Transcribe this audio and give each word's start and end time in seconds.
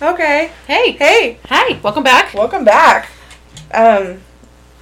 Okay. 0.00 0.52
Hey. 0.66 0.92
Hey. 0.92 1.38
Hi. 1.46 1.80
Welcome 1.80 2.02
back. 2.02 2.34
Welcome 2.34 2.64
back. 2.64 3.08
Um, 3.72 4.20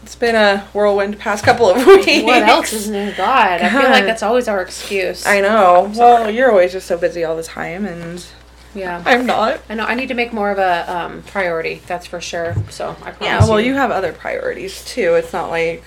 it's 0.03 0.17
been 0.17 0.35
a 0.35 0.67
whirlwind 0.73 1.21
past 1.21 1.45
couple 1.45 1.71
of 1.71 1.77
weeks. 1.87 2.25
What 2.25 2.43
else 2.43 2.73
is 2.73 2.91
new? 2.91 3.13
God, 3.15 3.61
I 3.61 3.71
feel 3.71 3.91
like 3.91 4.07
that's 4.07 4.25
always 4.25 4.49
our 4.49 4.61
excuse. 4.61 5.25
I 5.25 5.41
know. 5.41 5.93
Well, 5.95 6.29
you're 6.31 6.51
always 6.51 6.73
just 6.73 6.89
so 6.89 6.99
busy 6.99 7.23
all 7.23 7.37
the 7.37 7.45
time, 7.45 7.87
and 7.87 8.27
yeah. 8.75 9.05
I'm 9.07 9.25
not. 9.25 9.61
I 9.69 9.75
know. 9.75 9.85
I 9.85 9.95
need 9.95 10.09
to 10.09 10.15
make 10.15 10.33
more 10.33 10.51
of 10.51 10.59
a 10.59 10.93
um, 10.93 11.23
priority. 11.23 11.81
That's 11.87 12.07
for 12.07 12.21
sure. 12.21 12.57
So 12.71 12.91
I 12.91 13.13
promise. 13.13 13.21
Yeah. 13.21 13.49
Well, 13.49 13.61
you 13.61 13.75
have 13.75 13.93
other 13.93 14.13
priorities 14.13 14.85
too. 14.85 15.15
It's 15.15 15.33
not 15.33 15.49
like 15.49 15.85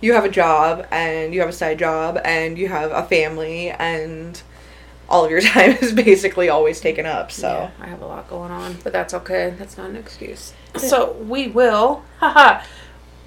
you 0.00 0.14
have 0.14 0.24
a 0.24 0.28
job 0.28 0.88
and 0.90 1.32
you 1.32 1.38
have 1.40 1.48
a 1.48 1.52
side 1.52 1.78
job 1.78 2.18
and 2.24 2.58
you 2.58 2.66
have 2.68 2.90
a 2.90 3.04
family 3.04 3.70
and 3.70 4.42
all 5.08 5.24
of 5.24 5.30
your 5.30 5.40
time 5.54 5.72
is 5.80 5.92
basically 5.92 6.48
always 6.48 6.80
taken 6.80 7.06
up. 7.06 7.30
So. 7.32 7.48
Yeah, 7.48 7.84
I 7.84 7.88
have 7.88 8.02
a 8.02 8.06
lot 8.06 8.28
going 8.28 8.50
on, 8.50 8.76
but 8.84 8.92
that's 8.92 9.14
okay. 9.14 9.54
That's 9.58 9.76
not 9.76 9.90
an 9.90 9.96
excuse. 9.96 10.52
So 10.76 11.12
we 11.12 11.48
will. 11.48 12.04
Haha. 12.18 12.64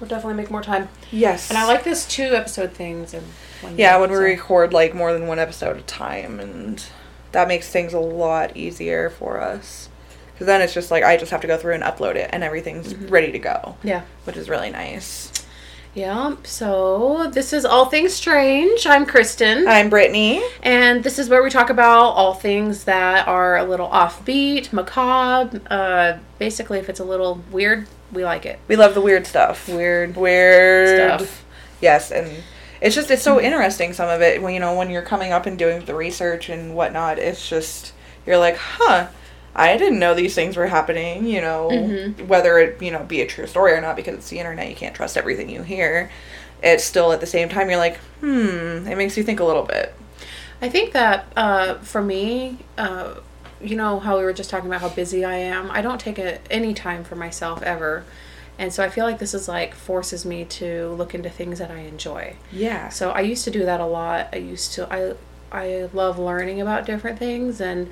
We'll 0.00 0.08
definitely 0.08 0.34
make 0.34 0.50
more 0.50 0.62
time. 0.62 0.88
Yes. 1.10 1.48
And 1.48 1.56
I 1.58 1.66
like 1.66 1.84
this 1.84 2.06
two 2.06 2.34
episode 2.34 2.72
things 2.72 3.14
and. 3.14 3.26
One 3.62 3.78
Yeah, 3.78 3.96
when 3.98 4.10
we 4.10 4.16
so- 4.16 4.22
record 4.22 4.72
like 4.72 4.94
more 4.94 5.12
than 5.12 5.26
one 5.26 5.38
episode 5.38 5.76
at 5.76 5.82
a 5.82 5.86
time, 5.86 6.40
and 6.40 6.84
that 7.32 7.48
makes 7.48 7.70
things 7.70 7.94
a 7.94 8.00
lot 8.00 8.56
easier 8.56 9.08
for 9.10 9.40
us. 9.40 9.88
Because 10.32 10.46
then 10.46 10.60
it's 10.60 10.74
just 10.74 10.90
like 10.90 11.02
I 11.02 11.16
just 11.16 11.30
have 11.30 11.40
to 11.40 11.46
go 11.46 11.56
through 11.56 11.74
and 11.74 11.82
upload 11.82 12.16
it, 12.16 12.28
and 12.32 12.44
everything's 12.44 12.92
mm-hmm. 12.92 13.08
ready 13.08 13.32
to 13.32 13.38
go, 13.38 13.76
Yeah. 13.82 14.02
which 14.24 14.36
is 14.36 14.50
really 14.50 14.68
nice. 14.70 15.32
Yeah. 15.96 16.36
So 16.44 17.30
this 17.32 17.54
is 17.54 17.64
all 17.64 17.86
things 17.86 18.12
strange. 18.12 18.86
I'm 18.86 19.06
Kristen. 19.06 19.66
I'm 19.66 19.88
Brittany. 19.88 20.42
And 20.62 21.02
this 21.02 21.18
is 21.18 21.30
where 21.30 21.42
we 21.42 21.48
talk 21.48 21.70
about 21.70 22.10
all 22.10 22.34
things 22.34 22.84
that 22.84 23.26
are 23.26 23.56
a 23.56 23.64
little 23.64 23.88
offbeat, 23.88 24.74
macabre. 24.74 25.58
Uh, 25.70 26.18
basically, 26.38 26.78
if 26.78 26.90
it's 26.90 27.00
a 27.00 27.04
little 27.04 27.40
weird, 27.50 27.86
we 28.12 28.26
like 28.26 28.44
it. 28.44 28.58
We 28.68 28.76
love 28.76 28.92
the 28.92 29.00
weird 29.00 29.26
stuff. 29.26 29.70
Weird 29.70 30.16
Weird 30.16 31.18
stuff. 31.18 31.46
Yes, 31.80 32.12
and 32.12 32.30
it's 32.82 32.94
just 32.94 33.10
it's 33.10 33.22
so 33.22 33.40
interesting. 33.40 33.94
Some 33.94 34.10
of 34.10 34.20
it 34.20 34.42
when 34.42 34.52
you 34.52 34.60
know 34.60 34.76
when 34.76 34.90
you're 34.90 35.00
coming 35.00 35.32
up 35.32 35.46
and 35.46 35.58
doing 35.58 35.82
the 35.86 35.94
research 35.94 36.50
and 36.50 36.76
whatnot, 36.76 37.18
it's 37.18 37.48
just 37.48 37.94
you're 38.26 38.36
like, 38.36 38.58
huh. 38.58 39.08
I 39.58 39.76
didn't 39.78 39.98
know 39.98 40.12
these 40.14 40.34
things 40.34 40.56
were 40.56 40.66
happening, 40.66 41.26
you 41.26 41.40
know, 41.40 41.70
Mhm. 41.72 42.26
whether 42.28 42.58
it, 42.58 42.80
you 42.82 42.90
know, 42.90 43.02
be 43.02 43.22
a 43.22 43.26
true 43.26 43.46
story 43.46 43.72
or 43.72 43.80
not 43.80 43.96
because 43.96 44.14
it's 44.14 44.28
the 44.28 44.38
internet, 44.38 44.68
you 44.68 44.76
can't 44.76 44.94
trust 44.94 45.16
everything 45.16 45.48
you 45.48 45.62
hear. 45.62 46.10
It's 46.62 46.84
still 46.84 47.10
at 47.12 47.20
the 47.20 47.26
same 47.26 47.48
time 47.48 47.70
you're 47.70 47.78
like, 47.78 47.96
hmm, 48.20 48.86
it 48.86 48.96
makes 48.96 49.16
you 49.16 49.22
think 49.22 49.40
a 49.40 49.44
little 49.44 49.62
bit. 49.62 49.94
I 50.60 50.68
think 50.68 50.92
that 50.92 51.26
uh, 51.36 51.74
for 51.76 52.02
me, 52.02 52.58
uh, 52.76 53.14
you 53.60 53.76
know 53.76 53.98
how 53.98 54.18
we 54.18 54.24
were 54.24 54.32
just 54.34 54.50
talking 54.50 54.68
about 54.68 54.82
how 54.82 54.90
busy 54.90 55.24
I 55.24 55.36
am. 55.36 55.70
I 55.70 55.80
don't 55.80 55.98
take 56.00 56.18
a, 56.18 56.38
any 56.52 56.74
time 56.74 57.02
for 57.04 57.16
myself 57.16 57.62
ever, 57.62 58.04
and 58.58 58.72
so 58.72 58.82
I 58.84 58.90
feel 58.90 59.04
like 59.06 59.18
this 59.18 59.32
is 59.34 59.48
like 59.48 59.74
forces 59.74 60.24
me 60.26 60.44
to 60.44 60.88
look 60.90 61.14
into 61.14 61.30
things 61.30 61.58
that 61.58 61.70
I 61.70 61.80
enjoy. 61.80 62.36
Yeah. 62.52 62.88
So 62.90 63.10
I 63.10 63.20
used 63.20 63.44
to 63.44 63.50
do 63.50 63.64
that 63.64 63.80
a 63.80 63.86
lot. 63.86 64.28
I 64.32 64.36
used 64.36 64.72
to 64.74 64.86
I 64.92 65.14
I 65.52 65.88
love 65.94 66.18
learning 66.18 66.60
about 66.60 66.84
different 66.86 67.18
things 67.18 67.60
and 67.60 67.88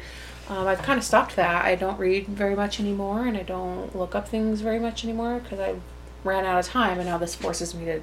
um, 0.48 0.66
I've 0.66 0.82
kind 0.82 0.98
of 0.98 1.04
stopped 1.04 1.36
that. 1.36 1.64
I 1.64 1.74
don't 1.74 1.98
read 1.98 2.26
very 2.26 2.54
much 2.54 2.78
anymore 2.78 3.26
and 3.26 3.36
I 3.36 3.42
don't 3.42 3.94
look 3.96 4.14
up 4.14 4.28
things 4.28 4.60
very 4.60 4.78
much 4.78 5.04
anymore 5.04 5.40
because 5.40 5.58
I 5.58 5.76
ran 6.22 6.44
out 6.44 6.58
of 6.58 6.66
time 6.66 6.98
and 6.98 7.08
now 7.08 7.18
this 7.18 7.34
forces 7.34 7.74
me 7.74 7.84
to 7.86 8.00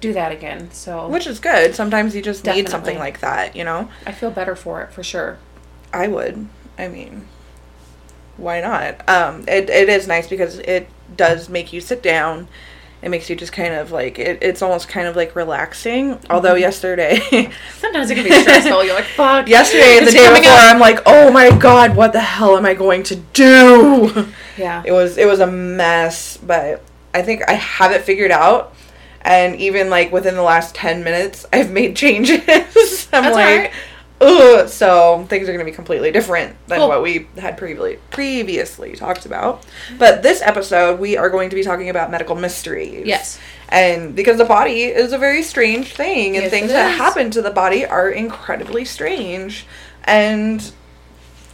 do 0.00 0.12
that 0.12 0.32
again. 0.32 0.70
So 0.72 1.08
Which 1.08 1.26
is 1.26 1.38
good. 1.38 1.74
Sometimes 1.74 2.14
you 2.14 2.22
just 2.22 2.44
need 2.44 2.68
something 2.68 2.98
like 2.98 3.20
that, 3.20 3.54
you 3.54 3.64
know? 3.64 3.88
I 4.06 4.12
feel 4.12 4.30
better 4.30 4.56
for 4.56 4.82
it 4.82 4.92
for 4.92 5.02
sure. 5.02 5.38
I 5.92 6.08
would. 6.08 6.48
I 6.76 6.88
mean, 6.88 7.28
why 8.36 8.60
not? 8.60 9.08
Um, 9.08 9.42
it, 9.46 9.70
it 9.70 9.88
is 9.88 10.08
nice 10.08 10.26
because 10.26 10.58
it 10.58 10.88
does 11.16 11.48
make 11.48 11.72
you 11.72 11.80
sit 11.80 12.02
down. 12.02 12.48
It 13.02 13.10
makes 13.10 13.28
you 13.28 13.34
just 13.34 13.52
kind 13.52 13.74
of 13.74 13.90
like 13.90 14.18
it, 14.18 14.38
it's 14.42 14.62
almost 14.62 14.88
kind 14.88 15.08
of 15.08 15.16
like 15.16 15.34
relaxing. 15.34 16.18
Although 16.30 16.52
mm-hmm. 16.52 16.60
yesterday, 16.60 17.18
Sometimes 17.78 18.10
it 18.10 18.14
can 18.14 18.24
be 18.24 18.30
stressful. 18.30 18.84
You're 18.84 18.94
like, 18.94 19.04
fuck. 19.04 19.48
yesterday 19.48 19.98
and 19.98 20.06
the 20.06 20.12
day 20.12 20.28
before, 20.28 20.52
up. 20.52 20.74
I'm 20.74 20.78
like, 20.78 21.00
oh 21.04 21.32
my 21.32 21.50
god, 21.58 21.96
what 21.96 22.12
the 22.12 22.20
hell 22.20 22.56
am 22.56 22.64
I 22.64 22.74
going 22.74 23.02
to 23.04 23.16
do? 23.16 24.26
Yeah. 24.58 24.82
It 24.84 24.92
was 24.92 25.16
it 25.16 25.26
was 25.26 25.40
a 25.40 25.46
mess, 25.46 26.36
but 26.36 26.82
I 27.14 27.22
think 27.22 27.42
I 27.48 27.54
have 27.54 27.90
it 27.90 28.02
figured 28.02 28.30
out. 28.30 28.74
And 29.22 29.56
even 29.56 29.88
like 29.88 30.12
within 30.12 30.34
the 30.34 30.42
last 30.42 30.74
ten 30.74 31.02
minutes, 31.02 31.46
I've 31.54 31.70
made 31.70 31.96
changes. 31.96 32.42
I'm 33.14 33.22
That's 33.22 33.34
like. 33.34 33.72
Ugh. 34.22 34.68
So 34.68 35.26
things 35.28 35.48
are 35.48 35.52
gonna 35.52 35.64
be 35.64 35.72
completely 35.72 36.10
different 36.10 36.56
than 36.68 36.78
Cool. 36.78 36.88
what 36.88 37.02
we 37.02 37.26
had 37.38 37.58
previously 37.58 37.98
previously 38.10 38.94
talked 38.96 39.26
about. 39.26 39.64
But 39.98 40.22
this 40.22 40.40
episode, 40.42 40.98
we 41.00 41.16
are 41.16 41.28
going 41.28 41.50
to 41.50 41.56
be 41.56 41.62
talking 41.62 41.88
about 41.90 42.10
medical 42.10 42.36
mysteries. 42.36 43.06
Yes. 43.06 43.38
And 43.68 44.14
because 44.14 44.36
the 44.38 44.44
body 44.44 44.82
is 44.84 45.12
a 45.12 45.18
very 45.18 45.42
strange 45.42 45.94
thing, 45.94 46.36
and 46.36 46.42
Yes, 46.44 46.50
things 46.50 46.68
that 46.72 46.96
happen 46.96 47.30
to 47.32 47.42
the 47.42 47.50
body 47.50 47.84
are 47.86 48.08
incredibly 48.10 48.84
strange. 48.84 49.66
And 50.04 50.72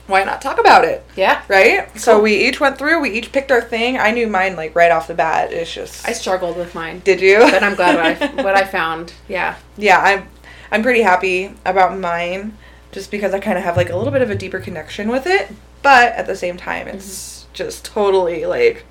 why 0.08 0.24
not 0.24 0.40
talk 0.42 0.58
about 0.58 0.84
it? 0.84 1.04
Yeah. 1.16 1.42
Right? 1.48 1.96
So 2.00 2.20
we 2.20 2.34
each 2.48 2.60
went 2.60 2.78
through, 2.78 3.00
we 3.00 3.10
each 3.10 3.30
picked 3.30 3.52
our 3.52 3.60
thing. 3.60 3.98
I 3.98 4.10
knew 4.10 4.26
mine 4.26 4.56
like 4.56 4.74
right 4.74 4.90
off 4.90 5.06
the 5.06 5.14
bat. 5.14 5.52
It's 5.52 5.72
just 5.72 6.08
I 6.08 6.12
struggled 6.12 6.56
with 6.56 6.74
mine. 6.74 7.00
Did 7.04 7.20
you? 7.20 7.38
But 7.40 7.62
I'm 7.62 7.74
glad 7.76 7.94
what 8.20 8.38
I, 8.38 8.42
what 8.42 8.54
I 8.56 8.64
found. 8.64 9.12
Yeah. 9.28 9.56
yeah, 9.76 10.00
I'm 10.00 10.28
I'm 10.70 10.82
pretty 10.82 11.02
happy 11.02 11.54
about 11.64 11.98
mine 11.98 12.56
just 12.92 13.10
because 13.10 13.34
I 13.34 13.40
kind 13.40 13.58
of 13.58 13.64
have 13.64 13.76
like 13.76 13.90
a 13.90 13.96
little 13.96 14.12
bit 14.12 14.22
of 14.22 14.30
a 14.30 14.34
deeper 14.34 14.60
connection 14.60 15.08
with 15.08 15.26
it, 15.26 15.50
but 15.82 16.12
at 16.14 16.26
the 16.26 16.36
same 16.36 16.56
time 16.56 16.88
it's 16.88 17.38
Mm-hmm. 17.48 17.54
just 17.54 17.84
totally 17.84 18.44
like 18.46 18.84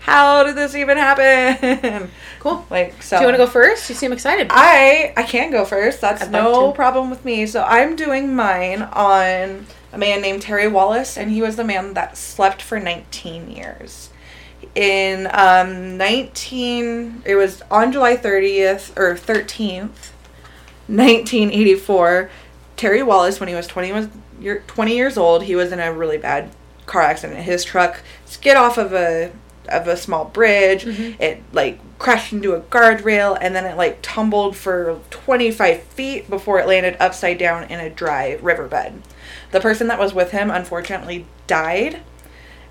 how 0.00 0.42
did 0.42 0.56
this 0.56 0.74
even 0.74 0.96
happen? 0.96 2.10
Cool. 2.40 2.64
like 2.70 3.02
so 3.02 3.18
Do 3.18 3.22
you 3.22 3.26
want 3.28 3.34
to 3.38 3.44
go 3.44 3.50
first? 3.50 3.88
You 3.90 3.94
seem 3.94 4.12
excited. 4.12 4.46
I 4.50 5.12
I 5.16 5.22
can 5.24 5.50
go 5.50 5.64
first. 5.66 6.00
That's 6.00 6.22
I'd 6.22 6.32
no 6.32 6.70
to. 6.70 6.74
problem 6.74 7.10
with 7.10 7.22
me. 7.24 7.46
So 7.46 7.62
I'm 7.62 7.96
doing 7.96 8.34
mine 8.34 8.82
on 8.82 9.66
a 9.92 9.98
man 9.98 10.22
named 10.22 10.40
Terry 10.42 10.68
Wallis, 10.68 11.18
and 11.18 11.30
he 11.30 11.42
was 11.42 11.56
the 11.56 11.64
man 11.64 11.92
that 11.94 12.16
slept 12.16 12.62
for 12.62 12.80
19 12.80 13.50
years. 13.50 14.08
In 14.74 15.28
um 15.32 15.98
19, 15.98 17.22
it 17.26 17.34
was 17.34 17.62
on 17.70 17.92
July 17.92 18.16
30th 18.16 18.96
or 18.98 19.14
13th, 19.16 20.09
1984. 20.96 22.30
Terry 22.76 23.02
Wallis, 23.02 23.40
when 23.40 23.48
he 23.48 23.54
was 23.54 23.66
20 23.66 23.92
was 23.92 24.08
year- 24.40 24.62
20 24.66 24.96
years 24.96 25.16
old, 25.18 25.44
he 25.44 25.54
was 25.54 25.72
in 25.72 25.80
a 25.80 25.92
really 25.92 26.18
bad 26.18 26.50
car 26.86 27.02
accident. 27.02 27.40
His 27.40 27.64
truck 27.64 28.00
skid 28.26 28.56
off 28.56 28.78
of 28.78 28.92
a 28.92 29.30
of 29.68 29.86
a 29.86 29.96
small 29.96 30.24
bridge. 30.24 30.84
Mhm. 30.84 31.20
It 31.20 31.42
like 31.52 31.78
crashed 31.98 32.32
into 32.32 32.54
a 32.54 32.60
guardrail 32.60 33.38
and 33.40 33.54
then 33.54 33.64
it 33.64 33.76
like 33.76 33.98
tumbled 34.02 34.56
for 34.56 34.98
25 35.10 35.82
feet 35.82 36.28
before 36.28 36.58
it 36.58 36.66
landed 36.66 36.96
upside 36.98 37.38
down 37.38 37.64
in 37.64 37.78
a 37.78 37.88
dry 37.90 38.36
riverbed. 38.42 38.94
The 39.52 39.60
person 39.60 39.86
that 39.88 39.98
was 39.98 40.12
with 40.12 40.32
him 40.32 40.50
unfortunately 40.50 41.26
died. 41.46 41.98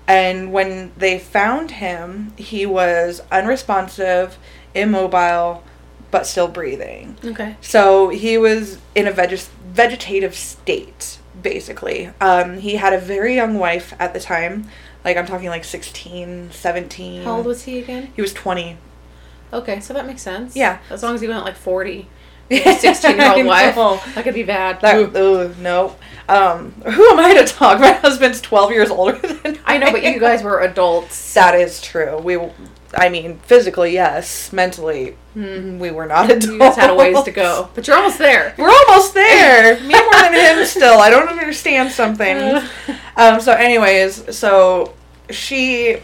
And 0.06 0.52
when 0.52 0.90
they 0.96 1.18
found 1.18 1.70
him, 1.70 2.32
he 2.36 2.66
was 2.66 3.22
unresponsive, 3.30 4.36
immobile, 4.74 5.62
but 6.10 6.26
still 6.26 6.48
breathing. 6.48 7.16
Okay. 7.24 7.56
So 7.60 8.08
he 8.08 8.38
was 8.38 8.78
in 8.94 9.06
a 9.06 9.12
veg- 9.12 9.38
vegetative 9.72 10.34
state, 10.34 11.18
basically. 11.40 12.12
Um, 12.20 12.58
he 12.58 12.76
had 12.76 12.92
a 12.92 12.98
very 12.98 13.34
young 13.34 13.58
wife 13.58 13.94
at 13.98 14.12
the 14.12 14.20
time. 14.20 14.68
Like, 15.04 15.16
I'm 15.16 15.26
talking 15.26 15.48
like 15.48 15.64
16, 15.64 16.50
17. 16.52 17.22
How 17.24 17.36
old 17.36 17.46
was 17.46 17.62
he 17.62 17.78
again? 17.78 18.12
He 18.14 18.20
was 18.22 18.32
20. 18.32 18.76
Okay, 19.52 19.80
so 19.80 19.94
that 19.94 20.06
makes 20.06 20.22
sense. 20.22 20.54
Yeah. 20.54 20.78
As 20.90 21.02
long 21.02 21.14
as 21.14 21.20
he 21.20 21.26
wasn't 21.28 21.46
like 21.46 21.56
40. 21.56 22.08
16 22.50 23.16
year 23.16 23.32
old 23.32 23.46
wife. 23.46 23.76
That 24.14 24.24
could 24.24 24.34
be 24.34 24.42
bad. 24.42 24.80
That, 24.80 25.16
Ooh. 25.16 25.54
no. 25.60 25.96
Um, 26.28 26.72
who 26.84 27.10
am 27.10 27.18
I 27.20 27.34
to 27.34 27.44
talk? 27.44 27.80
My 27.80 27.92
husband's 27.92 28.40
12 28.40 28.72
years 28.72 28.90
older 28.90 29.16
than 29.18 29.58
I 29.64 29.78
know, 29.78 29.92
but 29.92 30.02
you 30.02 30.18
guys 30.18 30.42
were 30.42 30.60
adults. 30.60 31.34
That 31.34 31.54
is 31.54 31.80
true. 31.80 32.18
We, 32.18 32.38
I 32.94 33.08
mean, 33.08 33.38
physically, 33.44 33.92
yes. 33.92 34.52
Mentally, 34.52 35.16
Hmm. 35.34 35.78
we 35.78 35.90
were 35.92 36.06
not 36.06 36.24
adults. 36.30 36.46
You 36.46 36.58
guys 36.58 36.76
had 36.76 36.90
a 36.90 36.94
ways 36.94 37.22
to 37.22 37.30
go. 37.30 37.68
But 37.74 37.86
you're 37.86 37.96
almost 37.96 38.18
there. 38.18 38.52
We're 38.58 38.68
almost 38.68 39.14
there. 39.14 39.78
Me 39.80 39.94
more 39.94 40.10
than 40.12 40.34
him 40.58 40.64
still. 40.66 40.98
I 40.98 41.08
don't 41.10 41.28
understand 41.28 41.92
something. 41.92 42.60
Um, 43.16 43.40
so, 43.40 43.52
anyways, 43.52 44.36
so 44.36 44.94
she 45.30 45.98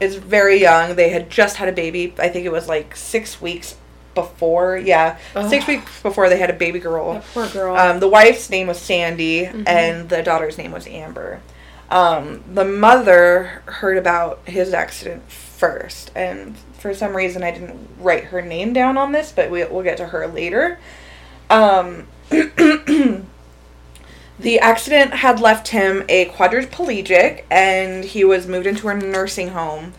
is 0.00 0.16
very 0.16 0.60
young. 0.60 0.96
They 0.96 1.10
had 1.10 1.30
just 1.30 1.56
had 1.56 1.68
a 1.68 1.72
baby. 1.72 2.12
I 2.18 2.28
think 2.28 2.44
it 2.44 2.50
was 2.52 2.66
like 2.68 2.96
six 2.96 3.40
weeks 3.40 3.76
before. 4.14 4.76
Yeah, 4.76 5.16
six 5.48 5.66
weeks 5.68 6.02
before 6.02 6.28
they 6.28 6.38
had 6.38 6.50
a 6.50 6.54
baby 6.54 6.80
girl. 6.80 7.14
That 7.14 7.24
poor 7.32 7.46
girl. 7.48 7.76
Um, 7.76 8.00
the 8.00 8.08
wife's 8.08 8.50
name 8.50 8.66
was 8.66 8.78
Sandy, 8.78 9.44
Mhm. 9.46 9.62
and 9.68 10.08
the 10.08 10.22
daughter's 10.24 10.58
name 10.58 10.72
was 10.72 10.86
Amber. 10.88 11.40
Um, 11.88 12.42
the 12.52 12.64
mother 12.64 13.62
heard 13.66 13.96
about 13.96 14.40
his 14.44 14.74
accident 14.74 15.22
first, 15.62 16.10
and 16.16 16.56
for 16.76 16.92
some 16.92 17.14
reason 17.16 17.44
I 17.44 17.52
didn't 17.52 17.78
write 18.00 18.24
her 18.24 18.42
name 18.42 18.72
down 18.72 18.98
on 18.98 19.12
this, 19.12 19.30
but 19.30 19.48
we, 19.48 19.64
we'll 19.64 19.84
get 19.84 19.96
to 19.98 20.06
her 20.08 20.26
later. 20.26 20.80
Um, 21.48 22.08
The 24.38 24.58
accident 24.58 25.14
had 25.14 25.38
left 25.38 25.68
him 25.68 26.04
a 26.08 26.26
quadriplegic 26.26 27.44
and 27.48 28.04
he 28.04 28.24
was 28.24 28.48
moved 28.48 28.66
into 28.66 28.88
a 28.88 28.94
nursing 28.94 29.48
home. 29.48 29.92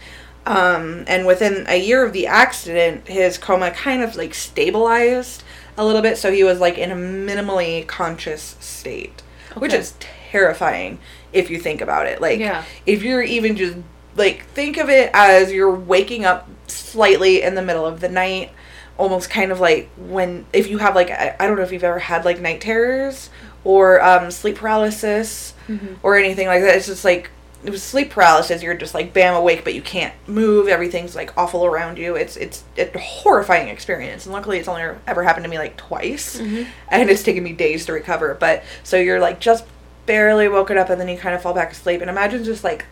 Um, 0.45 1.05
and 1.07 1.25
within 1.25 1.65
a 1.69 1.79
year 1.79 2.05
of 2.05 2.11
the 2.11 2.27
accident, 2.27 3.07
his 3.07 3.37
coma 3.37 3.71
kind 3.71 4.01
of 4.03 4.17
like 4.17 4.33
stabilized 4.33 5.43
a 5.77 5.85
little 5.85 6.01
bit, 6.01 6.17
so 6.17 6.29
he 6.33 6.43
was 6.43 6.59
like 6.59 6.77
in 6.77 6.91
a 6.91 6.95
minimally 6.95 7.87
conscious 7.87 8.57
state, 8.59 9.21
which 9.55 9.71
is 9.71 9.93
terrifying 9.99 10.99
if 11.31 11.49
you 11.49 11.57
think 11.57 11.79
about 11.79 12.05
it. 12.07 12.19
Like, 12.19 12.39
Yeah. 12.39 12.65
if 12.85 13.01
you're 13.01 13.23
even 13.23 13.55
just 13.55 13.77
like 14.15 14.45
think 14.47 14.77
of 14.77 14.89
it 14.89 15.09
as 15.13 15.51
you're 15.51 15.73
waking 15.73 16.25
up 16.25 16.49
slightly 16.67 17.41
in 17.41 17.55
the 17.55 17.61
middle 17.61 17.85
of 17.85 17.99
the 17.99 18.09
night, 18.09 18.51
almost 18.97 19.29
kind 19.29 19.51
of 19.51 19.59
like 19.59 19.89
when 19.97 20.45
if 20.53 20.69
you 20.69 20.77
have 20.79 20.95
like 20.95 21.09
I, 21.09 21.35
I 21.39 21.47
don't 21.47 21.57
know 21.57 21.63
if 21.63 21.71
you've 21.71 21.83
ever 21.83 21.99
had 21.99 22.25
like 22.25 22.39
night 22.39 22.61
terrors 22.61 23.29
or 23.63 24.01
um, 24.03 24.29
sleep 24.31 24.57
paralysis 24.57 25.53
Mm-hmm. 25.69 25.93
or 26.03 26.17
anything 26.17 26.47
like 26.47 26.61
that. 26.61 26.75
It's 26.75 26.87
just 26.87 27.05
like 27.05 27.29
it 27.63 27.69
was 27.69 27.81
sleep 27.81 28.09
paralysis. 28.09 28.61
You're 28.61 28.73
just 28.73 28.93
like 28.93 29.13
bam 29.13 29.33
awake, 29.33 29.63
but 29.63 29.73
you 29.73 29.81
can't 29.81 30.13
move. 30.27 30.67
Everything's 30.67 31.15
like 31.15 31.31
awful 31.37 31.65
around 31.65 31.97
you. 31.97 32.15
It's 32.17 32.35
it's 32.35 32.65
a 32.77 32.99
horrifying 32.99 33.69
experience. 33.69 34.25
And 34.25 34.33
luckily, 34.33 34.57
it's 34.59 34.67
only 34.67 34.83
ever 35.07 35.23
happened 35.23 35.45
to 35.45 35.49
me 35.49 35.57
like 35.57 35.77
twice, 35.77 36.37
Mhm. 36.41 36.67
and 36.89 37.09
it's 37.09 37.23
taken 37.23 37.41
me 37.45 37.53
days 37.53 37.85
to 37.85 37.93
recover. 37.93 38.35
But 38.37 38.63
so 38.83 38.97
you're 38.97 39.21
like 39.21 39.39
just 39.39 39.63
barely 40.05 40.49
woken 40.49 40.77
up, 40.77 40.89
and 40.89 40.99
then 40.99 41.07
you 41.07 41.17
kind 41.17 41.33
of 41.33 41.41
fall 41.41 41.53
back 41.53 41.71
asleep. 41.71 42.01
And 42.01 42.09
imagine 42.09 42.43
just 42.43 42.65
like 42.65 42.83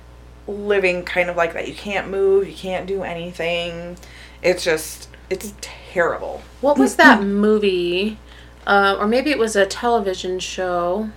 living 0.51 1.03
kind 1.03 1.29
of 1.29 1.35
like 1.35 1.53
that. 1.53 1.67
You 1.67 1.73
can't 1.73 2.09
move. 2.09 2.47
You 2.47 2.55
can't 2.55 2.85
do 2.85 3.03
anything. 3.03 3.97
It's 4.41 4.63
just 4.63 5.09
it's 5.29 5.53
terrible. 5.61 6.41
What 6.59 6.77
was 6.77 6.95
that 6.97 7.23
movie? 7.23 8.17
Uh, 8.67 8.95
or 8.99 9.07
maybe 9.07 9.31
it 9.31 9.39
was 9.39 9.55
a 9.55 9.65
television 9.65 10.39
show. 10.39 11.09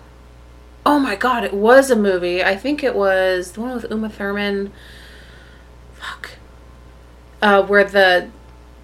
Oh 0.87 0.99
my 0.99 1.17
god, 1.17 1.45
it 1.45 1.55
was 1.55 1.91
a 1.91 1.97
movie. 1.97 2.43
I 2.43 2.57
think 2.57 2.83
it 2.83 2.95
was 2.95 3.53
the 3.53 3.61
one 3.61 3.75
with 3.75 3.91
Uma 3.91 4.09
Thurman. 4.09 4.73
Fuck. 5.95 6.33
Uh, 7.43 7.63
where 7.63 7.85
the 7.85 8.31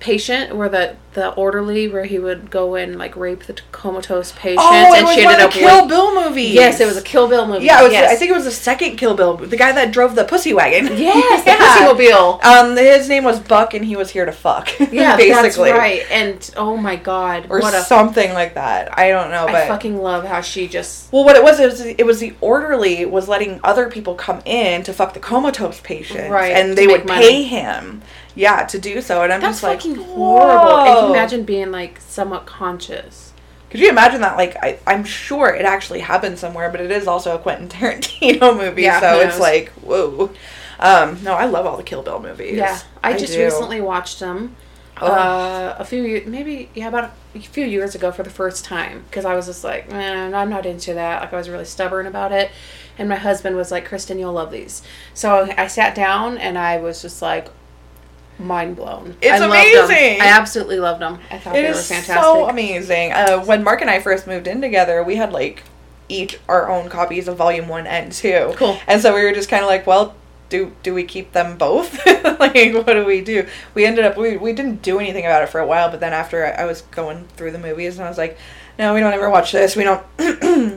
patient, 0.00 0.56
where 0.56 0.68
the 0.68 0.96
the 1.14 1.30
orderly, 1.30 1.88
where 1.88 2.04
he 2.04 2.18
would 2.20 2.50
go 2.50 2.76
and 2.76 2.96
like 2.96 3.16
rape 3.16 3.44
the 3.44 3.58
comatose 3.72 4.30
patient, 4.32 4.60
Oh, 4.60 4.92
it 4.94 4.98
and 4.98 5.06
was 5.06 5.14
she 5.16 5.22
ended 5.24 5.40
up 5.40 5.50
Kill 5.50 5.88
Bill 5.88 6.14
movie. 6.14 6.42
Yes, 6.44 6.78
it 6.80 6.86
was 6.86 6.96
a 6.96 7.02
Kill 7.02 7.26
Bill 7.28 7.46
movie. 7.48 7.64
Yeah, 7.64 7.80
it 7.80 7.84
was, 7.84 7.92
yes. 7.92 8.12
I 8.12 8.14
think 8.14 8.30
it 8.30 8.34
was 8.34 8.44
the 8.44 8.50
second 8.52 8.96
Kill 8.96 9.14
Bill. 9.14 9.36
The 9.36 9.56
guy 9.56 9.72
that 9.72 9.90
drove 9.92 10.14
the 10.14 10.24
pussy 10.24 10.54
wagon. 10.54 10.86
Yes, 10.96 11.42
the 11.44 11.50
Yeah. 11.50 11.58
Pussymobile. 11.58 12.44
Um, 12.44 12.76
his 12.76 13.08
name 13.08 13.24
was 13.24 13.40
Buck, 13.40 13.74
and 13.74 13.84
he 13.84 13.96
was 13.96 14.10
here 14.10 14.24
to 14.24 14.32
fuck. 14.32 14.68
Yeah, 14.92 15.16
basically, 15.16 15.70
that's 15.70 15.78
right. 15.78 16.02
And 16.10 16.50
oh 16.56 16.76
my 16.76 16.96
god, 16.96 17.46
or 17.50 17.60
what 17.60 17.74
a 17.74 17.80
something 17.82 18.32
like 18.32 18.54
that. 18.54 18.96
I 18.98 19.08
don't 19.10 19.30
know, 19.30 19.46
But 19.46 19.54
I 19.56 19.68
fucking 19.68 19.96
love 19.98 20.24
how 20.24 20.40
she 20.40 20.68
just 20.68 21.12
well, 21.12 21.24
what 21.24 21.36
it 21.36 21.42
was, 21.42 21.58
it 21.60 21.66
was 21.66 21.80
it 21.80 22.06
was 22.06 22.20
the 22.20 22.34
orderly 22.40 23.04
was 23.06 23.28
letting 23.28 23.60
other 23.64 23.88
people 23.88 24.14
come 24.14 24.42
in 24.44 24.82
to 24.84 24.92
fuck 24.92 25.14
the 25.14 25.20
comatose 25.20 25.80
patient, 25.80 26.30
Right, 26.30 26.52
And 26.52 26.76
they 26.78 26.86
would 26.86 27.04
make 27.06 27.18
pay 27.18 27.32
money. 27.32 27.44
him, 27.44 28.02
yeah, 28.34 28.64
to 28.66 28.78
do 28.78 29.00
so. 29.00 29.22
And 29.22 29.32
I'm 29.32 29.40
That's 29.40 29.60
just 29.60 29.62
like, 29.62 29.78
fucking 29.80 29.96
horrible. 29.96 30.99
Can 31.00 31.08
you 31.08 31.14
imagine 31.14 31.44
being 31.44 31.70
like 31.70 32.00
somewhat 32.00 32.46
conscious? 32.46 33.32
Could 33.70 33.80
you 33.80 33.88
imagine 33.88 34.20
that? 34.22 34.36
Like, 34.36 34.56
I, 34.56 34.80
I'm 34.84 35.04
sure 35.04 35.54
it 35.54 35.64
actually 35.64 36.00
happened 36.00 36.38
somewhere, 36.38 36.70
but 36.70 36.80
it 36.80 36.90
is 36.90 37.06
also 37.06 37.36
a 37.36 37.38
Quentin 37.38 37.68
Tarantino 37.68 38.56
movie, 38.56 38.82
Yeah, 38.82 38.98
so 38.98 39.20
it's 39.20 39.38
like, 39.38 39.68
whoa. 39.74 40.30
Um, 40.80 41.22
no, 41.22 41.34
I 41.34 41.44
love 41.44 41.66
all 41.66 41.76
the 41.76 41.84
Kill 41.84 42.02
Bill 42.02 42.20
movies. 42.20 42.56
Yeah, 42.56 42.80
I, 43.02 43.16
just 43.16 43.32
do. 43.32 43.44
recently 43.44 43.80
watched 43.80 44.18
them. 44.18 44.56
Oh. 45.00 45.06
Uh, 45.06 45.76
a 45.78 45.84
few 45.84 46.02
years, 46.02 46.26
maybe 46.26 46.68
yeah, 46.74 46.88
about 46.88 47.12
a 47.34 47.38
few 47.38 47.64
years 47.64 47.94
ago 47.94 48.12
for 48.12 48.22
the 48.22 48.30
first 48.30 48.64
time 48.64 49.04
because 49.08 49.24
I 49.24 49.34
was 49.34 49.46
just 49.46 49.64
like, 49.64 49.88
man, 49.88 50.34
I'm 50.34 50.50
not 50.50 50.66
into 50.66 50.92
that. 50.94 51.22
Like 51.22 51.32
I 51.32 51.36
was 51.36 51.48
really 51.48 51.64
stubborn 51.64 52.06
about 52.06 52.32
it, 52.32 52.50
and 52.98 53.08
my 53.08 53.16
husband 53.16 53.56
was 53.56 53.70
like, 53.70 53.86
Kristen, 53.86 54.18
you'll 54.18 54.34
love 54.34 54.50
these. 54.50 54.82
So 55.14 55.50
I 55.56 55.68
sat 55.68 55.94
down 55.94 56.36
and 56.36 56.58
I 56.58 56.78
was 56.78 57.00
just 57.00 57.22
like, 57.22 57.48
mind 58.40 58.76
blown. 58.76 59.16
It's 59.20 59.40
I 59.40 59.46
amazing. 59.46 60.20
I 60.20 60.26
absolutely 60.26 60.78
loved 60.80 61.00
them. 61.00 61.18
I 61.30 61.38
thought 61.38 61.56
It 61.56 61.62
they 61.62 61.68
were 61.68 61.74
fantastic. 61.74 62.14
so 62.16 62.48
amazing. 62.48 63.12
Uh, 63.12 63.40
when 63.44 63.62
Mark 63.62 63.80
and 63.80 63.90
I 63.90 64.00
first 64.00 64.26
moved 64.26 64.46
in 64.46 64.60
together, 64.60 65.02
we 65.02 65.16
had 65.16 65.32
like 65.32 65.62
each 66.08 66.38
our 66.48 66.68
own 66.68 66.88
copies 66.88 67.28
of 67.28 67.36
Volume 67.36 67.68
One 67.68 67.86
and 67.86 68.10
Two. 68.12 68.52
Cool. 68.56 68.78
And 68.86 69.00
so 69.00 69.14
we 69.14 69.22
were 69.22 69.32
just 69.32 69.48
kind 69.48 69.62
of 69.62 69.68
like, 69.68 69.86
well, 69.86 70.14
do 70.48 70.74
do 70.82 70.92
we 70.94 71.04
keep 71.04 71.32
them 71.32 71.56
both? 71.56 72.04
like, 72.06 72.74
what 72.74 72.86
do 72.94 73.04
we 73.04 73.20
do? 73.20 73.46
We 73.74 73.84
ended 73.86 74.04
up 74.04 74.16
we 74.16 74.36
we 74.36 74.52
didn't 74.52 74.82
do 74.82 74.98
anything 74.98 75.24
about 75.24 75.42
it 75.42 75.48
for 75.48 75.60
a 75.60 75.66
while, 75.66 75.90
but 75.90 76.00
then 76.00 76.12
after 76.12 76.44
I, 76.44 76.62
I 76.62 76.64
was 76.66 76.82
going 76.82 77.26
through 77.36 77.52
the 77.52 77.58
movies, 77.58 77.96
and 77.96 78.04
I 78.04 78.08
was 78.08 78.18
like, 78.18 78.36
no, 78.78 78.92
we 78.94 79.00
don't 79.00 79.12
ever 79.12 79.30
watch 79.30 79.52
this. 79.52 79.76
We 79.76 79.84
don't 79.84 80.02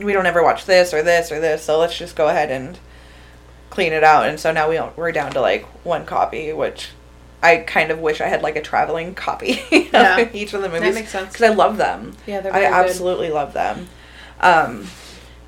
we 0.04 0.12
don't 0.12 0.26
ever 0.26 0.42
watch 0.42 0.66
this 0.66 0.94
or 0.94 1.02
this 1.02 1.32
or 1.32 1.40
this. 1.40 1.64
So 1.64 1.78
let's 1.78 1.96
just 1.98 2.14
go 2.14 2.28
ahead 2.28 2.50
and 2.50 2.78
clean 3.70 3.92
it 3.92 4.04
out. 4.04 4.28
And 4.28 4.38
so 4.38 4.52
now 4.52 4.68
we 4.68 4.76
don't, 4.76 4.96
we're 4.96 5.10
down 5.10 5.32
to 5.32 5.40
like 5.40 5.64
one 5.84 6.06
copy, 6.06 6.52
which. 6.52 6.90
I 7.44 7.58
kind 7.58 7.90
of 7.90 7.98
wish 8.00 8.20
I 8.20 8.26
had 8.28 8.42
like 8.42 8.56
a 8.56 8.62
traveling 8.62 9.14
copy 9.14 9.62
Yeah. 9.70 10.18
of 10.18 10.34
each 10.34 10.54
of 10.54 10.62
the 10.62 10.68
movies 10.68 10.94
makes 10.94 11.10
sense. 11.10 11.32
because 11.32 11.50
I 11.50 11.54
love 11.54 11.76
them. 11.76 12.12
yeah, 12.26 12.40
they're 12.40 12.52
I 12.52 12.60
very 12.60 12.72
good. 12.72 12.90
absolutely 12.90 13.30
love 13.30 13.52
them. 13.52 13.88
Um, 14.40 14.86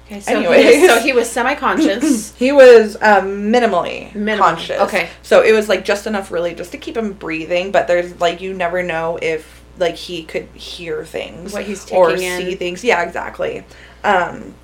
Okay, 0.08 0.20
so, 0.20 0.40
he 0.40 0.46
was, 0.46 0.87
so 0.88 0.98
he 1.00 1.12
was 1.12 1.28
semi-conscious. 1.28 2.32
he 2.38 2.52
was 2.52 2.94
um, 3.02 3.50
minimally 3.52 4.14
Minimum, 4.14 4.38
conscious. 4.38 4.81
okay. 4.82 5.08
So 5.22 5.43
it 5.43 5.50
was 5.52 5.69
like 5.69 5.84
just 5.84 6.06
enough, 6.06 6.31
really, 6.31 6.54
just 6.54 6.70
to 6.72 6.78
keep 6.78 6.96
him 6.96 7.12
breathing. 7.12 7.72
But 7.72 7.88
there's 7.88 8.20
like 8.20 8.40
you 8.40 8.54
never 8.54 8.84
know 8.84 9.19
if 9.20 9.64
like 9.78 9.96
he 9.96 10.22
could 10.22 10.46
hear 10.54 11.04
things 11.04 11.52
What 11.52 11.64
he's 11.64 11.90
or 11.90 12.12
in. 12.12 12.19
see 12.19 12.54
things. 12.54 12.84
Yeah, 12.84 13.02
exactly. 13.02 13.64
Um, 14.04 14.54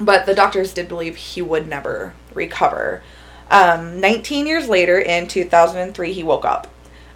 but 0.00 0.24
the 0.24 0.34
doctors 0.34 0.72
did 0.72 0.88
believe 0.88 1.14
he 1.14 1.42
would 1.42 1.68
never 1.68 2.14
recover. 2.32 3.02
Um, 3.50 4.00
19 4.00 4.46
years 4.46 4.68
later, 4.68 4.98
in 4.98 5.26
2003, 5.26 6.12
he 6.12 6.22
woke 6.22 6.44
up. 6.44 6.68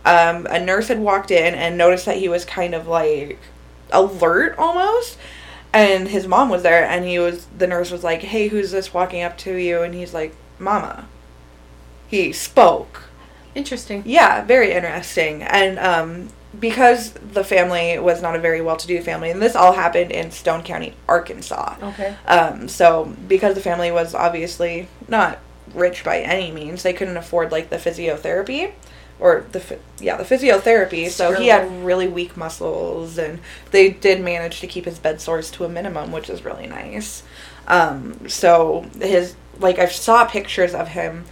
Um, 0.05 0.47
a 0.51 0.61
nurse 0.61 0.89
had 0.89 0.99
walked 0.99 1.31
in 1.31 1.55
and 1.55 1.79
noticed 1.79 2.07
that 2.07 2.19
he 2.19 2.29
was 2.29 2.45
kind 2.45 2.75
of 2.75 2.87
like 2.87 3.39
alert 3.91 4.57
almost. 4.59 5.17
And 5.73 6.09
his 6.09 6.29
mom 6.29 6.51
was 6.51 6.63
there, 6.63 6.85
and 6.85 7.05
he 7.05 7.19
was, 7.19 7.47
the 7.47 7.67
nurse 7.67 7.91
was 7.91 8.05
like, 8.05 8.23
Hey, 8.23 8.49
who's 8.49 8.71
this 8.71 8.95
walking 8.95 9.23
up 9.23 9.37
to 9.39 9.55
you? 9.55 9.83
And 9.83 9.95
he's 9.95 10.15
like, 10.15 10.35
Mama. 10.59 11.09
He 12.07 12.33
spoke. 12.33 13.05
Interesting. 13.55 14.03
Yeah, 14.05 14.45
very 14.45 14.73
interesting. 14.73 15.43
And 15.43 15.79
um, 15.79 16.29
because 16.61 17.13
the 17.13 17.45
family 17.45 17.99
was 17.99 18.23
not 18.23 18.37
a 18.37 18.39
very 18.39 18.61
well 18.61 18.77
to 18.77 18.87
do 18.87 19.01
family, 19.01 19.31
and 19.31 19.41
this 19.41 19.57
all 19.57 19.73
happened 19.73 20.13
in 20.13 20.31
Stone 20.31 20.63
County, 20.63 20.95
Arkansas. 21.09 21.77
Okay. 21.83 22.15
Um, 22.27 22.69
so 22.69 23.13
because 23.27 23.55
the 23.55 23.61
family 23.61 23.91
was 23.91 24.15
obviously 24.15 24.89
not 25.09 25.39
rich 25.73 26.05
by 26.05 26.21
any 26.21 26.51
means, 26.51 26.83
they 26.83 26.93
couldn't 26.93 27.17
afford 27.17 27.53
like 27.53 27.71
the 27.71 27.77
physiotherapy 27.77 28.73
or 29.21 29.47
the 29.53 29.79
yeah 30.01 30.17
the 30.17 30.25
physiotherapy. 30.25 31.09
So 31.09 31.33
he 31.33 31.49
had 31.49 31.85
really 31.85 32.09
weak 32.09 32.37
muscles, 32.37 33.19
and 33.19 33.41
they 33.71 33.91
did 33.91 34.21
manage 34.21 34.61
to 34.61 34.67
keep 34.67 34.85
his 34.85 34.99
bed 34.99 35.21
sores 35.21 35.51
to 35.53 35.65
a 35.65 35.69
minimum, 35.69 36.13
which 36.13 36.29
is 36.29 36.45
really 36.45 36.67
nice. 36.67 37.23
Um, 37.67 38.29
so 38.29 38.87
his 39.01 39.37
like 39.61 39.79
I 39.79 39.87
saw 39.87 40.25
pictures 40.25 40.75
of 40.75 40.89
him. 40.89 41.25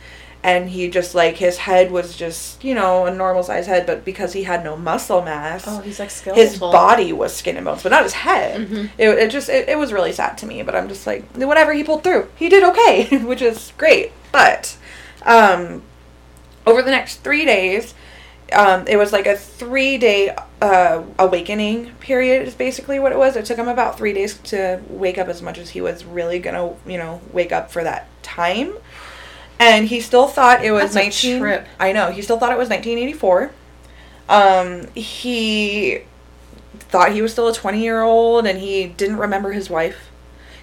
And 0.44 0.68
he 0.70 0.88
just 0.90 1.14
like 1.14 1.37
his 1.37 1.56
head 1.56 1.92
was 1.92 2.16
just 2.16 2.64
you 2.64 2.75
know 2.75 3.06
a 3.06 3.14
normal 3.14 3.44
size 3.44 3.66
head, 3.68 3.87
but 3.87 4.04
because 4.04 4.32
he 4.32 4.42
had 4.42 4.64
no 4.64 4.76
muscle 4.76 5.22
mass, 5.22 5.64
Oh, 5.68 5.78
he's 5.80 6.00
like 6.00 6.11
skeletal. 6.11 6.42
his 6.44 6.58
body 6.58 7.12
was 7.12 7.32
skin 7.32 7.56
and 7.56 7.64
bones, 7.64 7.84
but 7.84 7.90
not 7.92 8.02
his 8.02 8.12
head. 8.12 8.68
Mhm. 8.68 8.90
It, 8.99 9.08
it 9.08 9.30
just 9.30 9.49
it, 9.49 9.68
it 9.68 9.78
was 9.78 9.92
really 9.92 10.12
sad 10.12 10.37
to 10.38 10.46
me, 10.46 10.62
but 10.62 10.75
I'm 10.75 10.88
just 10.88 11.06
like 11.06 11.25
whatever 11.37 11.72
he 11.72 11.84
pulled 11.84 12.02
through, 12.02 12.28
he 12.34 12.49
did 12.49 12.64
okay, 12.64 13.18
which 13.25 13.40
is 13.40 13.72
great. 13.78 14.11
But 14.32 14.76
um, 15.25 15.82
over 16.66 16.82
the 16.82 16.90
next 16.90 17.16
three 17.22 17.44
days, 17.44 17.94
um, 18.52 18.87
it 18.88 18.96
was 18.96 19.12
like 19.12 19.26
a 19.26 19.37
three 19.37 19.96
day 19.96 20.37
uh, 20.61 21.04
awakening 21.20 21.92
period. 22.00 22.49
Is 22.49 22.54
basically 22.56 22.99
what 22.99 23.12
it 23.12 23.18
was. 23.18 23.37
It 23.37 23.44
took 23.44 23.58
him 23.58 23.68
about 23.68 23.96
three 23.96 24.12
days 24.12 24.38
to 24.38 24.80
wake 24.88 25.18
up 25.18 25.28
as 25.28 25.40
much 25.40 25.58
as 25.58 25.70
he 25.70 25.80
was 25.80 26.04
really 26.04 26.40
gonna 26.40 26.75
you 26.84 26.99
know 26.99 27.20
wake 27.32 27.52
up 27.52 27.70
for 27.70 27.84
that 27.84 28.08
time. 28.25 28.75
And 29.62 29.87
he 29.87 30.00
still 30.00 30.26
thought 30.26 30.64
it 30.64 30.73
was 30.73 30.95
That's 30.95 30.97
a 30.97 31.28
19. 31.28 31.40
trip. 31.40 31.66
I 31.78 31.92
know. 31.92 32.11
He 32.11 32.21
still 32.21 32.37
thought 32.37 32.50
it 32.50 32.59
was 32.59 32.69
1984. 32.69 33.52
Um, 34.28 34.88
he 34.95 36.00
thought 36.78 37.12
he 37.12 37.23
was 37.23 37.31
still 37.33 37.47
a 37.47 37.54
20 37.54 37.81
year 37.81 38.02
old 38.02 38.45
and 38.47 38.59
he 38.59 38.87
didn't 38.87 39.19
remember 39.19 39.52
his 39.52 39.71
wife. 39.71 40.11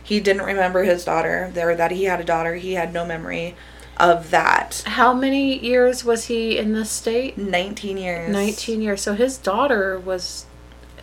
He 0.04 0.20
didn't 0.20 0.44
remember 0.44 0.84
his 0.84 1.06
daughter. 1.06 1.50
There 1.54 1.74
that 1.76 1.92
he 1.92 2.06
had 2.06 2.20
a 2.20 2.26
daughter. 2.26 2.56
He 2.56 2.74
had 2.74 2.94
no 2.94 3.06
memory 3.06 3.56
of 3.98 4.32
that. 4.32 4.84
How 4.86 5.14
many 5.14 5.58
years 5.58 6.04
was 6.04 6.26
he 6.26 6.58
in 6.58 6.74
this 6.74 6.90
state? 6.90 7.38
19 7.38 7.98
years. 7.98 8.32
19 8.32 8.82
years. 8.82 9.02
So 9.02 9.14
his 9.14 9.38
daughter 9.38 9.98
was 9.98 10.46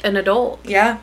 an 0.05 0.17
adult. 0.17 0.61
Yeah. 0.67 0.99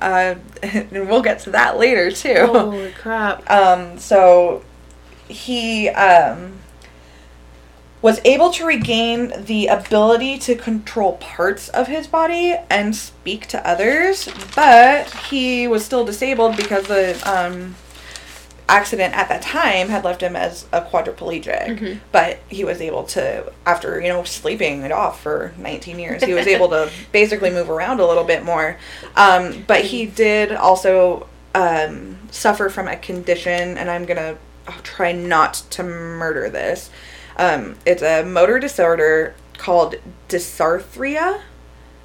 Uh, 0.00 0.36
and 0.62 1.08
we'll 1.08 1.22
get 1.22 1.40
to 1.40 1.50
that 1.50 1.76
later 1.76 2.12
too. 2.12 2.46
Holy 2.46 2.92
crap. 2.92 3.48
Um, 3.50 3.98
so 3.98 4.62
he 5.32 5.88
um 5.90 6.58
was 8.00 8.20
able 8.24 8.50
to 8.50 8.64
regain 8.66 9.32
the 9.44 9.68
ability 9.68 10.36
to 10.36 10.56
control 10.56 11.12
parts 11.18 11.68
of 11.68 11.86
his 11.86 12.08
body 12.08 12.52
and 12.68 12.96
speak 12.96 13.46
to 13.46 13.64
others, 13.66 14.28
but 14.56 15.08
he 15.26 15.68
was 15.68 15.84
still 15.84 16.04
disabled 16.04 16.56
because 16.56 16.88
the 16.88 17.14
um, 17.24 17.76
accident 18.68 19.16
at 19.16 19.28
that 19.28 19.40
time 19.40 19.88
had 19.88 20.02
left 20.02 20.20
him 20.20 20.34
as 20.34 20.66
a 20.72 20.80
quadriplegic. 20.80 21.78
Mhm. 21.78 21.98
But 22.10 22.40
he 22.48 22.64
was 22.64 22.80
able 22.80 23.04
to, 23.04 23.52
after 23.64 24.00
you 24.00 24.08
know 24.08 24.24
sleeping 24.24 24.82
it 24.82 24.90
off 24.90 25.22
for 25.22 25.52
19 25.58 26.00
years, 26.00 26.24
he 26.24 26.34
was 26.34 26.48
able 26.48 26.68
to 26.70 26.90
basically 27.12 27.50
move 27.50 27.70
around 27.70 28.00
a 28.00 28.06
little 28.06 28.24
bit 28.24 28.42
more. 28.44 28.78
Um, 29.14 29.62
but 29.68 29.82
he 29.84 30.06
did 30.06 30.50
also 30.50 31.28
um, 31.54 32.16
suffer 32.32 32.68
from 32.68 32.88
a 32.88 32.96
condition, 32.96 33.78
and 33.78 33.88
I'm 33.88 34.06
gonna 34.06 34.38
I'll 34.66 34.82
try 34.82 35.12
not 35.12 35.54
to 35.70 35.82
murder 35.82 36.48
this. 36.48 36.90
Um, 37.36 37.76
it's 37.86 38.02
a 38.02 38.22
motor 38.22 38.58
disorder 38.58 39.34
called 39.58 39.96
dysarthria, 40.28 41.40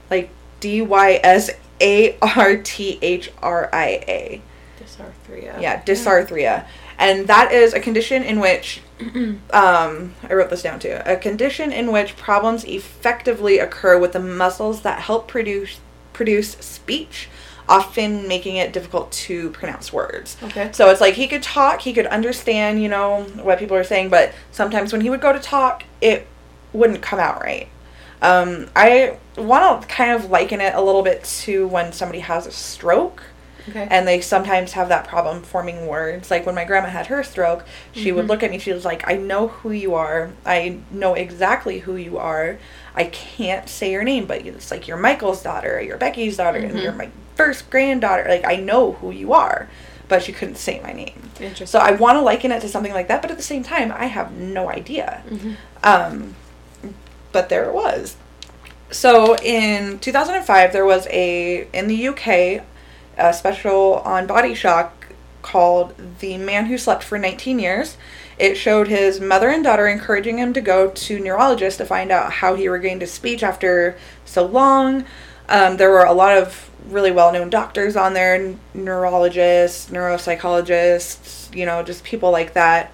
like 0.10 0.30
D 0.60 0.82
Y 0.82 1.20
S 1.24 1.52
A 1.82 2.18
R 2.22 2.58
T 2.58 3.00
H 3.02 3.32
R 3.42 3.70
I 3.74 4.04
A. 4.08 4.42
Dysarthria. 4.80 5.62
Yeah, 5.62 5.82
dysarthria. 5.84 6.66
And 6.98 7.28
that 7.28 7.52
is 7.52 7.74
a 7.74 7.80
condition 7.80 8.24
in 8.24 8.40
which, 8.40 8.82
um, 9.00 9.40
I 10.24 10.34
wrote 10.34 10.50
this 10.50 10.64
down 10.64 10.80
too, 10.80 11.00
a 11.06 11.16
condition 11.16 11.72
in 11.72 11.92
which 11.92 12.18
problems 12.18 12.66
effectively 12.66 13.60
occur 13.60 14.00
with 14.00 14.14
the 14.14 14.20
muscles 14.20 14.82
that 14.82 15.02
help 15.02 15.28
produce 15.28 15.80
produce 16.14 16.54
speech, 16.54 17.30
often 17.70 18.28
making 18.28 18.56
it 18.56 18.72
difficult 18.74 19.12
to 19.12 19.50
pronounce 19.52 19.92
words. 19.92 20.38
Okay. 20.44 20.70
So 20.72 20.90
it's 20.90 21.02
like 21.02 21.16
he 21.16 21.28
could 21.28 21.44
talk, 21.44 21.82
he 21.82 21.94
could 21.94 22.08
understand, 22.08 22.82
you 22.82 22.90
know, 22.90 23.24
what 23.42 23.60
people 23.60 23.76
are 23.76 23.84
saying, 23.84 24.10
but 24.10 24.34
sometimes 24.52 24.92
when 24.92 25.02
he 25.02 25.10
would 25.10 25.22
go 25.22 25.34
to 25.34 25.40
talk, 25.40 25.84
it 26.02 26.28
wouldn't 26.74 27.02
come 27.02 27.20
out 27.20 27.42
right. 27.42 27.68
Um, 28.22 28.68
I 28.76 29.18
want 29.38 29.82
to 29.84 29.88
kind 29.88 30.12
of 30.12 30.30
liken 30.32 30.60
it 30.62 30.74
a 30.74 30.82
little 30.82 31.04
bit 31.04 31.24
to 31.44 31.68
when 31.68 31.92
somebody 31.94 32.20
has 32.20 32.48
a 32.48 32.52
stroke 32.52 33.24
Okay. 33.70 33.86
and 33.92 34.08
they 34.08 34.22
sometimes 34.22 34.72
have 34.72 34.88
that 34.90 35.06
problem 35.10 35.44
forming 35.44 35.88
words. 35.88 36.32
Like 36.32 36.46
when 36.46 36.56
my 36.56 36.64
grandma 36.64 36.88
had 36.88 37.08
her 37.08 37.22
stroke, 37.22 37.66
she 37.92 38.14
would 38.14 38.26
Mhm. 38.26 38.30
look 38.30 38.42
at 38.44 38.50
me, 38.50 38.60
she 38.60 38.72
was 38.72 38.86
like, 38.86 39.04
I 39.06 39.18
know 39.18 39.50
who 39.50 39.72
you 39.72 39.94
are. 39.94 40.30
I 40.46 40.78
know 40.90 41.16
exactly 41.16 41.80
who 41.80 41.98
you 41.98 42.18
are. 42.18 42.58
I 42.96 43.04
can't 43.04 43.68
say 43.68 43.92
your 43.92 44.04
name, 44.04 44.26
but 44.26 44.46
it's 44.46 44.72
like 44.72 44.88
you're 44.88 44.96
Michael's 44.96 45.44
daughter, 45.44 45.82
you're 45.82 45.98
Becky's 45.98 46.38
daughter, 46.38 46.60
and 46.60 46.76
Mhm. 46.76 46.82
you're 46.82 46.92
my 46.94 47.10
first 47.38 47.70
granddaughter. 47.70 48.26
Like 48.28 48.46
I 48.46 48.56
know 48.58 48.94
who 48.94 49.12
you 49.12 49.34
are. 49.34 49.70
But 50.10 50.24
she 50.24 50.32
couldn't 50.32 50.56
say 50.56 50.80
my 50.82 50.94
name. 50.94 51.32
Interesting. 51.38 51.68
So 51.68 51.80
I 51.80 51.92
want 51.92 52.16
to 52.16 52.22
liken 52.22 52.54
it 52.54 52.62
to 52.62 52.70
something 52.70 52.94
like 52.94 53.10
that, 53.10 53.22
but 53.22 53.30
at 53.30 53.36
the 53.36 53.44
same 53.44 53.62
time, 53.62 53.92
I 53.94 54.06
have 54.06 54.32
no 54.32 54.70
idea. 54.70 55.22
Mhm. 55.30 55.56
Um, 55.84 56.36
but 57.34 57.50
there 57.50 57.66
it 57.66 57.74
was. 57.74 58.16
So 58.90 59.36
in 59.44 60.00
2005, 60.00 60.72
there 60.72 60.86
was 60.86 61.08
a 61.12 61.68
in 61.74 61.88
the 61.88 62.08
UK 62.08 62.62
a 63.18 63.34
special 63.34 63.96
on 64.06 64.28
Body 64.28 64.54
Shock 64.54 65.08
called 65.42 65.94
"The 66.20 66.38
Man 66.38 66.68
Who 66.68 66.78
Slept 66.78 67.04
for 67.04 67.18
19 67.20 67.60
Years." 67.60 67.98
It 68.40 68.56
showed 68.56 68.88
his 68.88 69.20
mother 69.20 69.50
and 69.50 69.64
daughter 69.64 69.88
encouraging 69.88 70.38
him 70.38 70.54
to 70.54 70.62
go 70.62 70.90
to 70.90 71.20
neurologists 71.20 71.78
to 71.80 71.86
find 71.86 72.12
out 72.12 72.32
how 72.34 72.54
he 72.54 72.70
regained 72.70 73.02
his 73.02 73.12
speech 73.12 73.44
after 73.44 73.98
so 74.26 74.46
long. 74.46 75.04
Um, 75.50 75.78
there 75.78 75.90
were 75.90 76.04
a 76.04 76.14
lot 76.14 76.38
of 76.38 76.70
really 76.90 77.12
well-known 77.12 77.50
doctors 77.50 77.96
on 77.96 78.14
there, 78.14 78.56
neurologists, 78.74 79.90
neuropsychologists, 79.90 81.56
you 81.56 81.66
know, 81.66 81.84
just 81.84 82.04
people 82.04 82.32
like 82.32 82.54
that. 82.54 82.92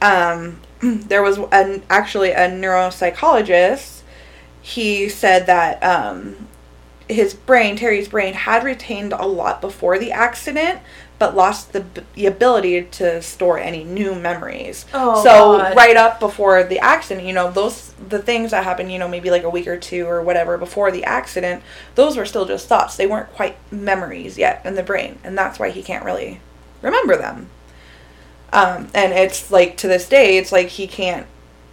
Um, 0.00 0.60
there 0.80 1.22
was 1.22 1.38
an 1.52 1.82
actually 1.88 2.30
a 2.32 2.48
neuropsychologist. 2.48 4.02
He 4.62 5.08
said 5.08 5.46
that 5.46 5.82
um, 5.82 6.48
his 7.08 7.34
brain, 7.34 7.76
Terry's 7.76 8.08
brain, 8.08 8.34
had 8.34 8.64
retained 8.64 9.12
a 9.12 9.26
lot 9.26 9.60
before 9.60 9.98
the 9.98 10.12
accident, 10.12 10.80
but 11.20 11.36
lost 11.36 11.74
the, 11.74 11.84
the 12.14 12.24
ability 12.24 12.82
to 12.82 13.20
store 13.20 13.58
any 13.58 13.84
new 13.84 14.14
memories. 14.14 14.86
Oh, 14.94 15.22
so 15.22 15.58
God. 15.58 15.76
right 15.76 15.94
up 15.94 16.18
before 16.18 16.64
the 16.64 16.78
accident, 16.78 17.26
you 17.26 17.34
know, 17.34 17.50
those 17.50 17.92
the 18.08 18.20
things 18.20 18.52
that 18.52 18.64
happened, 18.64 18.90
you 18.90 18.98
know, 18.98 19.06
maybe 19.06 19.30
like 19.30 19.42
a 19.42 19.50
week 19.50 19.66
or 19.66 19.76
two 19.76 20.06
or 20.06 20.22
whatever 20.22 20.56
before 20.56 20.90
the 20.90 21.04
accident, 21.04 21.62
those 21.94 22.16
were 22.16 22.24
still 22.24 22.46
just 22.46 22.68
thoughts. 22.68 22.96
They 22.96 23.06
weren't 23.06 23.30
quite 23.34 23.58
memories 23.70 24.38
yet 24.38 24.64
in 24.64 24.76
the 24.76 24.82
brain, 24.82 25.18
and 25.22 25.36
that's 25.36 25.58
why 25.58 25.68
he 25.68 25.82
can't 25.82 26.06
really 26.06 26.40
remember 26.80 27.18
them. 27.18 27.50
Um, 28.50 28.88
and 28.94 29.12
it's 29.12 29.50
like 29.50 29.76
to 29.76 29.88
this 29.88 30.08
day, 30.08 30.38
it's 30.38 30.50
like 30.50 30.68
he 30.68 30.86
can't 30.86 31.26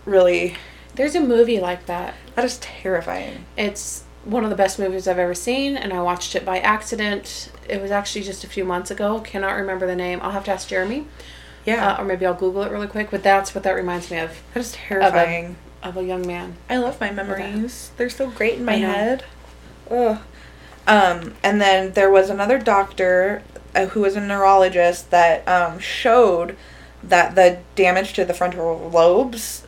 really. 0.03 0.57
There's 0.95 1.15
a 1.15 1.21
movie 1.21 1.61
like 1.61 1.85
that. 1.85 2.15
That 2.35 2.43
is 2.43 2.57
terrifying. 2.57 3.45
It's 3.55 4.03
one 4.27 4.43
of 4.43 4.49
the 4.49 4.55
best 4.55 4.77
movies 4.77 5.07
I've 5.07 5.19
ever 5.19 5.33
seen, 5.33 5.77
and 5.77 5.93
I 5.93 6.01
watched 6.01 6.35
it 6.35 6.43
by 6.45 6.59
accident. 6.59 7.51
It 7.67 7.81
was 7.81 7.91
actually 7.91 8.23
just 8.23 8.43
a 8.43 8.47
few 8.47 8.65
months 8.65 8.91
ago. 8.91 9.19
Cannot 9.21 9.53
remember 9.53 9.87
the 9.87 9.95
name. 9.95 10.19
I'll 10.21 10.31
have 10.31 10.43
to 10.45 10.51
ask 10.51 10.67
Jeremy, 10.67 11.07
Yeah, 11.65 11.93
uh, 11.93 12.01
or 12.01 12.05
maybe 12.05 12.25
I'll 12.25 12.33
Google 12.33 12.63
it 12.63 12.71
really 12.71 12.87
quick. 12.87 13.09
But 13.09 13.23
that's 13.23 13.55
what 13.55 13.63
that 13.63 13.71
reminds 13.71 14.11
me 14.11 14.17
of 14.19 14.41
that 14.53 14.59
is 14.59 14.73
terrifying. 14.73 15.55
of 15.81 15.97
a 15.97 16.03
young 16.03 16.25
man. 16.27 16.55
I 16.69 16.77
love 16.77 16.99
my 16.99 17.11
memories. 17.11 17.91
They're 17.97 18.09
so 18.09 18.29
great 18.29 18.55
in 18.55 18.65
my 18.65 18.75
head. 18.75 19.23
Ugh. 19.89 20.19
Um, 20.85 21.35
and 21.43 21.59
then 21.61 21.93
there 21.93 22.09
was 22.09 22.29
another 22.29 22.57
doctor 22.57 23.43
uh, 23.75 23.87
who 23.87 24.01
was 24.01 24.15
a 24.15 24.21
neurologist 24.21 25.11
that 25.11 25.47
um, 25.47 25.79
showed 25.79 26.55
that 27.03 27.35
the 27.35 27.59
damage 27.75 28.13
to 28.13 28.25
the 28.25 28.33
frontal 28.33 28.89
lobes 28.93 29.66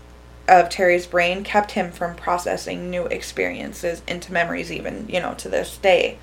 of 0.50 0.70
Terry's 0.70 1.06
brain 1.06 1.44
kept 1.44 1.72
him 1.72 1.92
from 1.92 2.16
processing 2.16 2.90
new 2.90 3.06
experiences 3.06 4.02
into 4.08 4.34
memories, 4.34 4.72
even 4.72 5.08
you 5.08 5.20
know 5.20 5.34
to 5.36 5.50
this 5.50 5.78
day. 5.78 6.18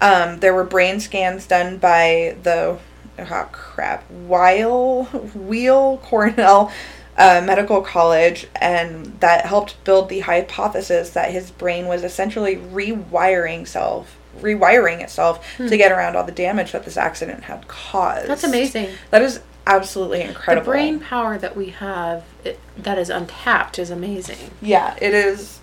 Um, 0.00 0.40
there 0.40 0.54
were 0.54 0.64
brain 0.64 1.00
scans 1.00 1.46
done 1.46 1.78
by 1.78 2.36
the 2.42 2.78
oh 3.18 3.48
crap 3.52 4.10
Weill 4.10 5.04
Wheel 5.04 5.98
Cornell 5.98 6.70
uh, 7.16 7.42
Medical 7.44 7.80
College, 7.80 8.46
and 8.56 9.20
that 9.20 9.46
helped 9.46 9.82
build 9.84 10.08
the 10.08 10.20
hypothesis 10.20 11.10
that 11.10 11.30
his 11.32 11.50
brain 11.50 11.86
was 11.86 12.04
essentially 12.04 12.56
rewiring 12.56 13.66
self, 13.66 14.18
rewiring 14.40 15.00
itself 15.00 15.56
to 15.56 15.76
get 15.76 15.90
around 15.92 16.16
all 16.16 16.24
the 16.24 16.32
damage 16.32 16.72
that 16.72 16.84
this 16.84 16.96
accident 16.96 17.44
had 17.44 17.66
caused. 17.68 18.28
That's 18.28 18.44
amazing. 18.44 18.90
That 19.10 19.22
is 19.22 19.40
absolutely 19.66 20.22
incredible. 20.22 20.64
The 20.64 20.70
brain 20.70 21.00
power 21.00 21.38
that 21.38 21.56
we 21.56 21.70
have 21.70 22.24
it, 22.44 22.58
that 22.76 22.98
is 22.98 23.10
untapped 23.10 23.78
is 23.78 23.90
amazing. 23.90 24.50
Yeah, 24.62 24.96
it 25.00 25.12
is. 25.14 25.60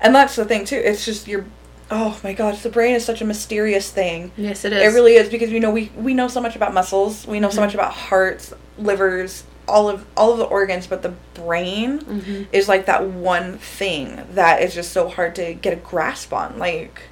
And 0.00 0.14
that's 0.14 0.36
the 0.36 0.44
thing 0.44 0.64
too. 0.64 0.80
It's 0.84 1.04
just 1.04 1.28
your 1.28 1.44
oh 1.90 2.18
my 2.24 2.32
gosh, 2.32 2.62
the 2.62 2.70
brain 2.70 2.94
is 2.94 3.04
such 3.04 3.20
a 3.20 3.24
mysterious 3.24 3.90
thing. 3.90 4.32
Yes, 4.36 4.64
it 4.64 4.72
is. 4.72 4.82
It 4.82 4.96
really 4.96 5.14
is 5.14 5.28
because 5.28 5.50
you 5.50 5.60
know 5.60 5.70
we 5.70 5.90
we 5.96 6.14
know 6.14 6.28
so 6.28 6.40
much 6.40 6.56
about 6.56 6.72
muscles, 6.74 7.26
we 7.26 7.40
know 7.40 7.50
so 7.50 7.58
Mhm. 7.58 7.64
much 7.66 7.74
about 7.74 7.92
hearts, 7.92 8.52
livers, 8.78 9.44
all 9.68 9.88
of 9.88 10.04
all 10.16 10.32
of 10.32 10.38
the 10.38 10.44
organs, 10.44 10.86
but 10.86 11.02
the 11.02 11.12
brain 11.34 12.00
Mhm. 12.00 12.46
is 12.52 12.68
like 12.68 12.86
that 12.86 13.04
one 13.06 13.58
thing 13.58 14.22
that 14.32 14.62
is 14.62 14.74
just 14.74 14.92
so 14.92 15.08
hard 15.08 15.34
to 15.36 15.54
get 15.54 15.72
a 15.72 15.76
grasp 15.76 16.32
on. 16.32 16.58
Like 16.58 17.02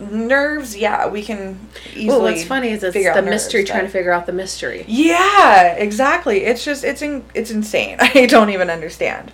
nerves, 0.00 0.76
yeah, 0.76 1.06
we 1.08 1.22
can 1.22 1.68
easily. 1.90 2.06
Well, 2.08 2.22
what's 2.22 2.44
funny 2.44 2.68
is 2.70 2.82
it's 2.82 2.94
figure 2.94 3.10
out 3.10 3.16
the 3.16 3.22
mystery 3.22 3.64
trying 3.64 3.84
to 3.84 3.90
figure 3.90 4.12
out 4.12 4.26
the 4.26 4.32
mystery. 4.32 4.84
Yeah, 4.88 5.74
exactly. 5.74 6.44
It's 6.44 6.64
just 6.64 6.84
it's 6.84 7.02
in, 7.02 7.24
it's 7.34 7.50
insane. 7.50 7.96
I 8.00 8.26
don't 8.26 8.50
even 8.50 8.70
understand. 8.70 9.32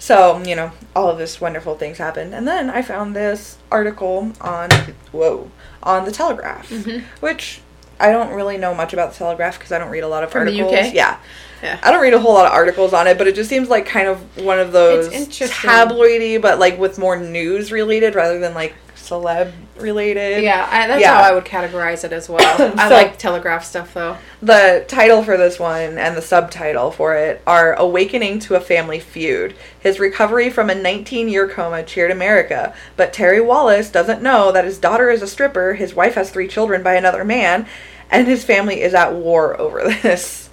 So, 0.00 0.40
you 0.44 0.54
know, 0.54 0.70
all 0.94 1.08
of 1.08 1.18
this 1.18 1.40
wonderful 1.40 1.74
things 1.74 1.98
happened. 1.98 2.32
And 2.32 2.46
then 2.46 2.70
I 2.70 2.82
found 2.82 3.16
this 3.16 3.58
article 3.70 4.32
on 4.40 4.70
whoa, 5.12 5.50
on 5.82 6.04
the 6.04 6.12
Telegraph, 6.12 6.70
Mhm. 6.70 7.02
which 7.20 7.60
I 7.98 8.12
don't 8.12 8.30
really 8.32 8.58
know 8.58 8.74
much 8.74 8.92
about 8.92 9.10
the 9.12 9.18
Telegraph 9.18 9.58
because 9.58 9.72
I 9.72 9.78
don't 9.78 9.90
read 9.90 10.04
a 10.04 10.08
lot 10.08 10.22
of 10.22 10.30
From 10.30 10.46
the 10.46 10.60
articles. 10.62 10.86
UK? 10.88 10.94
Yeah. 10.94 11.16
Yeah. 11.64 11.80
I 11.82 11.90
don't 11.90 12.00
read 12.00 12.14
a 12.14 12.20
whole 12.20 12.34
lot 12.34 12.46
of 12.46 12.52
articles 12.52 12.92
on 12.92 13.08
it, 13.08 13.18
but 13.18 13.26
it 13.26 13.34
just 13.34 13.50
seems 13.50 13.68
like 13.68 13.84
kind 13.86 14.06
of 14.06 14.20
one 14.44 14.60
of 14.60 14.70
those 14.70 15.08
tabloidy, 15.08 16.40
but 16.40 16.60
like 16.60 16.78
with 16.78 16.98
more 16.98 17.16
news 17.18 17.72
related 17.72 18.14
rather 18.14 18.38
than 18.38 18.54
like 18.54 18.74
celeb 19.08 19.52
related. 19.76 20.42
Yeah, 20.42 20.68
I, 20.70 20.86
that's 20.86 21.00
Yeah. 21.00 21.14
how 21.14 21.30
I 21.30 21.32
would 21.34 21.44
categorize 21.44 22.04
it 22.04 22.12
as 22.12 22.28
well. 22.28 22.40
I 22.78 22.88
like 22.88 23.18
Telegraph 23.18 23.64
stuff 23.64 23.94
though. 23.94 24.16
The 24.42 24.84
title 24.88 25.22
for 25.22 25.36
this 25.36 25.58
one 25.58 25.98
and 25.98 26.16
the 26.16 26.22
subtitle 26.22 26.90
for 26.90 27.14
it 27.16 27.42
are 27.46 27.74
Awakening 27.74 28.38
to 28.40 28.54
a 28.56 28.60
Family 28.60 29.00
Feud. 29.00 29.54
His 29.80 29.98
recovery 30.00 30.50
from 30.50 30.70
a 30.70 30.74
19 30.74 31.28
year 31.28 31.48
coma 31.48 31.82
cheered 31.82 32.10
America, 32.10 32.74
but 32.96 33.12
Terry 33.12 33.40
Wallis 33.40 33.90
doesn't 33.90 34.22
know 34.22 34.52
that 34.52 34.64
his 34.64 34.78
daughter 34.78 35.10
is 35.10 35.22
a 35.22 35.26
stripper, 35.26 35.74
his 35.74 35.94
wife 35.94 36.14
has 36.14 36.30
three 36.30 36.48
children 36.48 36.82
by 36.82 36.94
another 36.94 37.24
man, 37.24 37.66
and 38.10 38.26
his 38.26 38.44
family 38.44 38.80
is 38.82 38.94
at 38.94 39.12
war 39.14 39.58
over 39.60 39.82
this. 40.02 40.50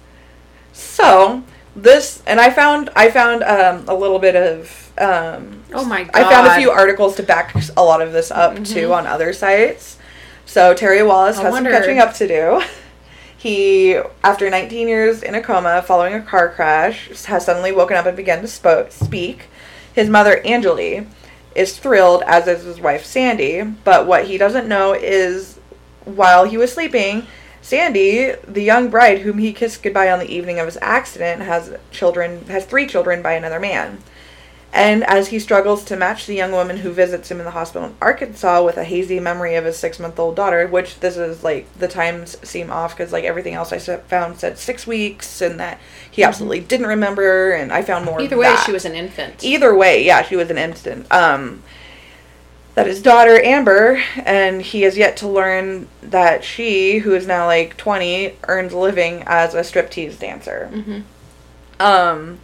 So, 0.72 1.42
this, 1.74 2.22
and 2.26 2.40
I 2.40 2.50
found, 2.50 2.90
I 2.96 3.10
found 3.10 3.42
um, 3.42 3.84
a 3.88 3.94
little 3.94 4.18
bit 4.18 4.36
of. 4.36 4.85
Um, 4.98 5.62
Oh 5.74 5.84
my 5.84 6.08
I 6.14 6.22
found 6.24 6.46
a 6.46 6.54
few 6.56 6.70
articles 6.70 7.16
to 7.16 7.22
back 7.22 7.54
a 7.76 7.82
lot 7.84 8.00
of 8.00 8.12
this 8.12 8.30
up 8.30 8.54
too 8.64 8.88
Mhm. 8.88 8.96
on 8.96 9.06
other 9.06 9.32
sites. 9.32 9.98
So 10.46 10.72
Terry 10.74 11.02
Wallis 11.02 11.38
I 11.38 11.42
has 11.42 11.52
wondered. 11.52 11.72
some 11.74 11.82
catching 11.82 11.98
up 11.98 12.14
to 12.14 12.26
do. 12.28 12.62
He, 13.38 13.96
after 14.24 14.48
19 14.50 14.88
years 14.88 15.22
in 15.22 15.34
a 15.36 15.42
coma 15.42 15.82
following 15.86 16.14
a 16.14 16.20
car 16.22 16.48
crash, 16.48 17.08
has 17.26 17.44
suddenly 17.44 17.70
woken 17.70 17.96
up 17.96 18.06
and 18.06 18.16
begun 18.16 18.40
to 18.40 18.46
spo- 18.46 18.90
speak. 18.90 19.44
His 19.92 20.08
mother, 20.08 20.40
Angeli, 20.44 21.06
is 21.54 21.76
thrilled, 21.78 22.22
as 22.26 22.48
is 22.48 22.64
his 22.64 22.80
wife, 22.80 23.04
Sandy. 23.04 23.62
But 23.62 24.06
what 24.06 24.24
he 24.24 24.36
doesn't 24.38 24.66
know 24.66 24.94
is 24.94 25.58
while 26.04 26.44
he 26.44 26.56
was 26.56 26.72
sleeping, 26.72 27.26
Sandy, 27.62 28.32
the 28.48 28.62
young 28.62 28.88
bride 28.88 29.18
whom 29.20 29.38
he 29.38 29.52
kissed 29.52 29.82
goodbye 29.82 30.10
on 30.10 30.18
the 30.18 30.34
evening 30.34 30.58
of 30.58 30.66
his 30.66 30.78
accident, 30.80 31.42
has 31.42 31.72
children 31.92 32.46
has 32.48 32.64
three 32.64 32.86
children 32.86 33.22
by 33.22 33.34
another 33.34 33.60
man. 33.60 33.98
And 34.76 35.04
as 35.04 35.28
he 35.28 35.38
struggles 35.38 35.84
to 35.86 35.96
match 35.96 36.26
the 36.26 36.34
young 36.34 36.52
woman 36.52 36.76
who 36.76 36.92
visits 36.92 37.30
him 37.30 37.38
in 37.38 37.46
the 37.46 37.52
hospital 37.52 37.88
in 37.88 37.94
Arkansas 38.02 38.62
with 38.62 38.76
a 38.76 38.84
hazy 38.84 39.18
memory 39.18 39.54
of 39.54 39.64
his 39.64 39.78
six 39.78 39.98
month 39.98 40.18
old 40.18 40.36
daughter, 40.36 40.66
which 40.66 41.00
this 41.00 41.16
is 41.16 41.42
like 41.42 41.66
the 41.78 41.88
times 41.88 42.36
seem 42.46 42.70
off 42.70 42.94
because 42.94 43.10
like 43.10 43.24
everything 43.24 43.54
else 43.54 43.72
I 43.72 43.78
found 43.78 44.38
said 44.38 44.58
six 44.58 44.86
weeks 44.86 45.40
and 45.40 45.58
that 45.58 45.80
he 46.10 46.22
absolutely 46.22 46.60
didn't 46.60 46.88
remember, 46.88 47.52
and 47.52 47.72
I 47.72 47.80
found 47.80 48.04
more. 48.04 48.20
Either 48.20 48.36
way, 48.36 48.48
that. 48.48 48.64
she 48.66 48.72
was 48.72 48.84
an 48.84 48.94
infant. 48.94 49.42
Either 49.42 49.74
way, 49.74 50.04
yeah, 50.04 50.22
she 50.22 50.36
was 50.36 50.50
an 50.50 50.58
instant. 50.58 51.10
Um, 51.10 51.62
that 52.74 52.86
his 52.86 53.00
daughter 53.00 53.42
Amber, 53.42 54.02
and 54.26 54.60
he 54.60 54.82
has 54.82 54.98
yet 54.98 55.16
to 55.16 55.26
learn 55.28 55.88
that 56.02 56.44
she, 56.44 56.98
who 56.98 57.14
is 57.14 57.26
now 57.26 57.46
like 57.46 57.78
twenty, 57.78 58.34
earns 58.46 58.74
a 58.74 58.78
living 58.78 59.24
as 59.26 59.54
a 59.54 59.60
striptease 59.60 60.18
dancer. 60.18 60.68
hmm 60.68 61.00
Um, 61.80 62.40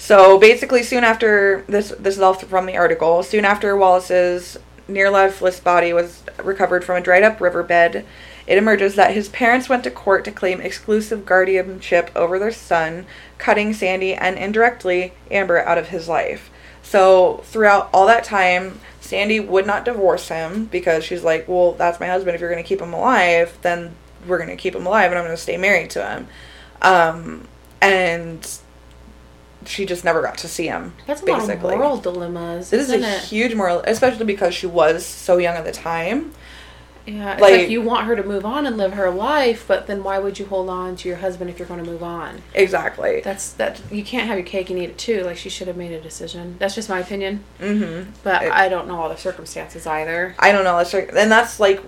so 0.00 0.38
basically, 0.38 0.82
soon 0.82 1.04
after 1.04 1.62
this, 1.68 1.90
this 1.98 2.16
is 2.16 2.22
all 2.22 2.32
from 2.32 2.64
the 2.64 2.78
article. 2.78 3.22
Soon 3.22 3.44
after 3.44 3.76
Wallis's 3.76 4.56
near 4.88 5.10
lifeless 5.10 5.60
body 5.60 5.92
was 5.92 6.22
recovered 6.42 6.84
from 6.84 6.96
a 6.96 7.02
dried 7.02 7.22
up 7.22 7.38
riverbed, 7.38 8.06
it 8.46 8.56
emerges 8.56 8.94
that 8.94 9.12
his 9.12 9.28
parents 9.28 9.68
went 9.68 9.84
to 9.84 9.90
court 9.90 10.24
to 10.24 10.32
claim 10.32 10.62
exclusive 10.62 11.26
guardianship 11.26 12.10
over 12.16 12.38
their 12.38 12.50
son, 12.50 13.04
cutting 13.36 13.74
Sandy 13.74 14.14
and 14.14 14.38
indirectly 14.38 15.12
Amber 15.30 15.58
out 15.58 15.76
of 15.76 15.88
his 15.88 16.08
life. 16.08 16.50
So 16.82 17.42
throughout 17.44 17.90
all 17.92 18.06
that 18.06 18.24
time, 18.24 18.80
Sandy 19.02 19.38
would 19.38 19.66
not 19.66 19.84
divorce 19.84 20.28
him 20.28 20.64
because 20.64 21.04
she's 21.04 21.22
like, 21.22 21.46
well, 21.46 21.72
that's 21.72 22.00
my 22.00 22.06
husband. 22.06 22.34
If 22.34 22.40
you're 22.40 22.50
going 22.50 22.64
to 22.64 22.66
keep 22.66 22.80
him 22.80 22.94
alive, 22.94 23.58
then 23.60 23.94
we're 24.26 24.38
going 24.38 24.48
to 24.48 24.56
keep 24.56 24.74
him 24.74 24.86
alive 24.86 25.10
and 25.10 25.18
I'm 25.18 25.26
going 25.26 25.36
to 25.36 25.42
stay 25.42 25.58
married 25.58 25.90
to 25.90 26.08
him. 26.08 26.28
Um, 26.80 27.48
and 27.82 28.48
she 29.66 29.84
just 29.86 30.04
never 30.04 30.22
got 30.22 30.38
to 30.38 30.48
see 30.48 30.66
him. 30.66 30.94
That's 31.06 31.22
a 31.22 31.26
basically. 31.26 31.54
lot 31.54 31.72
of 31.74 31.78
moral 31.78 31.96
dilemmas. 31.98 32.70
This 32.70 32.88
is 32.88 33.02
a 33.02 33.16
it? 33.16 33.22
huge 33.24 33.54
moral, 33.54 33.80
especially 33.86 34.24
because 34.24 34.54
she 34.54 34.66
was 34.66 35.04
so 35.04 35.36
young 35.38 35.56
at 35.56 35.64
the 35.64 35.72
time. 35.72 36.32
Yeah, 37.06 37.32
it's 37.32 37.40
like- 37.40 37.52
like, 37.62 37.70
you 37.70 37.80
want 37.80 38.06
her 38.06 38.14
to 38.14 38.22
move 38.22 38.44
on 38.44 38.66
and 38.66 38.76
live 38.76 38.92
her 38.92 39.10
life, 39.10 39.64
but 39.66 39.86
then 39.86 40.04
why 40.04 40.18
would 40.18 40.38
you 40.38 40.46
hold 40.46 40.68
on 40.68 40.96
to 40.96 41.08
your 41.08 41.16
husband 41.16 41.48
if 41.50 41.58
you're 41.58 41.66
going 41.66 41.82
to 41.82 41.90
move 41.90 42.02
on? 42.02 42.42
Exactly. 42.54 43.20
That's 43.22 43.52
that 43.54 43.80
you 43.90 44.04
can't 44.04 44.26
have 44.28 44.36
your 44.38 44.46
cake 44.46 44.68
and 44.70 44.78
eat 44.78 44.90
it 44.90 44.98
too. 44.98 45.22
Like 45.24 45.36
she 45.38 45.48
should 45.48 45.66
have 45.66 45.78
made 45.78 45.92
a 45.92 46.00
decision. 46.00 46.56
That's 46.58 46.74
just 46.74 46.88
my 46.88 47.00
opinion, 47.00 47.42
Mm-hmm. 47.58 48.10
but 48.22 48.42
It- 48.42 48.52
I 48.52 48.68
don't 48.68 48.86
know 48.86 49.00
all 49.00 49.08
the 49.08 49.16
circumstances 49.16 49.86
either. 49.86 50.34
I 50.38 50.52
don't 50.52 50.62
know. 50.62 50.76
That's 50.76 50.92
like, 50.92 51.10
and 51.16 51.32
that's 51.32 51.58
like 51.58 51.82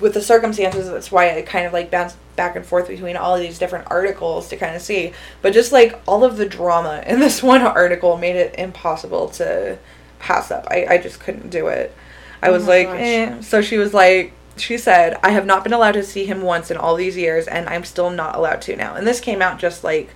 with 0.00 0.14
the 0.14 0.22
circumstances. 0.22 0.88
That's 0.90 1.12
why 1.12 1.36
I 1.36 1.42
kind 1.42 1.66
of 1.66 1.72
like 1.72 1.90
bounce 1.90 2.16
back 2.36 2.56
and 2.56 2.64
forth 2.64 2.88
between 2.88 3.16
all 3.16 3.34
of 3.34 3.40
these 3.40 3.58
different 3.58 3.90
articles 3.90 4.48
to 4.48 4.56
kind 4.56 4.74
of 4.74 4.82
see. 4.82 5.12
But 5.40 5.52
just 5.52 5.72
like 5.72 6.00
all 6.06 6.24
of 6.24 6.36
the 6.36 6.46
drama 6.46 7.02
in 7.06 7.20
this 7.20 7.42
one 7.42 7.62
article 7.62 8.16
made 8.16 8.36
it 8.36 8.54
impossible 8.58 9.28
to 9.30 9.78
pass 10.18 10.50
up. 10.50 10.66
I, 10.70 10.86
I 10.90 10.98
just 10.98 11.20
couldn't 11.20 11.50
do 11.50 11.68
it. 11.68 11.94
I 12.42 12.48
Oh 12.48 12.52
was 12.52 12.66
like, 12.66 12.88
eh. 12.88 13.40
So 13.40 13.62
she 13.62 13.78
was 13.78 13.94
like, 13.94 14.32
she 14.56 14.76
said, 14.76 15.16
I 15.22 15.30
have 15.30 15.46
not 15.46 15.64
been 15.64 15.72
allowed 15.72 15.92
to 15.92 16.02
see 16.02 16.26
him 16.26 16.42
once 16.42 16.70
in 16.70 16.76
all 16.76 16.96
these 16.96 17.16
years, 17.16 17.46
and 17.46 17.68
I'm 17.68 17.84
still 17.84 18.10
not 18.10 18.34
allowed 18.34 18.60
to 18.62 18.76
now. 18.76 18.94
And 18.94 19.06
this 19.06 19.20
came 19.20 19.40
out 19.40 19.58
just 19.58 19.84
like 19.84 20.10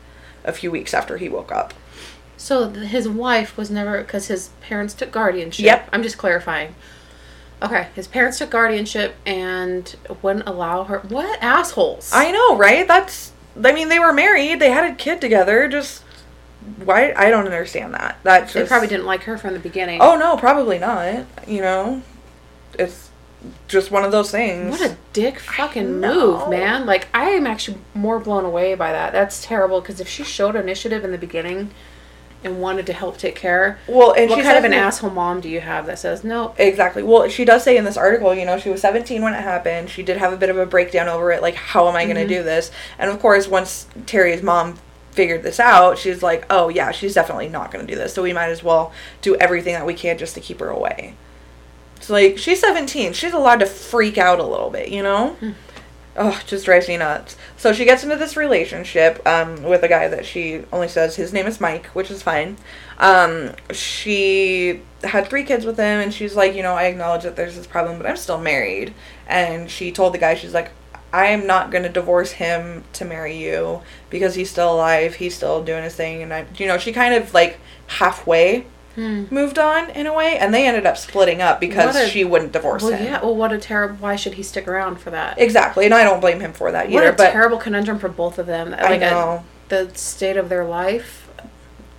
a 0.44 0.52
few 0.52 0.70
weeks 0.70 0.92
after 0.92 1.16
he 1.16 1.28
woke 1.28 1.52
up. 1.52 1.73
So 2.37 2.68
his 2.68 3.08
wife 3.08 3.56
was 3.56 3.70
never 3.70 4.02
because 4.02 4.28
his 4.28 4.50
parents 4.61 4.94
took 4.94 5.11
guardianship. 5.11 5.64
Yep. 5.64 5.88
I'm 5.92 6.02
just 6.02 6.18
clarifying. 6.18 6.75
Okay, 7.62 7.88
his 7.94 8.06
parents 8.06 8.38
took 8.38 8.50
guardianship 8.50 9.14
and 9.25 9.94
wouldn't 10.22 10.46
allow 10.46 10.84
her. 10.84 10.98
What 11.00 11.42
assholes? 11.42 12.10
I 12.12 12.30
know, 12.30 12.56
right? 12.56 12.86
That's. 12.86 13.32
I 13.62 13.72
mean, 13.72 13.88
they 13.88 13.98
were 13.98 14.12
married. 14.12 14.60
They 14.60 14.70
had 14.70 14.90
a 14.90 14.94
kid 14.94 15.20
together. 15.20 15.66
Just 15.68 16.02
why? 16.84 17.14
I 17.16 17.30
don't 17.30 17.46
understand 17.46 17.94
that. 17.94 18.18
That's 18.22 18.52
They 18.52 18.66
probably 18.66 18.88
didn't 18.88 19.06
like 19.06 19.22
her 19.22 19.38
from 19.38 19.54
the 19.54 19.60
beginning. 19.60 20.00
Oh 20.02 20.16
no, 20.16 20.36
probably 20.36 20.78
not. 20.78 21.25
You 21.47 21.62
know, 21.62 22.02
it's 22.78 23.10
just 23.69 23.90
one 23.90 24.04
of 24.04 24.12
those 24.12 24.30
things. 24.30 24.71
What 24.71 24.90
a 24.90 24.97
dick 25.12 25.38
fucking 25.38 26.00
move, 26.00 26.49
man. 26.50 26.86
Like, 26.86 27.08
I 27.14 27.30
am 27.30 27.47
actually 27.47 27.78
more 27.95 28.19
blown 28.19 28.45
away 28.45 28.75
by 28.75 28.92
that. 28.92 29.12
That's 29.12 29.45
terrible 29.45 29.80
because 29.80 30.00
if 30.00 30.08
she 30.08 30.25
showed 30.25 30.56
initiative 30.56 31.04
in 31.04 31.12
the 31.12 31.19
beginning 31.19 31.71
and 32.47 32.61
wanted 32.61 32.87
to 32.87 32.93
help 32.93 33.19
take 33.19 33.35
care, 33.35 33.78
well, 33.87 34.13
and 34.13 34.30
what 34.30 34.37
she 34.37 34.43
kind 34.43 34.56
of 34.56 34.65
an 34.65 34.73
in- 34.73 34.78
asshole 34.78 35.11
mom 35.11 35.41
do 35.41 35.49
you 35.49 35.61
have 35.61 35.87
that 35.87 35.99
says, 35.99 36.25
no, 36.25 36.54
Exactly. 36.56 37.02
Well, 37.02 37.28
she 37.28 37.45
does 37.45 37.63
say 37.65 37.76
in 37.76 37.85
this 37.85 37.97
article, 37.97 38.35
you 38.35 38.45
know, 38.47 38.59
she 38.59 38.71
was 38.71 38.80
17 38.80 39.21
when 39.21 39.35
it 39.35 39.43
happened. 39.43 39.91
She 39.91 40.02
did 40.02 40.17
have 40.17 40.32
a 40.32 40.37
bit 40.37 40.49
of 40.49 40.56
a 40.56 40.65
breakdown 40.65 41.09
over 41.09 41.30
it, 41.32 41.43
like, 41.43 41.56
how 41.56 41.89
am 41.89 41.97
I 41.97 42.04
going 42.04 42.17
to 42.17 42.26
do 42.26 42.43
this? 42.43 42.71
And 42.99 43.11
of 43.11 43.21
course, 43.21 43.49
once 43.49 43.87
Terry's 44.06 44.43
mom 44.43 44.78
figured 45.11 45.43
this 45.43 45.59
out, 45.59 45.99
she's 45.99 46.23
like, 46.23 46.47
oh, 46.50 46.69
yeah, 46.69 46.93
she's 46.93 47.15
definitely 47.15 47.49
not 47.49 47.73
going 47.73 47.87
to 47.87 47.93
do 47.93 47.99
this. 47.99 48.15
So 48.15 48.23
we 48.23 48.32
might 48.32 48.49
as 48.49 48.63
well 48.63 48.93
do 49.23 49.35
everything 49.37 49.75
that 49.75 49.87
we 49.87 49.95
can 49.95 50.17
just 50.19 50.35
to 50.35 50.41
keep 50.41 50.61
her 50.61 50.69
away. 50.69 51.15
It's 51.97 52.11
like, 52.11 52.39
she's 52.39 52.61
17. 52.61 53.15
She's 53.15 53.32
allowed 53.32 53.61
to 53.61 53.67
freak 53.67 54.19
out 54.19 54.39
a 54.39 54.45
little 54.45 54.71
bit, 54.71 54.91
you 54.91 55.02
know? 55.02 55.30
Hmm. 55.30 55.52
Oh, 56.17 56.41
just 56.47 56.65
drives 56.65 56.89
me 56.89 56.97
nuts. 56.97 57.37
So 57.57 57.73
she 57.73 57.85
gets 57.85 58.02
into 58.02 58.17
this 58.17 58.37
relationship 58.37 59.21
um, 59.26 59.63
with 59.63 59.83
a 59.83 59.89
guy 59.89 60.09
that 60.09 60.25
she 60.25 60.63
only 60.73 60.89
says 60.89 61.17
his 61.17 61.33
name 61.33 61.47
is 61.47 61.61
Mike, 61.61 61.87
which 61.89 62.11
is 62.11 62.23
fine. 62.23 62.57
Um, 62.99 63.52
she 63.71 64.83
had 65.02 65.29
three 65.29 65.45
kids 65.45 65.67
with 65.67 65.76
him, 65.76 66.00
and 66.00 66.13
she's 66.13 66.35
like, 66.35 66.55
you 66.55 66.63
know, 66.63 66.75
I 66.75 66.85
acknowledge 66.85 67.25
that 67.25 67.37
there's 67.37 67.57
this 67.57 67.67
problem, 67.67 67.99
but 67.99 68.07
I'm 68.07 68.17
still 68.17 68.39
married. 68.39 68.95
And 69.26 69.71
she 69.71 69.93
told 69.93 70.15
the 70.15 70.19
guy, 70.19 70.35
she's 70.35 70.55
like, 70.55 70.71
I 71.13 71.26
am 71.26 71.47
not 71.47 71.71
going 71.71 71.85
to 71.85 71.89
divorce 71.89 72.33
him 72.33 72.85
to 72.95 73.05
marry 73.05 73.37
you 73.37 73.83
because 74.11 74.35
he's 74.35 74.50
still 74.50 74.75
alive. 74.75 75.15
He's 75.15 75.35
still 75.35 75.63
doing 75.63 75.85
his 75.85 75.95
thing. 75.95 76.23
And 76.23 76.33
I, 76.33 76.47
you 76.57 76.67
know, 76.67 76.79
she 76.79 76.93
kind 76.93 77.15
of 77.15 77.33
like 77.33 77.59
halfway 77.87 78.67
hmm. 78.97 79.25
moved 79.30 79.59
on 79.59 79.91
in 79.91 80.06
a 80.09 80.13
way, 80.13 80.37
and 80.37 80.52
they 80.52 80.67
ended 80.67 80.85
up 80.87 80.97
splitting 80.97 81.41
up 81.41 81.61
because 81.61 81.95
a- 81.95 82.09
she 82.09 82.25
wouldn't 82.25 82.50
divorce 82.52 82.82
Well, 82.82 82.93
him. 82.93 83.04
yeah. 83.04 83.21
Well, 83.23 83.37
what 83.37 83.52
a 83.52 83.59
terrible. 83.59 83.97
Why 83.97 84.17
should 84.17 84.35
he 84.35 84.43
stick 84.43 84.67
around 84.67 84.99
for 85.00 85.11
that? 85.11 85.39
Exactly, 85.41 85.85
and 85.85 85.95
I 85.95 86.02
don't 86.02 86.21
blame 86.21 86.41
him 86.41 86.52
for 86.52 86.73
that 86.73 86.91
what 86.91 87.02
either. 87.04 87.13
a 87.13 87.17
But 87.17 87.30
terrible 87.30 87.59
conundrum 87.59 88.00
for 88.00 88.09
both 88.09 88.39
of 88.41 88.47
them. 88.47 88.75
I 88.76 88.82
Like 88.91 89.02
a- 89.02 89.11
know. 89.11 89.45
the 89.69 89.91
state 89.95 90.37
of 90.37 90.49
their 90.49 90.65
life 90.65 91.28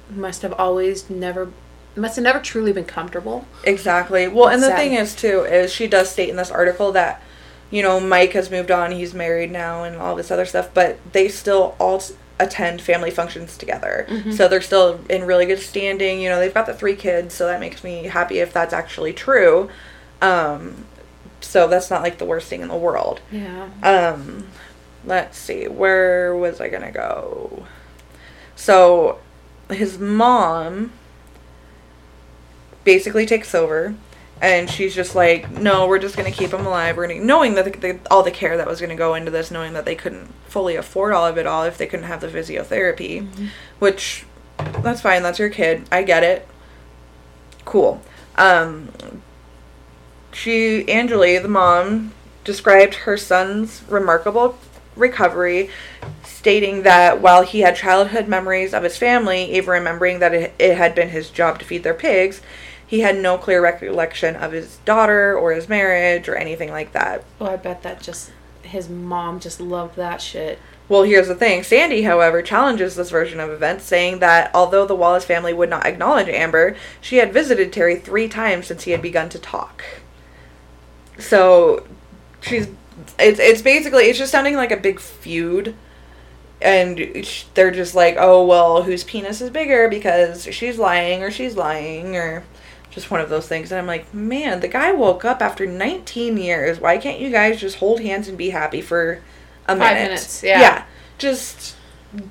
must 0.09 0.41
have 0.41 0.53
always 0.53 1.09
never 1.09 1.49
must 1.95 2.15
have 2.15 2.23
never 2.23 2.39
truly 2.39 2.71
been 2.71 2.85
comfortable. 2.85 3.45
Exactly. 3.63 4.27
Well, 4.27 4.49
and 4.49 4.61
the 4.61 4.67
Sad. 4.67 4.77
thing 4.77 4.93
is 4.93 5.15
too 5.15 5.41
is 5.45 5.73
she 5.73 5.87
does 5.87 6.09
state 6.11 6.29
in 6.29 6.35
this 6.35 6.51
article 6.51 6.91
that 6.91 7.21
you 7.71 7.81
know 7.81 7.99
Mike 7.99 8.33
has 8.33 8.51
moved 8.51 8.69
on, 8.71 8.91
he's 8.91 9.13
married 9.15 9.51
now, 9.51 9.83
and 9.83 9.97
all 9.97 10.15
this 10.15 10.29
other 10.31 10.45
stuff, 10.45 10.69
but 10.75 10.97
they 11.11 11.27
still 11.27 11.75
all 11.79 12.01
attend 12.39 12.81
family 12.81 13.09
functions 13.11 13.57
together. 13.57 14.05
Mhm. 14.09 14.33
So 14.35 14.47
they're 14.47 14.61
still 14.61 14.99
in 15.09 15.23
really 15.25 15.45
good 15.45 15.59
standing. 15.59 16.19
You 16.21 16.29
know, 16.29 16.39
they've 16.39 16.53
got 16.53 16.65
the 16.67 16.73
three 16.73 16.95
kids, 16.95 17.33
so 17.33 17.47
that 17.47 17.59
makes 17.59 17.83
me 17.83 18.03
happy 18.03 18.39
if 18.39 18.53
that's 18.53 18.73
actually 18.73 19.13
true. 19.13 19.69
Um, 20.21 20.85
so 21.41 21.67
that's 21.67 21.89
not 21.89 22.01
like 22.03 22.17
the 22.17 22.25
worst 22.25 22.47
thing 22.47 22.61
in 22.61 22.67
the 22.67 22.75
world. 22.75 23.21
Yeah. 23.31 23.67
Um, 23.83 24.47
let's 25.05 25.37
see, 25.37 25.67
where 25.67 26.35
was 26.35 26.59
I 26.61 26.69
gonna 26.69 26.91
go? 26.91 27.65
So, 28.55 29.19
his 29.69 29.99
mom 29.99 30.91
basically 32.83 33.25
takes 33.25 33.53
over, 33.53 33.95
and 34.41 34.69
she's 34.69 34.93
just 34.93 35.15
like, 35.15 35.49
"No, 35.51 35.87
we're 35.87 35.99
just 35.99 36.15
gonna 36.15 36.31
keep 36.31 36.51
him 36.51 36.65
alive. 36.65 36.97
We're 36.97 37.07
gonna," 37.07 37.19
knowing 37.19 37.55
that 37.55 37.65
the, 37.65 37.71
the, 37.71 37.99
all 38.11 38.23
the 38.23 38.31
care 38.31 38.57
that 38.57 38.67
was 38.67 38.79
gonna 38.81 38.95
go 38.95 39.15
into 39.15 39.31
this, 39.31 39.51
knowing 39.51 39.73
that 39.73 39.85
they 39.85 39.95
couldn't 39.95 40.33
fully 40.47 40.75
afford 40.75 41.13
all 41.13 41.25
of 41.25 41.37
it 41.37 41.45
all 41.45 41.63
if 41.63 41.77
they 41.77 41.87
couldn't 41.87 42.05
have 42.05 42.21
the 42.21 42.27
physiotherapy, 42.27 43.27
which 43.79 44.25
that's 44.81 45.01
fine. 45.01 45.23
That's 45.23 45.39
your 45.39 45.49
kid. 45.49 45.87
I 45.91 46.03
get 46.03 46.23
it. 46.23 46.47
Cool. 47.65 48.01
Um, 48.35 48.89
she, 50.31 50.87
Angeli, 50.89 51.37
the 51.39 51.47
mom, 51.47 52.13
described 52.43 52.93
her 52.95 53.17
son's 53.17 53.83
remarkable 53.89 54.57
recovery, 54.95 55.69
stating 56.23 56.83
that 56.83 57.21
while 57.21 57.43
he 57.43 57.61
had 57.61 57.75
childhood 57.75 58.27
memories 58.27 58.73
of 58.73 58.83
his 58.83 58.97
family, 58.97 59.55
even 59.55 59.69
remembering 59.69 60.19
that 60.19 60.33
it, 60.33 60.53
it 60.59 60.77
had 60.77 60.95
been 60.95 61.09
his 61.09 61.29
job 61.29 61.59
to 61.59 61.65
feed 61.65 61.83
their 61.83 61.93
pigs, 61.93 62.41
he 62.87 63.01
had 63.01 63.17
no 63.17 63.37
clear 63.37 63.61
recollection 63.61 64.35
of 64.35 64.53
his 64.53 64.77
daughter 64.85 65.37
or 65.37 65.51
his 65.51 65.69
marriage 65.69 66.27
or 66.27 66.35
anything 66.35 66.71
like 66.71 66.93
that. 66.93 67.23
Well, 67.37 67.51
I 67.51 67.57
bet 67.57 67.83
that 67.83 68.01
just 68.01 68.31
his 68.63 68.89
mom 68.89 69.39
just 69.39 69.59
loved 69.59 69.97
that 69.97 70.21
shit. 70.21 70.57
Well, 70.89 71.03
here's 71.03 71.27
the 71.27 71.35
thing. 71.35 71.63
Sandy, 71.63 72.03
however, 72.03 72.41
challenges 72.41 72.95
this 72.95 73.09
version 73.09 73.41
of 73.41 73.49
events, 73.49 73.83
saying 73.83 74.19
that 74.19 74.49
although 74.53 74.85
the 74.85 74.95
Wallis 74.95 75.25
family 75.25 75.53
would 75.53 75.69
not 75.69 75.85
acknowledge 75.85 76.29
Amber, 76.29 76.77
she 77.01 77.17
had 77.17 77.33
visited 77.33 77.73
Terry 77.73 77.97
three 77.97 78.29
times 78.29 78.67
since 78.67 78.83
he 78.83 78.91
had 78.91 79.01
begun 79.01 79.27
to 79.29 79.39
talk. 79.39 79.83
So, 81.19 81.85
she's 82.39 82.69
it's 83.19 83.39
it's 83.39 83.61
basically 83.61 84.05
it's 84.05 84.17
just 84.17 84.31
sounding 84.31 84.55
like 84.55 84.71
a 84.71 84.77
big 84.77 84.99
feud 84.99 85.75
and 86.61 87.25
they're 87.53 87.71
just 87.71 87.93
like 87.93 88.15
oh 88.17 88.43
well 88.45 88.83
whose 88.83 89.03
penis 89.03 89.41
is 89.41 89.49
bigger 89.49 89.87
because 89.87 90.45
she's 90.51 90.79
lying 90.79 91.21
or 91.21 91.29
she's 91.29 91.55
lying 91.55 92.15
or 92.15 92.43
just 92.97 93.11
one 93.11 93.21
of 93.21 93.29
those 93.29 93.47
things. 93.47 93.71
And 93.71 93.79
i'm 93.79 93.85
like 93.85 94.11
man 94.13 94.59
the 94.59 94.67
guy 94.67 94.91
woke 94.91 95.23
up 95.23 95.39
after 95.41 95.65
19 95.67 96.35
years. 96.37 96.79
Why 96.79 96.97
can't 96.97 97.19
you 97.19 97.29
guys 97.29 97.59
just 97.61 97.77
hold 97.77 97.99
hands 98.01 98.27
and 98.27 98.37
be 98.37 98.49
happy 98.49 98.81
for 98.81 99.21
a 99.67 99.75
Five 99.75 99.79
minute? 99.79 100.03
minutes, 100.03 100.41
yeah. 100.43 100.59
yeah 100.59 100.85
just 101.19 101.75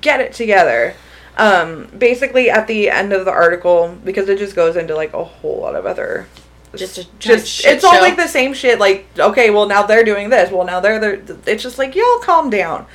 get 0.01 0.19
it 0.19 0.33
together. 0.33 0.93
Um 1.37 1.87
basically 1.97 2.49
at 2.49 2.67
the 2.67 2.89
end 2.89 3.13
of 3.13 3.23
the 3.25 3.31
article 3.31 3.97
because 4.03 4.27
it 4.27 4.37
just 4.39 4.55
goes 4.55 4.75
into 4.75 4.93
like 4.95 5.13
a 5.13 5.23
whole 5.23 5.61
lot 5.61 5.75
of 5.75 5.85
other 5.85 6.27
Just 6.75 6.97
a 6.97 7.07
just 7.19 7.65
it's 7.65 7.83
all 7.85 7.93
show. 7.93 8.01
like 8.01 8.17
the 8.17 8.27
same 8.27 8.53
shit 8.53 8.77
like 8.79 9.07
okay 9.17 9.49
well 9.51 9.67
now 9.67 9.83
they're 9.83 10.03
doing 10.03 10.29
this. 10.29 10.51
Well 10.51 10.65
now 10.65 10.79
they're, 10.81 10.99
they're 10.99 11.21
it's 11.45 11.63
just 11.63 11.77
like 11.77 11.95
y'all 11.95 12.19
calm 12.19 12.49
down 12.49 12.85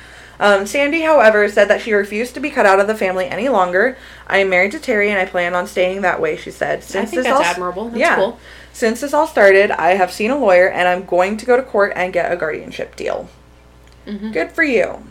um, 0.43 0.65
sandy 0.67 1.01
however 1.01 1.47
said 1.49 1.67
that 1.69 1.81
she 1.81 1.93
refused 1.93 2.33
to 2.35 2.39
be 2.39 2.49
cut 2.51 2.65
out 2.65 2.79
of 2.79 2.87
the 2.87 2.95
family 2.95 3.25
any 3.25 3.47
longer 3.49 3.97
i 4.27 4.37
am 4.37 4.49
married 4.49 4.71
to 4.71 4.79
terry 4.79 5.09
and 5.09 5.19
i 5.19 5.25
plan 5.25 5.53
on 5.55 5.65
staying 5.65 6.01
that 6.01 6.19
way 6.21 6.35
she 6.37 6.51
said 6.51 6.79
I 6.79 6.81
since 6.81 7.09
think 7.09 7.23
this 7.23 7.25
that's 7.25 7.37
all 7.39 7.43
admirable. 7.53 7.85
That's 7.85 7.97
yeah 7.99 8.15
cool. 8.17 8.37
since 8.73 9.01
this 9.01 9.13
all 9.13 9.27
started 9.27 9.71
i 9.71 9.91
have 9.91 10.11
seen 10.11 10.31
a 10.31 10.37
lawyer 10.37 10.67
and 10.69 10.87
i'm 10.87 11.05
going 11.05 11.37
to 11.37 11.45
go 11.45 11.55
to 11.57 11.63
court 11.63 11.93
and 11.95 12.11
get 12.13 12.31
a 12.31 12.35
guardianship 12.35 12.95
deal 12.95 13.27
Mhm. 14.07 14.33
good 14.33 14.51
for 14.51 14.63
you 14.63 15.01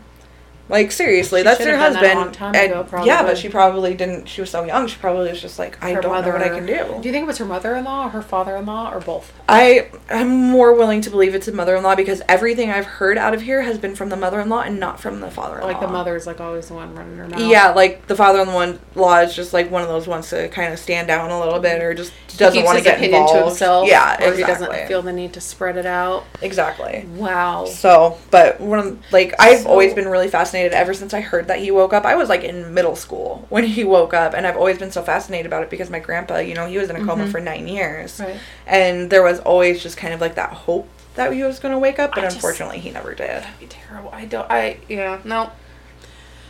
like 0.68 0.92
seriously 0.92 1.40
She 1.40 1.44
that's 1.44 1.61
her 1.61 1.70
your 1.70 1.77
have 1.77 1.94
done 1.94 2.03
that 2.03 2.12
a 2.16 2.18
husband 2.20 2.57
and- 2.57 2.72
ago, 2.72 3.05
yeah 3.05 3.22
but 3.22 3.37
she 3.37 3.48
probably 3.48 3.94
didn't 3.94 4.27
she 4.29 4.40
was 4.40 4.48
so 4.51 4.64
young 4.64 4.87
she 4.87 4.96
probably 4.96 5.29
was 5.31 5.40
just 5.42 5.59
like 5.59 5.77
i 5.83 5.92
Her 5.92 6.01
don't 6.01 6.22
know 6.25 6.31
what 6.33 6.40
i 6.42 6.48
can 6.48 6.64
do 6.66 6.75
Do 7.03 7.09
you 7.09 7.12
think 7.12 7.25
it 7.25 7.27
was 7.27 7.38
her 7.38 7.44
mother-in-law 7.44 8.07
or 8.07 8.09
her 8.11 8.22
father-in-law 8.22 8.92
or 8.94 9.01
both? 9.01 9.33
I 9.48 9.88
am 10.09 10.29
more 10.51 10.72
willing 10.72 11.01
to 11.03 11.11
believe 11.11 11.35
it's 11.35 11.48
a 11.48 11.53
mother-in-law 11.53 11.96
because 11.96 12.22
everything 12.29 12.70
I've 12.70 12.87
heard 12.87 13.18
out 13.18 13.35
of 13.35 13.42
here 13.42 13.62
has 13.62 13.77
been 13.77 13.94
from 13.94 14.09
the 14.09 14.16
mother-in-law 14.16 14.61
and 14.62 14.81
not 14.81 14.98
from 15.01 15.20
the 15.20 15.31
father-in-law. 15.31 15.66
Like 15.66 15.81
the 15.81 15.88
mother's 15.88 16.27
like 16.27 16.40
always 16.40 16.68
the 16.68 16.75
one 16.75 16.94
running 16.94 17.18
her 17.18 17.29
mouth. 17.29 17.40
Yeah, 17.40 17.70
like 17.70 18.07
the 18.07 18.16
father-in-law 18.16 19.18
is 19.20 19.35
just 19.35 19.53
like 19.53 19.70
one 19.70 19.83
of 19.83 19.88
those 19.88 20.07
ones 20.07 20.31
to 20.31 20.48
kind 20.48 20.72
of 20.72 20.79
stand 20.79 21.09
down 21.09 21.31
a 21.31 21.38
little 21.38 21.59
bit 21.61 21.83
or 21.83 21.92
just 21.92 22.12
doesn't 22.38 22.64
want 22.64 22.79
to 22.79 22.85
get 22.85 23.03
involved. 23.03 23.35
to 23.35 23.44
himself. 23.44 23.88
Yeah, 23.88 24.12
or 24.25 24.33
exactly. 24.33 24.37
he 24.38 24.44
doesn't 24.44 24.88
feel 24.88 25.03
the 25.03 25.12
need 25.12 25.35
to 25.35 25.40
spread 25.40 25.77
it 25.77 25.87
out. 25.87 26.25
exactly. 26.40 27.05
Wow. 27.16 27.66
So, 27.66 28.18
but 28.31 28.59
one 28.61 28.79
of 28.79 28.98
like 29.12 29.35
I've 29.38 29.61
So- 29.61 29.68
always 29.68 29.92
been 29.92 30.09
really 30.09 30.29
fascinated 30.29 30.51
ever 30.54 30.94
since 30.94 31.12
I 31.14 31.20
heard 31.20 31.48
that 31.48 31.58
he 31.60 31.70
woke 31.70 31.92
up. 31.92 32.04
I 32.04 32.14
was 32.14 32.28
like 32.28 32.42
in 32.44 32.72
middle 32.74 32.96
school 32.96 33.46
when 33.48 33.64
he 33.64 33.84
woke 33.84 34.14
up, 34.14 34.34
and 34.34 34.46
I've 34.46 34.56
always 34.56 34.78
been 34.78 34.90
so 34.92 35.02
fascinated 35.02 35.46
about 35.46 35.62
it 35.62 35.70
because 35.70 35.90
my 35.90 35.98
grandpa, 35.98 36.38
you 36.38 36.54
know, 36.54 36.66
he 36.66 36.78
was 36.78 36.90
in 36.90 36.96
a 36.96 37.04
coma 37.04 37.24
Mhm. 37.24 37.30
for 37.32 37.40
nine 37.40 37.66
years, 37.68 38.20
Right. 38.20 38.36
and 38.66 39.10
there 39.10 39.22
was 39.22 39.40
always 39.40 39.82
just 39.82 39.96
kind 39.96 40.12
of 40.14 40.20
like 40.20 40.34
that 40.36 40.50
hope 40.50 40.88
that 41.14 41.32
he 41.32 41.42
was 41.42 41.58
going 41.58 41.72
to 41.72 41.78
wake 41.78 41.98
up, 41.98 42.10
but 42.14 42.20
I 42.20 42.26
just- 42.26 42.36
unfortunately, 42.36 42.78
he 42.78 42.90
never 42.90 43.14
did. 43.14 43.28
That'd 43.28 43.58
be 43.60 43.66
terrible. 43.66 44.10
I 44.14 44.24
don't. 44.24 44.50
I 44.50 44.76
yeah. 44.88 45.18
No. 45.24 45.50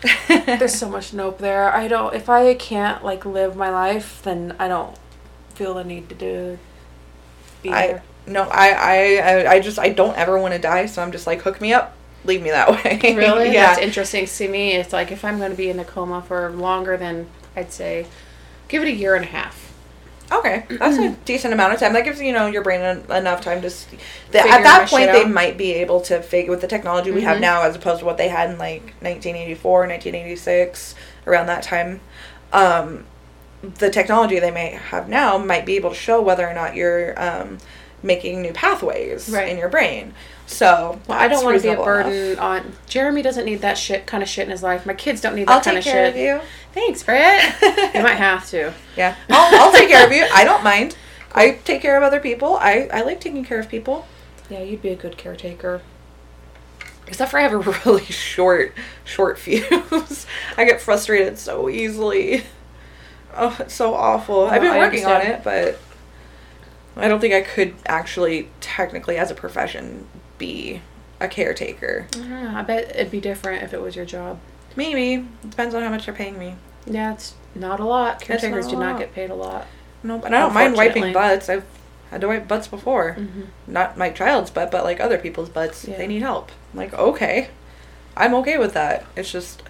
There's 0.28 0.74
so 0.74 0.88
much 0.88 1.12
nope 1.12 1.38
there. 1.38 1.72
I 1.72 1.86
don't. 1.88 2.14
If 2.14 2.28
I 2.28 2.54
can't 2.54 3.04
like 3.04 3.24
live 3.24 3.54
my 3.56 3.70
life, 3.70 4.20
then 4.24 4.54
I 4.58 4.66
don't 4.68 4.96
feel 5.54 5.74
the 5.74 5.84
need 5.84 6.08
to 6.08 6.14
do. 6.14 6.58
Be 7.62 7.70
I 7.72 7.86
there. 7.86 8.02
no, 8.26 8.42
I, 8.50 8.72
I- 8.72 9.52
I 9.52 9.60
just 9.60 9.78
I 9.78 9.90
don't 9.90 10.16
ever 10.16 10.38
want 10.38 10.54
to 10.54 10.60
die, 10.60 10.86
so 10.86 11.02
I'm 11.02 11.12
just 11.12 11.26
like 11.26 11.42
hook 11.42 11.60
me 11.60 11.72
up, 11.72 11.94
leave 12.24 12.42
me 12.42 12.50
that 12.50 12.70
way. 12.84 12.98
Really? 13.14 13.52
yeah. 13.52 13.66
That's 13.68 13.78
interesting. 13.80 14.26
See 14.26 14.48
me, 14.48 14.72
it's 14.74 14.92
like 14.92 15.10
if 15.12 15.24
I'm 15.24 15.38
going 15.38 15.50
to 15.50 15.56
be 15.56 15.70
in 15.70 15.78
a 15.78 15.84
coma 15.84 16.22
for 16.22 16.50
longer 16.50 16.96
than 16.96 17.26
I'd 17.56 17.72
say, 17.72 18.06
give 18.68 18.82
it 18.82 18.88
a 18.88 18.92
year 18.92 19.14
and 19.14 19.24
a 19.24 19.28
half. 19.28 19.70
Okay, 20.30 20.64
that's 20.70 20.96
a 20.96 21.10
decent 21.26 21.52
amount 21.52 21.74
of 21.74 21.80
time. 21.80 21.92
That 21.92 22.04
gives 22.04 22.18
you 22.20 22.32
know 22.32 22.46
your 22.46 22.62
brain 22.62 22.80
en- 22.80 23.04
enough 23.10 23.42
time 23.42 23.60
to. 23.60 23.66
s- 23.66 23.86
The, 24.30 24.38
at 24.40 24.62
that 24.62 24.88
point, 24.88 25.12
they 25.12 25.24
out. 25.24 25.30
might 25.30 25.58
be 25.58 25.72
able 25.74 26.00
to 26.02 26.22
figure 26.22 26.50
with 26.50 26.62
the 26.62 26.66
technology 26.68 27.10
we 27.10 27.20
have 27.22 27.36
Mhm. 27.36 27.40
now, 27.42 27.62
as 27.64 27.76
opposed 27.76 28.00
to 28.00 28.06
what 28.06 28.16
they 28.16 28.28
had 28.28 28.48
in 28.50 28.56
like 28.56 28.94
1984, 29.02 29.86
1986, 29.88 30.94
around 31.26 31.46
that 31.46 31.62
time. 31.62 32.00
Um, 32.52 33.04
the 33.78 33.90
technology 33.90 34.38
they 34.38 34.50
may 34.50 34.70
have 34.90 35.08
now 35.08 35.38
might 35.38 35.66
be 35.66 35.76
able 35.76 35.90
to 35.90 35.96
show 35.96 36.20
whether 36.20 36.48
or 36.48 36.54
not 36.54 36.74
you're 36.74 37.20
um, 37.22 37.58
making 38.02 38.42
new 38.42 38.52
pathways 38.52 39.28
Right. 39.28 39.48
in 39.48 39.58
your 39.58 39.68
brain. 39.68 40.14
So 40.46 41.00
Well, 41.08 41.18
I 41.18 41.28
don't 41.28 41.44
want 41.44 41.56
to 41.56 41.62
be 41.62 41.68
a 41.72 41.76
burden 41.82 42.12
enough. 42.12 42.40
on. 42.40 42.72
Jeremy 42.86 43.22
doesn't 43.22 43.44
need 43.44 43.60
that 43.62 43.78
shit 43.78 44.06
kind 44.06 44.22
of 44.22 44.28
shit 44.28 44.44
in 44.44 44.50
his 44.50 44.62
life. 44.62 44.84
My 44.84 44.94
kids 44.94 45.20
don't 45.20 45.34
need 45.34 45.48
that 45.48 45.52
I'll 45.52 45.60
kind 45.62 45.76
take 45.76 45.86
of 45.86 45.92
care 45.92 46.06
shit. 46.12 46.14
of 46.14 46.20
you. 46.20 46.48
Thanks, 46.74 47.02
Britt. 47.02 47.42
you 47.94 48.02
might 48.02 48.14
have 48.16 48.48
to. 48.50 48.72
Yeah, 48.96 49.16
I'll, 49.30 49.60
I'll 49.66 49.72
take 49.72 49.88
care 49.88 50.06
of 50.06 50.12
you. 50.12 50.26
I 50.32 50.44
don't 50.44 50.62
mind. 50.62 50.96
I 51.34 51.52
take 51.64 51.80
care 51.80 51.96
of 51.96 52.02
other 52.02 52.20
people. 52.20 52.56
I, 52.56 52.88
I 52.92 53.00
like 53.02 53.20
taking 53.20 53.44
care 53.44 53.58
of 53.58 53.68
people. 53.68 54.06
Yeah, 54.50 54.62
you'd 54.62 54.82
be 54.82 54.90
a 54.90 54.96
good 54.96 55.16
caretaker. 55.16 55.80
Except 57.06 57.30
for 57.30 57.38
I 57.38 57.42
have 57.42 57.52
a 57.54 57.58
really 57.86 58.04
short, 58.04 58.74
short 59.04 59.38
fuse. 59.38 60.26
I 60.56 60.64
get 60.64 60.80
frustrated 60.80 61.38
so 61.38 61.68
easily. 61.70 62.44
Oh, 63.34 63.56
it's 63.60 63.74
so 63.74 63.94
awful. 63.94 64.46
I've 64.46 64.60
been 64.60 64.72
I 64.72 64.78
working 64.78 65.06
on 65.06 65.22
it, 65.22 65.42
but 65.42 65.78
I 66.96 67.08
don't 67.08 67.20
think 67.20 67.32
I 67.32 67.40
could 67.40 67.74
actually, 67.86 68.50
technically, 68.60 69.16
as 69.16 69.30
a 69.30 69.34
profession, 69.34 70.06
be 70.42 70.82
a 71.20 71.28
caretaker. 71.28 72.08
I, 72.16 72.18
know, 72.18 72.52
I 72.56 72.62
bet 72.62 72.90
it'd 72.90 73.12
be 73.12 73.20
different 73.20 73.62
if 73.62 73.72
it 73.72 73.80
was 73.80 73.94
your 73.94 74.04
job. 74.04 74.40
Maybe. 74.74 75.28
Depends 75.48 75.72
on 75.74 75.82
how 75.82 75.88
much 75.88 76.06
they're 76.06 76.14
paying 76.14 76.36
me. 76.36 76.56
Yeah, 76.84 77.12
it's 77.12 77.34
not 77.54 77.78
a 77.78 77.84
lot. 77.84 78.20
Caretakers 78.20 78.66
not 78.66 78.70
do 78.70 78.78
not 78.78 78.92
lot. 78.92 78.98
get 78.98 79.14
paid 79.14 79.30
a 79.30 79.34
lot. 79.34 79.66
Nope. 80.02 80.24
And 80.24 80.34
I 80.34 80.40
don't 80.40 80.52
mind 80.52 80.74
wiping 80.74 81.12
butts. 81.12 81.48
I've 81.48 81.64
had 82.10 82.20
to 82.22 82.28
wipe 82.28 82.48
butts 82.48 82.66
before. 82.66 83.14
Mm-hmm. 83.18 83.42
Not 83.68 83.96
my 83.96 84.10
child's 84.10 84.50
butt, 84.50 84.72
but 84.72 84.82
like 84.82 84.98
other 84.98 85.16
people's 85.16 85.48
butts. 85.48 85.86
Yeah. 85.86 85.96
They 85.96 86.08
need 86.08 86.22
help. 86.22 86.50
I'm 86.72 86.78
like, 86.78 86.92
okay. 86.92 87.50
I'm 88.16 88.34
okay 88.34 88.58
with 88.58 88.74
that. 88.74 89.06
It's 89.14 89.30
just 89.30 89.62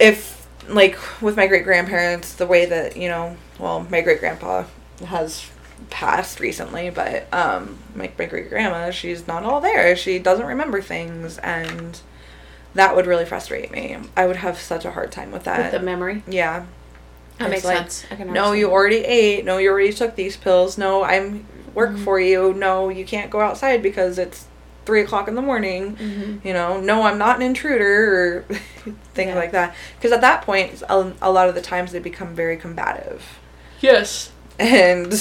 if 0.00 0.48
like 0.68 0.98
with 1.22 1.36
my 1.36 1.46
great 1.46 1.62
grandparents, 1.62 2.34
the 2.34 2.46
way 2.46 2.66
that, 2.66 2.96
you 2.96 3.08
know, 3.08 3.36
well, 3.60 3.86
my 3.88 4.00
great 4.00 4.18
grandpa 4.18 4.64
has 5.06 5.48
passed 5.90 6.40
recently, 6.40 6.90
but 6.90 7.32
um 7.32 7.78
my, 7.94 8.10
my 8.18 8.26
great 8.26 8.48
grandma, 8.48 8.90
she's 8.90 9.26
not 9.26 9.42
all 9.44 9.60
there. 9.60 9.94
She 9.96 10.18
doesn't 10.18 10.46
remember 10.46 10.80
things 10.82 11.38
and 11.38 12.00
that 12.74 12.96
would 12.96 13.06
really 13.06 13.24
frustrate 13.24 13.70
me. 13.70 13.96
I 14.16 14.26
would 14.26 14.36
have 14.36 14.58
such 14.58 14.84
a 14.84 14.90
hard 14.90 15.12
time 15.12 15.30
with 15.30 15.44
that. 15.44 15.58
With 15.72 15.80
the 15.80 15.84
memory. 15.84 16.22
yeah. 16.26 16.66
That 17.38 17.46
It's 17.46 17.50
makes 17.50 17.64
like, 17.64 17.76
sense. 17.78 18.04
I 18.10 18.16
can 18.16 18.32
No, 18.32 18.52
you 18.52 18.70
already 18.70 18.98
ate. 19.04 19.44
No, 19.44 19.58
you 19.58 19.70
already 19.70 19.92
took 19.92 20.14
these 20.16 20.36
pills. 20.36 20.78
No, 20.78 21.02
I'm 21.04 21.46
work 21.74 21.90
Mhm. 21.92 22.04
for 22.04 22.20
you. 22.20 22.54
No, 22.54 22.88
you 22.88 23.04
can't 23.04 23.28
go 23.30 23.40
outside 23.40 23.82
because 23.82 24.18
it's 24.18 24.46
three 24.86 25.00
o'clock 25.00 25.26
in 25.28 25.34
the 25.34 25.42
morning. 25.42 25.96
Mhm. 25.96 26.44
You 26.44 26.52
know, 26.52 26.80
no, 26.80 27.02
I'm 27.02 27.18
not 27.18 27.36
an 27.36 27.42
intruder 27.42 28.44
or 28.48 28.54
things 29.14 29.30
Yeah. 29.30 29.34
like 29.34 29.50
that. 29.52 29.74
Because 29.96 30.12
at 30.12 30.20
that 30.20 30.42
point, 30.42 30.80
a, 30.88 31.12
a 31.22 31.30
lot 31.32 31.48
of 31.48 31.54
the 31.56 31.62
times 31.62 31.90
they 31.92 31.98
become 31.98 32.34
very 32.34 32.56
combative. 32.56 33.22
Yes. 33.80 34.30
And 34.58 35.12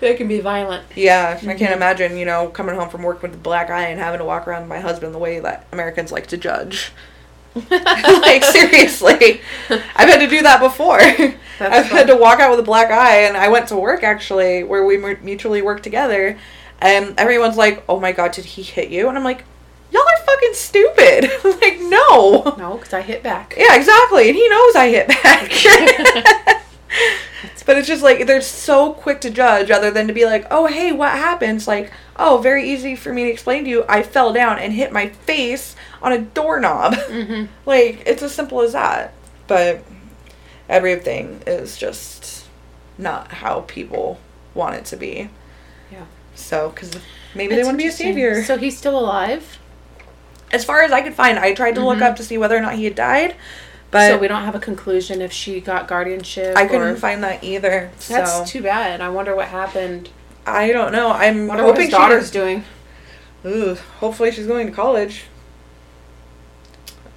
They 0.00 0.14
can 0.14 0.28
be 0.28 0.40
violent. 0.40 0.84
yeah, 0.94 1.36
I 1.40 1.44
can't 1.54 1.58
Mhm. 1.72 1.76
imagine, 1.76 2.16
you 2.16 2.24
know, 2.24 2.48
coming 2.48 2.74
home 2.76 2.88
from 2.88 3.02
work 3.02 3.22
with 3.22 3.34
a 3.34 3.38
black 3.38 3.68
eye 3.70 3.86
and 3.86 3.98
having 4.00 4.18
to 4.18 4.24
walk 4.24 4.46
around 4.46 4.62
with 4.62 4.68
my 4.68 4.80
husband 4.80 5.12
the 5.14 5.18
way 5.18 5.40
that 5.40 5.66
Americans 5.72 6.12
like 6.12 6.26
to 6.28 6.36
judge. 6.36 6.92
like, 7.70 8.44
seriously. 8.44 9.40
I've 9.68 10.08
had 10.08 10.20
to 10.20 10.28
do 10.28 10.42
that 10.42 10.60
before. 10.60 10.98
That's 11.00 11.34
I've 11.60 11.86
had 11.86 12.06
to 12.06 12.16
walk 12.16 12.38
out 12.40 12.50
with 12.50 12.60
a 12.60 12.64
black 12.64 12.90
eye, 12.90 13.22
and 13.22 13.36
I 13.36 13.48
went 13.48 13.66
to 13.68 13.76
work 13.76 14.02
actually, 14.04 14.62
where 14.62 14.84
we 14.84 14.96
mu- 14.96 15.16
mutually 15.22 15.60
work 15.62 15.82
together, 15.82 16.38
and 16.80 17.14
everyone's 17.18 17.56
like, 17.56 17.82
"Oh 17.88 17.98
my 17.98 18.12
god, 18.12 18.30
did 18.32 18.44
he 18.44 18.62
hit 18.62 18.90
you?" 18.90 19.08
And 19.08 19.18
I'm 19.18 19.24
like, 19.24 19.42
"Y'all 19.90 20.02
are 20.02 20.24
fucking 20.24 20.54
stupid!" 20.54 21.30
Like, 21.60 21.80
no. 21.80 22.54
No, 22.58 22.76
because 22.76 22.92
I 22.92 23.00
hit 23.00 23.24
back. 23.24 23.54
Yeah, 23.56 23.74
exactly, 23.74 24.28
and 24.28 24.36
he 24.36 24.48
knows 24.48 24.76
I 24.76 24.88
hit 24.90 25.08
back. 25.08 25.50
But 27.68 27.76
it's 27.76 27.86
just 27.86 28.02
like 28.02 28.26
they're 28.26 28.40
so 28.40 28.94
quick 28.94 29.20
to 29.20 29.28
judge, 29.30 29.68
rather 29.68 29.90
than 29.90 30.06
to 30.06 30.14
be 30.14 30.24
like, 30.24 30.46
"Oh, 30.50 30.64
hey, 30.66 30.90
what 30.90 31.10
happens? 31.12 31.68
Like, 31.68 31.92
"Oh, 32.16 32.38
very 32.38 32.66
easy 32.66 32.96
for 32.96 33.12
me 33.12 33.24
to 33.24 33.30
explain 33.30 33.64
to 33.64 33.70
you. 33.70 33.84
I 33.86 34.02
fell 34.02 34.32
down 34.32 34.58
and 34.58 34.72
hit 34.72 34.90
my 34.90 35.10
face 35.10 35.76
on 36.00 36.12
a 36.12 36.18
doorknob." 36.18 36.94
Mm-hmm. 36.94 37.44
Like, 37.66 38.02
it's 38.06 38.22
as 38.22 38.34
simple 38.34 38.62
as 38.62 38.72
that. 38.72 39.12
But 39.48 39.84
everything 40.68 41.42
is 41.46 41.76
just 41.76 42.46
not 42.96 43.32
how 43.32 43.60
people 43.68 44.18
want 44.54 44.76
it 44.76 44.84
to 44.86 44.96
be. 44.96 45.28
Yeah. 45.92 46.04
So, 46.34 46.70
because 46.70 46.90
maybe 47.34 47.54
they 47.54 47.64
want 47.64 47.74
to 47.74 47.82
be 47.84 47.88
a 47.88 47.92
savior. 47.92 48.42
So 48.44 48.56
he's 48.56 48.78
still 48.78 48.98
alive. 48.98 49.58
as 50.50 50.64
far 50.64 50.82
as 50.82 50.90
I 50.92 51.02
could 51.02 51.12
find, 51.12 51.38
I 51.38 51.52
tried 51.52 51.74
to 51.74 51.84
look 51.84 51.98
Mhm. 51.98 52.02
up 52.08 52.16
to 52.16 52.24
see 52.24 52.38
whether 52.38 52.56
or 52.56 52.60
not 52.62 52.76
he 52.76 52.84
had 52.84 52.94
died, 52.94 53.34
but 53.90 54.08
so 54.10 54.18
we 54.18 54.28
don't 54.28 54.44
have 54.44 54.54
a 54.54 54.60
conclusion 54.60 55.22
if 55.22 55.32
she 55.32 55.60
got 55.60 55.88
guardianship. 55.88 56.56
I 56.56 56.66
couldn't 56.66 56.96
find 56.96 57.22
that 57.24 57.42
either. 57.42 57.90
That's 58.08 58.32
so, 58.32 58.44
too 58.44 58.62
bad. 58.62 59.00
I 59.00 59.08
wonder 59.08 59.34
what 59.34 59.48
happened. 59.48 60.10
I 60.46 60.72
don't 60.72 60.92
know. 60.92 61.10
I'm 61.10 61.46
wonder 61.46 61.64
what 61.64 61.70
hoping 61.72 61.86
his 61.86 61.90
daughter's 61.92 62.26
she. 62.28 62.32
doing. 62.32 62.64
Ooh, 63.46 63.76
hopefully 64.00 64.30
she's 64.32 64.46
going 64.46 64.66
to 64.66 64.72
college. 64.72 65.24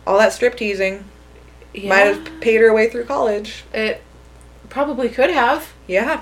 All 0.05 0.17
that 0.17 0.33
strip 0.33 0.55
teasing 0.55 1.05
Yeah. 1.73 1.89
might 1.89 2.07
have 2.15 2.41
paid 2.41 2.61
her 2.61 2.73
way 2.73 2.89
through 2.89 3.05
college. 3.05 3.63
It 3.73 4.01
probably 4.69 5.09
could 5.09 5.29
have. 5.29 5.73
Yeah. 5.87 6.21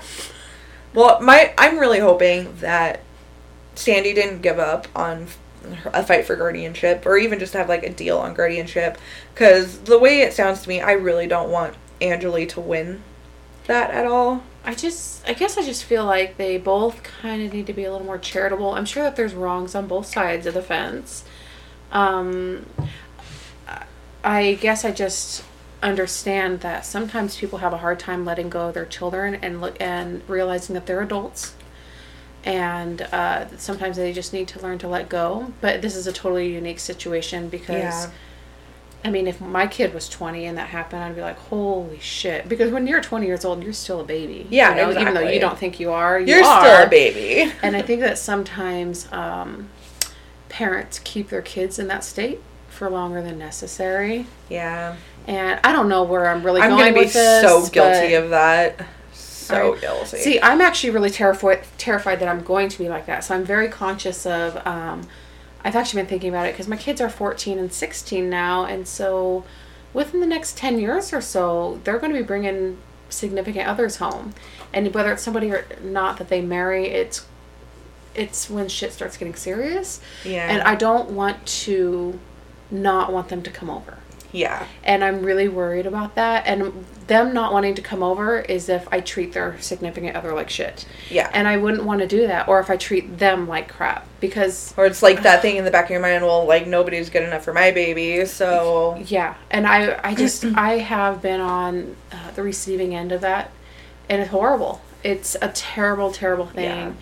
Well, 0.94 1.20
my 1.20 1.52
I'm 1.56 1.78
really 1.78 2.00
hoping 2.00 2.56
that 2.60 3.00
Sandy 3.74 4.12
didn't 4.12 4.42
give 4.42 4.58
up 4.58 4.88
on 4.94 5.28
a 5.86 6.04
fight 6.04 6.24
for 6.24 6.36
guardianship 6.36 7.04
or 7.06 7.16
even 7.16 7.38
just 7.38 7.52
have 7.52 7.68
like 7.68 7.82
a 7.82 7.90
deal 7.90 8.18
on 8.18 8.34
guardianship 8.34 8.98
because 9.34 9.80
the 9.80 9.98
way 9.98 10.20
it 10.20 10.32
sounds 10.32 10.62
to 10.62 10.68
me 10.68 10.80
i 10.80 10.92
really 10.92 11.26
don't 11.26 11.50
want 11.50 11.74
angeli 12.00 12.46
to 12.46 12.60
win 12.60 13.02
that 13.66 13.90
at 13.90 14.06
all 14.06 14.42
I 14.64 14.74
just, 14.74 15.26
I 15.28 15.32
guess 15.32 15.56
I 15.56 15.62
just 15.62 15.84
feel 15.84 16.04
like 16.04 16.36
they 16.36 16.58
both 16.58 17.02
kind 17.02 17.42
of 17.42 17.52
need 17.52 17.66
to 17.68 17.72
be 17.72 17.84
a 17.84 17.90
little 17.90 18.06
more 18.06 18.18
charitable. 18.18 18.74
I'm 18.74 18.84
sure 18.84 19.02
that 19.02 19.16
there's 19.16 19.34
wrongs 19.34 19.74
on 19.74 19.86
both 19.86 20.06
sides 20.06 20.46
of 20.46 20.54
the 20.54 20.62
fence. 20.62 21.24
Um, 21.92 22.66
I 24.22 24.58
guess 24.60 24.84
I 24.84 24.90
just 24.90 25.44
understand 25.82 26.60
that 26.60 26.84
sometimes 26.84 27.38
people 27.38 27.60
have 27.60 27.72
a 27.72 27.78
hard 27.78 27.98
time 27.98 28.26
letting 28.26 28.50
go 28.50 28.68
of 28.68 28.74
their 28.74 28.84
children 28.84 29.34
and 29.36 29.62
look 29.62 29.80
and 29.80 30.22
realizing 30.28 30.74
that 30.74 30.84
they're 30.84 31.00
adults. 31.00 31.54
And 32.44 33.02
uh, 33.02 33.46
sometimes 33.58 33.96
they 33.96 34.12
just 34.12 34.32
need 34.32 34.48
to 34.48 34.62
learn 34.62 34.78
to 34.78 34.88
let 34.88 35.08
go. 35.08 35.52
But 35.60 35.82
this 35.82 35.94
is 35.94 36.06
a 36.06 36.12
totally 36.12 36.52
unique 36.52 36.78
situation 36.80 37.48
because 37.48 37.76
Yeah. 37.82 38.10
I 39.02 39.08
mean, 39.10 39.26
if 39.26 39.40
my 39.40 39.66
kid 39.66 39.94
was 39.94 40.10
20 40.10 40.44
and 40.44 40.58
that 40.58 40.68
happened, 40.68 41.02
I'd 41.02 41.14
be 41.14 41.22
like, 41.22 41.38
holy 41.38 41.98
shit. 42.00 42.48
Because 42.50 42.70
when 42.70 42.86
you're 42.86 43.00
20 43.00 43.24
years 43.26 43.46
old, 43.46 43.62
you're 43.62 43.72
still 43.72 44.00
a 44.00 44.04
baby. 44.04 44.46
Yeah, 44.50 44.70
you 44.70 44.94
know, 44.94 45.00
Even 45.00 45.14
though 45.14 45.26
you 45.28 45.40
don't 45.40 45.58
think 45.58 45.80
you 45.80 45.90
are, 45.90 46.20
you 46.20 46.34
you're 46.34 46.44
are. 46.44 46.60
still 46.62 46.86
a 46.86 46.88
baby 46.88 47.50
And 47.62 47.74
I 47.76 47.80
think 47.82 48.00
that 48.02 48.18
sometimes 48.18 49.10
um, 49.10 49.70
parents 50.50 50.98
keep 50.98 51.30
their 51.30 51.40
kids 51.42 51.78
in 51.78 51.88
that 51.88 52.04
state 52.04 52.40
for 52.68 52.90
longer 52.90 53.22
than 53.22 53.38
necessary. 53.38 54.26
yeah 54.48 54.96
And 55.26 55.60
I 55.64 55.72
don't 55.72 55.88
know 55.88 56.02
where 56.02 56.28
I'm 56.28 56.42
really 56.42 56.60
i'm 56.60 56.70
going 56.70 56.92
gonna 56.94 57.04
be 57.04 57.08
so 57.08 57.66
guilty 57.68 58.14
of 58.14 58.30
that 58.30 58.86
so 59.50 59.72
Right. 59.72 59.80
guilty 59.80 60.18
See, 60.18 60.40
I'm 60.40 60.60
actually 60.60 60.90
really 60.90 61.10
terrified 61.10 61.64
terrified 61.78 62.20
that 62.20 62.28
I'm 62.28 62.42
going 62.42 62.68
to 62.68 62.78
be 62.78 62.88
like 62.88 63.06
that. 63.06 63.24
So 63.24 63.34
I'm 63.34 63.44
very 63.44 63.68
conscious 63.68 64.26
of. 64.26 64.64
Um, 64.66 65.08
I've 65.62 65.76
actually 65.76 66.00
been 66.02 66.08
thinking 66.08 66.30
about 66.30 66.46
it 66.46 66.52
because 66.54 66.68
my 66.68 66.76
kids 66.76 67.02
are 67.02 67.10
14 67.10 67.58
and 67.58 67.70
16 67.70 68.30
now, 68.30 68.64
and 68.64 68.88
so 68.88 69.44
within 69.92 70.20
the 70.20 70.26
next 70.26 70.56
10 70.56 70.78
years 70.80 71.12
or 71.12 71.20
so, 71.20 71.80
they're 71.84 71.98
going 71.98 72.12
to 72.12 72.18
be 72.18 72.24
bringing 72.24 72.78
significant 73.10 73.68
others 73.68 73.96
home, 73.96 74.32
and 74.72 74.94
whether 74.94 75.12
it's 75.12 75.22
somebody 75.22 75.50
or 75.50 75.66
not 75.82 76.16
that 76.16 76.28
they 76.30 76.40
marry, 76.40 76.86
it's 76.86 77.26
it's 78.14 78.48
when 78.50 78.68
shit 78.68 78.92
starts 78.92 79.16
getting 79.16 79.34
serious, 79.34 80.00
yeah 80.24 80.48
and 80.50 80.62
I 80.62 80.74
don't 80.74 81.10
want 81.10 81.44
to 81.64 82.18
not 82.70 83.12
want 83.12 83.28
them 83.28 83.42
to 83.42 83.50
come 83.50 83.68
over 83.68 83.98
yeah 84.32 84.66
and 84.84 85.04
I'm 85.04 85.22
really 85.22 85.48
worried 85.48 85.86
about 85.86 86.14
that. 86.16 86.46
And 86.46 86.84
them 87.06 87.32
not 87.34 87.52
wanting 87.52 87.74
to 87.74 87.82
come 87.82 88.02
over 88.02 88.40
is 88.40 88.68
if 88.68 88.86
I 88.92 89.00
treat 89.00 89.32
their 89.32 89.60
significant 89.60 90.16
other 90.16 90.32
like 90.32 90.50
shit. 90.50 90.86
yeah 91.08 91.30
And 91.32 91.48
I 91.48 91.56
wouldn't 91.56 91.84
want 91.84 92.00
to 92.00 92.06
do 92.06 92.26
that, 92.26 92.48
or 92.48 92.60
if 92.60 92.70
I 92.70 92.76
treat 92.76 93.18
them 93.18 93.48
like 93.48 93.68
crap. 93.68 94.06
Because, 94.20 94.74
or 94.76 94.86
it's 94.86 95.02
like 95.02 95.22
that 95.22 95.42
thing 95.42 95.56
in 95.56 95.64
the 95.64 95.70
back 95.70 95.84
of 95.86 95.90
your 95.90 96.00
mind 96.00 96.24
well 96.24 96.44
like 96.46 96.66
nobody's 96.66 97.10
good 97.10 97.22
enough 97.22 97.44
for 97.44 97.52
my 97.52 97.70
baby 97.70 98.24
so 98.26 99.02
yeah. 99.06 99.34
And 99.50 99.66
I, 99.66 99.98
I 100.02 100.14
just, 100.14 100.44
I 100.56 100.78
have 100.78 101.22
been 101.22 101.40
on 101.40 101.96
uh, 102.12 102.30
the 102.32 102.42
receiving 102.42 102.94
end 102.94 103.12
of 103.12 103.20
that, 103.22 103.50
and 104.08 104.20
it's 104.22 104.30
horrible. 104.30 104.80
It's 105.02 105.36
a 105.40 105.48
terrible, 105.48 106.12
terrible 106.12 106.46
thing. 106.46 106.64
Yeah. 106.64 106.92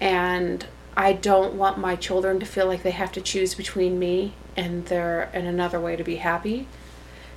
And 0.00 0.66
I 0.96 1.12
don't 1.14 1.54
want 1.54 1.78
my 1.78 1.96
children 1.96 2.40
to 2.40 2.46
feel 2.46 2.66
like 2.66 2.82
they 2.82 2.90
have 2.90 3.12
to 3.12 3.20
choose 3.20 3.54
between 3.54 3.98
me 3.98 4.34
and 4.56 4.86
their 4.86 5.30
and 5.32 5.46
another 5.46 5.80
way 5.80 5.96
to 5.96 6.04
be 6.04 6.16
happy. 6.16 6.66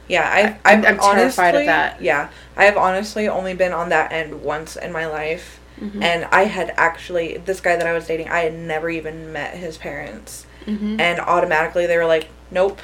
Yeah, 0.07 0.27
I, 0.29 0.71
I'm- 0.73 0.85
I'm, 0.85 0.99
I'm 0.99 1.15
terrified 1.15 1.55
of 1.55 1.65
that. 1.65 2.01
Yeah, 2.01 2.29
I 2.57 2.65
have 2.65 2.75
honestly 2.77 3.27
only 3.27 3.53
been 3.53 3.71
on 3.71 3.89
that 3.89 4.11
end 4.11 4.41
once 4.43 4.75
in 4.75 4.91
my 4.91 5.05
life, 5.07 5.59
Mm-hmm. 5.81 6.03
and 6.03 6.25
I 6.25 6.43
had 6.43 6.71
actually 6.77 7.37
this 7.37 7.59
guy 7.59 7.75
that 7.75 7.87
I 7.87 7.93
was 7.93 8.05
dating. 8.05 8.29
I 8.29 8.41
had 8.41 8.53
never 8.53 8.91
even 8.91 9.33
met 9.33 9.55
his 9.57 9.75
parents, 9.77 10.45
Mm-hmm. 10.67 10.99
and 10.99 11.19
automatically 11.19 11.87
they 11.87 11.97
were 11.97 12.05
like, 12.05 12.27
"Nope," 12.51 12.79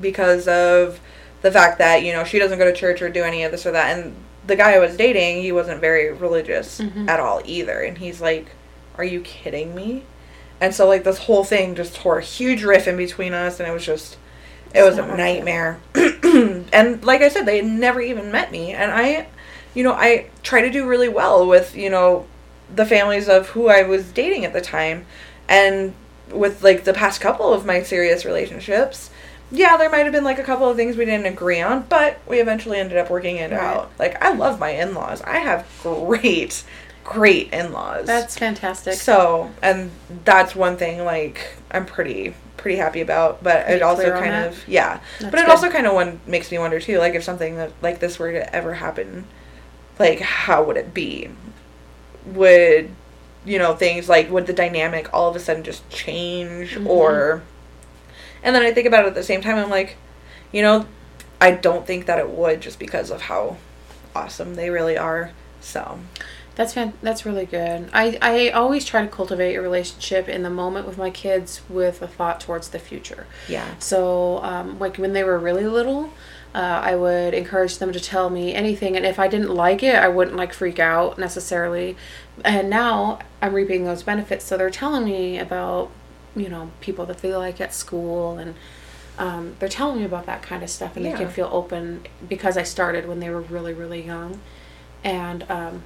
because 0.00 0.46
of 0.48 1.00
the 1.42 1.50
fact 1.50 1.78
that 1.78 2.02
you 2.04 2.12
know 2.12 2.24
she 2.24 2.38
doesn't 2.38 2.58
go 2.58 2.64
to 2.64 2.72
church 2.72 3.02
or 3.02 3.08
do 3.08 3.22
any 3.24 3.42
of 3.44 3.50
this 3.50 3.66
or 3.66 3.72
that. 3.72 3.96
And 3.98 4.14
the 4.46 4.56
guy 4.56 4.74
I 4.74 4.78
was 4.78 4.96
dating, 4.96 5.42
he 5.42 5.52
wasn't 5.52 5.80
very 5.80 6.12
religious 6.12 6.80
Mhm. 6.80 7.08
at 7.08 7.20
all 7.20 7.42
either, 7.44 7.80
and 7.80 7.98
he's 7.98 8.20
like, 8.20 8.46
"Are 9.00 9.04
you 9.04 9.20
kidding 9.20 9.74
me?" 9.74 10.04
And 10.60 10.74
so 10.74 10.86
like 10.86 11.04
this 11.04 11.18
whole 11.18 11.44
thing 11.44 11.74
just 11.74 11.96
tore 11.96 12.18
a 12.18 12.22
huge 12.22 12.62
riff 12.62 12.86
in 12.86 12.96
between 12.96 13.32
us, 13.34 13.58
and 13.60 13.68
it 13.68 13.72
was 13.72 13.84
just 13.86 14.16
it 14.74 14.82
was 14.82 14.94
a 14.98 15.00
not 15.00 15.10
worth 15.10 15.18
it. 15.18 15.22
nightmare. 15.22 15.80
and 16.72 17.02
like 17.04 17.22
I 17.22 17.28
said, 17.28 17.46
they 17.46 17.56
had 17.56 17.66
never 17.66 18.00
even 18.00 18.30
met 18.30 18.52
me, 18.52 18.72
and 18.72 18.92
I, 18.92 19.26
you 19.74 19.82
know, 19.82 19.92
I 19.92 20.26
try 20.42 20.60
to 20.60 20.70
do 20.70 20.86
really 20.86 21.08
well 21.08 21.46
with 21.46 21.74
you 21.76 21.90
know 21.90 22.26
the 22.74 22.86
families 22.86 23.28
of 23.28 23.48
who 23.50 23.68
I 23.68 23.82
was 23.82 24.10
dating 24.12 24.44
at 24.44 24.52
the 24.52 24.60
time, 24.60 25.06
and 25.48 25.94
with 26.30 26.62
like 26.62 26.84
the 26.84 26.92
past 26.94 27.20
couple 27.20 27.52
of 27.52 27.64
my 27.66 27.82
serious 27.82 28.24
relationships. 28.24 29.10
Yeah, 29.52 29.76
there 29.76 29.90
might 29.90 30.04
have 30.04 30.12
been 30.12 30.22
like 30.22 30.38
a 30.38 30.44
couple 30.44 30.68
of 30.70 30.76
things 30.76 30.96
we 30.96 31.04
didn't 31.04 31.26
agree 31.26 31.60
on, 31.60 31.84
but 31.88 32.20
we 32.28 32.38
eventually 32.38 32.78
ended 32.78 32.98
up 32.98 33.10
working 33.10 33.36
it 33.36 33.50
Right. 33.50 33.60
out. 33.60 33.90
Like 33.98 34.22
I 34.22 34.32
love 34.32 34.60
my 34.60 34.70
in-laws. 34.70 35.22
I 35.22 35.38
have 35.38 35.66
great, 35.82 36.62
great 37.10 37.52
in-laws. 37.52 38.06
That's 38.06 38.38
fantastic. 38.38 38.94
So, 38.94 39.50
and 39.62 39.90
that's 40.24 40.54
one 40.54 40.76
thing 40.76 41.04
like 41.04 41.56
I'm 41.70 41.84
pretty 41.84 42.34
pretty 42.56 42.76
happy 42.76 43.00
about, 43.00 43.42
but 43.42 43.64
Pretty 43.64 43.76
it 43.80 43.82
also 43.82 44.02
clear 44.02 44.14
on 44.16 44.20
kind 44.22 44.32
that? 44.34 44.48
of 44.52 44.68
yeah. 44.68 45.00
That's 45.18 45.30
but 45.30 45.40
it 45.40 45.46
good. 45.46 45.50
also 45.50 45.70
kind 45.70 45.86
of 45.86 45.94
one 45.94 46.20
makes 46.26 46.50
me 46.52 46.58
wonder 46.58 46.78
too, 46.78 46.98
like 46.98 47.14
if 47.14 47.24
something 47.24 47.56
that 47.56 47.72
like 47.82 47.98
this 48.00 48.18
were 48.18 48.32
to 48.32 48.54
ever 48.54 48.74
happen, 48.74 49.24
like 49.98 50.20
how 50.20 50.62
would 50.64 50.76
it 50.76 50.94
be? 50.94 51.28
Would 52.26 52.90
you 53.44 53.58
know 53.58 53.74
things 53.74 54.08
like 54.08 54.30
would 54.30 54.46
the 54.46 54.52
dynamic 54.52 55.08
all 55.12 55.28
of 55.28 55.34
a 55.36 55.40
sudden 55.40 55.64
just 55.64 55.88
change 55.90 56.74
Mhm. 56.76 56.86
or? 56.86 57.42
And 58.42 58.54
then 58.54 58.62
I 58.62 58.72
think 58.72 58.86
about 58.86 59.04
it 59.04 59.08
at 59.08 59.14
the 59.14 59.22
same 59.22 59.40
time. 59.42 59.56
I'm 59.58 59.68
like, 59.70 59.96
you 60.52 60.62
know, 60.62 60.86
I 61.40 61.50
don't 61.50 61.86
think 61.86 62.06
that 62.06 62.18
it 62.18 62.30
would 62.30 62.60
just 62.60 62.78
because 62.78 63.10
of 63.10 63.22
how 63.22 63.56
awesome 64.14 64.54
they 64.54 64.70
really 64.70 64.96
are. 64.96 65.32
So 65.60 65.98
That's 66.60 66.74
fan- 66.74 66.92
that's 67.00 67.24
really 67.24 67.46
good. 67.46 67.88
I, 67.90 68.18
I 68.20 68.50
always 68.50 68.84
try 68.84 69.00
to 69.00 69.08
cultivate 69.08 69.54
a 69.54 69.62
relationship 69.62 70.28
in 70.28 70.42
the 70.42 70.50
moment 70.50 70.86
with 70.86 70.98
my 70.98 71.08
kids 71.08 71.62
with 71.70 72.02
a 72.02 72.06
thought 72.06 72.38
towards 72.38 72.68
the 72.68 72.78
future. 72.78 73.26
yeah, 73.48 73.66
So, 73.78 74.42
um, 74.42 74.78
like 74.78 74.98
when 74.98 75.14
they 75.14 75.24
were 75.24 75.38
really 75.38 75.64
little, 75.64 76.12
uh, 76.54 76.58
I 76.58 76.96
would 76.96 77.32
encourage 77.32 77.78
them 77.78 77.92
to 77.94 77.98
tell 77.98 78.28
me 78.28 78.52
anything, 78.52 78.94
and 78.94 79.06
if 79.06 79.18
I 79.18 79.26
didn't 79.26 79.54
like 79.54 79.82
it, 79.82 79.94
I 79.94 80.08
wouldn't 80.08 80.36
like 80.36 80.52
freak 80.52 80.78
out 80.78 81.18
necessarily. 81.18 81.96
And 82.44 82.68
now 82.68 83.20
I'm 83.40 83.54
reaping 83.54 83.84
those 83.84 84.02
benefits. 84.02 84.44
So 84.44 84.58
they're 84.58 84.68
telling 84.68 85.06
me 85.06 85.38
about, 85.38 85.90
you 86.36 86.50
know, 86.50 86.72
people 86.82 87.06
that 87.06 87.22
they 87.22 87.34
like 87.34 87.58
at 87.62 87.72
school, 87.72 88.36
and 88.36 88.54
um, 89.16 89.56
they're 89.60 89.70
telling 89.70 90.00
me 90.00 90.04
about 90.04 90.26
that 90.26 90.42
kind 90.42 90.62
of 90.62 90.68
stuff, 90.68 90.94
and 90.94 91.06
they 91.06 91.12
can 91.12 91.30
feel 91.30 91.48
open 91.50 92.04
because 92.28 92.58
I 92.58 92.64
started 92.64 93.08
when 93.08 93.18
they 93.20 93.30
were 93.30 93.40
really, 93.40 93.72
really 93.72 94.04
young, 94.04 94.42
and 95.02 95.50
um, 95.50 95.84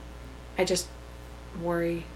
I 0.58 0.64
just 0.64 0.88
worry. 1.60 2.06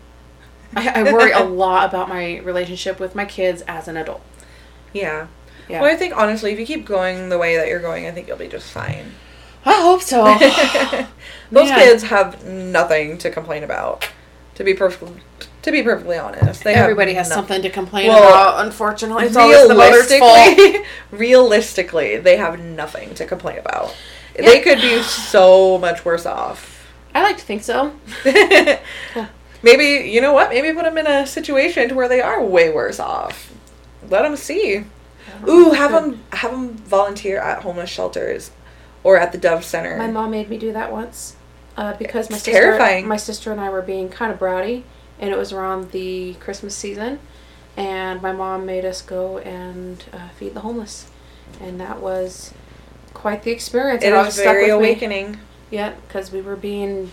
I, 0.77 1.01
I 1.01 1.12
worry 1.12 1.33
a 1.33 1.42
lot 1.44 1.88
about 1.88 2.09
my 2.09 2.38
relationship 2.40 3.01
with 3.01 3.14
my 3.14 3.24
kids 3.24 3.62
as 3.62 3.88
an 3.88 3.96
adult. 3.96 4.22
yeah. 4.92 5.27
Yeah. 5.68 5.83
Well, 5.83 5.92
I 5.92 5.96
think 5.96 6.16
honestly, 6.16 6.51
if 6.53 6.59
you 6.59 6.64
keep 6.64 6.87
going 6.87 7.29
the 7.29 7.37
way 7.37 7.57
that 7.59 7.68
you're 7.68 7.79
going, 7.81 8.07
I 8.07 8.11
think 8.11 8.27
you'll 8.27 8.38
be 8.38 8.48
just 8.48 8.70
fine. 8.72 9.12
I 9.66 9.74
hope 9.83 10.01
so. 10.01 10.24
Those 11.53 11.68
Yeah. 11.68 11.77
kids 11.77 12.05
have 12.05 12.42
nothing 12.46 13.18
to 13.18 13.29
complain 13.31 13.62
about. 13.64 14.09
To 14.55 14.64
be 14.64 14.72
perfectly, 14.72 15.20
to 15.62 15.70
be 15.70 15.83
perfectly 15.83 16.16
honest, 16.16 16.64
they 16.64 16.72
Everybody 16.72 17.12
has 17.14 17.29
no- 17.29 17.35
something 17.37 17.61
to 17.61 17.68
complain 17.68 18.09
Well, 18.09 18.29
about. 18.29 18.64
Unfortunately, 18.64 19.27
it's 19.27 19.37
always 19.37 19.68
the 19.68 19.74
mother's 19.74 20.09
fault. 20.18 20.57
Realistically, 20.59 20.85
realistically, 21.11 22.16
they 22.16 22.38
have 22.38 22.59
nothing 22.59 23.14
to 23.16 23.27
complain 23.27 23.59
about. 23.59 23.94
They 24.37 24.61
could 24.61 24.81
be 24.81 25.03
so 25.03 25.77
much 25.77 26.03
worse 26.05 26.24
off. 26.24 26.78
I 27.18 27.22
like 27.22 27.38
to 27.38 27.44
think 27.44 27.64
so. 27.64 27.92
Maybe 29.62 30.09
you 30.09 30.20
know 30.20 30.33
what? 30.33 30.50
Maybe 30.50 30.72
put 30.72 30.85
them 30.85 30.96
in 30.98 31.07
a 31.09 31.26
situation 31.26 31.88
to 31.88 31.94
where 31.96 32.09
they 32.09 32.20
are 32.20 32.44
way 32.44 32.72
worse 32.72 33.00
off. 33.00 33.52
Let 34.09 34.22
them 34.22 34.37
see. 34.37 34.85
Ooh, 35.48 35.72
have 35.72 35.90
them 35.90 36.22
have 36.33 36.52
them 36.52 36.74
volunteer 36.74 37.40
at 37.40 37.62
homeless 37.62 37.90
shelters 37.90 38.52
or 39.02 39.18
at 39.18 39.33
the 39.33 39.38
Dove 39.38 39.64
Center. 39.64 39.98
My 39.98 40.07
mom 40.07 40.31
made 40.31 40.48
me 40.48 40.59
do 40.59 40.72
that 40.72 40.92
once 40.92 41.35
uh, 41.76 41.94
because 41.94 42.31
my 42.31 42.37
sister, 42.37 42.52
terrifying. 42.52 43.09
my 43.09 43.16
sister 43.16 43.50
and 43.50 43.61
I 43.61 43.68
were 43.68 43.83
being 43.83 44.09
kind 44.09 44.33
of 44.33 44.38
bratty, 44.38 44.85
and 45.18 45.31
it 45.31 45.37
was 45.37 45.52
around 45.52 45.90
the 45.90 46.35
Christmas 46.35 46.76
season, 46.76 47.18
and 47.76 48.22
my 48.22 48.33
mom 48.33 48.64
made 48.64 48.85
us 48.85 49.02
go 49.02 49.38
and 49.38 50.04
uh, 50.12 50.28
feed 50.37 50.54
the 50.54 50.61
homeless, 50.61 51.11
and 51.61 51.81
that 51.81 52.00
was 52.00 52.54
quite 53.12 53.42
the 53.42 53.50
experience. 53.50 54.04
It 54.04 54.12
is 54.12 54.35
stuck 54.35 54.44
very 54.44 54.72
with 54.76 55.02
me. 55.02 55.35
Yeah, 55.70 55.94
because 56.07 56.33
we 56.33 56.40
were 56.40 56.57
being 56.57 57.11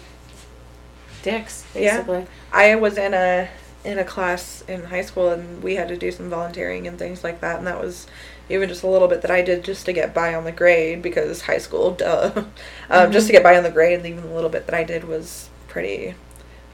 dicks 1.23 1.65
basically. 1.73 2.19
Yeah. 2.19 2.25
I 2.51 2.75
was 2.75 2.97
in 2.97 3.13
a 3.13 3.49
in 3.83 3.99
a 3.99 4.03
class 4.03 4.63
in 4.67 4.85
high 4.85 5.01
school 5.01 5.29
and 5.29 5.61
we 5.61 5.75
had 5.75 5.87
to 5.87 5.97
do 5.97 6.11
some 6.11 6.29
volunteering 6.29 6.87
and 6.87 6.97
things 6.97 7.23
like 7.23 7.41
that 7.41 7.57
and 7.57 7.67
that 7.67 7.79
was 7.79 8.07
even 8.49 8.69
just 8.69 8.83
a 8.83 8.87
little 8.87 9.07
bit 9.07 9.21
that 9.21 9.31
I 9.31 9.41
did 9.41 9.63
just 9.63 9.85
to 9.85 9.93
get 9.93 10.13
by 10.13 10.33
on 10.33 10.43
the 10.43 10.51
grade 10.51 11.01
because 11.01 11.41
high 11.43 11.57
school 11.59 11.91
duh 11.91 12.31
um, 12.89 13.11
just 13.11 13.27
to 13.27 13.33
get 13.33 13.43
by 13.43 13.57
on 13.57 13.63
the 13.63 13.71
grade 13.71 13.97
and 13.97 14.05
even 14.07 14.23
the 14.27 14.33
little 14.33 14.49
bit 14.49 14.65
that 14.67 14.75
I 14.75 14.83
did 14.83 15.03
was 15.03 15.49
pretty 15.67 16.15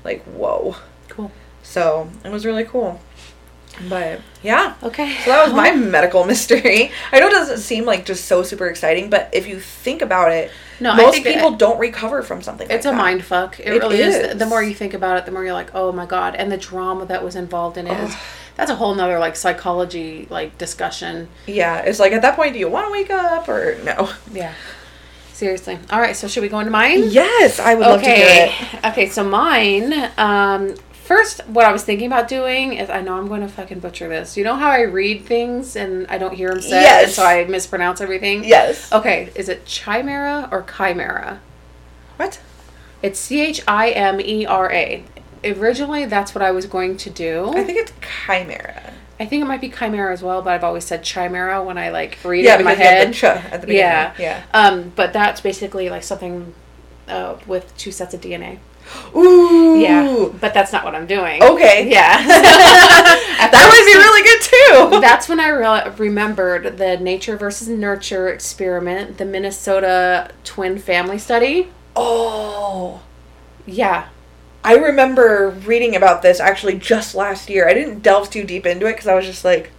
like 0.03 0.23
whoa 0.23 0.75
Cool. 1.09 1.31
so 1.63 2.09
it 2.23 2.29
was 2.31 2.45
really 2.45 2.63
cool 2.63 3.01
But 3.89 4.21
yeah. 4.43 4.75
Okay. 4.83 5.15
So 5.23 5.31
that 5.31 5.45
was 5.45 5.53
my 5.53 5.71
medical 5.75 6.23
mystery. 6.33 6.91
I 7.11 7.19
know 7.19 7.27
it 7.27 7.31
doesn't 7.31 7.59
seem 7.59 7.85
like 7.85 8.05
just 8.05 8.25
so 8.25 8.43
super 8.43 8.67
exciting, 8.67 9.09
but 9.09 9.29
if 9.33 9.47
you 9.47 9.59
think 9.59 10.01
about 10.01 10.31
it, 10.31 10.51
No, 10.81 10.91
I 10.91 10.97
most 10.97 11.23
people 11.23 11.51
don't 11.51 11.79
recover 11.79 12.23
from 12.23 12.41
something 12.41 12.67
It's 12.69 12.85
like 12.85 12.93
a 12.93 12.97
that. 12.97 13.01
mind 13.01 13.23
fuck. 13.23 13.59
It, 13.59 13.67
It 13.67 13.79
really 13.79 14.01
is. 14.01 14.15
is. 14.15 14.37
The 14.39 14.45
more 14.45 14.61
you 14.63 14.73
think 14.73 14.93
about 14.93 15.17
it, 15.17 15.25
the 15.25 15.31
more 15.31 15.43
you're 15.43 15.53
like, 15.53 15.73
oh 15.75 15.91
my 15.91 16.05
god. 16.05 16.35
And 16.35 16.51
the 16.51 16.57
drama 16.57 17.05
that 17.05 17.23
was 17.23 17.35
involved 17.35 17.77
in 17.77 17.87
it 17.87 17.97
is 17.99 18.15
that's 18.57 18.71
a 18.71 18.75
whole 18.75 18.93
nother 18.95 19.19
like 19.19 19.35
psychology 19.35 20.27
like 20.29 20.57
discussion. 20.57 21.29
Yeah, 21.47 21.79
it's 21.79 21.99
like 21.99 22.11
at 22.11 22.21
that 22.23 22.35
point, 22.35 22.53
do 22.53 22.59
you 22.59 22.67
want 22.69 22.87
to 22.87 22.91
wake 22.91 23.09
up 23.11 23.47
or 23.47 23.77
no? 23.83 24.09
Yeah. 24.31 24.53
Seriously. 25.33 25.79
All 25.89 25.99
right. 25.99 26.15
So 26.15 26.27
should 26.27 26.43
we 26.43 26.49
go 26.49 26.59
into 26.59 26.71
mine? 26.71 27.09
Yes, 27.09 27.59
I 27.59 27.73
would 27.75 27.85
love 27.87 28.01
to 28.03 28.09
hear 28.09 28.25
okay. 28.25 28.55
it. 28.73 28.85
Okay. 28.85 29.09
So 29.09 29.23
mine. 29.23 29.93
Um. 30.17 30.75
First, 31.12 31.45
what 31.47 31.65
I 31.65 31.74
was 31.74 31.84
thinking 31.84 32.08
about 32.08 32.30
doing 32.30 32.71
is 32.71 32.89
I 32.89 33.02
know 33.02 33.15
I'm 33.17 33.28
going 33.28 33.41
to 33.41 33.50
fucking 33.50 33.82
butcher 33.82 34.08
this. 34.08 34.38
You 34.38 34.45
know 34.45 34.56
how 34.56 34.69
I 34.69 34.84
read 34.84 35.26
things 35.26 35.76
and 35.76 36.08
I 36.08 36.17
don't 36.17 36.34
hear 36.34 36.52
them 36.52 36.62
said, 36.62 36.84
Yes. 36.84 37.04
and 37.04 37.12
so 37.12 37.26
I 37.26 37.43
mispronounce 37.43 38.00
everything. 38.00 38.45
Yes. 38.45 38.89
Okay. 38.93 39.30
Is 39.36 39.50
it 39.50 39.65
chimera 39.65 40.47
or 40.54 40.65
chimera? 40.78 41.41
What? 42.15 42.39
It's 43.02 43.19
C 43.19 43.41
H 43.41 43.62
I 43.67 43.89
M 43.89 44.21
E 44.21 44.45
R 44.45 44.71
A. 44.71 45.04
Originally, 45.43 46.06
that's 46.06 46.34
what 46.34 46.41
I 46.41 46.52
was 46.52 46.65
going 46.65 46.95
to 46.95 47.10
do. 47.10 47.50
I 47.58 47.65
think 47.65 47.80
it's 47.80 47.91
chimera. 48.26 48.93
I 49.19 49.26
think 49.26 49.41
it 49.43 49.47
might 49.47 49.60
be 49.60 49.69
chimera 49.69 50.13
as 50.13 50.24
well, 50.24 50.41
but 50.41 50.54
I've 50.54 50.63
always 50.63 50.86
said 50.86 51.04
chimera 51.04 51.62
when 51.62 51.78
I 51.78 51.89
like 51.89 52.19
read 52.24 52.45
Yeah, 52.45 52.56
it 52.56 52.60
in 52.62 52.65
my 52.65 52.71
because 52.76 52.88
you 52.89 52.95
have 52.95 53.08
head. 53.08 53.13
ch 53.13 53.24
at 53.54 53.60
the 53.60 53.67
beginning. 53.67 53.82
Yeah. 53.82 54.13
Yeah. 54.17 54.43
Um, 54.54 54.93
but 54.95 55.12
that's 55.12 55.41
basically 55.41 55.89
like 55.89 56.04
something 56.04 56.54
uh, 57.10 57.36
with 57.45 57.76
two 57.76 57.91
sets 57.91 58.13
of 58.13 58.21
DNA. 58.21 58.60
Ooh. 59.15 59.80
Yeah, 59.80 60.30
but 60.39 60.54
that's 60.54 60.71
not 60.71 60.86
what 60.86 60.95
I'm 60.95 61.08
doing. 61.08 61.43
Okay. 61.43 61.89
Yeah. 61.89 62.25
that 62.27 63.69
would 63.69 63.86
be 63.86 63.97
really 63.97 64.23
good 64.23 64.41
too. 64.41 65.01
That's 65.01 65.27
when 65.27 65.39
I 65.39 65.49
re- 65.49 65.91
remembered 65.97 66.77
the 66.77 66.97
nature 66.97 67.36
versus 67.36 67.67
nurture 67.67 68.30
experiment, 68.30 69.17
the 69.17 69.25
Minnesota 69.25 70.32
twin 70.43 70.77
family 70.77 71.17
study. 71.17 71.69
Oh. 71.95 73.01
Yeah. 73.65 74.10
I 74.63 74.75
remember 74.75 75.49
reading 75.49 75.95
about 75.95 76.21
this 76.21 76.39
actually 76.39 76.77
just 76.77 77.15
last 77.15 77.49
year. 77.49 77.67
I 77.67 77.73
didn't 77.73 78.01
delve 78.01 78.30
too 78.30 78.43
deep 78.43 78.65
into 78.65 78.86
it 78.86 78.93
because 78.93 79.08
I 79.08 79.15
was 79.15 79.25
just 79.25 79.43
like, 79.43 79.71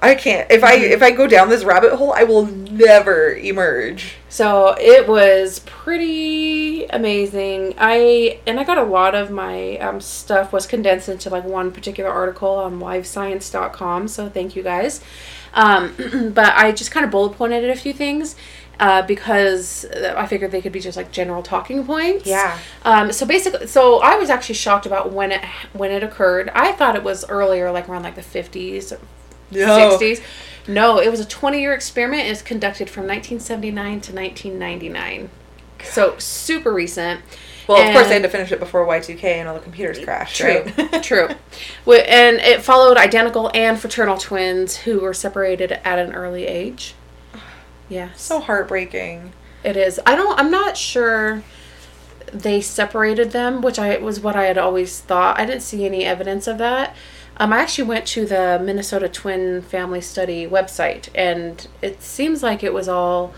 I 0.00 0.14
can't. 0.14 0.50
If 0.50 0.62
I 0.62 0.76
Mm-hmm. 0.78 0.92
if 0.92 1.02
I 1.02 1.10
go 1.10 1.26
down 1.26 1.48
this 1.48 1.64
rabbit 1.64 1.94
hole, 1.94 2.12
I 2.12 2.22
will 2.24 2.46
never 2.46 3.34
emerge. 3.34 4.14
So 4.28 4.76
it 4.78 5.08
was 5.08 5.60
pretty 5.60 6.84
amazing. 6.86 7.74
I 7.78 8.40
and 8.46 8.60
I 8.60 8.64
got 8.64 8.78
a 8.78 8.84
lot 8.84 9.14
of 9.14 9.30
my 9.30 9.76
um, 9.78 10.00
stuff 10.00 10.52
was 10.52 10.66
condensed 10.66 11.08
into 11.08 11.30
like 11.30 11.44
one 11.44 11.72
particular 11.72 12.10
article 12.10 12.50
on 12.50 12.78
livescience.com. 12.80 14.08
So 14.08 14.28
thank 14.28 14.54
you 14.54 14.62
guys. 14.62 15.00
Um, 15.54 15.94
but 16.34 16.54
I 16.54 16.72
just 16.72 16.90
kind 16.90 17.04
of 17.04 17.10
bullet 17.10 17.36
pointed 17.36 17.68
a 17.68 17.74
few 17.74 17.92
things 17.92 18.36
uh, 18.78 19.02
because 19.02 19.84
I 19.92 20.26
figured 20.26 20.52
they 20.52 20.60
could 20.62 20.72
be 20.72 20.80
just 20.80 20.96
like 20.96 21.10
general 21.10 21.42
talking 21.42 21.84
points. 21.84 22.26
Yeah. 22.26 22.56
Um, 22.84 23.10
so 23.12 23.26
basically, 23.26 23.66
so 23.66 23.98
I 24.00 24.16
was 24.16 24.30
actually 24.30 24.54
shocked 24.54 24.86
about 24.86 25.12
when 25.12 25.32
it 25.32 25.44
when 25.72 25.90
it 25.90 26.02
occurred. 26.04 26.50
I 26.54 26.72
thought 26.72 26.94
it 26.94 27.02
was 27.02 27.28
earlier, 27.28 27.72
like 27.72 27.88
around 27.88 28.04
like 28.04 28.14
the 28.14 28.22
fifties, 28.22 28.92
No. 29.50 29.98
60s. 29.98 30.22
No, 30.66 30.98
it 31.00 31.10
was 31.10 31.20
a 31.20 31.24
20 31.26 31.60
year 31.60 31.72
experiment. 31.72 32.26
It 32.26 32.30
was 32.30 32.42
conducted 32.42 32.90
from 32.90 33.04
1979 33.04 34.00
to 34.02 34.12
1999. 34.12 35.30
So 35.84 36.18
super 36.18 36.72
recent. 36.72 37.22
Well, 37.66 37.86
of 37.86 37.92
course 37.92 38.08
they 38.08 38.14
had 38.14 38.22
to 38.22 38.30
finish 38.30 38.50
it 38.50 38.58
before 38.58 38.86
Y2K 38.86 39.24
and 39.24 39.48
all 39.48 39.54
the 39.54 39.60
computers 39.60 39.98
crashed. 39.98 40.38
True, 40.38 40.64
right? 40.78 41.02
true. 41.02 41.28
And 41.86 42.36
it 42.38 42.62
followed 42.62 42.96
identical 42.96 43.50
and 43.54 43.78
fraternal 43.78 44.16
twins 44.16 44.76
who 44.78 45.00
were 45.00 45.12
separated 45.12 45.72
at 45.72 45.98
an 45.98 46.14
early 46.14 46.46
age. 46.46 46.94
Yeah, 47.90 48.10
so 48.14 48.40
heartbreaking. 48.40 49.32
it 49.64 49.76
is. 49.76 50.00
I 50.06 50.14
don't. 50.16 50.38
I'm 50.38 50.50
not 50.50 50.76
sure 50.76 51.42
they 52.32 52.60
separated 52.60 53.32
them, 53.32 53.60
which 53.62 53.78
I 53.78 53.96
was 53.98 54.20
what 54.20 54.36
I 54.36 54.44
had 54.44 54.58
always 54.58 55.00
thought. 55.00 55.38
I 55.38 55.44
didn't 55.46 55.62
see 55.62 55.84
any 55.86 56.04
evidence 56.04 56.46
of 56.46 56.58
that. 56.58 56.94
Um, 57.40 57.52
I 57.52 57.58
actually 57.58 57.84
went 57.84 58.06
to 58.08 58.26
the 58.26 58.60
Minnesota 58.60 59.08
Twin 59.08 59.62
Family 59.62 60.00
Study 60.00 60.46
website, 60.46 61.08
and 61.14 61.68
it 61.80 62.02
seems 62.02 62.42
like 62.42 62.64
it 62.64 62.74
was 62.74 62.88
all 62.88 63.32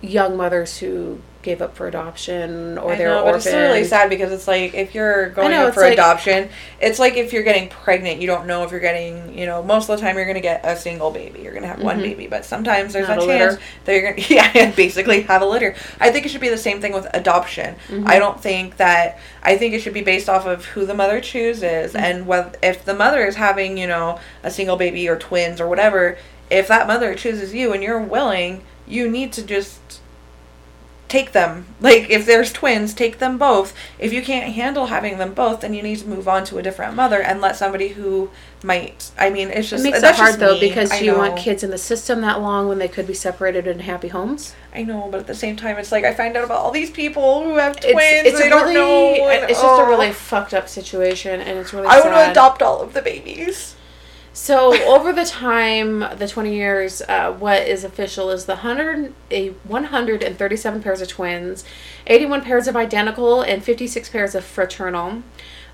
young 0.00 0.36
mothers 0.36 0.78
who 0.78 1.20
gave 1.42 1.60
up 1.60 1.74
for 1.76 1.88
adoption 1.88 2.78
or 2.78 2.92
I 2.92 2.96
they're 2.96 3.08
know, 3.08 3.24
but 3.24 3.34
it's 3.34 3.46
really 3.46 3.84
sad 3.84 4.08
because 4.08 4.30
it's 4.32 4.46
like 4.46 4.74
if 4.74 4.94
you're 4.94 5.30
going 5.30 5.50
know, 5.50 5.66
up 5.68 5.74
for 5.74 5.82
like- 5.82 5.92
adoption, 5.94 6.48
it's 6.80 6.98
like 6.98 7.16
if 7.16 7.32
you're 7.32 7.42
getting 7.42 7.68
pregnant, 7.68 8.20
you 8.20 8.26
don't 8.28 8.46
know 8.46 8.62
if 8.62 8.70
you're 8.70 8.80
getting, 8.80 9.36
you 9.36 9.44
know, 9.46 9.62
most 9.62 9.90
of 9.90 9.98
the 9.98 10.04
time 10.06 10.16
you're 10.16 10.24
going 10.24 10.36
to 10.36 10.40
get 10.40 10.60
a 10.64 10.76
single 10.76 11.10
baby. 11.10 11.40
You're 11.40 11.52
going 11.52 11.62
to 11.62 11.68
have 11.68 11.82
one 11.82 11.98
Mhm. 11.98 12.02
baby, 12.02 12.26
but 12.28 12.44
sometimes 12.44 12.92
there's 12.92 13.08
Not 13.08 13.18
a 13.18 13.22
a 13.22 13.26
chance 13.26 13.58
that 13.84 13.92
you're 13.92 14.02
going 14.02 14.16
to, 14.22 14.34
yeah, 14.34 14.70
basically 14.70 15.22
have 15.22 15.42
a 15.42 15.46
litter. 15.46 15.74
I 16.00 16.10
think 16.10 16.26
it 16.26 16.28
should 16.30 16.40
be 16.40 16.48
the 16.48 16.56
same 16.56 16.80
thing 16.80 16.92
with 16.92 17.06
adoption. 17.12 17.74
Mhm. 17.88 18.08
I 18.08 18.18
don't 18.20 18.40
think 18.40 18.76
that, 18.76 19.18
I 19.42 19.56
think 19.56 19.74
it 19.74 19.80
should 19.80 19.94
be 19.94 20.02
based 20.02 20.28
off 20.28 20.46
of 20.46 20.64
who 20.66 20.86
the 20.86 20.94
mother 20.94 21.20
chooses 21.20 21.92
Mhm. 21.92 22.00
and 22.00 22.26
whether, 22.26 22.52
if 22.62 22.84
the 22.84 22.94
mother 22.94 23.26
is 23.26 23.34
having, 23.36 23.76
you 23.76 23.86
know, 23.88 24.18
a 24.44 24.50
single 24.50 24.76
baby 24.76 25.08
or 25.08 25.16
twins 25.16 25.60
or 25.60 25.68
whatever, 25.68 26.16
if 26.50 26.68
that 26.68 26.86
mother 26.86 27.14
chooses 27.14 27.52
you 27.52 27.72
and 27.72 27.82
you're 27.82 27.98
willing, 28.00 28.62
you 28.86 29.08
need 29.08 29.32
to 29.32 29.42
just 29.42 29.78
take 31.12 31.32
them. 31.32 31.66
Like 31.80 32.08
if 32.08 32.24
there's 32.26 32.52
twins, 32.52 32.94
take 32.94 33.18
them 33.18 33.36
both. 33.38 33.74
If 33.98 34.12
you 34.12 34.22
can't 34.22 34.52
handle 34.54 34.86
having 34.86 35.18
them 35.18 35.34
both, 35.34 35.60
then 35.60 35.74
you 35.74 35.82
need 35.82 35.98
to 35.98 36.08
move 36.08 36.26
on 36.26 36.44
to 36.46 36.58
a 36.58 36.62
different 36.62 36.96
mother 36.96 37.20
and 37.22 37.40
let 37.40 37.54
somebody 37.56 37.88
who 37.88 38.30
might. 38.64 39.10
I 39.18 39.28
mean, 39.28 39.48
it's 39.48 39.66
It 39.68 39.70
just 39.70 39.84
makes 39.84 39.98
it 39.98 40.00
that's 40.00 40.18
hard 40.18 40.36
though 40.40 40.54
me. 40.54 40.68
because 40.68 41.00
you 41.02 41.14
want 41.14 41.36
kids 41.36 41.62
in 41.62 41.70
the 41.70 41.78
system 41.78 42.22
that 42.22 42.40
long 42.40 42.66
when 42.68 42.78
they 42.78 42.88
could 42.88 43.06
be 43.06 43.14
separated 43.14 43.66
in 43.66 43.80
happy 43.80 44.08
homes. 44.08 44.54
I 44.74 44.82
know, 44.84 45.08
but 45.10 45.20
at 45.20 45.26
the 45.26 45.34
same 45.34 45.56
time, 45.56 45.76
it's 45.76 45.92
like 45.92 46.04
I 46.04 46.14
find 46.14 46.34
out 46.36 46.44
about 46.44 46.58
all 46.58 46.70
these 46.70 46.90
people 46.90 47.44
who 47.44 47.56
have 47.58 47.76
It's, 47.76 47.84
twins. 47.92 48.26
it's 48.26 48.38
they 48.38 48.46
a 48.46 48.50
don't 48.50 48.62
really, 48.68 48.74
know. 49.20 49.28
and- 49.28 49.50
it's 49.50 49.60
just 49.60 49.64
a 49.80 49.84
oh. 49.84 49.88
really 49.88 50.12
fucked 50.12 50.54
up 50.54 50.66
situation, 50.68 51.40
and 51.42 51.58
it's 51.58 51.74
really. 51.74 51.86
I 51.88 52.00
want 52.00 52.14
to 52.14 52.30
adopt 52.30 52.62
all 52.62 52.80
of 52.80 52.94
the 52.94 53.02
babies. 53.02 53.76
So 54.34 54.72
over 54.90 55.12
the 55.12 55.24
time, 55.26 56.00
the 56.16 56.26
twenty 56.26 56.54
years, 56.54 57.02
uh, 57.02 57.32
what 57.32 57.66
is 57.68 57.84
official 57.84 58.30
is 58.30 58.46
the 58.46 58.56
hundred 58.56 59.12
a 59.30 59.50
one 59.64 59.84
hundred 59.84 60.22
and 60.22 60.38
thirty 60.38 60.56
seven 60.56 60.82
pairs 60.82 61.02
of 61.02 61.08
twins, 61.08 61.64
eighty 62.06 62.24
one 62.24 62.40
pairs 62.42 62.66
of 62.66 62.74
identical, 62.74 63.42
and 63.42 63.62
fifty 63.62 63.86
six 63.86 64.08
pairs 64.08 64.34
of 64.34 64.42
fraternal. 64.44 65.22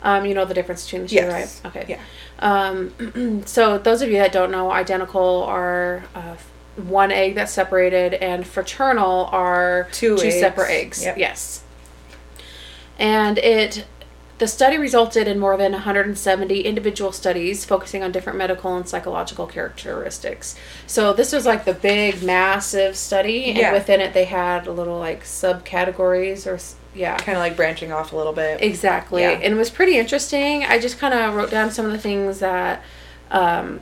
Um, 0.03 0.27
you 0.27 0.35
know 0.35 0.45
the 0.45 0.55
difference 0.55 0.85
between 0.85 1.03
the 1.03 1.09
two, 1.09 1.15
Yes. 1.17 1.61
right? 1.65 1.77
Okay. 1.77 1.87
Yeah. 1.89 2.01
Um, 2.41 3.43
so 3.47 3.79
those 3.79 4.03
of 4.03 4.09
you 4.11 4.17
that 4.19 4.33
don't 4.33 4.51
know, 4.51 4.71
identical 4.73 5.43
are 5.45 6.05
uh, 6.17 6.37
one 6.77 7.13
egg 7.13 7.37
that's 7.37 7.53
separated, 7.53 8.15
and 8.15 8.45
fraternal 8.47 9.27
are 9.27 9.89
Two 9.93 10.17
two 10.17 10.27
eggs. 10.27 10.41
separate 10.41 10.71
eggs. 10.71 11.05
Yep. 11.05 11.19
Yes. 11.19 11.63
And 12.99 13.39
it 13.39 13.87
the 14.39 14.47
study 14.47 14.79
resulted 14.79 15.27
in 15.27 15.39
more 15.39 15.57
than 15.57 15.73
170 15.73 16.61
individual 16.61 17.11
studies 17.13 17.65
focusing 17.65 18.03
on 18.05 18.13
different 18.13 18.39
medical 18.39 18.77
and 18.77 18.89
psychological 18.89 19.47
characteristics. 19.47 20.55
So 20.87 21.13
this 21.13 21.33
was 21.33 21.45
like 21.45 21.65
the 21.65 21.75
big 21.75 22.23
massive 22.23 22.97
study 22.97 23.53
Yeah. 23.57 23.67
and 23.67 23.75
within 23.75 24.01
it 24.01 24.15
they 24.15 24.25
had 24.27 24.67
a 24.67 24.73
little 24.73 24.99
like 24.99 25.25
subcategories 25.25 26.47
or 26.47 26.59
yeah. 26.95 27.17
Kind 27.19 27.37
of 27.37 27.43
like 27.43 27.57
branching 27.57 27.93
off 27.93 28.13
a 28.13 28.17
little 28.17 28.33
bit. 28.33 28.63
Exactly. 28.63 29.23
Yeah. 29.23 29.31
And 29.31 29.55
it 29.55 29.57
was 29.57 29.71
pretty 29.71 29.99
interesting. 29.99 30.65
I 30.65 30.79
just 30.79 30.99
kind 30.99 31.15
of 31.15 31.35
wrote 31.35 31.51
down 31.51 31.71
some 31.71 31.87
of 31.87 31.93
the 31.93 31.99
things 31.99 32.41
that 32.41 32.83
um, 33.31 33.81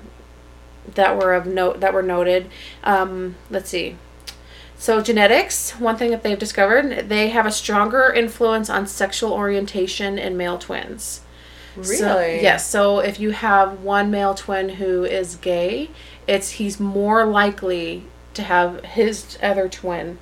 that 0.94 1.16
were 1.16 1.34
of 1.34 1.46
note 1.46 1.80
that 1.80 1.94
were 1.94 2.02
noted. 2.02 2.50
Um, 2.84 3.36
let's 3.50 3.70
see. 3.70 3.96
So 4.78 5.00
genetics, 5.00 5.72
one 5.72 5.96
thing 5.96 6.10
that 6.10 6.22
they've 6.22 6.38
discovered, 6.38 7.08
they 7.08 7.30
have 7.30 7.46
a 7.46 7.50
stronger 7.50 8.12
influence 8.12 8.68
on 8.68 8.86
sexual 8.86 9.32
orientation 9.32 10.18
in 10.18 10.36
male 10.36 10.58
twins. 10.58 11.22
really? 11.76 11.96
So, 11.96 12.20
yes. 12.20 12.68
So 12.68 12.98
if 13.00 13.18
you 13.18 13.30
have 13.30 13.80
one 13.82 14.10
male 14.10 14.34
twin 14.34 14.68
who 14.70 15.04
is 15.04 15.36
gay, 15.36 15.90
it's 16.26 16.52
he's 16.52 16.78
more 16.78 17.24
likely 17.24 18.04
to 18.34 18.42
have 18.42 18.84
his 18.84 19.38
other 19.42 19.68
twin 19.68 20.18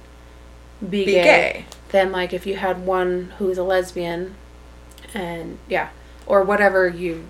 be, 0.80 1.04
Be 1.04 1.12
gay, 1.12 1.22
gay. 1.22 1.64
than 1.90 2.12
like 2.12 2.32
if 2.32 2.46
you 2.46 2.56
had 2.56 2.86
one 2.86 3.32
who's 3.38 3.58
a 3.58 3.62
lesbian, 3.64 4.34
and 5.14 5.58
yeah, 5.68 5.88
or 6.26 6.42
whatever 6.42 6.86
you 6.88 7.24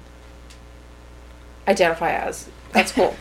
identify 1.69 2.13
as. 2.13 2.49
That's 2.73 2.93
cool. 2.93 3.15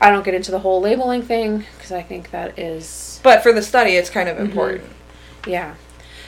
I 0.00 0.10
don't 0.10 0.24
get 0.24 0.34
into 0.34 0.50
the 0.50 0.60
whole 0.60 0.80
labeling 0.80 1.22
thing 1.22 1.64
because 1.76 1.92
I 1.92 2.02
think 2.02 2.30
that 2.30 2.58
is 2.58 3.20
But 3.22 3.42
for 3.42 3.52
the 3.52 3.62
study, 3.62 3.92
it's 3.96 4.10
kind 4.10 4.28
of 4.28 4.36
Mm-hmm. 4.36 4.46
important. 4.46 4.90
yeah. 5.46 5.74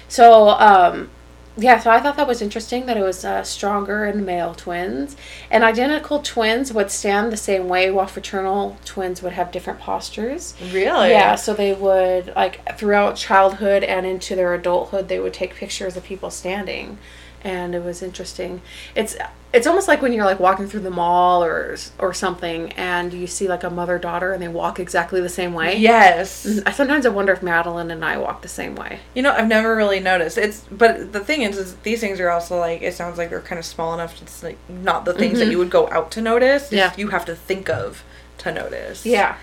So, 0.09 0.51
um, 0.51 1.09
yeah, 1.57 1.79
so 1.81 1.91
I 1.91 2.01
thought 2.01 2.17
that 2.17 2.27
was 2.27 2.41
interesting 2.43 2.87
that 2.87 2.97
it 2.97 3.03
was 3.03 3.25
uh, 3.25 3.43
stronger 3.43 4.05
in 4.07 4.25
male 4.25 4.55
twins. 4.55 5.17
And 5.51 5.63
identical 5.65 6.21
twins 6.21 6.73
would 6.73 6.91
stand 6.91 7.31
the 7.33 7.37
same 7.37 7.69
way, 7.69 7.91
while 7.91 8.07
fraternal 8.07 8.79
twins 8.85 9.23
would 9.23 9.33
have 9.33 9.51
different 9.51 9.79
postures. 9.81 10.55
Really? 10.71 11.11
Yeah, 11.11 11.35
so 11.35 11.53
they 11.55 11.73
would, 11.75 12.33
like, 12.37 12.77
throughout 12.79 13.17
childhood 13.17 13.85
and 13.85 14.07
into 14.07 14.35
their 14.35 14.55
adulthood, 14.55 15.09
they 15.09 15.19
would 15.19 15.35
take 15.35 15.55
pictures 15.55 15.95
of 15.97 16.05
people 16.05 16.31
standing. 16.31 16.97
And 17.43 17.75
it 17.75 17.83
was 17.85 18.03
interesting. 18.03 18.63
It's 18.95 19.17
it's 19.53 19.67
almost 19.67 19.87
like 19.87 20.01
when 20.01 20.15
you're 20.15 20.25
like 20.25 20.41
walking 20.41 20.67
through 20.67 20.81
the 20.81 20.91
mall 20.91 21.45
or 21.45 21.77
or 21.99 22.15
something, 22.15 22.73
and 22.73 23.13
you 23.13 23.27
see 23.27 23.49
like 23.49 23.65
a 23.65 23.71
mother 23.71 23.99
daughter, 23.99 24.33
and 24.33 24.43
they 24.43 24.49
walk 24.49 24.81
exactly 24.81 25.21
the 25.21 25.29
same 25.29 25.53
way. 25.53 25.77
Yes. 25.77 26.61
I 26.65 26.73
sometimes 26.73 27.05
I 27.05 27.11
wonder 27.11 27.33
if 27.33 27.43
Madeline 27.43 27.91
and 27.91 28.05
I 28.05 28.17
walk 28.17 28.43
the 28.43 28.49
same 28.49 28.75
way. 28.77 29.01
You 29.15 29.23
know, 29.23 29.33
I've 29.33 29.49
never 29.49 29.77
really 29.77 30.01
noticed. 30.01 30.39
It's 30.39 30.61
but 30.71 31.13
the 31.13 31.21
thing 31.21 31.43
is, 31.43 31.59
is 31.59 31.75
these 31.83 32.01
things 32.01 32.19
are 32.21 32.31
also 32.31 32.59
like 32.59 32.81
it 32.83 32.95
sounds 32.95 33.19
like 33.19 33.29
they're 33.31 33.41
kind 33.41 33.59
of 33.59 33.65
small 33.67 33.93
enough. 33.93 34.17
to 34.19 34.23
It's 34.25 34.43
like 34.43 34.59
not 34.69 35.05
the 35.05 35.13
things 35.13 35.39
that 35.39 35.49
you 35.49 35.59
would 35.59 35.71
go 35.71 35.89
out 35.91 36.11
to 36.13 36.23
notice. 36.23 36.73
Yeah. 36.73 36.93
You 36.97 37.09
have 37.09 37.25
to 37.27 37.35
think 37.35 37.69
of 37.69 38.03
to 38.39 38.53
notice. 38.53 39.05
Yeah, 39.07 39.37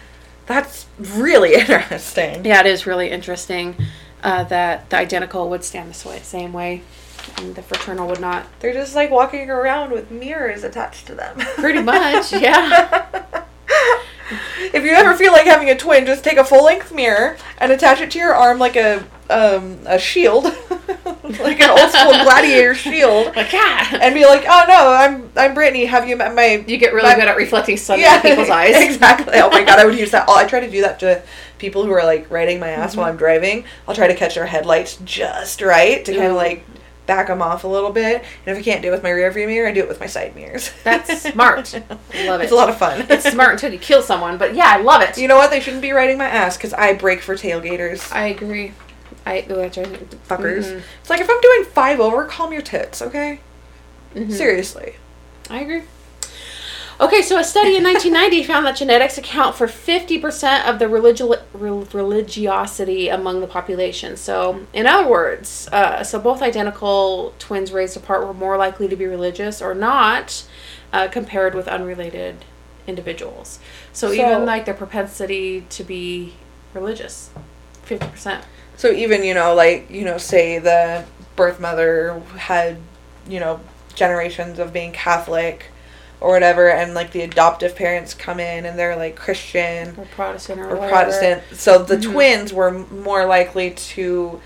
That's 0.48 0.88
really 0.98 1.54
interesting. 1.62 2.44
yeah, 2.46 2.60
it 2.62 2.66
is 2.66 2.86
really 2.88 3.12
interesting 3.12 3.76
uh, 4.24 4.44
that 4.46 4.90
the 4.90 4.98
identical 4.98 5.50
would 5.50 5.64
stand 5.64 5.90
this 5.92 6.04
way, 6.04 6.20
same 6.20 6.52
way, 6.52 6.82
and 7.38 7.56
the 7.56 7.62
fraternal 7.62 8.08
would 8.08 8.20
not. 8.22 8.46
They're 8.60 8.74
just 8.74 8.96
like 8.96 9.10
walking 9.12 9.50
around 9.50 9.92
with 9.92 10.12
mirrors 10.12 10.64
attached 10.64 11.08
to 11.08 11.16
them. 11.16 11.38
Pretty 11.56 11.82
much, 11.82 12.32
yeah. 12.34 13.44
if 14.74 14.84
you 14.84 14.92
ever 14.92 15.16
feel 15.16 15.32
like 15.32 15.46
having 15.46 15.70
a 15.70 15.76
twin, 15.78 16.06
just 16.06 16.24
take 16.24 16.38
a 16.38 16.44
full 16.44 16.64
length 16.66 16.94
mirror 16.94 17.38
and 17.58 17.72
attach 17.72 18.02
it 18.02 18.12
to 18.12 18.20
your 18.20 18.34
arm 18.34 18.60
like 18.60 18.76
a 18.76 19.04
um, 19.30 19.78
a 19.86 20.00
shield, 20.00 20.44
like 21.24 21.60
an 21.60 21.70
old 21.70 21.92
school 21.92 22.12
gladiator 22.24 22.74
shield, 22.74 23.28
Like 23.36 23.54
yeah. 23.54 24.00
and 24.02 24.14
be 24.16 24.26
like, 24.26 24.44
"Oh 24.48 24.66
no, 24.68 24.92
I'm 24.92 25.30
I'm 25.36 25.54
Brittany. 25.54 25.86
Have 25.86 26.08
you 26.08 26.16
met 26.16 26.34
my 26.34 26.64
You 26.68 26.78
get 26.78 26.94
really 26.94 27.10
my- 27.10 27.16
good 27.16 27.28
at 27.28 27.38
reflecting 27.38 27.78
sun 27.78 28.00
in 28.00 28.22
people's 28.22 28.50
eyes. 28.50 28.76
Exactly. 28.76 29.34
Oh 29.36 29.50
my 29.52 29.64
god, 29.64 29.78
I 29.80 29.86
would 29.86 29.98
use 29.98 30.12
that. 30.12 30.28
I 30.28 30.46
try 30.48 30.60
to 30.62 30.70
do 30.70 30.82
that 30.82 31.00
to 31.02 31.22
people 31.60 31.84
who 31.86 31.92
are 31.92 32.04
like 32.04 32.30
riding 32.32 32.60
my 32.60 32.70
ass 32.70 32.96
while 32.96 33.06
Mm-hmm. 33.06 33.12
I'm 33.14 33.18
driving. 33.18 33.66
I'll 33.88 33.94
try 33.96 34.08
to 34.08 34.16
catch 34.16 34.34
their 34.36 34.46
headlights 34.48 34.98
just 35.06 35.62
right 35.62 36.04
to 36.06 36.12
kind 36.14 36.28
of 36.28 36.36
like 36.36 36.66
back 37.10 37.28
them 37.28 37.42
off 37.42 37.64
a 37.64 37.68
little 37.68 37.90
bit. 37.92 38.24
And 38.46 38.56
if 38.56 38.58
I 38.58 38.62
can't 38.62 38.84
do 38.84 38.90
it 38.90 38.92
with 38.92 39.02
my 39.02 39.10
rear 39.10 39.32
view 39.32 39.48
mirror, 39.48 39.68
I 39.68 39.74
do 39.74 39.82
it 39.82 39.88
with 39.90 40.00
my 40.00 40.06
side 40.06 40.36
mirrors. 40.36 40.72
That's 40.84 41.24
smart. 41.24 41.74
I 41.74 41.80
love 42.28 42.40
it. 42.40 42.44
It's 42.44 42.52
a 42.54 42.56
lot 42.56 42.70
of 42.70 42.78
fun. 42.78 43.08
It's 43.10 43.28
smart 43.30 43.54
until 43.54 43.74
you 43.74 43.80
kill 43.80 44.04
someone, 44.04 44.38
but 44.38 44.54
yeah, 44.54 44.68
I 44.68 44.78
love 44.78 45.02
it. 45.02 45.18
You 45.18 45.28
know 45.28 45.36
what? 45.36 45.50
They 45.50 45.60
shouldn't 45.60 45.82
be 45.82 45.92
riding 45.92 46.20
my 46.20 46.28
ass 46.28 46.56
because 46.56 46.72
I 46.72 46.94
break 46.94 47.22
for 47.22 47.36
tailgaters. 47.36 48.14
I 48.14 48.28
agree. 48.28 48.74
I 49.26 49.44
oh. 49.50 49.70
Fuckers. 50.30 50.66
Mhm. 50.66 50.82
It's 51.02 51.10
like 51.10 51.20
if 51.20 51.30
I'm 51.30 51.42
doing 51.42 51.66
five 51.66 52.00
over, 52.00 52.26
calm 52.26 52.54
your 52.54 52.62
tits, 52.62 53.02
okay? 53.02 53.40
Mhm. 54.16 54.32
Seriously. 54.32 54.96
I 55.50 55.62
agree. 55.62 55.82
Okay, 57.02 57.22
so 57.22 57.38
a 57.40 57.44
study 57.46 57.78
in 57.78 57.84
1990 57.84 58.44
found 58.44 58.66
that 58.66 58.76
genetics 58.76 59.18
account 59.18 59.56
for 59.56 59.68
50% 59.68 60.68
of 60.68 60.80
the 60.80 60.86
religi- 60.86 61.42
rel- 61.54 61.88
religiosity 61.94 63.08
among 63.08 63.40
the 63.40 63.48
population. 63.48 64.18
So, 64.18 64.66
in 64.74 64.86
other 64.86 65.08
words, 65.08 65.70
uh, 65.72 66.04
so 66.04 66.20
both 66.20 66.42
identical 66.42 67.34
twins 67.40 67.72
raised 67.72 67.96
apart 67.96 68.28
were 68.28 68.34
more 68.34 68.58
likely 68.58 68.90
to 68.90 68.98
be 68.98 69.06
religious 69.06 69.62
or 69.62 69.74
not 69.74 70.44
uh, 70.92 71.08
compared 71.08 71.56
with 71.56 71.70
unrelated 71.70 72.44
individuals. 72.86 73.60
So, 73.94 74.08
So- 74.08 74.14
even 74.14 74.46
like 74.46 74.66
their 74.66 74.74
propensity 74.74 75.66
to 75.70 75.86
be 75.86 76.34
religious, 76.74 77.30
50%. 77.86 78.42
So 78.76 78.92
even, 78.92 79.24
you 79.24 79.34
know, 79.34 79.56
like, 79.56 79.90
you 79.90 80.04
know, 80.04 80.18
say 80.18 80.60
the 80.60 81.06
birth 81.38 81.62
mother 81.62 82.22
had, 82.38 82.78
you 83.28 83.40
know, 83.40 83.62
generations 83.96 84.60
of 84.60 84.74
being 84.74 84.92
Catholic 84.92 85.66
or 86.22 86.32
whatever, 86.32 86.70
and 86.70 86.94
like 86.94 87.12
the 87.12 87.22
adoptive 87.22 87.76
parents 87.76 88.14
come 88.14 88.40
in 88.40 88.66
and 88.66 88.78
they're 88.78 88.96
like 88.96 89.16
Christian 89.16 89.96
Or 89.98 90.06
Protestant 90.16 90.60
or, 90.60 90.66
or 90.66 90.76
whatever. 90.76 90.90
Protestant. 90.90 91.44
So 91.54 91.78
the 91.84 91.96
Mhm. 91.98 92.12
twins 92.12 92.54
were 92.54 92.72
more 92.72 93.26
likely 93.26 93.72
to 93.72 94.42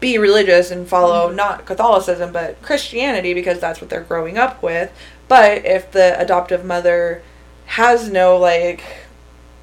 be 0.00 0.16
religious 0.16 0.70
and 0.70 0.88
follow 0.88 1.30
not 1.30 1.66
Catholicism 1.66 2.32
but 2.32 2.60
Christianity 2.62 3.34
because 3.34 3.58
that's 3.60 3.80
what 3.80 3.90
they're 3.90 4.00
growing 4.00 4.38
up 4.38 4.62
with. 4.62 4.90
But 5.26 5.64
if 5.66 5.90
the 5.90 6.18
adoptive 6.20 6.64
mother 6.64 7.20
has 7.66 8.08
no 8.08 8.36
like 8.38 8.82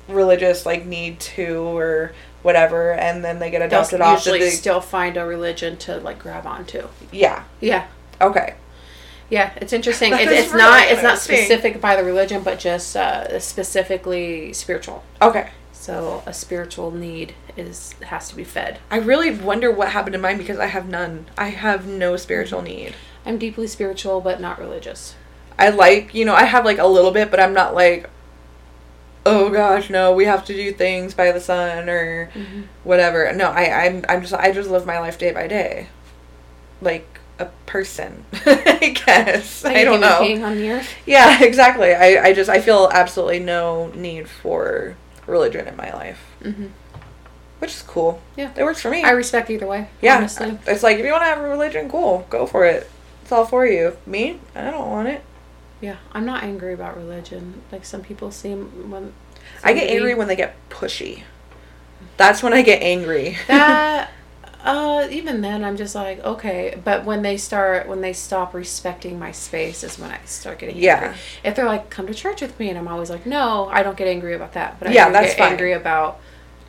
religious 0.08 0.66
like 0.66 0.86
need 0.86 1.20
to 1.20 1.58
or 1.76 2.12
whatever 2.44 2.92
and 2.94 3.26
then 3.26 3.40
they 3.40 3.50
get 3.50 3.60
They'll 3.60 3.68
adopted 3.68 4.02
off 4.02 4.20
usually 4.20 4.40
the 4.42 4.52
still 4.52 4.82
find 4.82 5.18
a 5.18 5.26
religion 5.26 5.78
to 5.78 5.98
like 5.98 6.20
grab 6.20 6.46
onto. 6.46 6.88
yeah 7.12 7.44
Yeah. 7.60 7.86
okay 8.22 8.54
Yeah, 9.30 9.54
it's 9.58 9.74
interesting. 9.74 10.14
It, 10.14 10.30
it's 10.30 10.54
not 10.54 10.88
it's 10.88 11.04
not 11.04 11.18
specific 11.18 11.82
by 11.82 11.96
the 11.96 12.04
religion, 12.04 12.44
but 12.44 12.60
just 12.60 12.96
uh, 12.96 13.40
specifically 13.40 14.54
spiritual. 14.54 15.04
okay 15.22 15.50
So 15.72 16.24
a 16.26 16.34
spiritual 16.34 16.92
need 16.92 17.34
is 17.58 17.94
has 18.04 18.30
to 18.30 18.36
be 18.36 18.44
fed. 18.44 18.80
I 18.92 18.98
really 18.98 19.32
wonder 19.32 19.72
what 19.72 19.90
happened 19.90 20.14
to 20.14 20.20
mine 20.20 20.38
because 20.38 20.60
I 20.60 20.68
have 20.68 20.88
none 20.88 21.26
I 21.38 21.50
have 21.50 21.88
no 21.88 22.18
spiritual 22.18 22.62
need 22.62 22.96
I'm 23.26 23.38
deeply 23.38 23.68
spiritual, 23.68 24.22
but 24.22 24.40
not 24.40 24.60
religious. 24.60 25.16
I 25.58 25.70
like, 25.70 26.14
you 26.14 26.26
know, 26.26 26.36
I 26.36 26.44
have 26.44 26.66
like 26.66 26.78
a 26.78 26.86
little 26.88 27.12
bit, 27.12 27.32
but 27.32 27.40
I'm 27.40 27.54
not 27.54 27.74
like, 27.74 28.10
oh 29.26 29.50
gosh, 29.50 29.90
no, 29.90 30.14
we 30.14 30.26
have 30.26 30.46
to 30.46 30.54
do 30.54 30.72
things 30.72 31.14
by 31.14 31.32
the 31.32 31.40
sun 31.40 31.90
or 31.90 32.30
whatever. 32.84 33.32
No, 33.34 33.50
I, 33.50 33.86
I'm, 33.86 34.06
I'm 34.08 34.22
just, 34.22 34.34
I 34.34 34.52
just 34.52 34.70
live 34.70 34.86
my 34.86 35.00
life 35.00 35.18
day 35.18 35.32
by 35.32 35.48
day, 35.48 35.88
like 36.82 37.20
a 37.40 37.46
person, 37.66 38.26
I 38.46 38.94
guess. 39.06 39.64
Like 39.64 39.78
I 39.78 39.84
don't 39.84 40.00
know. 40.00 40.20
being 40.22 40.44
on 40.44 40.58
the 40.58 40.70
earth. 40.72 40.90
Yeah, 41.06 41.44
exactly. 41.44 41.94
I, 41.94 42.28
I 42.28 42.34
just, 42.34 42.50
I 42.50 42.62
feel 42.62 42.90
absolutely 42.94 43.40
no 43.40 43.88
need 43.90 44.30
for 44.30 44.96
religion 45.28 45.68
in 45.68 45.76
my 45.76 45.92
life, 45.94 46.20
hmm 46.42 46.68
which 47.60 47.72
is 47.72 47.82
cool. 47.84 48.22
Yeah. 48.36 48.52
it 48.56 48.64
works 48.64 48.82
for 48.82 48.90
me. 48.92 49.02
I 49.02 49.12
respect 49.12 49.50
either 49.50 49.66
way. 49.66 49.88
yeah, 50.02 50.18
honestly. 50.18 50.60
it's 50.68 50.84
like 50.84 51.00
if 51.00 51.06
you 51.06 51.12
want 51.12 51.22
to 51.22 51.28
have 51.28 51.40
a 51.40 51.48
religion, 51.48 51.90
cool, 51.90 52.28
go 52.30 52.46
for 52.46 52.66
it. 52.66 52.90
It's 53.24 53.32
all 53.32 53.46
for 53.46 53.66
you. 53.66 53.98
Me, 54.06 54.40
I 54.54 54.70
don't 54.70 54.90
want 54.90 55.08
it. 55.08 55.24
Yeah, 55.82 55.96
I'm 56.12 56.26
not 56.26 56.44
angry 56.44 56.74
about 56.74 56.98
religion. 56.98 57.62
Like 57.72 57.86
some 57.86 58.02
people 58.02 58.30
seem 58.30 58.92
when 58.92 59.14
I 59.64 59.74
get 59.74 59.90
angry 59.90 60.14
when 60.16 60.28
they 60.28 60.36
get 60.36 60.56
pushy. 60.70 61.24
That's 62.18 62.44
when 62.44 62.54
I 62.54 62.62
get 62.62 62.82
angry. 62.82 63.38
that 63.48 64.12
uh 64.66 65.08
even 65.12 65.42
then 65.42 65.64
i'm 65.64 65.78
just 65.78 65.94
like 65.96 66.20
okay 66.26 66.78
but 66.84 67.06
when 67.06 67.22
they 67.22 67.38
start 67.38 67.88
when 67.88 68.02
they 68.02 68.12
stop 68.14 68.54
respecting 68.54 69.18
my 69.20 69.32
space 69.32 69.84
is 69.84 69.98
when 70.00 70.10
i 70.12 70.20
start 70.26 70.60
getting 70.60 70.76
Yeah. 70.78 70.96
angry 71.06 71.18
if 71.44 71.56
they're 71.56 71.66
like 71.66 71.90
come 71.90 72.08
to 72.08 72.14
church 72.14 72.42
with 72.42 72.60
me 72.60 72.70
and 72.70 72.78
i'm 72.78 72.88
always 72.88 73.10
like 73.12 73.26
no 73.26 73.68
i 73.72 73.84
don't 73.84 73.96
get 73.96 74.08
angry 74.08 74.34
about 74.34 74.54
that 74.54 74.78
but 74.80 74.88
i 74.88 74.92
Yeah, 74.92 75.10
that's 75.12 75.28
get 75.30 75.38
fine. 75.38 75.52
angry 75.52 75.74
about 75.74 76.20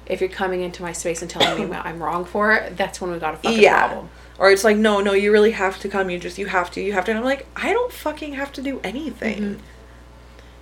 if 0.07 0.21
you're 0.21 0.29
coming 0.31 0.61
into 0.61 0.83
my 0.83 0.93
space 0.93 1.23
and 1.23 1.31
telling 1.31 1.71
me 1.71 1.77
i'm 1.85 2.01
wrong 2.03 2.25
for 2.27 2.53
it 2.53 2.77
that's 2.77 3.01
when 3.01 3.11
we 3.11 3.19
got 3.19 3.35
a 3.35 3.39
fucking 3.39 3.61
yeah. 3.61 3.87
problem 3.89 4.09
Or 4.39 4.51
it's 4.51 4.65
like, 4.65 4.77
no, 4.77 5.01
no, 5.01 5.15
you 5.15 5.33
really 5.33 5.53
have 5.53 5.79
to 5.81 5.89
come. 5.89 6.11
You 6.11 6.19
just, 6.19 6.37
you 6.37 6.45
have 6.49 6.71
to, 6.73 6.81
you 6.83 6.93
have 6.93 7.07
to. 7.07 7.11
And 7.11 7.19
I'm 7.19 7.25
like, 7.25 7.47
I 7.57 7.73
don't 7.73 7.91
fucking 7.91 8.35
have 8.35 8.53
to 8.53 8.61
do 8.63 8.81
anything. 8.85 9.41
Mhm. 9.43 9.59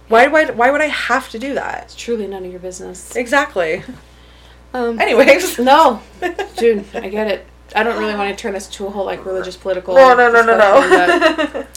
Why, 0.07 0.29
why, 0.29 0.45
why 0.53 0.71
would 0.71 0.81
I 0.81 0.87
have 0.87 1.29
to 1.31 1.41
do 1.41 1.55
that? 1.55 1.83
it's 1.87 1.97
truly 1.97 2.29
none 2.29 2.45
of 2.45 2.53
your 2.53 2.61
business 2.61 3.17
Exactly. 3.17 3.83
um 4.75 5.01
Anyways. 5.01 5.59
no 5.71 6.03
dude 6.57 6.85
i 6.95 7.09
get 7.09 7.29
it 7.29 7.47
i 7.75 7.83
don't 7.83 7.99
really 7.99 8.15
want 8.15 8.37
to 8.37 8.41
turn 8.41 8.53
this 8.53 8.67
to 8.69 8.87
a 8.87 8.91
whole 8.91 9.07
like 9.07 9.25
religious 9.25 9.57
political 9.57 9.95
No, 9.95 10.15
no, 10.15 10.31
no, 10.31 10.43
no, 10.45 10.59
no. 10.59 11.67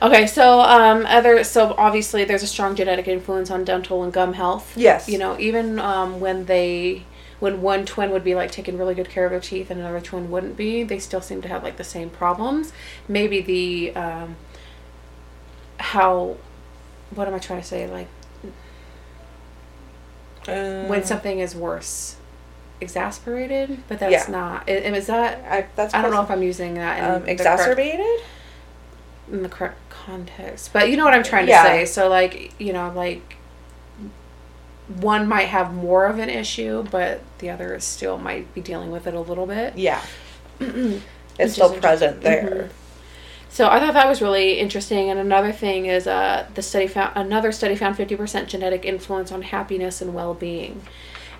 Okay, 0.00 0.28
so 0.28 0.60
um, 0.60 1.04
other 1.06 1.42
so 1.42 1.74
obviously 1.76 2.24
there's 2.24 2.44
a 2.44 2.46
strong 2.46 2.76
genetic 2.76 3.08
influence 3.08 3.50
on 3.50 3.64
dental 3.64 4.04
and 4.04 4.12
gum 4.12 4.32
health. 4.34 4.72
Yes. 4.76 5.08
You 5.08 5.18
know, 5.18 5.36
even 5.40 5.80
um, 5.80 6.20
when 6.20 6.44
they 6.44 7.02
when 7.40 7.62
one 7.62 7.84
twin 7.84 8.10
would 8.12 8.22
be 8.22 8.36
like 8.36 8.52
taking 8.52 8.78
really 8.78 8.94
good 8.94 9.08
care 9.08 9.24
of 9.24 9.32
their 9.32 9.40
teeth 9.40 9.72
and 9.72 9.80
another 9.80 10.00
twin 10.00 10.30
wouldn't 10.30 10.56
be, 10.56 10.84
they 10.84 11.00
still 11.00 11.20
seem 11.20 11.42
to 11.42 11.48
have 11.48 11.64
like 11.64 11.78
the 11.78 11.82
same 11.84 12.10
problems. 12.10 12.72
Maybe 13.08 13.40
the 13.40 13.92
um, 13.96 14.36
how 15.80 16.36
what 17.12 17.26
am 17.26 17.34
I 17.34 17.40
trying 17.40 17.60
to 17.60 17.66
say? 17.66 17.88
Like 17.90 18.06
Uh, 20.46 20.86
when 20.86 21.02
something 21.04 21.40
is 21.40 21.56
worse, 21.56 22.14
exasperated, 22.80 23.82
but 23.88 23.98
that's 23.98 24.12
Yeah. 24.12 24.32
not. 24.32 24.64
i- 24.68 24.72
Is 24.72 25.06
that? 25.08 25.44
I, 25.50 25.66
that's 25.76 25.94
I 25.94 26.02
don't 26.02 26.10
know 26.10 26.22
if 26.22 26.30
I'm 26.30 26.42
using 26.42 26.74
that 26.74 26.98
in 26.98 27.04
um, 27.04 27.10
the 27.12 27.18
correct- 27.20 27.30
exacerbated. 27.40 28.20
in 29.32 29.42
the 29.42 29.48
correct 29.48 29.78
context. 29.90 30.72
But 30.72 30.90
you 30.90 30.96
know 30.96 31.04
what 31.04 31.14
I'm 31.14 31.22
trying 31.22 31.46
to 31.46 31.52
Yeah. 31.52 31.62
say. 31.64 31.84
So 31.84 32.08
like, 32.08 32.52
you 32.58 32.72
know, 32.72 32.90
like 32.94 33.36
one 35.00 35.28
might 35.28 35.48
have 35.48 35.74
more 35.74 36.06
of 36.06 36.18
an 36.18 36.30
issue, 36.30 36.82
but 36.90 37.20
the 37.38 37.50
other 37.50 37.74
is 37.74 37.84
still 37.84 38.16
might 38.18 38.52
be 38.54 38.60
dealing 38.60 38.90
with 38.90 39.06
it 39.06 39.14
a 39.14 39.20
little 39.20 39.46
bit. 39.46 39.76
Yeah. 39.76 40.00
It's 41.40 41.52
still 41.52 41.72
present 41.72 42.22
there. 42.22 42.42
Mhm. 42.42 42.68
So 43.48 43.68
I 43.68 43.78
thought 43.78 43.94
that 43.94 44.08
was 44.08 44.20
really 44.20 44.58
interesting. 44.58 45.08
And 45.08 45.20
another 45.20 45.52
thing 45.52 45.86
is, 45.86 46.08
uh, 46.08 46.46
the 46.54 46.62
study 46.62 46.88
found 46.88 47.12
another 47.14 47.52
study 47.52 47.76
found 47.76 47.96
fifty 47.96 48.16
percent 48.16 48.48
genetic 48.48 48.84
influence 48.84 49.30
on 49.30 49.42
happiness 49.42 50.02
and 50.02 50.14
well 50.14 50.34
being, 50.34 50.82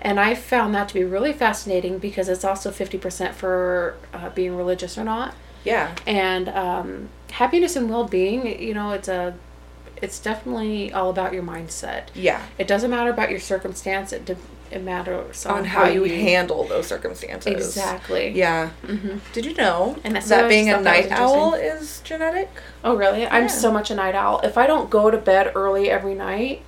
and 0.01 0.19
I 0.19 0.33
found 0.35 0.73
that 0.75 0.87
to 0.89 0.93
be 0.93 1.03
really 1.03 1.33
fascinating 1.33 1.97
because 1.99 2.29
it's 2.29 2.43
also 2.45 2.71
fifty 2.71 2.97
percent 2.97 3.35
for 3.35 3.95
uh, 4.13 4.29
being 4.29 4.55
religious 4.55 4.97
or 4.97 5.03
not 5.03 5.33
Yeah. 5.63 5.95
and 6.07 6.49
um, 6.49 7.09
happiness 7.31 7.75
and 7.75 7.89
well-being 7.89 8.61
you 8.61 8.73
know 8.73 8.91
it's 8.91 9.07
a 9.07 9.35
it's 10.01 10.19
definitely 10.19 10.93
all 10.93 11.09
about 11.09 11.33
your 11.33 11.43
mindset 11.43 12.03
Yeah. 12.13 12.41
it 12.57 12.67
doesn't 12.67 12.89
matter 12.89 13.09
about 13.09 13.29
your 13.29 13.39
circumstance 13.39 14.13
it 14.13 14.25
de- 14.25 14.37
it 14.71 14.83
matters 14.83 15.47
on 15.47 15.65
how 15.65 15.85
you 15.85 16.03
handle 16.03 16.63
those 16.63 16.85
circumstances. 16.85 17.53
exactly. 17.55 18.29
Yeah. 18.29 18.69
hmm 18.85 19.17
Did 19.33 19.43
you 19.47 19.55
know 19.55 19.95
And 20.03 20.13
that's- 20.13 20.29
that 20.29 20.47
being 20.47 20.69
a 20.69 20.73
that 20.73 20.83
night 20.83 21.11
owl 21.11 21.55
is 21.55 22.01
genetic? 22.03 22.49
Oh, 22.83 22.95
really? 22.95 23.21
Yeah. 23.21 23.35
I'm 23.35 23.49
so 23.49 23.71
much 23.71 23.89
a 23.89 23.95
night 23.95 24.13
owl. 24.13 24.41
If 24.41 24.59
I 24.59 24.67
don't 24.67 24.91
go 24.91 25.09
to 25.09 25.17
bed 25.17 25.53
early 25.55 25.89
every 25.89 26.13
night, 26.13 26.61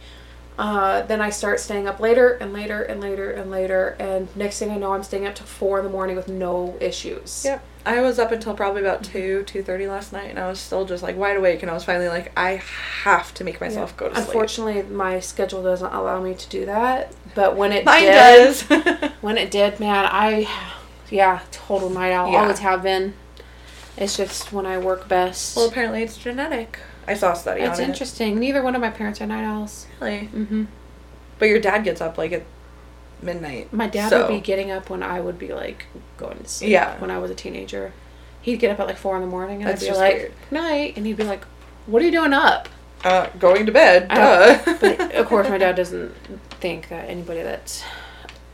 uh, 0.62 1.02
then 1.02 1.22
I 1.22 1.32
start 1.32 1.60
staying 1.60 1.88
up 1.88 2.00
later 2.00 2.34
and 2.34 2.54
later 2.54 2.84
and 2.84 3.02
later 3.02 3.32
and 3.32 3.50
later. 3.50 3.96
And 3.98 4.34
next 4.36 4.60
thing 4.60 4.70
I 4.70 4.78
know, 4.78 4.94
I'm 4.94 5.02
staying 5.02 5.26
up 5.26 5.34
till 5.34 5.48
four 5.48 5.80
in 5.80 5.84
the 5.84 5.90
morning 5.90 6.16
with 6.16 6.28
no 6.28 6.78
issues. 6.80 7.42
Yep. 7.44 7.64
I 7.84 8.00
was 8.02 8.20
up 8.20 8.32
until 8.32 8.54
probably 8.54 8.82
about 8.82 9.04
two, 9.04 9.42
two 9.48 9.64
thirty 9.64 9.88
last 9.88 10.14
night, 10.14 10.30
and 10.30 10.38
I 10.38 10.48
was 10.48 10.60
still 10.60 10.86
just 10.86 11.02
like 11.02 11.18
wide 11.18 11.36
awake, 11.36 11.64
and 11.64 11.72
I 11.72 11.74
was 11.74 11.84
finally 11.84 12.10
like, 12.10 12.32
I 12.38 12.62
have 13.04 13.34
to 13.34 13.44
make 13.44 13.60
myself 13.60 13.98
go 13.98 14.10
to 14.10 14.14
sleep. 14.14 14.28
Unfortunately, 14.28 14.84
my 14.84 15.20
schedule 15.20 15.64
doesn't 15.64 15.92
allow 15.92 16.22
me 16.22 16.36
to 16.36 16.50
do 16.50 16.68
that. 16.68 17.12
But 17.34 17.56
when 17.56 17.72
it 17.72 17.84
Mine 17.84 18.04
did, 18.04 18.12
does. 18.12 18.62
when 19.22 19.40
it 19.40 19.50
did, 19.50 19.80
man, 19.80 20.08
I, 20.12 20.48
yeah, 21.10 21.40
total 21.50 21.90
night 21.90 22.12
owl. 22.12 22.32
Yeah. 22.32 22.42
Always 22.42 22.60
have 22.60 22.84
been. 22.84 23.16
It's 23.98 24.16
just 24.16 24.54
when 24.54 24.68
I 24.68 24.78
work 24.78 25.08
best. 25.08 25.56
well, 25.58 25.68
apparently 25.68 26.04
it's 26.04 26.18
genetic. 26.18 26.78
I 27.12 27.16
saw 27.16 27.34
a 27.34 27.36
study 27.36 27.62
it's 27.62 27.80
on 27.80 27.86
interesting. 27.86 28.40
Neither 28.40 28.62
one 28.64 28.76
of 28.76 28.82
my 28.82 28.90
parents 28.90 29.22
are 29.22 29.26
night 29.28 29.44
owls. 29.44 29.86
it. 30.00 30.04
Really? 30.04 30.26
hmm 30.26 30.64
But 31.40 31.46
your 31.50 31.60
dad 31.60 31.84
gets 31.84 32.02
up 32.02 32.18
like 32.18 32.32
at 32.32 32.44
midnight. 33.22 33.72
My 33.74 33.88
dad 33.88 34.10
so- 34.10 34.22
would 34.28 34.34
be 34.34 34.40
getting 34.40 34.72
up 34.72 34.90
when 34.90 35.04
I 35.04 35.20
would 35.22 35.38
be 35.38 35.54
like 35.54 35.86
going 36.18 36.40
to 36.40 36.48
sleep. 36.48 36.72
Yeah. 36.72 37.00
When 37.00 37.12
I 37.12 37.18
was 37.20 37.30
a 37.32 37.36
teenager, 37.36 37.94
he'd 38.42 38.58
get 38.58 38.72
up 38.72 38.80
at 38.80 38.88
like 38.88 38.98
four 38.98 39.16
in 39.16 39.22
the 39.22 39.28
morning, 39.28 39.62
and 39.62 39.70
That's 39.70 39.84
I'd 39.84 39.92
be 39.92 39.98
like, 39.98 40.16
weird. 40.16 40.34
"Night," 40.52 40.94
and 40.98 41.06
he'd 41.06 41.18
be 41.18 41.24
like, 41.24 41.44
"What 41.86 42.02
are 42.02 42.06
you 42.06 42.12
doing 42.12 42.34
up?" 42.34 42.68
uh, 43.04 43.28
going 43.40 43.66
to 43.66 43.72
bed. 43.72 44.08
Duh. 44.10 44.60
But 44.80 45.16
of 45.16 45.26
course, 45.28 45.50
my 45.50 45.58
dad 45.58 45.76
doesn't 45.82 46.14
think 46.60 46.90
that 46.90 47.10
anybody 47.10 47.42
that's 47.44 47.84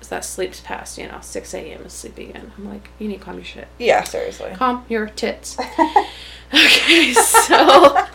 that 0.10 0.24
sleeps 0.24 0.62
past 0.62 0.98
you 0.98 1.06
know 1.06 1.18
six 1.22 1.54
a.m. 1.54 1.82
is 1.86 1.92
sleeping 1.92 2.30
in. 2.32 2.50
I'm 2.58 2.70
like, 2.70 2.90
you 2.98 3.10
need 3.10 3.18
to 3.20 3.24
calm 3.26 3.36
your 3.36 3.44
shit. 3.44 3.68
yeah, 3.78 4.04
seriously. 4.04 4.52
Calm 4.56 4.86
your 4.88 5.08
tits. 5.08 5.58
okay, 6.54 7.12
so. 7.14 8.06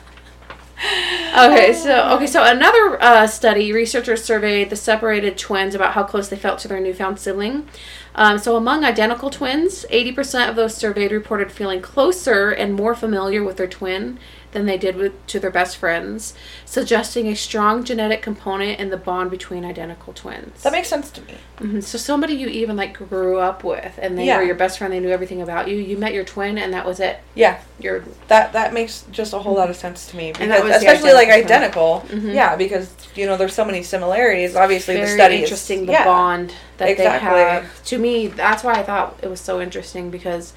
Okay, 0.84 1.72
so 1.72 2.10
okay, 2.14 2.26
so 2.26 2.44
another 2.44 3.00
uh, 3.00 3.26
study, 3.26 3.72
researchers 3.72 4.22
surveyed 4.22 4.68
the 4.68 4.76
separated 4.76 5.38
twins 5.38 5.74
about 5.74 5.94
how 5.94 6.02
close 6.02 6.28
they 6.28 6.36
felt 6.36 6.58
to 6.60 6.68
their 6.68 6.80
newfound 6.80 7.18
sibling. 7.18 7.68
Um, 8.14 8.38
so 8.38 8.56
among 8.56 8.84
identical 8.84 9.30
twins, 9.30 9.86
eighty 9.88 10.12
percent 10.12 10.50
of 10.50 10.56
those 10.56 10.76
surveyed 10.76 11.12
reported 11.12 11.50
feeling 11.50 11.80
closer 11.80 12.50
and 12.50 12.74
more 12.74 12.94
familiar 12.94 13.42
with 13.42 13.56
their 13.56 13.66
twin 13.68 14.18
than 14.52 14.66
they 14.66 14.76
did 14.78 14.96
with 14.96 15.26
to 15.26 15.40
their 15.40 15.50
best 15.50 15.76
friends, 15.78 16.34
suggesting 16.66 17.26
a 17.26 17.34
strong 17.34 17.84
genetic 17.84 18.22
component 18.22 18.78
in 18.78 18.90
the 18.90 18.96
bond 18.96 19.30
between 19.30 19.64
identical 19.64 20.12
twins. 20.12 20.62
That 20.62 20.72
makes 20.72 20.88
sense 20.88 21.10
to 21.12 21.22
me. 21.22 21.34
hmm 21.58 21.80
So 21.80 21.98
somebody 21.98 22.34
you 22.34 22.48
even 22.48 22.76
like 22.76 22.92
grew 22.92 23.38
up 23.38 23.64
with, 23.64 23.98
and 24.00 24.16
they 24.18 24.26
Yeah. 24.26 24.36
were 24.38 24.42
your 24.44 24.54
best 24.54 24.78
friend. 24.78 24.92
They 24.92 25.00
knew 25.00 25.10
everything 25.10 25.40
about 25.42 25.68
you. 25.68 25.76
You 25.76 25.96
met 25.96 26.12
your 26.12 26.24
twin, 26.24 26.58
and 26.58 26.72
that 26.74 26.84
was 26.86 27.00
it. 27.00 27.18
Yeah, 27.34 27.58
Your 27.80 28.04
that 28.28 28.52
that 28.52 28.72
makes 28.74 29.04
just 29.10 29.32
a 29.32 29.38
whole 29.38 29.54
lot 29.54 29.70
of 29.70 29.76
sense 29.76 30.06
to 30.10 30.16
me. 30.16 30.32
Because, 30.32 30.42
And 30.42 30.50
that 30.52 30.62
was 30.62 30.72
the 30.72 30.76
especially 30.78 31.12
like 31.14 31.28
identical 31.28 32.04
identical. 32.06 32.18
Mhm. 32.30 32.34
Yeah, 32.34 32.56
because 32.56 32.90
you 33.14 33.26
know 33.26 33.36
there's 33.36 33.54
so 33.54 33.64
many 33.64 33.82
similarities. 33.82 34.54
Obviously, 34.54 34.94
very 34.94 35.06
the 35.06 35.12
study 35.14 35.34
is- 35.36 35.42
interesting 35.42 35.86
the 35.86 35.92
yeah. 35.92 36.04
bond 36.04 36.52
that 36.78 36.88
Exactly. 36.90 37.30
they 37.30 37.36
have. 37.44 37.84
To 37.84 37.98
me, 37.98 38.26
that's 38.26 38.62
why 38.62 38.74
I 38.74 38.82
thought 38.82 39.18
it 39.22 39.28
was 39.28 39.40
so 39.40 39.60
interesting 39.62 40.10
because 40.10 40.52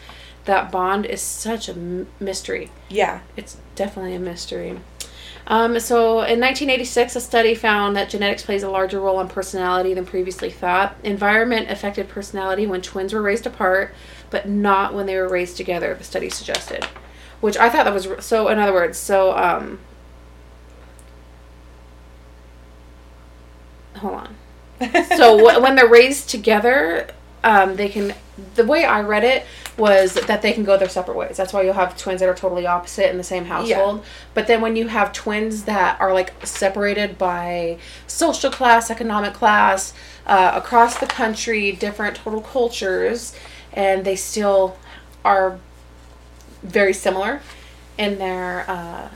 that 0.45 0.69
bond 0.71 1.05
is 1.05 1.21
such 1.21 1.67
a 1.69 1.75
mystery. 2.19 2.69
Yeah. 2.89 3.19
It's 3.35 3.57
definitely 3.75 4.15
a 4.15 4.19
mystery. 4.19 4.79
Um, 5.47 5.79
so 5.79 6.21
in 6.21 6.39
1986, 6.39 7.15
a 7.15 7.21
study 7.21 7.53
found 7.53 7.95
that 7.95 8.09
genetics 8.09 8.43
plays 8.43 8.63
a 8.63 8.69
larger 8.69 8.99
role 8.99 9.19
in 9.19 9.27
personality 9.27 9.93
than 9.93 10.05
previously 10.05 10.49
thought. 10.49 10.95
Environment 11.03 11.69
affected 11.69 12.09
personality 12.09 12.65
when 12.65 12.81
twins 12.81 13.13
were 13.13 13.21
raised 13.21 13.45
apart, 13.45 13.93
but 14.31 14.49
not 14.49 14.93
when 14.93 15.05
they 15.05 15.15
were 15.15 15.27
raised 15.27 15.55
together. 15.55 15.93
The 15.93 16.03
study 16.03 16.29
suggested, 16.29 16.83
which 17.41 17.57
I 17.57 17.69
thought 17.69 17.83
that 17.83 17.93
was 17.93 18.07
so. 18.25 18.47
In 18.47 18.57
other 18.57 18.73
words, 18.73 18.97
so 18.97 19.37
um, 19.37 19.79
hold 23.97 24.15
on. 24.15 24.35
so 25.15 25.37
wh- 25.37 25.61
when 25.61 25.75
they're 25.75 25.87
raised 25.87 26.29
together, 26.29 27.07
um, 27.43 27.75
they 27.75 27.89
can. 27.89 28.15
The 28.55 28.65
way 28.65 28.83
I 28.83 29.01
read 29.01 29.23
it 29.23 29.45
was 29.77 30.13
that 30.13 30.41
they 30.41 30.51
can 30.51 30.63
go 30.63 30.77
their 30.77 30.89
separate 30.89 31.15
ways. 31.15 31.37
That's 31.37 31.53
why 31.53 31.61
you'll 31.61 31.73
have 31.73 31.97
twins 31.97 32.19
that 32.19 32.27
are 32.29 32.35
totally 32.35 32.67
opposite 32.67 33.09
in 33.09 33.17
the 33.17 33.23
same 33.23 33.45
household. 33.45 34.03
But 34.33 34.47
then 34.47 34.61
when 34.61 34.75
you 34.75 34.87
have 34.87 35.13
twins 35.13 35.63
that 35.63 35.99
are 36.01 36.13
like 36.13 36.33
separated 36.45 37.17
by 37.17 37.77
social 38.07 38.51
class, 38.51 38.91
economic 38.91 39.33
class, 39.33 39.93
uh, 40.25 40.51
across 40.55 40.97
the 40.99 41.05
country, 41.07 41.71
different 41.71 42.17
total 42.17 42.41
cultures, 42.41 43.35
and 43.73 44.03
they 44.05 44.15
still 44.15 44.77
are 45.23 45.59
very 46.63 46.93
similar 46.93 47.41
in 47.97 48.17
their 48.17 48.65
uh, 48.69 49.09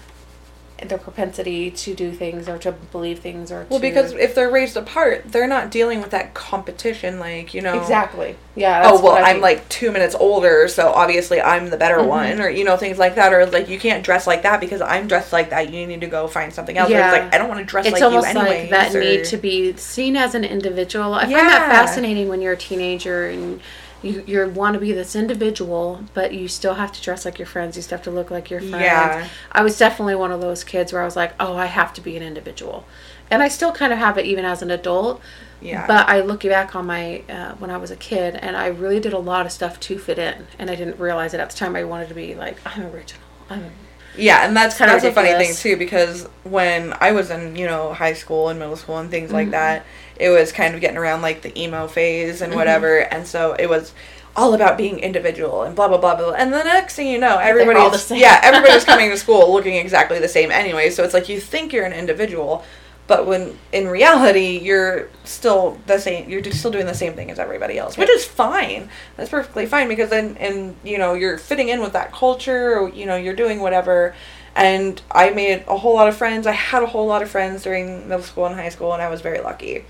their 0.88 0.98
propensity 0.98 1.70
to 1.72 1.94
do 1.94 2.12
things 2.12 2.48
or 2.48 2.58
to 2.60 2.72
believe 2.72 3.20
things 3.20 3.52
or 3.52 3.66
Well, 3.70 3.80
to 3.80 3.88
because 3.88 4.14
if 4.14 4.34
they're 4.36 4.50
raised 4.50 4.78
apart, 4.78 5.24
they're 5.32 5.48
not 5.48 5.72
dealing 5.72 6.00
with 6.02 6.12
that 6.12 6.34
competition, 6.34 7.20
like 7.20 7.54
you 7.54 7.62
know. 7.62 7.80
exactly 7.80 8.36
yeah 8.56 8.82
that's 8.84 8.92
Oh 9.00 9.02
well, 9.04 9.14
what 9.14 9.24
I 9.24 9.30
I'm 9.30 9.36
think. 9.36 9.44
like 9.44 9.70
two 9.70 9.92
minutes 9.92 10.16
older, 10.20 10.68
so 10.68 10.92
obviously 10.92 11.42
I'm 11.42 11.70
the 11.70 11.78
better 11.78 11.98
Mhm. 11.98 12.08
one, 12.08 12.40
or 12.42 12.50
you 12.50 12.64
know 12.64 12.78
things 12.78 12.98
like 12.98 13.16
that, 13.16 13.34
or 13.34 13.46
like 13.46 13.70
you 13.70 13.80
can't 13.80 14.04
dress 14.04 14.26
like 14.28 14.44
that 14.44 14.60
because 14.60 14.82
I'm 14.82 15.08
dressed 15.08 15.34
like 15.34 15.50
that. 15.52 15.72
You 15.74 15.86
need 15.88 16.02
to 16.02 16.08
go 16.08 16.28
find 16.28 16.54
something 16.54 16.78
else. 16.78 16.90
Or 16.90 16.94
Yeah. 16.94 17.14
it's 17.14 17.24
like 17.24 17.34
I 17.34 17.38
don't 17.38 17.48
want 17.50 17.60
to 17.60 17.66
dress 17.66 17.86
it's 17.86 17.94
like 17.94 18.04
almost 18.04 18.34
you 18.34 18.40
anyway. 18.40 18.62
like 18.62 18.70
that 18.72 18.94
need 18.94 19.26
to 19.26 19.38
be 19.38 19.76
seen 19.78 20.16
as 20.16 20.36
an 20.36 20.44
individual. 20.46 21.14
I 21.14 21.22
find 21.24 21.36
that 21.36 21.70
fascinating 21.70 22.28
when 22.30 22.42
you're 22.42 22.54
a 22.54 22.58
teenager 22.58 23.28
and 23.30 23.60
you 24.02 24.24
you 24.26 24.50
want 24.50 24.74
to 24.76 24.80
be 24.80 24.92
this 24.92 25.16
individual, 25.16 26.04
but 26.14 26.34
you 26.34 26.48
still 26.48 26.76
have 26.76 26.92
to 26.94 27.02
dress 27.02 27.26
like 27.26 27.38
your 27.40 27.46
friends. 27.46 27.76
You 27.76 27.82
still 27.82 27.98
have 27.98 28.06
to 28.06 28.12
look 28.12 28.32
like 28.32 28.50
your 28.50 28.62
friends. 28.62 28.84
Yeah. 28.84 29.28
I 29.52 29.62
was 29.62 29.78
definitely 29.78 30.16
one 30.16 30.32
of 30.32 30.42
those 30.42 30.64
kids 30.64 30.94
where 30.94 31.02
I 31.02 31.06
was 31.06 31.16
like, 31.16 31.34
oh, 31.40 31.56
I 31.56 31.66
have 31.66 31.94
to 31.96 32.02
be 32.02 32.16
an 32.18 32.24
individual, 32.24 32.86
and 33.30 33.44
I 33.44 33.48
still 33.48 33.72
kind 33.72 33.92
of 33.94 34.00
have 34.00 34.18
it 34.18 34.26
even 34.26 34.46
as 34.46 34.62
an 34.62 34.72
adult. 34.72 35.22
Yeah. 35.62 35.86
But 35.86 36.08
I 36.08 36.22
look 36.22 36.44
back 36.44 36.74
on 36.76 36.86
my 36.86 37.24
uh, 37.30 37.56
when 37.56 37.70
I 37.70 37.78
was 37.78 37.92
a 37.92 37.98
kid, 37.98 38.36
and 38.36 38.56
I 38.56 38.68
really 38.68 39.00
did 39.02 39.12
a 39.14 39.20
lot 39.20 39.46
of 39.46 39.52
stuff 39.52 39.80
to 39.82 39.98
fit 40.00 40.18
in, 40.18 40.48
and 40.58 40.70
I 40.70 40.76
didn't 40.76 41.00
realize 41.00 41.34
it 41.34 41.40
at 41.42 41.50
the 41.50 41.58
time. 41.58 41.76
I 41.76 41.84
wanted 41.84 42.08
to 42.10 42.16
be 42.16 42.34
like, 42.36 42.58
I'm 42.66 42.84
original. 42.86 43.22
I'm 43.50 43.72
Yeah, 44.16 44.46
and 44.48 44.56
that's 44.56 44.78
kinda 44.78 44.94
that's 44.94 45.04
a 45.06 45.12
funny 45.12 45.34
thing 45.34 45.54
too 45.56 45.76
because 45.78 46.28
when 46.44 46.94
I 47.02 47.12
was 47.12 47.30
in 47.30 47.56
you 47.58 47.66
know 47.68 47.94
high 47.94 48.14
school 48.14 48.48
and 48.50 48.58
middle 48.58 48.76
school 48.78 48.98
and 48.98 49.10
things 49.12 49.32
like 49.34 49.50
Mhm. 49.50 49.52
that, 49.52 49.86
it 50.20 50.30
was 50.30 50.52
kind 50.52 50.76
of 50.76 50.82
getting 50.82 50.98
around 50.98 51.22
like 51.22 51.42
the 51.42 51.58
emo 51.60 51.88
phase 51.88 52.42
and 52.42 52.54
Mhm. 52.54 52.58
whatever, 52.58 53.00
and 53.00 53.26
so 53.28 53.54
it 53.58 53.70
was 53.70 53.94
all 54.36 54.54
about 54.54 54.78
being 54.78 55.00
individual 55.00 55.64
and 55.64 55.76
blah 55.76 55.88
blah 55.88 55.98
blah 55.98 56.16
blah. 56.16 56.32
And 56.34 56.54
the 56.54 56.64
next 56.64 56.96
thing 56.96 57.08
you 57.08 57.18
know, 57.18 57.32
all 57.32 57.38
the 57.38 57.44
everybody's 57.46 58.02
same. 58.04 58.20
yeah 58.20 58.40
everybody's 58.44 58.84
coming 58.86 59.10
to 59.14 59.18
school 59.18 59.52
looking 59.52 59.76
exactly 59.76 60.20
the 60.20 60.28
same 60.28 60.52
anyway. 60.52 60.90
So 60.92 61.04
it's 61.04 61.14
like 61.14 61.28
you 61.30 61.40
think 61.40 61.74
you're 61.74 61.86
an 61.86 61.94
individual, 61.94 62.64
but 63.08 63.26
when 63.26 63.58
in 63.72 63.88
reality 63.88 64.60
you're 64.60 65.08
still 65.24 65.78
the 65.88 65.98
same. 66.00 66.30
You're 66.30 66.44
still 66.52 66.72
doing 66.72 66.86
the 66.86 66.94
same 66.94 67.14
thing 67.14 67.32
as 67.32 67.40
everybody 67.40 67.78
else, 67.78 67.98
which 67.98 68.10
is 68.10 68.24
fine. 68.24 68.90
That's 69.18 69.30
perfectly 69.32 69.66
fine 69.66 69.88
because 69.88 70.10
then 70.10 70.38
and 70.40 70.76
you 70.84 70.98
know 71.00 71.16
you're 71.16 71.38
fitting 71.38 71.70
in 71.70 71.82
with 71.82 71.94
that 71.94 72.12
culture. 72.14 72.78
Or, 72.80 72.90
you 72.90 73.06
know 73.08 73.16
you're 73.16 73.36
doing 73.36 73.60
whatever. 73.62 74.14
And 74.56 75.02
I 75.12 75.30
made 75.32 75.64
a 75.68 75.78
whole 75.78 75.96
lot 75.96 76.08
of 76.08 76.18
friends. 76.18 76.46
I 76.48 76.52
had 76.52 76.84
a 76.84 76.88
whole 76.88 77.06
lot 77.08 77.22
of 77.22 77.30
friends 77.30 77.64
during 77.64 78.08
middle 78.10 78.24
school 78.24 78.46
and 78.46 78.56
high 78.56 78.70
school, 78.70 78.94
and 78.94 79.02
I 79.02 79.10
was 79.10 79.22
very 79.22 79.40
lucky. 79.40 79.86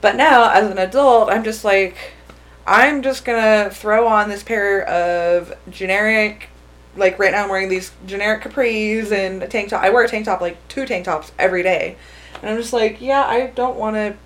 But 0.00 0.16
now, 0.16 0.50
as 0.50 0.70
an 0.70 0.78
adult, 0.78 1.30
I'm 1.30 1.44
just 1.44 1.64
like, 1.64 1.96
I'm 2.66 3.02
just 3.02 3.24
gonna 3.24 3.70
throw 3.70 4.06
on 4.06 4.28
this 4.28 4.42
pair 4.42 4.86
of 4.86 5.52
generic, 5.70 6.50
like 6.96 7.18
right 7.18 7.32
now 7.32 7.44
I'm 7.44 7.48
wearing 7.48 7.68
these 7.68 7.92
generic 8.06 8.42
capris 8.42 9.10
and 9.10 9.42
a 9.42 9.48
tank 9.48 9.70
top. 9.70 9.82
I 9.82 9.90
wear 9.90 10.04
a 10.04 10.08
tank 10.08 10.26
top, 10.26 10.40
like 10.40 10.56
two 10.68 10.84
tank 10.86 11.04
tops 11.04 11.32
every 11.38 11.62
day. 11.62 11.96
And 12.40 12.50
I'm 12.50 12.56
just 12.56 12.72
like, 12.72 13.00
yeah, 13.00 13.24
I 13.24 13.46
don't 13.48 13.76
want 13.76 13.96
to 13.96 14.16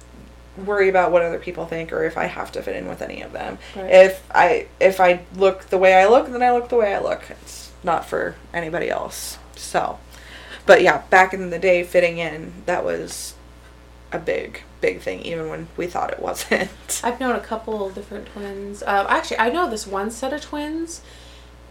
worry 0.65 0.89
about 0.89 1.13
what 1.13 1.23
other 1.23 1.39
people 1.39 1.67
think 1.67 1.93
or 1.93 2.05
if 2.05 2.19
I 2.19 2.27
have 2.27 2.53
to 2.53 2.63
fit 2.63 2.77
in 2.77 2.89
with 2.89 3.01
any 3.01 3.23
of 3.23 3.33
them. 3.33 3.59
Right. 3.75 3.91
If 3.91 4.31
I 4.35 4.67
if 4.81 5.01
I 5.01 5.25
look 5.35 5.67
the 5.67 5.79
way 5.79 5.95
I 5.95 6.07
look, 6.07 6.31
then 6.31 6.43
I 6.43 6.53
look 6.53 6.69
the 6.69 6.77
way 6.77 6.95
I 6.95 6.99
look. 6.99 7.23
It's 7.31 7.71
not 7.83 8.07
for 8.07 8.37
anybody 8.53 8.91
else. 8.91 9.39
So, 9.57 9.99
but 10.67 10.83
yeah, 10.83 11.03
back 11.09 11.33
in 11.33 11.51
the 11.51 11.59
day, 11.59 11.85
fitting 11.85 12.19
in 12.19 12.53
that 12.67 12.85
was 12.85 13.35
a 14.11 14.19
big 14.19 14.63
big 14.83 15.01
thing, 15.01 15.21
even 15.23 15.49
when 15.49 15.69
we 15.79 15.87
thought 15.87 16.11
it 16.13 16.21
wasn't. 16.21 16.69
I've 17.05 17.19
known 17.21 17.35
a 17.37 17.41
couple 17.41 17.87
of 17.87 17.95
different 17.95 18.27
twins. 18.27 18.83
Uh, 18.83 19.07
actually, 19.09 19.39
I 19.39 19.49
know 19.49 19.71
this 19.71 19.87
one 19.87 20.11
set 20.11 20.35
of 20.35 20.43
twins, 20.43 21.01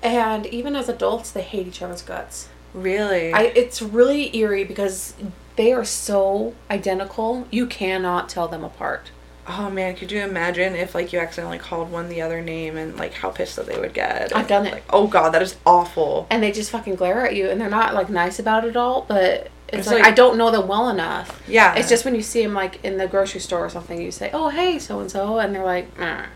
and 0.02 0.48
even 0.48 0.76
as 0.76 0.90
adults, 0.90 1.30
they 1.30 1.44
hate 1.44 1.68
each 1.68 1.82
other's 1.84 2.02
guts. 2.02 2.50
really? 2.74 3.32
I 3.34 3.44
it's 3.44 3.82
really 3.82 4.36
eerie 4.36 4.64
because 4.64 5.14
they 5.58 5.72
are 5.74 5.86
so 5.86 6.56
identical. 6.72 7.46
You 7.52 7.68
cannot 7.68 8.30
tell 8.30 8.48
them 8.48 8.64
apart. 8.64 9.12
oh 9.48 9.70
man, 9.70 9.96
could 9.96 10.12
you 10.12 10.22
imagine 10.22 10.76
if 10.76 10.96
like 10.96 11.12
you 11.12 11.20
accidentally 11.20 11.58
called 11.60 11.92
one 11.92 12.08
the 12.10 12.22
other 12.22 12.42
name 12.42 12.78
and 12.78 12.96
like 12.98 13.14
how 13.14 13.30
pissed 13.30 13.58
that 13.58 13.66
they 13.66 13.78
would 13.80 13.94
get? 13.94 14.36
I've 14.36 14.48
done 14.48 14.66
it. 14.66 14.74
Like, 14.74 14.86
oh 14.90 15.08
god, 15.08 15.32
that 15.34 15.42
is 15.42 15.58
awful. 15.66 16.26
And 16.30 16.42
they 16.42 16.52
just 16.52 16.72
fucking 16.72 16.96
glare 16.96 17.26
at 17.28 17.36
you, 17.36 17.50
and 17.50 17.60
they're 17.60 17.70
not 17.70 17.94
like 17.94 18.10
nice 18.10 18.40
about 18.40 18.64
it 18.66 18.78
all. 18.78 19.02
But 19.08 19.50
It's, 19.72 19.80
It's 19.80 19.88
like, 19.88 20.00
like- 20.04 20.12
I 20.12 20.16
don't 20.16 20.38
know 20.38 20.52
them 20.52 20.68
well 20.68 20.90
enough. 20.90 21.42
Yeah. 21.48 21.76
It's 21.76 21.88
just 21.88 22.04
when 22.04 22.14
you 22.14 22.22
see 22.22 22.44
them 22.44 22.54
like 22.54 22.84
in 22.84 22.98
the 22.98 23.08
grocery 23.08 23.40
store 23.40 23.66
or 23.66 23.70
something, 23.70 24.02
you 24.02 24.12
say, 24.12 24.30
"Oh, 24.34 24.50
hey, 24.50 24.80
so 24.80 25.00
and 25.00 25.10
so," 25.10 25.40
and 25.40 25.56
they're 25.56 25.64
like, 25.64 25.88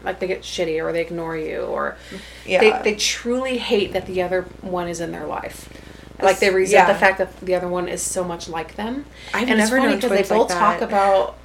like 0.04 0.20
they 0.20 0.28
get 0.28 0.42
shitty 0.42 0.82
or 0.84 0.92
they 0.94 1.02
ignore 1.02 1.36
you 1.36 1.62
or 1.62 1.98
yeah. 2.46 2.60
they 2.60 2.92
they 2.92 2.96
truly 2.96 3.58
hate 3.58 3.92
that 3.94 4.06
the 4.06 4.22
other 4.22 4.44
one 4.62 4.88
is 4.88 5.00
in 5.02 5.12
their 5.12 5.26
life. 5.26 5.68
Like 6.22 6.40
they 6.40 6.50
resent 6.50 6.88
Yeah. 6.88 6.94
the 6.94 6.98
fact 7.00 7.18
that 7.18 7.38
the 7.42 7.56
other 7.56 7.68
one 7.68 7.90
is 7.90 8.02
so 8.02 8.24
much 8.24 8.48
like 8.48 8.76
them. 8.78 9.06
I've 9.34 9.50
and 9.50 9.58
never 9.58 9.78
known 9.80 9.96
because 9.96 10.12
they 10.12 10.24
twins 10.24 10.30
like 10.32 10.40
both 10.40 10.50
talk 10.58 10.82
about. 10.82 11.36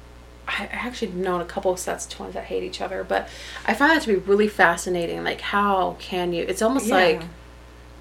I 0.47 0.63
I 0.63 0.87
actually 0.87 1.11
known 1.11 1.41
a 1.41 1.45
couple 1.45 1.71
of 1.71 1.79
sets 1.79 2.05
of 2.05 2.11
twins 2.11 2.33
that 2.35 2.45
hate 2.45 2.63
each 2.63 2.79
other, 2.81 3.03
but 3.03 3.27
I 3.65 3.73
find 3.73 3.91
that 3.91 4.01
to 4.03 4.07
be 4.07 4.15
really 4.15 4.47
fascinating. 4.47 5.23
Like, 5.25 5.41
how 5.41 5.97
can 5.99 6.31
you? 6.31 6.45
It's 6.47 6.61
almost 6.61 6.87
Yeah. 6.87 6.95
like 6.95 7.21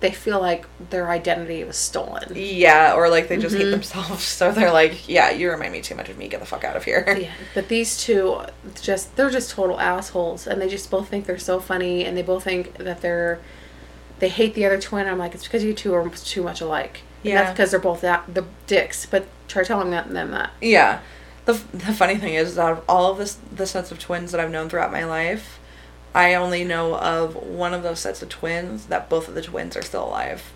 they 0.01 0.11
feel 0.11 0.41
like 0.41 0.67
their 0.91 1.11
identity 1.11 1.63
was 1.65 1.77
stolen. 1.77 2.33
Yeah, 2.35 2.95
or 2.95 3.09
like 3.09 3.29
they 3.29 3.37
just 3.37 3.55
hate 3.55 3.67
Mhm. 3.67 3.71
themselves, 3.73 4.25
so 4.39 4.51
they're 4.53 4.73
like, 4.73 5.09
"Yeah, 5.09 5.31
you 5.31 5.51
remind 5.51 5.73
me 5.73 5.81
too 5.83 5.95
much 5.95 6.09
of 6.09 6.17
me. 6.19 6.27
Get 6.29 6.41
the 6.41 6.47
fuck 6.47 6.65
out 6.65 6.77
of 6.77 6.85
here." 6.85 7.05
Yeah, 7.21 7.31
but 7.55 7.69
these 7.69 8.03
two 8.03 8.41
just 8.81 9.15
they're 9.17 9.31
just 9.31 9.51
total 9.51 9.79
assholes 9.79 10.47
and 10.47 10.61
they 10.61 10.69
just 10.69 10.91
both 10.91 11.09
think 11.09 11.27
they're 11.27 11.39
so 11.39 11.61
funny 11.61 12.05
and 12.05 12.17
they 12.17 12.23
both 12.23 12.45
think 12.45 12.79
that 12.79 13.01
they're 13.03 13.39
they 14.21 14.29
hate 14.29 14.55
the 14.55 14.67
other 14.67 14.79
twin. 14.81 15.07
I'm 15.07 15.19
like, 15.19 15.35
it's 15.35 15.45
because 15.45 15.65
you 15.65 15.73
two 15.75 15.95
are 15.95 16.09
too 16.11 16.43
much 16.43 16.61
alike. 16.61 17.01
And 17.23 17.33
Yeah. 17.33 17.43
that's 17.43 17.51
because 17.53 17.71
they're 17.71 17.81
both 17.81 18.01
that 18.03 18.25
the 18.33 18.45
dicks. 18.67 19.07
But 19.07 19.27
try 19.49 19.63
telling 19.65 19.91
them 19.91 20.31
that. 20.33 20.51
Yeah. 20.61 21.01
The, 21.47 21.55
the 21.73 21.93
funny 21.95 22.17
thing 22.17 22.35
is, 22.35 22.59
out 22.59 22.73
of 22.73 22.85
all 22.89 23.11
of 23.13 23.19
this, 23.19 23.39
the 23.55 23.67
sets 23.67 23.91
of 23.91 23.99
twins 23.99 24.33
that 24.33 24.41
I've 24.41 24.51
known 24.51 24.69
throughout 24.69 24.93
my 24.93 25.05
life, 25.05 25.59
I 26.15 26.35
only 26.35 26.65
know 26.65 26.97
of 26.97 27.37
one 27.37 27.73
of 27.75 27.83
those 27.83 28.01
sets 28.01 28.23
of 28.23 28.29
twins 28.29 28.87
that 28.87 29.09
both 29.09 29.29
of 29.29 29.35
the 29.35 29.43
twins 29.43 29.77
are 29.77 29.83
still 29.83 30.07
alive. 30.07 30.53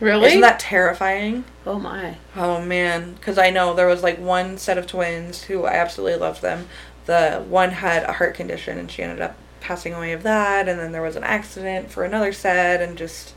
Really? 0.00 0.26
Isn't 0.28 0.40
that 0.42 0.60
terrifying? 0.60 1.44
oh 1.66 1.78
my. 1.78 2.16
Oh 2.34 2.60
man, 2.62 3.14
because 3.14 3.38
I 3.38 3.50
know 3.50 3.74
there 3.74 3.86
was 3.86 4.02
like 4.02 4.18
one 4.18 4.58
set 4.58 4.78
of 4.78 4.86
twins 4.86 5.44
who 5.44 5.64
I 5.64 5.74
absolutely 5.74 6.18
loved 6.18 6.42
them. 6.42 6.68
The 7.06 7.44
one 7.48 7.70
had 7.70 8.02
a 8.04 8.12
heart 8.12 8.34
condition 8.34 8.78
and 8.78 8.90
she 8.90 9.02
ended 9.02 9.20
up 9.22 9.36
passing 9.60 9.94
away 9.94 10.12
of 10.12 10.22
that, 10.22 10.68
and 10.68 10.78
then 10.78 10.92
there 10.92 11.02
was 11.02 11.16
an 11.16 11.24
accident 11.24 11.90
for 11.90 12.04
another 12.04 12.32
set, 12.32 12.80
and 12.80 12.96
just, 12.96 13.34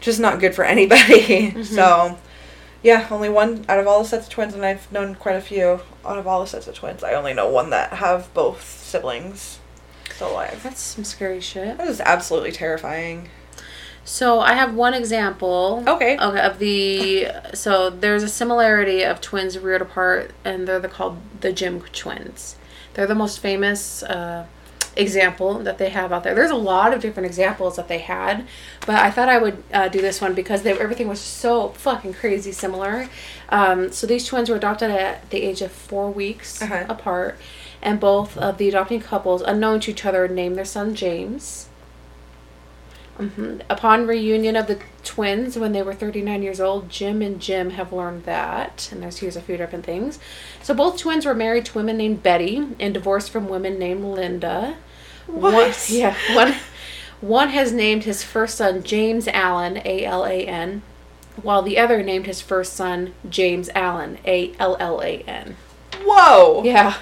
just 0.00 0.18
not 0.18 0.40
good 0.40 0.54
for 0.54 0.64
anybody. 0.64 1.50
Mhm. 1.52 1.64
So, 1.66 2.18
yeah, 2.82 3.06
only 3.10 3.28
one 3.28 3.64
out 3.68 3.78
of 3.78 3.86
all 3.86 4.02
the 4.02 4.08
sets 4.08 4.26
of 4.26 4.32
twins, 4.32 4.54
and 4.54 4.64
I've 4.64 4.90
known 4.92 5.14
quite 5.16 5.36
a 5.36 5.40
few. 5.42 5.80
Out 6.04 6.18
of 6.18 6.26
all 6.26 6.40
the 6.40 6.46
sets 6.46 6.66
of 6.66 6.74
twins, 6.74 7.02
I 7.04 7.12
only 7.14 7.34
know 7.34 7.48
one 7.48 7.70
that 7.70 7.94
have 7.94 8.32
both 8.32 8.62
siblings 8.62 9.58
still 10.14 10.30
alive. 10.32 10.62
That's 10.62 10.80
some 10.80 11.04
scary 11.04 11.40
shit. 11.40 11.76
That 11.78 11.88
is 11.88 12.00
absolutely 12.00 12.52
terrifying. 12.52 13.28
So 14.04 14.40
I 14.40 14.52
have 14.52 14.74
one 14.74 14.92
example. 14.94 15.82
Okay. 15.86 16.18
Okay, 16.18 16.40
of 16.40 16.58
the 16.58 17.28
so 17.54 17.88
there's 17.90 18.22
a 18.22 18.28
similarity 18.28 19.02
of 19.02 19.20
twins 19.20 19.58
reared 19.58 19.80
apart, 19.82 20.32
and 20.44 20.68
they're 20.68 20.78
the 20.80 20.88
called 20.88 21.18
the 21.40 21.52
Jim 21.52 21.80
twins. 21.92 22.56
They're 22.92 23.06
the 23.06 23.14
most 23.14 23.40
famous 23.40 24.02
uh, 24.02 24.44
example 24.96 25.54
that 25.60 25.78
they 25.78 25.88
have 25.88 26.12
out 26.12 26.22
there. 26.22 26.34
There's 26.34 26.50
a 26.50 26.54
lot 26.56 26.92
of 26.92 27.00
different 27.00 27.26
examples 27.26 27.76
that 27.76 27.88
they 27.88 27.98
had, 27.98 28.46
but 28.86 28.96
I 28.96 29.10
thought 29.10 29.28
I 29.28 29.38
would 29.38 29.62
uh, 29.72 29.88
do 29.88 30.00
this 30.00 30.20
one 30.20 30.34
because 30.34 30.62
they, 30.62 30.72
everything 30.78 31.08
was 31.08 31.18
so 31.20 31.70
fucking 31.70 32.12
crazy 32.14 32.52
similar. 32.52 33.08
Um, 33.48 33.90
so 33.90 34.06
these 34.06 34.26
twins 34.26 34.48
were 34.50 34.56
adopted 34.56 34.90
at 34.90 35.28
the 35.30 35.42
age 35.42 35.62
of 35.62 35.72
four 35.72 36.10
weeks 36.10 36.62
Uh-huh. 36.62 36.84
apart, 36.88 37.36
and 37.84 38.00
both 38.00 38.36
of 38.38 38.58
the 38.58 38.68
adopting 38.68 39.00
couples, 39.00 39.42
unknown 39.42 39.80
to 39.80 39.90
each 39.90 40.04
other, 40.04 40.26
named 40.26 40.56
their 40.56 40.64
son 40.64 40.94
James. 40.94 41.68
hmm 43.16 43.58
Upon 43.70 44.06
reunion 44.06 44.56
of 44.56 44.66
the 44.66 44.80
twins 45.04 45.56
when 45.58 45.72
they 45.72 45.82
were 45.82 45.94
39 45.94 46.42
years 46.42 46.60
old, 46.60 46.88
Jim 46.88 47.22
and 47.22 47.40
Jim 47.40 47.70
have 47.70 47.92
learned 47.92 48.24
that, 48.24 48.88
and 48.90 49.02
there's 49.02 49.18
here's 49.18 49.36
a 49.36 49.40
few 49.42 49.56
different 49.56 49.84
things. 49.84 50.18
So 50.62 50.74
both 50.74 50.98
twins 50.98 51.26
were 51.26 51.34
married 51.34 51.66
to 51.66 51.78
women 51.78 51.98
named 51.98 52.22
Betty 52.22 52.66
and 52.80 52.94
divorced 52.94 53.30
from 53.30 53.48
women 53.48 53.78
named 53.78 54.04
Linda. 54.04 54.76
One, 55.26 55.72
yeah, 55.88 56.16
one 56.34 56.54
one 57.20 57.50
has 57.50 57.72
named 57.72 58.04
his 58.04 58.22
first 58.22 58.56
son 58.56 58.82
James 58.82 59.28
Allen, 59.28 59.80
A 59.84 60.04
L 60.04 60.26
A 60.26 60.46
N, 60.46 60.82
while 61.42 61.62
the 61.62 61.78
other 61.78 62.02
named 62.02 62.26
his 62.26 62.40
first 62.40 62.74
son 62.74 63.14
James 63.28 63.70
Allen, 63.74 64.18
A 64.26 64.52
L 64.58 64.76
L 64.80 65.00
A 65.02 65.20
N. 65.26 65.56
Whoa. 66.02 66.62
Yeah. 66.64 66.96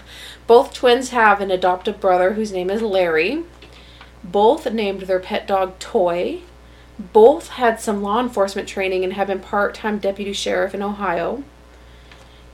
Both 0.47 0.75
twins 0.75 1.11
have 1.11 1.41
an 1.41 1.51
adoptive 1.51 2.01
brother 2.01 2.35
whose 2.35 2.53
name 2.53 2.71
is 2.71 2.83
Larry. 2.83 3.45
Both 4.25 4.71
named 4.71 5.03
their 5.03 5.21
pet 5.21 5.47
dog 5.47 5.79
Toy. 5.79 6.41
Both 6.99 7.49
had 7.51 7.81
some 7.81 8.03
law 8.03 8.21
enforcement 8.21 8.69
training 8.69 9.03
and 9.05 9.15
have 9.15 9.29
been 9.29 9.41
part 9.41 9.75
time 9.75 9.99
deputy 9.99 10.33
sheriff 10.33 10.75
in 10.75 10.83
Ohio. 10.83 11.43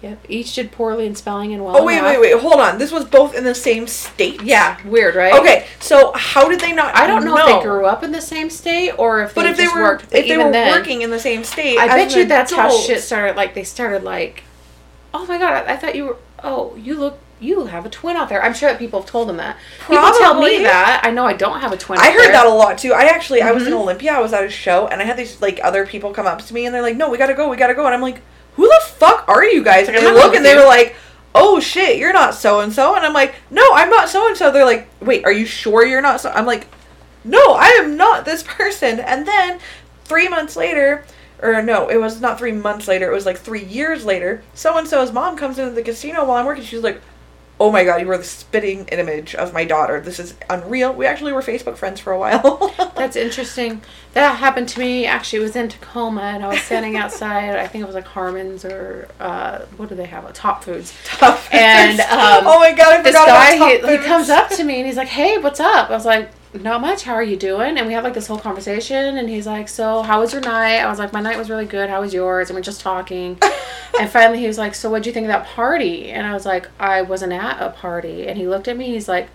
Yep. 0.01 0.27
Each 0.29 0.55
did 0.55 0.71
poorly 0.71 1.07
in 1.07 1.17
spelling 1.17 1.53
and 1.53 1.65
well. 1.65 1.79
Oh 1.79 1.85
wait, 1.85 2.01
wait, 2.01 2.21
wait. 2.21 2.41
Hold 2.41 2.61
on. 2.61 2.79
This 2.79 2.93
was 2.93 3.05
both 3.05 3.35
in 3.35 3.43
the 3.43 3.55
same 3.55 3.89
state. 3.89 4.41
Yeah, 4.43 4.79
weird, 4.87 5.17
right? 5.17 5.35
Okay, 5.35 5.67
so 5.81 6.13
how 6.15 6.49
did 6.49 6.61
they 6.61 6.73
not? 6.73 6.95
I 6.97 7.09
don't 7.09 7.25
know, 7.25 7.37
if 7.37 7.47
they 7.47 7.63
grew 7.63 7.85
up 7.85 8.05
in 8.05 8.13
the 8.13 8.21
same 8.21 8.49
state 8.49 8.93
or 8.93 9.23
if 9.23 9.35
they 9.35 9.43
But 9.43 9.51
if 9.51 9.57
they 9.57 9.67
were, 9.67 9.83
worked. 9.83 10.05
if 10.05 10.29
they 10.29 10.39
were 10.39 10.53
then, 10.53 10.71
working 10.71 11.03
in 11.03 11.11
the 11.11 11.19
same 11.19 11.43
state, 11.43 11.79
I 11.79 11.89
bet 11.89 12.15
you 12.15 12.27
that's 12.27 12.53
how 12.53 12.71
shit 12.71 13.03
started. 13.03 13.35
Like 13.37 13.55
they 13.55 13.65
started 13.65 14.05
like, 14.05 14.45
oh 15.13 15.27
my 15.27 15.37
god, 15.37 15.53
I, 15.67 15.73
I 15.73 15.77
thought 15.77 15.97
you 15.97 16.05
were. 16.05 16.17
Oh, 16.45 16.77
you 16.77 16.95
look. 16.95 17.19
You 17.41 17.67
have 17.67 17.87
a 17.87 17.89
twin 17.89 18.17
out 18.17 18.29
there. 18.29 18.43
I'm 18.43 18.53
sure 18.55 18.69
that 18.69 18.79
people 18.79 19.01
have 19.01 19.09
told 19.09 19.29
them 19.29 19.37
that. 19.37 19.57
People 19.81 19.97
tell 20.03 20.19
Probably. 20.33 20.59
me 20.59 20.65
that. 20.65 21.03
I 21.05 21.11
know 21.13 21.25
I 21.25 21.35
don't 21.35 21.61
have 21.61 21.73
a 21.73 21.77
twin. 21.77 21.99
I 22.01 22.11
heard 22.11 22.25
there. 22.27 22.33
that 22.33 22.47
a 22.47 22.51
lot 22.51 22.79
too. 22.79 22.93
I 22.93 23.05
actually, 23.05 23.43
I 23.43 23.53
was 23.53 23.67
in 23.67 23.73
Mhm. 23.73 23.81
Olympia. 23.81 24.13
I 24.13 24.19
was 24.21 24.33
at 24.33 24.43
a 24.45 24.51
show, 24.51 24.89
and 24.89 25.01
I 25.01 25.05
had 25.05 25.17
these 25.17 25.41
like 25.41 25.61
other 25.63 25.87
people 25.87 26.13
come 26.13 26.27
up 26.27 26.45
to 26.45 26.55
me, 26.55 26.67
and 26.67 26.75
they're 26.75 26.83
like, 26.83 26.97
"No, 26.97 27.09
we 27.11 27.17
gotta 27.19 27.35
go, 27.35 27.49
we 27.49 27.57
gotta 27.57 27.75
go," 27.75 27.87
and 27.87 27.95
I'm 27.95 28.03
like, 28.03 28.21
"Who 28.57 28.67
the 28.67 28.81
fuck 28.87 29.25
are 29.29 29.45
you 29.45 29.63
guys?" 29.63 29.87
And 29.89 29.97
they 29.97 30.11
look, 30.13 30.35
and 30.35 30.45
they 30.45 30.57
were 30.57 30.65
like, 30.67 30.97
"Oh 31.35 31.61
shit, 31.61 31.97
you're 31.99 32.13
not 32.13 32.35
so 32.35 32.59
and 32.61 32.73
so," 32.73 32.95
and 32.97 33.07
I'm 33.07 33.13
like, 33.13 33.35
"No, 33.51 33.63
I'm 33.73 33.91
not 33.91 34.09
so 34.09 34.27
and 34.27 34.37
so." 34.37 34.51
They're 34.51 34.65
like, 34.65 34.89
"Wait, 35.01 35.25
are 35.25 35.33
you 35.33 35.47
sure 35.47 35.85
you're 35.85 36.01
not 36.03 36.21
so?" 36.21 36.31
I'm 36.35 36.47
like, 36.47 36.67
"No, 37.25 37.53
I 37.53 37.69
am 37.81 37.97
not 37.97 38.25
this 38.25 38.43
person." 38.43 38.99
And 38.99 39.27
then 39.27 39.59
three 40.05 40.29
months 40.29 40.57
later. 40.57 41.05
Or 41.41 41.63
no, 41.63 41.87
it 41.89 41.99
was 42.01 42.21
not 42.21 42.37
three 42.37 42.51
months 42.51 42.89
later. 42.89 43.09
It 43.09 43.15
was 43.15 43.25
like 43.25 43.39
three 43.39 43.63
years 43.63 44.05
later. 44.05 44.43
So 44.55 44.77
and 44.77 44.89
so's 44.89 45.13
mom 45.13 45.37
comes 45.37 45.57
into 45.57 45.71
the 45.71 45.83
casino 45.83 46.25
while 46.25 46.37
I'm 46.37 46.47
working. 46.47 46.65
She's 46.65 46.83
like, 46.83 47.01
"Oh 47.61 47.71
my 47.73 47.85
god, 47.85 48.01
you 48.01 48.07
were 48.07 48.19
the 48.19 48.25
spitting 48.25 48.87
image 48.89 49.35
of 49.35 49.53
my 49.53 49.65
daughter. 49.65 50.01
This 50.01 50.19
is 50.19 50.35
unreal." 50.49 50.93
We 50.93 51.07
actually 51.07 51.33
were 51.33 51.43
Facebook 51.43 51.77
friends 51.77 52.01
for 52.01 52.13
a 52.13 52.19
while. 52.19 52.73
That's 52.97 53.17
interesting. 53.17 53.83
That 54.15 54.37
happened 54.37 54.69
to 54.71 54.81
me. 54.81 55.07
Actually, 55.07 55.41
it 55.41 55.43
was 55.43 55.57
in 55.57 55.69
Tacoma, 55.69 56.23
and 56.23 56.45
I 56.45 56.49
was 56.49 56.61
standing 56.63 56.97
outside. 56.97 57.57
I 57.57 57.67
think 57.67 57.83
it 57.83 57.87
was 57.87 57.95
like 57.95 58.07
Harmon's 58.07 58.65
or 58.65 59.09
uh, 59.21 59.61
what 59.77 59.89
do 59.89 59.95
they 59.95 60.07
have? 60.07 60.25
A 60.25 60.33
Top 60.33 60.65
Foods. 60.65 60.95
Tough. 61.05 61.49
And, 61.53 62.01
um, 62.01 62.07
oh 62.47 62.59
my 62.59 62.73
god, 62.73 63.01
I 63.01 63.03
This 63.03 63.17
forgot 63.17 63.27
guy, 63.29 63.55
about 63.55 63.71
he, 63.71 63.79
Top 63.79 63.91
he 63.91 63.97
Foods. 63.97 64.07
comes 64.09 64.31
up 64.31 64.49
to 64.51 64.65
me 64.65 64.79
and 64.79 64.87
he's 64.87 64.97
like, 64.97 65.09
"Hey, 65.09 65.39
what's 65.39 65.61
up?" 65.61 65.91
I 65.91 65.95
was 65.95 66.07
like, 66.07 66.31
"Not 66.55 66.81
much. 66.81 67.03
How 67.03 67.15
are 67.15 67.23
you 67.23 67.37
doing?" 67.37 67.79
And 67.79 67.87
we 67.87 67.93
had 67.93 68.05
like 68.05 68.15
this 68.15 68.27
whole 68.27 68.39
conversation. 68.39 69.17
And 69.19 69.29
he's 69.29 69.47
like, 69.47 69.69
"So, 69.69 70.03
how 70.03 70.21
was 70.21 70.33
your 70.33 70.43
night?" 70.43 70.79
I 70.79 70.89
was 70.89 70.99
like, 70.99 71.13
"My 71.13 71.21
night 71.21 71.39
was 71.39 71.51
really 71.51 71.67
good. 71.67 71.91
How 71.91 72.01
was 72.01 72.15
yours?" 72.15 72.49
And 72.51 72.57
we're 72.57 72.63
just 72.63 72.81
talking. 72.81 73.39
and 74.01 74.11
finally, 74.11 74.39
he 74.41 74.47
was 74.47 74.59
like, 74.59 74.75
"So, 74.75 74.91
what'd 74.91 75.07
you 75.07 75.13
think 75.13 75.25
of 75.25 75.29
that 75.29 75.47
party?" 75.47 76.11
And 76.11 76.27
I 76.27 76.33
was 76.33 76.47
like, 76.47 76.69
"I 76.79 77.03
wasn't 77.03 77.33
at 77.33 77.61
a 77.61 77.71
party." 77.71 78.27
And 78.27 78.39
he 78.39 78.47
looked 78.49 78.69
at 78.69 78.77
me. 78.77 78.87
And 78.87 78.95
he's 78.95 79.09
like, 79.09 79.29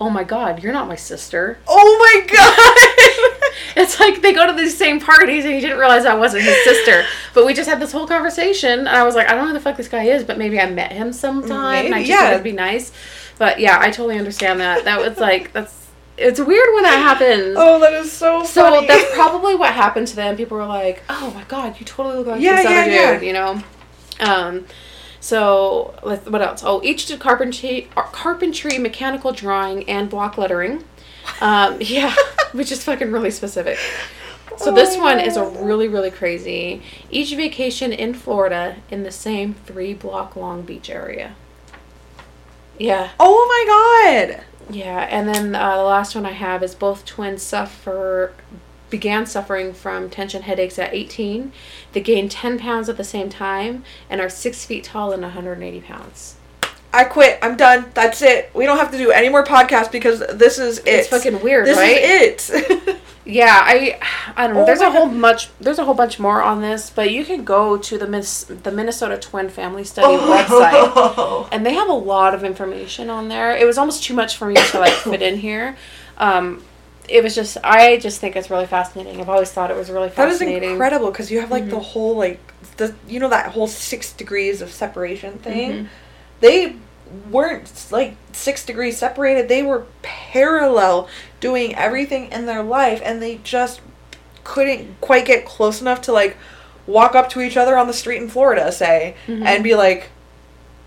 "Oh 0.00 0.10
my 0.10 0.24
god, 0.24 0.62
you're 0.62 0.72
not 0.72 0.88
my 0.88 0.96
sister." 0.96 1.58
Oh 1.68 1.98
my 1.98 2.26
god. 2.36 3.34
It's 3.76 4.00
like 4.00 4.22
they 4.22 4.32
go 4.32 4.46
to 4.46 4.52
these 4.52 4.76
same 4.76 4.98
parties 5.00 5.44
and 5.44 5.54
he 5.54 5.60
didn't 5.60 5.78
realize 5.78 6.04
I 6.04 6.14
wasn't 6.14 6.44
his 6.44 6.64
sister. 6.64 7.04
But 7.34 7.46
we 7.46 7.54
just 7.54 7.68
had 7.68 7.80
this 7.80 7.92
whole 7.92 8.06
conversation 8.06 8.80
and 8.80 8.88
I 8.88 9.04
was 9.04 9.14
like, 9.14 9.28
I 9.28 9.32
don't 9.34 9.42
know 9.42 9.48
who 9.48 9.52
the 9.52 9.60
fuck 9.60 9.76
this 9.76 9.88
guy 9.88 10.04
is, 10.04 10.24
but 10.24 10.38
maybe 10.38 10.58
I 10.58 10.68
met 10.68 10.90
him 10.92 11.12
sometime 11.12 11.86
and 11.86 11.94
I 11.94 11.98
Maybe, 11.98 12.08
just 12.08 12.18
thought 12.18 12.26
yeah. 12.26 12.32
it'd 12.32 12.44
be 12.44 12.52
nice. 12.52 12.92
But 13.38 13.60
yeah, 13.60 13.78
I 13.80 13.90
totally 13.90 14.18
understand 14.18 14.60
that. 14.60 14.84
That 14.84 15.00
was 15.00 15.18
like 15.18 15.52
that's 15.52 15.87
it's 16.18 16.40
weird 16.40 16.74
when 16.74 16.82
that 16.84 16.98
happens. 16.98 17.54
oh, 17.58 17.78
that 17.80 17.92
is 17.94 18.10
so 18.12 18.42
so 18.44 18.62
funny. 18.70 18.86
that's 18.86 19.14
probably 19.14 19.54
what 19.54 19.72
happened 19.72 20.06
to 20.08 20.16
them. 20.16 20.36
People 20.36 20.56
were 20.56 20.66
like, 20.66 21.02
"Oh 21.08 21.32
my 21.34 21.44
god, 21.44 21.78
you 21.78 21.86
totally 21.86 22.16
look 22.16 22.26
like 22.26 22.40
Yeah, 22.40 22.56
this 22.56 22.66
other 22.66 22.90
yeah, 22.90 23.14
dude," 23.14 23.26
you 23.26 23.32
know. 23.32 23.62
Um, 24.20 24.66
so 25.20 25.94
let's- 26.02 26.26
what 26.28 26.42
else? 26.42 26.62
Oh, 26.64 26.80
each 26.82 27.06
did 27.06 27.20
carpentry, 27.20 27.88
uh, 27.96 28.02
carpentry, 28.02 28.78
mechanical 28.78 29.32
drawing, 29.32 29.88
and 29.88 30.08
block 30.10 30.36
lettering. 30.38 30.84
Um, 31.40 31.76
yeah, 31.80 32.14
which 32.52 32.72
is 32.72 32.82
fucking 32.84 33.12
really 33.12 33.30
specific. 33.30 33.78
So 34.56 34.72
this 34.72 34.96
Oh 34.96 35.02
one 35.02 35.20
is 35.20 35.36
a 35.36 35.44
really 35.44 35.86
really 35.86 36.10
crazy. 36.10 36.82
Each 37.10 37.32
vacation 37.34 37.92
in 37.92 38.12
Florida 38.14 38.76
in 38.90 39.04
the 39.04 39.12
same 39.12 39.54
three 39.54 39.94
block 39.94 40.34
long 40.34 40.62
beach 40.62 40.90
area. 40.90 41.36
Yeah. 42.78 43.10
Oh 43.20 43.46
my 43.48 44.26
god. 44.34 44.44
Yeah, 44.70 45.06
and 45.10 45.28
then 45.28 45.54
uh, 45.54 45.76
the 45.78 45.82
last 45.82 46.14
one 46.14 46.26
I 46.26 46.32
have 46.32 46.62
is 46.62 46.74
both 46.74 47.04
twins 47.04 47.42
suffer 47.42 48.34
began 48.90 49.26
suffering 49.26 49.74
from 49.74 50.08
tension 50.08 50.42
headaches 50.42 50.78
at 50.78 50.94
18. 50.94 51.52
They 51.92 52.00
gained 52.00 52.30
10 52.30 52.58
pounds 52.58 52.88
at 52.88 52.96
the 52.96 53.04
same 53.04 53.28
time 53.28 53.84
and 54.08 54.20
are 54.20 54.30
six 54.30 54.64
feet 54.64 54.84
tall 54.84 55.12
and 55.12 55.22
180 55.22 55.80
pounds. 55.82 56.37
I 56.98 57.04
quit. 57.04 57.38
I'm 57.42 57.56
done. 57.56 57.86
That's 57.94 58.20
it. 58.22 58.50
We 58.54 58.66
don't 58.66 58.78
have 58.78 58.90
to 58.90 58.98
do 58.98 59.10
any 59.12 59.28
more 59.28 59.44
podcasts 59.44 59.90
because 59.92 60.18
this 60.34 60.58
is 60.58 60.78
it. 60.80 60.86
It's 60.88 61.08
fucking 61.08 61.40
weird, 61.42 61.66
this 61.66 61.76
right? 61.78 62.02
is 62.02 62.50
it. 62.50 62.96
Yeah, 63.30 63.60
I 63.62 63.98
I 64.38 64.46
don't 64.46 64.56
know. 64.56 64.62
Oh 64.62 64.64
there's 64.64 64.80
a 64.80 64.90
whole 64.90 65.04
much 65.04 65.50
there's 65.60 65.78
a 65.78 65.84
whole 65.84 65.92
bunch 65.92 66.18
more 66.18 66.40
on 66.42 66.62
this, 66.62 66.88
but 66.88 67.10
you 67.10 67.26
can 67.26 67.44
go 67.44 67.76
to 67.76 67.98
the 67.98 68.06
Miss, 68.06 68.44
the 68.44 68.72
Minnesota 68.72 69.18
Twin 69.18 69.50
Family 69.50 69.84
Study 69.84 70.16
website 70.16 71.48
and 71.52 71.66
they 71.66 71.74
have 71.74 71.90
a 71.90 71.92
lot 72.14 72.32
of 72.34 72.42
information 72.42 73.10
on 73.10 73.28
there. 73.28 73.54
It 73.54 73.66
was 73.66 73.76
almost 73.76 74.02
too 74.02 74.14
much 74.14 74.38
for 74.38 74.46
me 74.46 74.54
to 74.54 74.78
like 74.80 74.94
fit 74.94 75.20
in 75.20 75.36
here. 75.36 75.76
Um, 76.16 76.62
it 77.06 77.22
was 77.22 77.34
just 77.34 77.58
I 77.62 77.98
just 77.98 78.18
think 78.18 78.34
it's 78.34 78.48
really 78.48 78.66
fascinating. 78.66 79.20
I've 79.20 79.28
always 79.28 79.50
thought 79.52 79.70
it 79.70 79.76
was 79.76 79.90
really 79.90 80.08
fascinating. 80.08 80.60
That 80.60 80.64
is 80.66 80.72
incredible 80.72 81.10
because 81.10 81.30
you 81.30 81.40
have 81.40 81.50
like 81.50 81.64
Mm-hmm. 81.64 81.70
the 81.72 81.80
whole 81.80 82.16
like 82.16 82.40
the 82.78 82.94
you 83.06 83.20
know 83.20 83.28
that 83.28 83.52
whole 83.52 83.66
six 83.66 84.10
degrees 84.14 84.62
of 84.62 84.70
separation 84.72 85.36
thing. 85.40 85.70
Mhm. 85.72 85.86
They 86.40 86.76
weren't 87.30 87.86
like 87.90 88.16
six 88.32 88.64
degrees 88.64 88.98
separated. 88.98 89.48
They 89.48 89.62
were 89.62 89.86
parallel, 90.02 91.08
doing 91.40 91.74
everything 91.74 92.30
in 92.32 92.46
their 92.46 92.62
life, 92.62 93.00
and 93.04 93.20
they 93.22 93.40
just 93.44 93.80
couldn't 94.44 95.00
quite 95.00 95.24
get 95.26 95.44
close 95.44 95.80
enough 95.80 96.00
to 96.02 96.12
like 96.12 96.36
walk 96.86 97.14
up 97.14 97.28
to 97.30 97.40
each 97.40 97.56
other 97.56 97.76
on 97.76 97.86
the 97.86 97.92
street 97.92 98.22
in 98.22 98.28
Florida, 98.28 98.72
say, 98.72 99.14
Mhm. 99.26 99.44
and 99.44 99.62
be 99.64 99.74
like, 99.74 100.10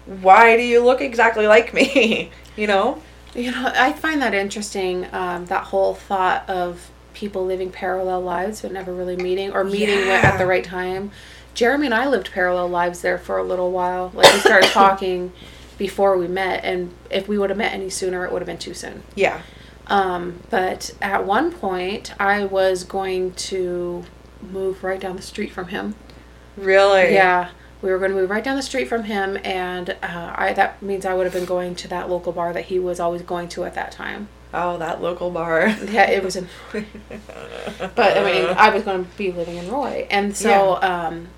"Why 0.06 0.58
do 0.58 0.64
you 0.64 0.84
look 0.84 1.02
exactly 1.02 1.48
like 1.48 1.74
me?" 1.74 2.32
you 2.56 2.68
know. 2.68 3.02
You 3.34 3.52
know, 3.52 3.72
I 3.74 3.94
find 3.94 4.22
that 4.22 4.34
interesting. 4.34 5.08
Um, 5.14 5.46
that 5.46 5.64
whole 5.66 5.94
thought 5.94 6.50
of 6.50 6.90
people 7.14 7.46
living 7.46 7.70
parallel 7.72 8.22
lives 8.22 8.62
but 8.62 8.72
never 8.74 8.94
really 8.94 9.16
meeting 9.16 9.52
or 9.54 9.64
meeting 9.64 10.00
when- 10.08 10.26
at 10.26 10.38
the 10.38 10.46
right 10.46 10.64
time. 10.64 11.12
Jeremy 11.54 11.86
and 11.88 11.96
I 11.96 12.08
lived 12.08 12.32
parallel 12.32 12.68
lives 12.70 13.02
there 13.02 13.18
for 13.18 13.38
a 13.38 13.44
little 13.44 13.72
while. 13.72 14.12
Like 14.14 14.34
we 14.34 14.40
started 14.40 14.70
talking 14.72 15.32
before 15.82 16.16
we 16.16 16.28
met, 16.28 16.64
and 16.64 16.94
if 17.10 17.28
we 17.28 17.40
would 17.40 17.50
have 17.50 17.58
met 17.58 17.74
any 17.74 17.90
sooner, 17.90 18.24
it 18.24 18.32
would 18.32 18.40
have 18.40 18.46
been 18.46 18.60
too 18.60 18.76
soon. 18.76 19.02
Yeah. 19.16 19.42
Um, 19.88 20.44
but 20.52 20.94
at 21.02 21.26
one 21.26 21.52
point, 21.52 22.14
I 22.20 22.46
was 22.46 22.84
going 22.84 23.34
to 23.50 24.04
move 24.44 24.84
right 24.84 25.00
down 25.00 25.16
the 25.16 25.24
street 25.24 25.52
from 25.52 25.70
him. 25.70 25.96
Really. 26.56 27.16
Yeah, 27.16 27.50
we 27.82 27.90
were 27.90 27.98
going 27.98 28.12
to 28.12 28.16
move 28.16 28.30
right 28.30 28.44
down 28.44 28.58
the 28.58 28.62
street 28.62 28.88
from 28.88 29.06
him, 29.06 29.40
and 29.44 29.90
uh, 30.04 30.36
I 30.36 30.54
that 30.54 30.84
means 30.84 31.04
I 31.04 31.16
would 31.16 31.26
have 31.26 31.34
been 31.34 31.46
going 31.46 31.74
to 31.74 31.88
that 31.88 32.12
local 32.12 32.32
bar 32.32 32.54
that 32.54 32.66
he 32.66 32.78
was 32.78 33.00
always 33.00 33.24
going 33.24 33.50
to 33.50 33.64
at 33.64 33.74
that 33.74 33.92
time. 33.92 34.28
Oh, 34.54 34.78
that 34.78 35.02
local 35.02 35.32
bar. 35.32 35.76
Yeah, 35.90 36.12
it 36.12 36.24
was 36.24 36.36
in. 36.36 36.48
But 37.96 38.18
I 38.18 38.24
mean, 38.24 38.46
I 38.56 38.70
was 38.70 38.84
going 38.84 39.04
to 39.04 39.18
be 39.18 39.32
living 39.32 39.58
in 39.58 39.68
Roy, 39.72 40.06
and 40.12 40.38
so 40.38 40.80
um, 40.84 41.30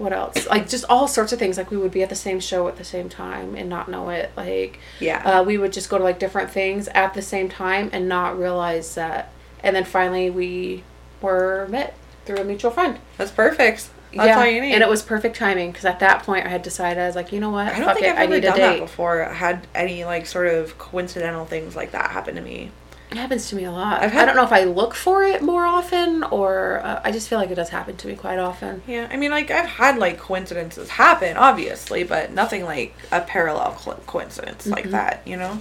what 0.00 0.14
else? 0.14 0.46
Like 0.46 0.66
just 0.66 0.86
all 0.88 1.06
sorts 1.06 1.32
of 1.32 1.38
things. 1.38 1.58
Like 1.58 1.70
we 1.70 1.76
would 1.76 1.90
be 1.90 2.02
at 2.02 2.08
the 2.08 2.16
same 2.16 2.40
show 2.40 2.66
at 2.68 2.76
the 2.76 2.84
same 2.84 3.10
time 3.10 3.54
and 3.54 3.68
not 3.68 3.90
know 3.90 4.08
it. 4.08 4.32
Like 4.34 4.80
yeah. 4.98 5.40
uh, 5.40 5.44
we 5.44 5.58
would 5.58 5.74
just 5.74 5.90
go 5.90 5.98
to 5.98 6.04
like 6.04 6.18
different 6.18 6.50
things 6.50 6.88
at 6.88 7.12
the 7.12 7.20
same 7.20 7.50
time 7.50 7.90
and 7.92 8.08
not 8.08 8.38
realize 8.38 8.94
that. 8.94 9.30
And 9.62 9.76
then 9.76 9.84
finally, 9.84 10.30
we 10.30 10.84
were 11.20 11.66
met 11.68 11.94
through 12.24 12.38
a 12.38 12.44
mutual 12.44 12.70
friend. 12.70 12.98
That's 13.18 13.30
perfect. 13.30 13.90
That's 14.14 14.38
all 14.38 14.46
you 14.46 14.62
need. 14.62 14.72
and 14.72 14.82
it 14.82 14.88
was 14.88 15.02
perfect 15.02 15.36
timing 15.36 15.70
because 15.70 15.84
at 15.84 16.00
that 16.00 16.24
point 16.24 16.46
I 16.46 16.48
had 16.48 16.62
decided 16.62 17.00
I 17.00 17.06
was 17.06 17.14
like, 17.14 17.30
you 17.30 17.38
know 17.38 17.50
what, 17.50 17.68
I 17.68 17.76
don't 17.76 17.84
fuck 17.84 17.98
think 17.98 18.06
it, 18.06 18.16
I've 18.16 18.30
ever 18.30 18.40
done 18.40 18.58
that 18.58 18.80
before. 18.80 19.22
Had 19.22 19.66
any 19.74 20.04
like 20.04 20.26
sort 20.26 20.48
of 20.48 20.78
coincidental 20.78 21.44
things 21.44 21.76
like 21.76 21.92
that 21.92 22.10
happen 22.10 22.34
to 22.34 22.40
me. 22.40 22.72
It 23.10 23.16
happens 23.16 23.48
to 23.48 23.56
me 23.56 23.64
a 23.64 23.72
lot. 23.72 24.02
I've 24.02 24.14
I 24.16 24.24
don't 24.24 24.36
know 24.36 24.44
if 24.44 24.52
I 24.52 24.64
look 24.64 24.94
for 24.94 25.24
it 25.24 25.42
more 25.42 25.64
often 25.66 26.22
or 26.22 26.80
uh, 26.84 27.00
I 27.02 27.10
just 27.10 27.28
feel 27.28 27.38
like 27.38 27.50
it 27.50 27.56
does 27.56 27.68
happen 27.68 27.96
to 27.96 28.06
me 28.06 28.14
quite 28.14 28.38
often. 28.38 28.82
Yeah, 28.86 29.08
I 29.10 29.16
mean, 29.16 29.32
like 29.32 29.50
I've 29.50 29.66
had 29.66 29.98
like 29.98 30.18
coincidences 30.18 30.88
happen, 30.90 31.36
obviously, 31.36 32.04
but 32.04 32.32
nothing 32.32 32.64
like 32.64 32.94
a 33.10 33.20
parallel 33.20 33.72
coincidence 34.06 34.66
like 34.66 34.84
Mhm. 34.86 34.90
that. 34.92 35.22
You 35.26 35.36
know, 35.38 35.58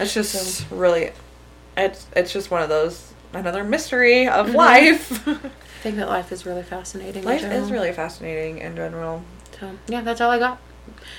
it's 0.00 0.12
just 0.12 0.68
really, 0.72 1.12
it's 1.76 2.06
it's 2.16 2.32
just 2.32 2.50
one 2.50 2.62
of 2.62 2.68
those 2.68 3.12
another 3.32 3.62
mystery 3.62 4.26
of 4.28 4.48
Mhm. 4.48 4.54
life. 4.56 5.28
I 5.28 5.84
think 5.84 5.96
that 5.96 6.08
life 6.08 6.32
is 6.32 6.44
really 6.44 6.62
fascinating. 6.64 7.24
life 7.24 7.44
is 7.44 7.70
really 7.70 7.92
fascinating 7.92 8.58
in 8.58 8.74
general. 8.76 9.22
So 9.60 9.70
yeah, 9.86 10.00
that's 10.00 10.20
all 10.20 10.30
I 10.32 10.38
got. 10.40 10.58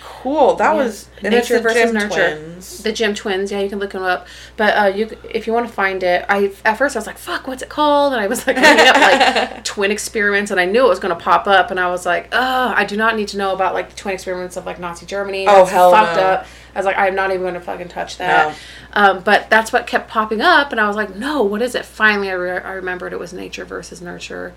Cool. 0.01 0.55
That 0.55 0.71
Yeah. 0.73 0.83
was 0.83 1.09
and 1.21 1.33
Nature 1.33 1.59
versus 1.59 1.81
Jim 1.81 1.93
nurture. 1.93 2.35
Twins. 2.37 2.81
The 2.83 2.91
Jim 2.93 3.13
Twins, 3.13 3.51
yeah, 3.51 3.59
you 3.59 3.69
can 3.69 3.79
look 3.79 3.91
them 3.91 4.03
up. 4.03 4.25
But 4.55 4.73
uh, 4.77 4.85
you, 4.85 5.09
if 5.29 5.47
you 5.47 5.53
want 5.53 5.67
to 5.67 5.73
find 5.73 6.01
it, 6.01 6.25
I 6.29 6.53
at 6.63 6.77
first 6.77 6.95
I 6.95 6.99
was 6.99 7.07
like, 7.07 7.17
"Fuck, 7.17 7.45
what's 7.47 7.61
it 7.61 7.67
called?" 7.69 8.13
And 8.13 8.21
I 8.21 8.27
was 8.27 8.47
like 8.47 8.55
looking 8.55 8.87
up 8.87 8.95
like 8.95 9.63
twin 9.65 9.91
experiments, 9.91 10.49
and 10.51 10.59
I 10.61 10.65
knew 10.65 10.85
it 10.85 10.89
was 10.89 10.99
going 10.99 11.13
to 11.13 11.21
pop 11.21 11.45
up, 11.47 11.71
and 11.71 11.79
I 11.79 11.89
was 11.89 12.05
like, 12.05 12.29
"Oh, 12.31 12.73
I 12.75 12.85
do 12.85 12.95
not 12.95 13.17
need 13.17 13.27
to 13.29 13.37
know 13.37 13.53
about 13.53 13.73
like 13.73 13.89
the 13.89 13.95
twin 13.97 14.13
experiments 14.13 14.55
of 14.55 14.65
like 14.65 14.79
Nazi 14.79 15.05
Germany. 15.05 15.45
Oh, 15.47 15.57
That's 15.57 15.71
hell 15.71 15.91
fucked 15.91 16.15
no. 16.17 16.23
up." 16.23 16.45
I 16.75 16.79
was 16.79 16.85
like, 16.85 16.97
"I'm 16.97 17.15
not 17.15 17.29
even 17.31 17.41
going 17.41 17.53
to 17.55 17.59
fucking 17.61 17.89
touch 17.89 18.17
that." 18.17 18.57
Um, 18.93 19.21
but 19.23 19.49
that's 19.49 19.73
what 19.73 19.87
kept 19.87 20.09
popping 20.09 20.39
up, 20.41 20.71
and 20.71 20.79
I 20.79 20.87
was 20.87 20.95
like, 20.95 21.15
"No, 21.15 21.43
what 21.43 21.61
is 21.61 21.75
it?" 21.75 21.83
Finally, 21.83 22.29
I, 22.29 22.33
re- 22.33 22.59
I 22.59 22.71
remembered 22.71 23.11
it 23.11 23.19
was 23.19 23.33
nature 23.33 23.65
versus 23.65 24.01
nurture. 24.01 24.53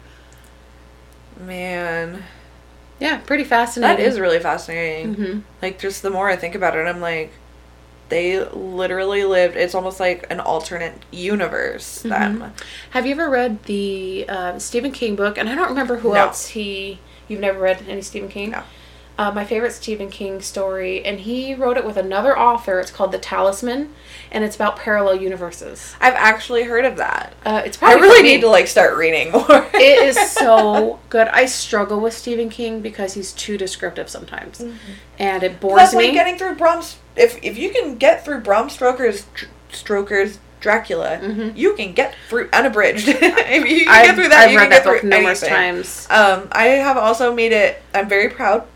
Man, 1.41 2.23
Yeah, 2.99 3.19
pretty 3.19 3.45
fascinating. 3.45 3.97
that 3.99 4.03
is 4.03 4.19
really 4.19 4.39
fascinating. 4.41 5.15
hmm 5.15 5.39
Like 5.61 5.79
just 5.79 6.03
the 6.03 6.11
more 6.11 6.29
I 6.29 6.37
think 6.37 6.55
about 6.55 6.77
it, 6.77 6.87
I'm 6.87 7.01
like, 7.01 7.33
they 8.09 8.43
literally 8.45 9.25
lived. 9.25 9.57
It's 9.57 9.75
almost 9.75 9.99
like 10.01 10.27
an 10.31 10.41
alternate 10.41 11.05
universe. 11.11 12.05
Mm-hmm. 12.05 12.39
Them. 12.39 12.53
Have 12.91 13.05
you 13.05 13.13
ever 13.13 13.29
read 13.29 13.65
the 13.65 14.25
uh, 14.29 14.59
Stephen 14.59 14.93
King 14.93 15.17
book? 15.17 15.37
And 15.39 15.49
I 15.49 15.55
don't 15.55 15.69
remember 15.69 15.97
who 15.99 16.11
No. 16.15 16.27
else 16.27 16.49
he. 16.49 17.01
You've 17.29 17.41
never 17.41 17.59
read 17.59 17.85
any 17.89 18.03
Stephen 18.03 18.29
King? 18.29 18.53
No. 18.53 18.63
Uh, 19.19 19.33
my 19.33 19.47
favorite 19.47 19.73
Stephen 19.73 20.11
King 20.11 20.43
story, 20.43 21.03
and 21.03 21.21
he 21.21 21.55
wrote 21.55 21.79
it 21.79 21.87
with 21.87 21.97
another 21.97 22.39
author. 22.39 22.79
It's 22.81 22.91
called 22.91 23.13
The 23.13 23.19
Talisman, 23.19 23.95
and 24.31 24.45
it's 24.45 24.55
about 24.57 24.77
parallel 24.77 25.17
universes. 25.17 25.95
I've 26.03 26.13
actually 26.15 26.65
heard 26.65 26.85
of 26.85 26.97
that. 26.99 27.33
Uh, 27.45 27.63
it's 27.65 27.83
I 27.83 27.95
really 27.95 28.23
me. 28.23 28.35
need 28.35 28.41
to 28.43 28.49
like 28.49 28.67
start 28.67 28.95
reading 28.99 29.33
more. 29.33 29.47
it 29.73 29.79
is 30.07 30.19
so 30.33 30.99
good. 31.09 31.29
I 31.29 31.47
struggle 31.47 31.99
with 31.99 32.13
Stephen 32.13 32.51
King 32.51 32.83
because 32.83 33.15
he's 33.15 33.33
too 33.33 33.57
descriptive 33.57 34.11
sometimes, 34.11 34.63
and 35.19 35.43
it 35.43 35.61
bores 35.61 35.77
That's 35.79 35.95
me. 35.95 36.05
like 36.07 36.13
getting 36.13 36.37
through 36.37 36.57
Bram. 36.57 36.83
If 37.17 37.43
if 37.43 37.57
you 37.57 37.71
can 37.71 37.97
get 37.97 38.23
through 38.23 38.41
Bram 38.43 38.69
Stoker's 38.69 39.25
Stoker's 39.73 40.39
Dracula, 40.61 41.19
Mhm. 41.23 41.57
you 41.57 41.75
can 41.75 41.93
get 41.95 42.15
through 42.29 42.51
unabridged. 42.53 43.09
if 43.09 43.67
you 43.71 43.85
can 43.87 43.89
I've, 43.95 44.07
get 44.07 44.15
through 44.15 44.29
that, 44.29 44.45
I've 44.45 44.51
you 44.53 44.59
read 44.59 44.65
can 44.65 44.71
that 44.71 44.85
get 44.85 45.01
through 45.01 45.09
numerous 45.09 45.43
anything. 45.43 45.57
times. 45.75 46.07
Um, 46.11 46.49
I 46.53 46.65
have 46.85 46.99
also 46.99 47.35
made 47.35 47.53
it. 47.53 47.81
I'm 47.95 48.09
very 48.11 48.29
proud. 48.29 48.67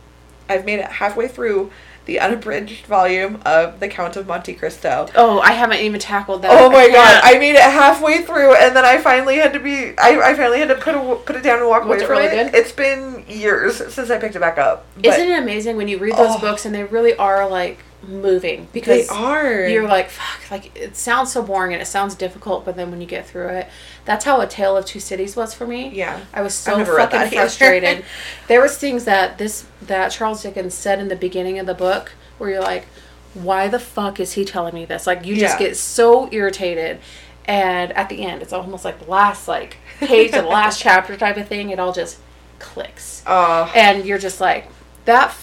I've 0.51 0.65
made 0.65 0.81
it 0.81 0.87
halfway 0.87 1.29
through 1.29 1.71
the 2.07 2.19
unabridged 2.19 2.87
volume 2.87 3.41
of 3.45 3.79
The 3.79 3.87
Count 3.87 4.17
of 4.17 4.27
Monte 4.27 4.55
Cristo. 4.55 5.07
Oh, 5.15 5.39
I 5.41 5.53
haven't 5.53 5.79
even 5.81 6.01
tackled 6.01 6.43
that. 6.43 6.51
Oh 6.51 6.67
I 6.67 6.73
my 6.73 6.87
god! 6.89 7.23
can't. 7.23 7.25
I 7.37 7.39
made 7.39 7.55
it 7.55 7.61
halfway 7.63 8.23
through, 8.23 8.57
and 8.57 8.75
then 8.75 8.85
I 8.85 8.99
finally 8.99 9.37
had 9.37 9.53
to 9.53 9.61
be. 9.61 9.95
I, 9.99 10.19
I 10.31 10.35
finally 10.35 10.59
had 10.59 10.69
to 10.69 10.75
put 10.75 10.95
it 10.95 11.27
put 11.27 11.37
it 11.37 11.43
down 11.43 11.61
and 11.61 11.69
walk 11.69 11.85
Was 11.85 11.89
away 11.89 11.97
it 12.03 12.07
from 12.07 12.17
really 12.19 12.27
it. 12.37 12.53
good? 12.53 12.55
It's 12.59 12.73
been 12.73 13.25
years 13.29 13.77
since 13.95 14.11
I 14.11 14.19
picked 14.19 14.35
it 14.35 14.41
back 14.41 14.59
up. 14.59 14.87
But 14.97 15.07
Isn't 15.07 15.29
it 15.29 15.39
amazing 15.39 15.77
when 15.77 15.89
you 15.89 15.99
read 15.99 16.17
those 16.17 16.35
Oh. 16.37 16.41
books 16.41 16.65
and 16.65 16.75
they 16.75 16.85
really 16.85 17.15
are 17.17 17.49
like 17.49 17.79
moving 18.03 18.61
they 18.61 18.69
because 18.73 19.09
are. 19.11 19.67
you're 19.69 19.87
like 19.87 20.09
fuck 20.09 20.51
like 20.51 20.75
it 20.77 20.97
sounds 20.97 21.31
so 21.33 21.43
boring 21.43 21.73
and 21.75 21.83
it 21.83 21.87
sounds 21.87 22.15
difficult 22.15 22.65
but 22.65 22.75
then 22.77 22.91
when 22.91 23.01
you 23.01 23.07
get 23.07 23.27
through 23.27 23.49
it 23.49 23.69
that's 24.07 24.25
how 24.25 24.41
a 24.41 24.47
tale 24.47 24.77
of 24.77 24.85
two 24.87 24.99
cities 25.01 25.37
was 25.37 25.53
for 25.53 25.67
me 25.67 25.91
yeah. 25.91 26.21
i 26.33 26.41
was 26.41 26.55
so 26.55 26.83
fucking 26.85 27.31
frustrated 27.31 28.03
there 28.49 28.61
was 28.63 28.79
things 28.79 29.05
that 29.05 29.37
this 29.37 29.67
that 29.83 30.09
charles 30.09 30.43
dickens 30.43 30.73
said 30.75 30.99
in 30.99 31.09
the 31.09 31.17
beginning 31.17 31.59
of 31.59 31.67
the 31.67 31.75
book 31.75 32.13
where 32.39 32.51
you're 32.51 32.61
like 32.63 32.87
why 33.35 33.69
the 33.69 33.79
fuck 33.79 34.19
is 34.19 34.33
he 34.33 34.45
telling 34.45 34.75
me 34.75 34.85
this 34.87 35.07
like 35.07 35.25
you 35.27 35.37
just 35.37 35.61
Yeah. 35.61 35.69
get 35.69 35.77
so 35.77 36.29
irritated 36.33 37.01
and 37.45 37.93
at 37.93 38.09
the 38.09 38.23
end 38.25 38.41
it's 38.43 38.53
almost 38.53 38.85
like 38.85 38.99
the 38.99 39.11
last 39.11 39.47
like 39.47 39.77
page 39.99 40.33
of 40.33 40.45
the 40.45 40.49
last 40.51 40.81
chapter 40.83 41.17
type 41.17 41.37
of 41.37 41.47
thing 41.49 41.69
it 41.71 41.79
all 41.79 41.93
just 41.93 42.19
clicks 42.59 43.23
Oh. 43.27 43.71
and 43.75 44.05
you're 44.07 44.19
just 44.19 44.41
like 44.41 44.69
that 45.05 45.35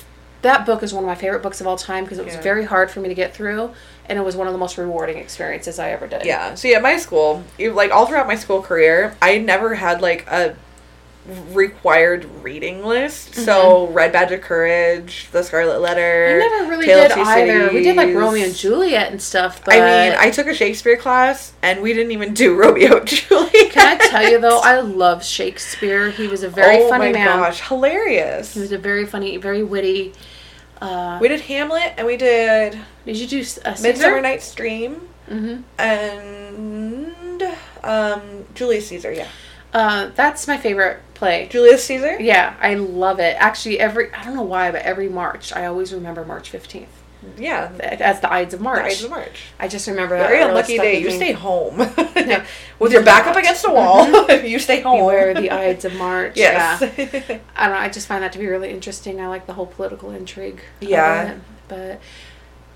that 0.41 0.65
book 0.65 0.83
is 0.83 0.93
one 0.93 1.03
of 1.03 1.07
my 1.07 1.15
favorite 1.15 1.41
books 1.41 1.59
of 1.61 1.67
all 1.67 1.77
time 1.77 2.03
because 2.03 2.19
it 2.19 2.25
was 2.25 2.35
Yeah. 2.35 2.41
very 2.41 2.65
hard 2.65 2.91
for 2.91 2.99
me 2.99 3.09
to 3.09 3.15
get 3.15 3.33
through 3.33 3.71
and 4.07 4.17
it 4.17 4.21
was 4.21 4.35
one 4.35 4.47
of 4.47 4.53
the 4.53 4.59
most 4.59 4.77
rewarding 4.77 5.17
experiences 5.17 5.79
i 5.79 5.89
ever 5.91 6.07
did 6.07 6.25
Yeah. 6.25 6.55
See, 6.55 6.73
at 6.75 6.81
my 6.81 6.97
school, 6.97 7.43
like 7.59 7.91
all 7.91 8.05
throughout 8.05 8.27
my 8.27 8.35
school 8.35 8.61
career, 8.61 9.15
I 9.21 9.37
never 9.39 9.75
had 9.75 10.01
like 10.01 10.25
a 10.27 10.55
required 11.51 12.25
reading 12.43 12.85
list. 12.85 13.35
So, 13.35 13.87
Red 13.87 14.13
Badge 14.13 14.31
of 14.31 14.41
Courage, 14.41 15.27
The 15.31 15.43
Scarlet 15.43 15.79
Letter. 15.79 16.41
Mm-hmm. 16.41 16.53
i 16.53 16.57
never 16.57 16.69
really 16.69 16.85
Tale 16.85 17.07
did 17.09 17.17
either 17.17 17.73
we 17.73 17.83
did 17.83 17.95
like 17.97 18.13
romeo 18.15 18.45
and 18.45 18.55
juliet 18.55 19.11
and 19.11 19.21
stuff 19.21 19.63
but 19.65 19.75
I 19.75 20.09
mean, 20.09 20.17
I 20.17 20.29
took 20.31 20.47
a 20.47 20.53
Shakespeare 20.53 20.97
class, 20.97 21.53
and 21.61 21.81
we 21.81 21.93
didn't 21.93 22.11
even 22.11 22.33
do 22.33 22.55
Romeo 22.59 22.97
and 22.99 23.07
Juliet. 23.07 23.71
can 23.71 23.99
i 24.01 24.07
tell 24.07 24.29
you 24.29 24.39
though 24.39 24.59
i 24.59 24.79
love 24.79 25.23
shakespeare 25.23 26.09
he 26.09 26.27
was 26.27 26.43
a 26.43 26.49
very 26.49 26.83
oh 26.83 26.89
funny 26.89 27.07
my 27.07 27.11
man 27.13 27.39
gosh, 27.39 27.61
hilarious! 27.67 28.53
he 28.53 28.59
was 28.61 28.71
a 28.71 28.77
very 28.77 29.05
funny 29.05 29.37
very 29.37 29.63
witty 29.63 30.13
uh, 30.81 31.17
We 31.21 31.27
did 31.27 31.41
Hamlet, 31.41 31.93
and 31.97 32.05
we 32.05 32.17
did 32.17 32.77
did 33.05 33.17
you 33.17 33.27
do 33.27 33.39
s- 33.39 33.57
a 33.65 33.75
Midsummer 33.81 34.21
Night's 34.21 34.53
Dream, 34.53 35.07
mm-hmm. 35.29 35.61
and 35.81 37.57
um, 37.83 38.45
Julius 38.53 38.87
Caesar. 38.89 39.11
Yeah, 39.11 39.27
uh, 39.77 40.11
that's 40.15 40.47
my 40.47 40.57
favorite 40.57 40.99
play 41.13 41.47
Julius 41.49 41.83
Caesar. 41.85 42.19
yeah 42.19 42.55
i 42.61 42.75
love 42.75 43.19
it 43.19 43.35
actually 43.39 43.79
every 43.79 44.13
i 44.13 44.23
don't 44.23 44.35
know 44.35 44.43
why 44.43 44.71
but 44.71 44.81
every 44.83 45.09
march 45.09 45.51
i 45.53 45.65
always 45.65 45.91
remember 45.93 46.23
march 46.25 46.51
15th 46.51 46.85
Yeah. 47.37 47.71
as 47.81 48.19
the 48.21 48.31
Ides 48.31 48.53
of 48.53 48.61
March. 48.61 48.83
The 48.83 48.89
Ides 48.91 49.03
of 49.03 49.09
March. 49.09 49.37
I 49.59 49.67
just 49.67 49.87
remember 49.87 50.17
that. 50.17 50.29
Very 50.29 50.43
unlucky 50.43 50.77
day. 50.77 50.99
You 51.01 51.07
me. 51.09 51.15
stay 51.15 51.31
home. 51.33 51.79
Yeah. 52.15 52.45
With 52.79 52.91
your 52.93 53.03
back 53.03 53.25
up 53.27 53.35
against 53.35 53.65
a 53.65 53.71
wall. 53.71 54.05
you 54.53 54.59
stay 54.59 54.81
home. 54.81 54.99
Beware 54.99 55.33
the 55.33 55.49
Ides 55.51 55.83
of 55.85 55.93
March. 55.95 56.33
Yes. 56.35 56.81
Yeah. 56.81 57.39
I 57.55 57.67
don't 57.67 57.75
know. 57.75 57.81
I 57.81 57.89
just 57.89 58.07
find 58.07 58.21
that 58.23 58.33
to 58.33 58.39
be 58.39 58.47
really 58.47 58.69
interesting. 58.69 59.19
I 59.19 59.27
like 59.27 59.45
the 59.47 59.53
whole 59.53 59.65
political 59.65 60.11
intrigue. 60.11 60.61
Yeah. 60.79 61.31
it. 61.31 61.41
But 61.67 62.01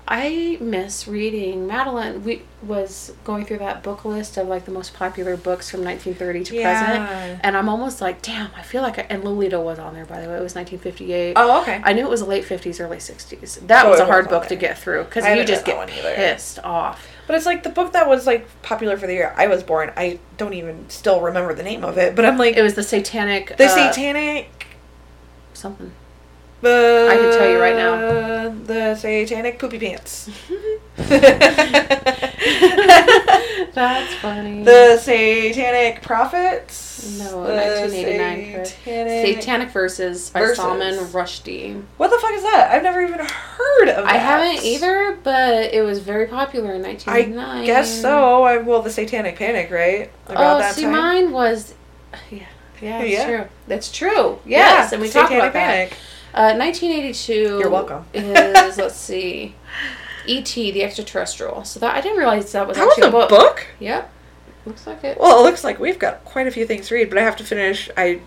I 0.06 0.58
miss 0.60 1.06
reading. 1.06 1.66
Madeline 1.66 2.24
we 2.24 2.42
was 2.62 3.12
going 3.24 3.44
through 3.46 3.58
that 3.58 3.82
book 3.82 4.04
list 4.04 4.36
of 4.36 4.48
like 4.48 4.64
the 4.64 4.70
most 4.72 4.94
popular 4.94 5.36
books 5.36 5.70
from 5.70 5.84
1930 5.84 6.44
to 6.44 6.54
Yeah. 6.56 6.62
present, 6.62 7.40
and 7.44 7.56
I'm 7.56 7.68
almost 7.68 8.00
like, 8.00 8.20
damn. 8.20 8.50
I 8.56 8.62
feel 8.62 8.82
like, 8.82 8.98
I, 8.98 9.06
and 9.08 9.22
Lolita 9.24 9.60
was 9.60 9.78
on 9.78 9.94
there 9.94 10.04
by 10.04 10.20
the 10.20 10.26
way. 10.28 10.36
It 10.36 10.42
was 10.42 10.54
1958. 10.54 11.34
oh, 11.36 11.62
okay. 11.62 11.80
I 11.84 11.92
knew 11.92 12.04
it 12.04 12.10
was 12.10 12.20
the 12.20 12.26
late 12.26 12.44
50s, 12.44 12.80
early 12.80 12.98
60s. 12.98 13.66
That 13.68 13.86
Oh, 13.86 13.90
was 13.90 14.00
a 14.00 14.04
hard 14.06 14.28
book 14.28 14.48
to 14.48 14.56
get 14.56 14.76
through 14.78 15.04
because 15.04 15.24
you 15.24 15.44
just 15.44 15.64
get 15.64 15.76
that 15.76 15.88
one 15.88 15.90
either. 15.98 16.14
pissed 16.14 16.58
off. 16.64 17.08
But 17.28 17.36
it's 17.36 17.46
like 17.46 17.62
the 17.62 17.70
book 17.70 17.92
that 17.92 18.08
was 18.08 18.26
like 18.26 18.46
popular 18.62 18.96
for 18.96 19.06
the 19.06 19.14
year 19.14 19.32
I 19.36 19.46
was 19.46 19.62
born. 19.62 19.92
I 19.96 20.18
don't 20.36 20.54
even 20.54 20.90
still 20.90 21.20
remember 21.20 21.54
the 21.54 21.62
name 21.62 21.84
of 21.84 21.96
it, 21.96 22.16
but 22.16 22.24
I'm 22.24 22.36
like 22.36 22.56
It 22.56 22.62
was 22.62 22.74
the 22.74 22.82
satanic. 22.82 23.56
the 23.56 23.66
uh, 23.66 23.68
satanic. 23.92 24.66
something. 25.54 25.92
Uh, 26.64 27.08
I 27.10 27.16
can 27.16 27.32
tell 27.38 27.50
you 27.50 27.58
right 27.60 27.74
now. 27.76 28.50
The 28.64 28.94
satanic 28.94 29.58
poopy 29.58 29.78
pants. 29.80 30.30
That's 33.74 34.14
funny. 34.16 34.62
the 34.64 34.98
satanic 34.98 36.02
prophets. 36.02 37.18
No, 37.18 37.42
The 37.44 37.54
1989 37.54 38.64
Satanic. 38.66 39.36
Satanic 39.42 39.70
Verses 39.70 40.30
by 40.30 40.40
Verses. 40.40 40.56
Salman 40.58 40.94
Rushdie. 40.94 41.82
What 41.96 42.10
the 42.10 42.18
fuck 42.18 42.32
is 42.32 42.42
that? 42.42 42.70
I've 42.70 42.82
never 42.82 43.00
even 43.02 43.18
heard 43.20 43.88
of. 43.88 44.04
I 44.04 44.12
that. 44.12 44.18
haven't 44.20 44.64
either, 44.64 45.18
but 45.22 45.72
it 45.72 45.82
was 45.82 45.98
very 46.00 46.26
popular 46.26 46.74
in 46.74 46.82
1989. 46.82 47.62
I 47.62 47.66
guess 47.66 48.00
so. 48.00 48.42
I 48.44 48.58
well, 48.58 48.82
the 48.82 48.90
Satanic 48.90 49.36
Panic, 49.36 49.70
right? 49.70 50.10
About 50.26 50.56
Oh, 50.56 50.58
that 50.58 50.74
see, 50.74 50.82
time. 50.82 50.92
mine 50.92 51.32
was. 51.32 51.74
Yeah, 52.30 52.46
yeah, 52.80 52.98
that's 52.98 53.10
Yeah. 53.12 53.26
true. 53.26 53.44
That's 53.68 53.92
true. 53.92 54.38
Yes, 54.44 54.90
Yeah, 54.90 54.94
and 54.96 55.00
we 55.02 55.08
talked 55.08 55.32
about 55.32 55.52
that. 55.52 55.92
Panic. 56.32 56.54
Uh, 56.54 56.58
1982. 56.58 57.32
You're 57.58 57.70
welcome. 57.70 58.04
is 58.14 58.76
let's 58.78 58.96
see, 58.96 59.54
E.T. 60.26 60.70
the 60.72 60.82
Extraterrestrial. 60.82 61.64
So 61.64 61.80
that 61.80 61.94
I 61.94 62.00
didn't 62.00 62.18
realize 62.18 62.50
that 62.52 62.66
was 62.66 62.76
That 62.76 62.84
was 62.86 62.98
actually 62.98 63.08
a 63.24 63.26
book. 63.28 63.66
Yep, 63.80 64.12
looks 64.66 64.86
like 64.86 65.04
it. 65.04 65.18
Well, 65.18 65.40
it 65.40 65.42
looks 65.42 65.64
like 65.64 65.78
we've 65.78 65.98
got 65.98 66.24
quite 66.24 66.46
a 66.46 66.50
few 66.50 66.66
things 66.66 66.88
to 66.88 66.94
read, 66.94 67.08
but 67.08 67.18
I 67.18 67.22
have 67.22 67.36
to 67.36 67.44
finish. 67.44 67.90
I 67.96 68.20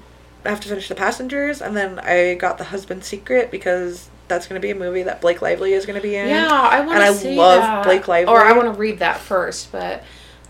have 0.46 0.60
to 0.62 0.68
finish 0.70 0.88
the 0.88 0.96
passengers, 0.96 1.62
and 1.62 1.76
then 1.76 2.00
I 2.00 2.36
got 2.36 2.58
the 2.58 2.66
husband's 2.66 3.08
secret 3.08 3.50
because 3.52 4.10
that's 4.28 4.48
going 4.48 4.60
to 4.60 4.66
be 4.66 4.72
a 4.72 4.76
movie 4.76 5.04
that 5.04 5.22
Blake 5.22 5.42
Lively 5.42 5.74
is 5.74 5.86
going 5.86 5.96
to 5.96 6.02
be 6.02 6.16
in. 6.16 6.30
Yeah, 6.30 6.48
I 6.52 6.80
want 6.82 6.94
And 6.94 7.04
I 7.04 7.08
to 7.10 7.14
see 7.14 7.36
love 7.36 7.62
that. 7.62 7.84
Blake 7.86 8.08
Lively. 8.08 8.34
Or 8.34 8.42
I 8.42 8.54
want 8.54 8.66
to 8.74 8.80
read 8.80 9.00
that 9.00 9.20
first, 9.20 9.72
but 9.72 10.04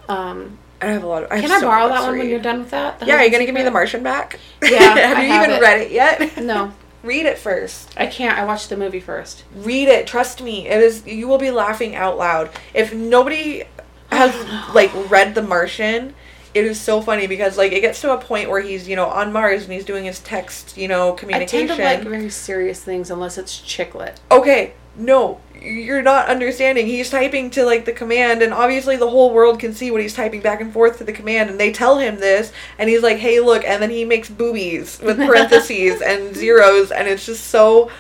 um, 0.10 0.58
I 0.82 0.88
have 0.88 1.04
a 1.04 1.08
lot 1.08 1.24
of. 1.24 1.32
I 1.32 1.42
can 1.42 1.52
I 1.52 1.60
so 1.60 1.68
borrow 1.68 1.88
that 1.90 2.02
one 2.04 2.18
when 2.18 2.30
you're 2.30 2.40
done 2.40 2.60
with 2.60 2.72
that? 2.72 3.06
Yeah, 3.06 3.16
are 3.18 3.24
you 3.24 3.32
gonna 3.32 3.46
give 3.46 3.56
me 3.56 3.64
The 3.64 3.72
Martian 3.72 4.04
back? 4.04 4.40
Yeah, 4.62 4.70
have 4.96 5.18
I 5.18 5.24
you 5.26 5.32
have 5.32 5.44
even 5.46 5.56
it. 5.58 5.62
read 5.62 5.82
it 5.82 5.92
yet? 5.92 6.38
No, 6.38 6.74
read 7.06 7.26
it 7.26 7.38
first. 7.38 7.94
I 7.98 8.08
can't. 8.08 8.38
I 8.38 8.46
watched 8.46 8.70
the 8.70 8.78
movie 8.78 9.00
first. 9.00 9.44
Read 9.56 9.88
it. 9.88 10.08
Trust 10.08 10.42
me. 10.42 10.68
It 10.68 10.82
is. 10.82 11.06
You 11.06 11.28
will 11.28 11.38
be 11.38 11.52
laughing 11.52 11.96
out 11.96 12.18
loud. 12.18 12.50
If 12.74 12.94
nobody 12.94 13.64
has 14.12 14.34
like 14.74 14.92
read 15.10 15.36
The 15.36 15.42
Martian, 15.42 16.14
it 16.54 16.66
is 16.66 16.80
so 16.80 17.02
funny 17.02 17.28
because 17.28 17.58
like 17.58 17.72
it 17.72 17.82
gets 17.82 18.02
to 18.02 18.14
a 18.14 18.18
point 18.18 18.50
where 18.50 18.62
he's 18.62 18.88
you 18.88 18.96
know 18.96 19.08
on 19.08 19.32
Mars 19.32 19.64
and 19.64 19.74
he's 19.74 19.86
doing 19.86 20.06
his 20.06 20.20
text 20.20 20.78
you 20.78 20.88
know 20.88 21.14
communication. 21.14 21.64
I 21.64 21.68
tend 21.68 21.80
to 21.80 21.84
like 21.84 22.04
very 22.04 22.30
serious 22.30 22.82
things 22.82 23.12
unless 23.12 23.38
it's 23.38 23.60
chick 23.60 23.94
lit. 23.94 24.20
okay, 24.32 24.74
no, 24.96 25.40
you're 25.62 26.02
not 26.02 26.28
understanding. 26.28 26.86
He's 26.86 27.10
typing 27.10 27.50
to 27.52 27.66
like 27.66 27.86
the 27.86 27.92
command, 27.92 28.42
and 28.42 28.54
obviously 28.54 28.98
the 28.98 29.10
whole 29.10 29.34
world 29.34 29.60
can 29.60 29.74
see 29.74 29.92
what 29.92 30.02
he's 30.02 30.14
typing 30.14 30.42
back 30.42 30.62
and 30.62 30.72
forth 30.72 30.98
to 31.00 31.04
the 31.04 31.14
command, 31.14 31.50
and 31.50 31.60
they 31.60 31.72
tell 31.72 31.98
him 32.00 32.18
this, 32.20 32.52
and 32.78 32.90
he's 32.90 33.04
like, 33.04 33.18
"Hey, 33.18 33.40
look," 33.40 33.64
and 33.66 33.82
then 33.82 33.90
he 33.90 34.06
makes 34.06 34.30
boobies 34.30 35.00
with 35.02 35.18
parentheses 35.26 36.02
and 36.02 36.36
zeros, 36.36 36.92
and 36.92 37.08
it's 37.08 37.26
just 37.26 37.46
so. 37.46 37.92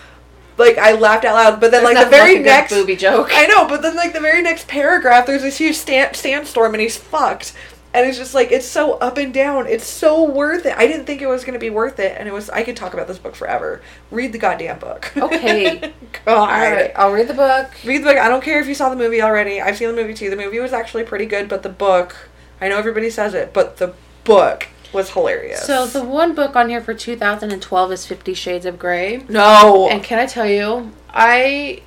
Like 0.57 0.77
I 0.77 0.93
laughed 0.93 1.25
out 1.25 1.35
loud, 1.35 1.59
but 1.59 1.71
then 1.71 1.83
There's 1.83 1.95
like 1.95 2.05
the 2.05 2.09
very 2.09 2.29
like 2.29 2.39
a 2.39 2.43
good 2.43 2.45
next 2.45 2.73
booby 2.73 2.95
joke. 2.95 3.29
I 3.33 3.45
know, 3.45 3.67
but 3.67 3.81
then 3.81 3.97
like 3.97 4.13
the 4.13 4.21
very 4.21 4.41
next 4.41 4.69
paragraph, 4.69 5.25
there's 5.25 5.41
this 5.41 5.57
huge 5.57 5.75
stand- 5.75 6.15
sandstorm, 6.15 6.73
and 6.73 6.79
he's 6.79 6.95
fucked, 6.95 7.51
and 7.95 8.05
it's 8.07 8.17
just 8.17 8.33
like 8.35 8.51
it's 8.51 8.67
so 8.67 8.93
up 8.99 9.17
and 9.17 9.33
down. 9.33 9.65
It's 9.67 9.87
so 9.87 10.23
worth 10.23 10.65
it. 10.65 10.75
I 10.77 10.85
didn't 10.85 11.05
think 11.05 11.21
it 11.21 11.27
was 11.27 11.43
gonna 11.45 11.57
be 11.59 11.69
worth 11.69 11.99
it, 11.99 12.15
and 12.19 12.27
it 12.27 12.31
was. 12.33 12.49
I 12.49 12.63
could 12.63 12.75
talk 12.75 12.93
about 12.93 13.07
this 13.07 13.17
book 13.17 13.35
forever. 13.35 13.81
Read 14.11 14.33
the 14.33 14.37
goddamn 14.37 14.79
book. 14.79 15.11
Okay. 15.17 15.79
God. 16.25 16.27
All 16.27 16.45
right, 16.47 16.91
I'll 16.95 17.11
read 17.11 17.27
the 17.27 17.33
book. 17.33 17.71
Read 17.83 17.99
the 18.03 18.07
book. 18.07 18.17
I 18.17 18.27
don't 18.27 18.43
care 18.43 18.59
if 18.59 18.67
you 18.67 18.75
saw 18.75 18.89
the 18.89 18.95
movie 18.95 19.21
already. 19.21 19.61
I've 19.61 19.77
seen 19.77 19.87
the 19.87 19.95
movie 19.95 20.13
too. 20.13 20.29
The 20.29 20.35
movie 20.35 20.59
was 20.59 20.73
actually 20.73 21.03
pretty 21.03 21.25
good, 21.25 21.47
but 21.49 21.63
the 21.63 21.69
book, 21.69 22.29
I 22.61 22.67
know 22.67 22.77
everybody 22.77 23.09
says 23.09 23.33
it, 23.33 23.53
but 23.53 23.77
the 23.77 23.93
book 24.23 24.67
was 24.93 25.11
hilarious. 25.11 25.63
So 25.65 25.85
the 25.87 26.03
one 26.03 26.35
book 26.35 26.55
on 26.55 26.69
here 26.69 26.81
for 26.81 26.93
2012 26.93 27.91
is 27.91 28.05
Fifty 28.05 28.33
Shades 28.33 28.65
of 28.65 28.77
Grey. 28.79 29.23
no, 29.29 29.87
And 29.89 30.03
can 30.03 30.19
I 30.19 30.25
tell 30.25 30.47
you, 30.47 30.91
I 31.09 31.81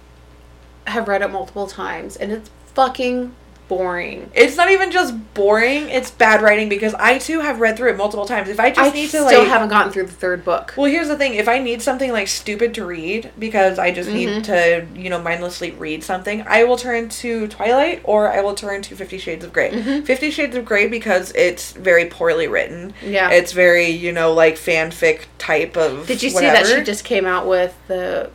have 0.86 1.06
read 1.08 1.22
it 1.22 1.28
multiple 1.28 1.66
times, 1.66 2.16
and 2.16 2.32
it's 2.32 2.50
fucking 2.74 3.34
boring. 3.68 4.30
it's 4.34 4.56
not 4.56 4.70
even 4.70 4.90
just 4.90 5.14
boring. 5.34 5.88
It's 5.90 6.10
bad 6.10 6.42
writing 6.42 6.68
because 6.68 6.94
I 6.94 7.18
too 7.18 7.40
have 7.40 7.60
read 7.60 7.76
through 7.76 7.90
it 7.90 7.96
multiple 7.96 8.24
times. 8.26 8.48
If 8.48 8.58
I 8.58 8.70
just 8.70 8.80
I 8.80 8.94
need 8.94 9.02
to 9.04 9.08
still 9.08 9.24
like, 9.24 9.46
haven't 9.48 9.68
gotten 9.68 9.92
through 9.92 10.06
the 10.06 10.12
third 10.12 10.44
book. 10.44 10.74
well, 10.76 10.90
here's 10.90 11.08
the 11.08 11.16
thing: 11.16 11.34
if 11.34 11.48
I 11.48 11.58
need 11.58 11.82
something 11.82 12.10
like 12.10 12.28
stupid 12.28 12.74
to 12.74 12.84
read 12.84 13.30
because 13.38 13.78
I 13.78 13.90
just 13.92 14.08
Mhm. 14.10 14.14
need 14.14 14.44
to, 14.44 14.86
you 14.94 15.10
know, 15.10 15.20
mindlessly 15.20 15.70
read 15.72 16.02
something, 16.02 16.44
I 16.48 16.64
will 16.64 16.76
turn 16.78 17.08
to 17.10 17.46
Twilight 17.48 18.00
or 18.04 18.32
I 18.32 18.40
will 18.40 18.54
turn 18.54 18.82
to 18.82 18.96
Fifty 18.96 19.18
Shades 19.18 19.44
of 19.44 19.52
Grey. 19.52 19.70
Mhm. 19.70 20.04
Fifty 20.06 20.30
Shades 20.30 20.56
of 20.56 20.64
Grey 20.64 20.86
because 20.88 21.32
it's 21.32 21.72
very 21.72 22.06
poorly 22.06 22.48
written. 22.48 22.94
Yeah. 23.04 23.30
It's 23.30 23.52
very, 23.52 23.86
you 23.88 24.12
know, 24.12 24.32
like 24.32 24.56
fanfic 24.56 25.22
type 25.38 25.76
of. 25.76 26.06
Did 26.06 26.22
you 26.22 26.32
whatever. 26.32 26.64
see 26.64 26.72
that 26.72 26.78
she 26.78 26.84
just 26.84 27.04
came 27.04 27.26
out 27.26 27.46
with 27.46 27.74
the 27.88 28.30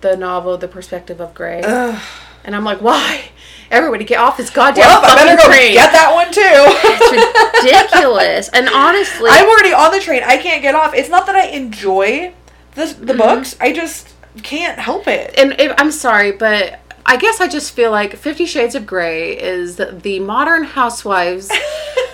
the 0.00 0.16
novel 0.16 0.58
The 0.58 0.68
Perspective 0.68 1.20
of 1.20 1.32
Grey? 1.34 1.62
And 1.62 2.54
I'm 2.54 2.64
like, 2.64 2.82
why? 2.82 3.22
Everybody 3.70 4.04
get 4.04 4.18
off 4.20 4.36
this 4.36 4.50
goddamn 4.50 4.86
Well, 4.86 5.00
I 5.04 5.14
better 5.14 5.36
go 5.42 5.48
train. 5.48 5.72
get 5.74 5.92
that 5.92 6.12
one 6.14 6.30
too. 6.32 6.40
It's 7.16 7.64
ridiculous. 7.64 8.48
And 8.50 8.68
honestly, 8.74 9.30
I'm 9.30 9.46
already 9.46 9.72
on 9.72 9.90
the 9.92 10.00
train. 10.00 10.22
I 10.24 10.36
can't 10.36 10.62
get 10.62 10.74
off. 10.74 10.94
It's 10.94 11.08
not 11.08 11.26
that 11.26 11.34
I 11.36 11.46
enjoy 11.46 12.32
this 12.74 12.92
the 12.94 13.14
Mhm. 13.14 13.18
books. 13.18 13.56
I 13.60 13.72
just 13.72 14.08
can't 14.42 14.78
help 14.78 15.06
it. 15.08 15.34
and 15.38 15.54
if, 15.60 15.72
I'm 15.78 15.90
sorry, 15.90 16.32
but 16.32 16.80
I 17.06 17.16
guess 17.16 17.40
I 17.40 17.48
just 17.48 17.72
feel 17.72 17.90
like 17.90 18.16
Fifty 18.16 18.46
Shades 18.46 18.74
of 18.74 18.86
Grey 18.86 19.32
is 19.38 19.76
the 19.76 20.20
modern 20.20 20.64
housewives 20.64 21.50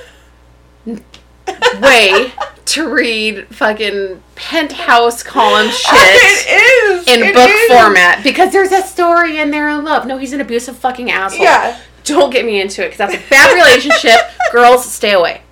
way 1.81 2.33
to 2.67 2.89
read 2.89 3.47
fucking 3.49 4.23
penthouse 4.37 5.23
column 5.23 5.69
shit 5.71 5.91
it 5.93 6.51
is 6.93 7.09
in 7.09 7.23
It 7.25 7.35
book 7.35 7.51
is. 7.51 7.69
format 7.71 8.23
because 8.23 8.53
there's 8.53 8.73
a 8.73 8.83
story 8.83 9.39
in 9.39 9.51
there 9.51 9.69
in 9.71 9.85
love. 9.85 10.07
No, 10.07 10.19
he's 10.19 10.33
an 10.33 10.41
abusive 10.41 10.77
fucking 10.77 11.11
asshole. 11.11 11.43
Yeah. 11.43 11.79
Don't 12.05 12.31
get 12.31 12.45
me 12.45 12.61
into 12.61 12.83
it 12.85 12.93
because 12.93 12.99
that's 12.99 13.15
a 13.15 13.29
bad 13.31 13.55
relationship. 13.55 14.17
Girls, 14.53 14.91
stay 14.91 15.13
away. 15.13 15.43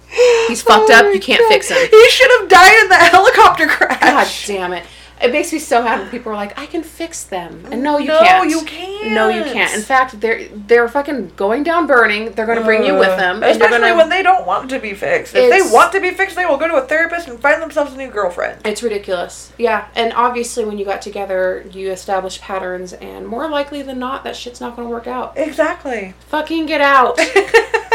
He's 0.48 0.62
fucked 0.62 0.90
Oh 0.90 0.94
up. 1.08 1.14
You 1.14 1.20
can't 1.20 1.40
God. 1.40 1.48
fix 1.48 1.68
him. 1.68 1.76
He 1.90 2.08
should 2.10 2.30
have 2.40 2.48
died 2.48 2.82
in 2.82 2.88
the 2.88 2.94
helicopter 2.96 3.66
crash. 3.66 4.46
God 4.46 4.52
damn 4.54 4.72
it. 4.72 4.84
It 5.20 5.32
makes 5.32 5.52
me 5.52 5.58
so 5.58 5.82
mad 5.82 6.00
when 6.00 6.10
people 6.10 6.32
are 6.32 6.36
like, 6.36 6.58
I 6.58 6.66
can 6.66 6.82
fix 6.82 7.24
them. 7.24 7.64
And 7.70 7.82
no, 7.82 7.98
you 7.98 8.08
No, 8.08 8.20
can't. 8.20 8.48
No, 8.48 8.58
you 8.58 8.64
can't. 8.64 9.12
No, 9.12 9.28
you 9.28 9.42
can't. 9.44 9.74
In 9.74 9.82
fact, 9.82 10.20
they're 10.20 10.48
they're 10.48 10.88
fucking 10.88 11.32
going 11.36 11.62
down 11.62 11.86
burning. 11.86 12.32
They're 12.32 12.46
gonna 12.46 12.64
bring 12.64 12.84
you 12.84 12.94
with 12.94 13.08
uh, 13.08 13.16
them. 13.16 13.42
Especially 13.42 13.78
gonna, 13.78 13.96
when 13.96 14.08
they 14.08 14.22
don't 14.22 14.46
want 14.46 14.70
to 14.70 14.78
be 14.78 14.94
fixed. 14.94 15.34
If 15.34 15.50
they 15.50 15.72
want 15.72 15.92
to 15.92 16.00
be 16.00 16.10
fixed, 16.12 16.36
they 16.36 16.46
will 16.46 16.56
go 16.56 16.68
to 16.68 16.76
a 16.76 16.82
therapist 16.82 17.28
and 17.28 17.40
find 17.40 17.60
themselves 17.60 17.92
a 17.92 17.96
new 17.96 18.10
girlfriend. 18.10 18.60
It's 18.64 18.82
ridiculous. 18.82 19.52
Yeah. 19.58 19.88
And 19.94 20.12
obviously 20.12 20.64
when 20.64 20.78
you 20.78 20.84
got 20.84 21.02
together, 21.02 21.64
you 21.72 21.90
established 21.90 22.40
patterns 22.40 22.92
and 22.92 23.26
more 23.26 23.48
likely 23.48 23.82
than 23.82 23.98
not 23.98 24.24
that 24.24 24.36
shit's 24.36 24.60
not 24.60 24.76
gonna 24.76 24.88
work 24.88 25.06
out. 25.06 25.36
Exactly. 25.36 26.14
Fucking 26.28 26.66
get 26.66 26.80
out. 26.80 27.18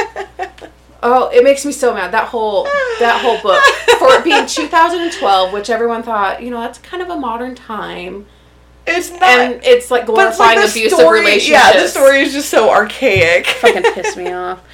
Oh, 1.05 1.29
it 1.29 1.43
makes 1.43 1.65
me 1.65 1.71
so 1.71 1.93
mad. 1.93 2.11
That 2.11 2.27
whole 2.29 2.63
that 2.99 3.21
whole 3.21 3.39
book 3.41 3.61
for 3.99 4.19
it 4.19 4.23
being 4.23 4.45
2012, 4.45 5.53
which 5.53 5.69
everyone 5.69 6.01
thought, 6.03 6.41
you 6.41 6.49
know, 6.49 6.61
that's 6.61 6.79
kind 6.79 7.03
of 7.03 7.09
a 7.09 7.15
modern 7.17 7.55
time, 7.55 8.25
It's 8.87 9.11
not. 9.11 9.23
and 9.23 9.61
it's 9.63 9.91
like 9.91 10.05
but 10.07 10.29
it's 10.29 10.39
like 10.39 10.55
glorifying 10.55 10.59
the 10.59 10.71
abusive 10.71 10.99
story, 10.99 11.19
relationships. 11.19 11.49
Yeah, 11.49 11.81
the 11.81 11.87
story 11.87 12.21
is 12.21 12.33
just 12.33 12.49
so 12.49 12.69
archaic. 12.69 13.45
fucking 13.47 13.83
piss 13.93 14.15
me 14.17 14.31
off. 14.31 14.61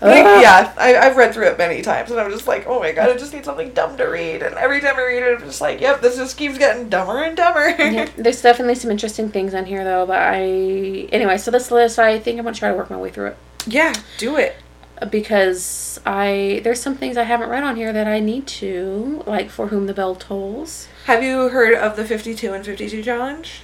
Like, 0.00 0.22
yeah, 0.22 0.72
I, 0.78 0.96
I've 0.96 1.16
read 1.16 1.34
through 1.34 1.48
it 1.48 1.58
many 1.58 1.82
times, 1.82 2.12
and 2.12 2.20
I'm 2.20 2.30
just 2.30 2.46
like, 2.46 2.68
oh 2.68 2.78
my 2.78 2.92
god, 2.92 3.08
I 3.08 3.16
just 3.16 3.34
need 3.34 3.44
something 3.44 3.72
dumb 3.72 3.96
to 3.96 4.04
read. 4.04 4.44
And 4.44 4.54
every 4.54 4.80
time 4.80 4.94
I 4.94 5.02
read 5.02 5.24
it, 5.24 5.40
I'm 5.40 5.44
just 5.44 5.60
like, 5.60 5.80
yep, 5.80 6.00
this 6.00 6.16
just 6.16 6.36
keeps 6.36 6.56
getting 6.56 6.88
dumber 6.88 7.24
and 7.24 7.36
dumber. 7.36 7.70
Yeah, 7.70 8.08
there's 8.16 8.40
definitely 8.40 8.76
some 8.76 8.92
interesting 8.92 9.28
things 9.28 9.54
on 9.54 9.66
here 9.66 9.82
though, 9.82 10.06
but 10.06 10.20
I 10.20 10.38
anyway. 11.10 11.36
So 11.36 11.50
this 11.50 11.72
list, 11.72 11.98
I 11.98 12.20
think 12.20 12.38
I'm 12.38 12.44
gonna 12.44 12.54
try 12.54 12.68
to 12.70 12.76
work 12.76 12.90
my 12.90 12.96
way 12.96 13.10
through 13.10 13.26
it 13.26 13.36
yeah, 13.68 13.94
do 14.18 14.36
it. 14.36 14.56
Because 15.10 16.00
I 16.06 16.60
there's 16.64 16.80
some 16.80 16.94
things 16.96 17.16
I 17.16 17.24
haven't 17.24 17.48
read 17.48 17.64
on 17.64 17.76
here 17.76 17.92
that 17.92 18.06
I 18.06 18.20
need 18.20 18.46
to, 18.46 19.22
like 19.26 19.50
For 19.50 19.68
Whom 19.68 19.86
the 19.86 19.94
Bell 19.94 20.14
Tolls. 20.14 20.88
Have 21.06 21.22
you 21.22 21.48
heard 21.48 21.74
of 21.74 21.96
the 21.96 22.04
52 22.04 22.52
and 22.52 22.64
52 22.64 23.02
challenge? 23.02 23.62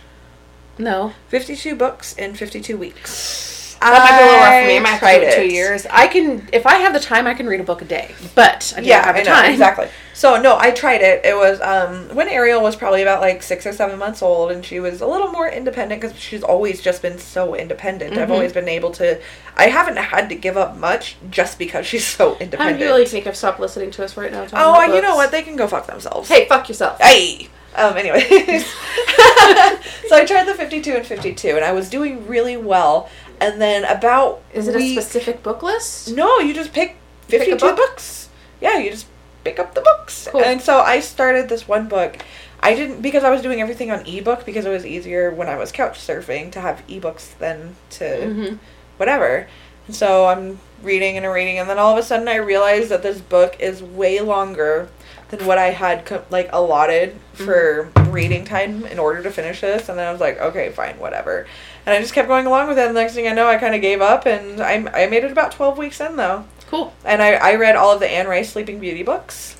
No. 0.78 1.12
52 1.28 1.76
books 1.76 2.16
in 2.16 2.34
52 2.34 2.76
weeks. 2.76 3.53
That 3.92 4.02
might 4.10 4.18
be 4.18 4.22
a 4.22 4.26
little 4.26 4.40
rough 4.40 4.60
for 4.62 4.66
me. 4.66 4.74
I 4.74 4.76
I 4.76 4.80
might 4.80 4.88
have 4.90 4.98
to 5.00 5.04
tried 5.06 5.18
do 5.20 5.26
it 5.26 5.34
two 5.48 5.52
years. 5.54 5.86
I 5.90 6.06
can, 6.06 6.48
if 6.52 6.66
I 6.66 6.74
have 6.76 6.92
the 6.92 7.00
time, 7.00 7.26
I 7.26 7.34
can 7.34 7.46
read 7.46 7.60
a 7.60 7.64
book 7.64 7.82
a 7.82 7.84
day. 7.84 8.14
But 8.34 8.72
I 8.76 8.80
don't 8.80 8.88
Yeah, 8.88 9.04
have 9.04 9.16
I 9.16 9.20
the 9.20 9.24
know 9.28 9.34
time. 9.34 9.50
exactly. 9.52 9.88
So 10.14 10.40
no, 10.40 10.56
I 10.56 10.70
tried 10.70 11.00
it. 11.02 11.24
It 11.24 11.34
was 11.36 11.60
um, 11.60 12.14
when 12.14 12.28
Ariel 12.28 12.62
was 12.62 12.76
probably 12.76 13.02
about 13.02 13.20
like 13.20 13.42
six 13.42 13.66
or 13.66 13.72
seven 13.72 13.98
months 13.98 14.22
old, 14.22 14.52
and 14.52 14.64
she 14.64 14.78
was 14.78 15.00
a 15.00 15.06
little 15.06 15.28
more 15.28 15.48
independent 15.48 16.00
because 16.00 16.16
she's 16.16 16.42
always 16.42 16.80
just 16.80 17.02
been 17.02 17.18
so 17.18 17.54
independent. 17.56 18.16
I've 18.16 18.28
Mhm. 18.28 18.32
always 18.32 18.52
been 18.52 18.68
able 18.68 18.92
to. 18.92 19.20
I 19.56 19.66
haven't 19.66 19.96
had 19.96 20.28
to 20.28 20.34
give 20.36 20.56
up 20.56 20.76
much 20.76 21.16
just 21.30 21.58
because 21.58 21.84
she's 21.84 22.06
so 22.06 22.36
independent. 22.38 22.80
I 22.80 22.84
really 22.84 23.04
think 23.06 23.26
I've 23.26 23.36
stopped 23.36 23.58
listening 23.58 23.90
to 23.92 24.04
us 24.04 24.16
right 24.16 24.30
now? 24.30 24.46
oh, 24.52 24.74
about 24.84 24.94
you 24.94 25.02
know 25.02 25.16
what? 25.16 25.30
They 25.32 25.42
can 25.42 25.56
go 25.56 25.66
fuck 25.66 25.86
themselves. 25.86 26.28
Hey, 26.28 26.46
fuck 26.48 26.68
yourself. 26.68 27.00
Hey. 27.00 27.48
Um. 27.76 27.96
Anyways, 27.96 28.22
so 30.08 30.16
I 30.16 30.24
tried 30.26 30.44
the 30.44 30.54
fifty-two 30.54 30.92
and 30.92 31.04
fifty-two, 31.04 31.56
and 31.56 31.64
I 31.64 31.72
was 31.72 31.90
doing 31.90 32.26
really 32.28 32.56
well. 32.56 33.08
And 33.52 33.60
then 33.60 33.84
about 33.84 34.42
Is 34.52 34.68
it 34.68 34.76
a 34.76 34.92
specific 34.92 35.42
book 35.42 35.62
list? 35.62 36.12
No, 36.12 36.38
you 36.38 36.54
just 36.54 36.72
pick 36.72 36.96
Pick 37.28 37.40
52 37.40 37.56
book? 37.58 37.76
books. 37.76 38.28
Yeah, 38.60 38.78
you 38.78 38.90
just 38.90 39.06
pick 39.44 39.58
up 39.58 39.74
the 39.74 39.80
books. 39.82 40.28
Cool. 40.30 40.42
And 40.42 40.60
so 40.60 40.78
I 40.80 41.00
started 41.00 41.48
this 41.48 41.66
one 41.68 41.88
book. 41.88 42.16
I 42.60 42.74
didn't 42.74 43.02
because 43.02 43.24
I 43.24 43.30
was 43.30 43.42
doing 43.42 43.60
everything 43.60 43.90
on 43.90 44.06
ebook 44.06 44.46
because 44.46 44.64
it 44.64 44.70
was 44.70 44.86
easier 44.86 45.30
when 45.30 45.48
I 45.48 45.56
was 45.56 45.70
couch 45.70 45.98
surfing 45.98 46.50
to 46.52 46.60
have 46.60 46.82
ebooks 46.86 47.36
than 47.38 47.76
to 47.90 48.04
Mm-hmm. 48.04 48.56
whatever. 48.96 49.46
And 49.86 49.94
so 49.94 50.26
I'm 50.26 50.58
reading 50.82 51.18
and 51.18 51.26
reading 51.30 51.58
and 51.58 51.68
then 51.68 51.78
all 51.78 51.92
of 51.92 51.98
a 51.98 52.02
sudden 52.02 52.26
I 52.28 52.36
realized 52.36 52.88
that 52.90 53.02
this 53.02 53.20
book 53.20 53.56
is 53.60 53.82
way 53.82 54.20
longer 54.20 54.88
than 55.28 55.46
what 55.46 55.56
I 55.58 55.70
had 55.70 56.04
co- 56.06 56.24
like 56.30 56.48
allotted 56.52 57.16
for 57.32 57.90
reading 58.08 58.44
time 58.44 58.84
in 58.86 58.98
order 58.98 59.22
to 59.22 59.30
finish 59.30 59.60
this 59.62 59.88
and 59.88 59.98
then 59.98 60.06
I 60.06 60.12
was 60.12 60.20
like 60.20 60.38
okay 60.38 60.70
fine 60.70 60.98
whatever 60.98 61.46
and 61.86 61.94
I 61.94 62.00
just 62.00 62.14
kept 62.14 62.28
going 62.28 62.46
along 62.46 62.68
with 62.68 62.78
it 62.78 62.86
and 62.86 62.96
the 62.96 63.00
next 63.00 63.14
thing 63.14 63.26
I 63.28 63.32
know 63.32 63.46
I 63.48 63.56
kind 63.56 63.74
of 63.74 63.80
gave 63.80 64.00
up 64.00 64.26
and 64.26 64.60
I, 64.60 64.74
I 65.04 65.06
made 65.06 65.24
it 65.24 65.32
about 65.32 65.52
12 65.52 65.78
weeks 65.78 66.00
in 66.00 66.16
though 66.16 66.44
Cool. 66.68 66.92
and 67.04 67.22
I, 67.22 67.34
I 67.34 67.54
read 67.56 67.76
all 67.76 67.92
of 67.92 68.00
the 68.00 68.10
Anne 68.10 68.26
Rice 68.26 68.52
Sleeping 68.52 68.78
Beauty 68.80 69.02
books 69.02 69.56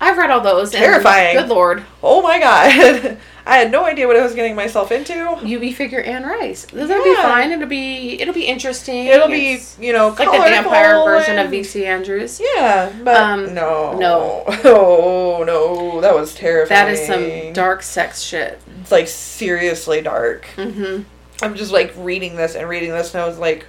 I've 0.00 0.18
read 0.18 0.30
all 0.32 0.40
those. 0.40 0.74
and 0.74 0.82
Terrifying. 0.82 1.36
Good 1.36 1.48
lord. 1.48 1.84
oh 2.02 2.22
my 2.22 2.38
god 2.40 3.18
I 3.44 3.56
had 3.56 3.72
no 3.72 3.84
idea 3.84 4.06
what 4.06 4.16
I 4.16 4.22
was 4.22 4.34
getting 4.36 4.54
myself 4.54 4.92
into 4.92 5.36
You 5.44 5.58
be 5.58 5.72
figure 5.72 6.00
Anne 6.00 6.22
Rice. 6.24 6.64
This 6.66 6.88
will 6.88 7.02
be 7.02 7.14
fine. 7.16 7.50
It'll 7.50 7.66
be 7.66 8.20
it'll 8.20 8.32
be 8.34 8.46
interesting. 8.46 9.06
it'll 9.06 9.26
be 9.26 9.58
you 9.80 9.92
know 9.92 10.08
like 10.10 10.18
the 10.30 10.38
vampire 10.38 10.94
version 11.04 11.38
of 11.40 11.50
VC 11.50 11.84
Andrews. 11.84 12.40
Yeah, 12.54 12.92
but 13.02 13.16
Um, 13.16 13.52
no, 13.52 13.98
no. 13.98 14.44
oh 14.64 15.42
no, 15.44 16.00
that 16.00 16.14
was 16.14 16.34
terrifying. 16.36 16.86
That 16.86 16.92
is 16.92 17.04
some 17.04 17.52
dark 17.52 17.82
sex 17.82 18.22
shit. 18.22 18.60
It's 18.80 18.92
like 18.92 19.08
seriously 19.08 20.02
dark. 20.02 20.46
Mm-hmm. 20.56 21.02
I'm 21.42 21.54
just 21.56 21.72
like 21.72 21.92
reading 21.98 22.36
this 22.36 22.54
and 22.54 22.68
reading 22.68 22.90
this, 22.90 23.14
and 23.14 23.22
I 23.22 23.26
was 23.26 23.38
like, 23.38 23.66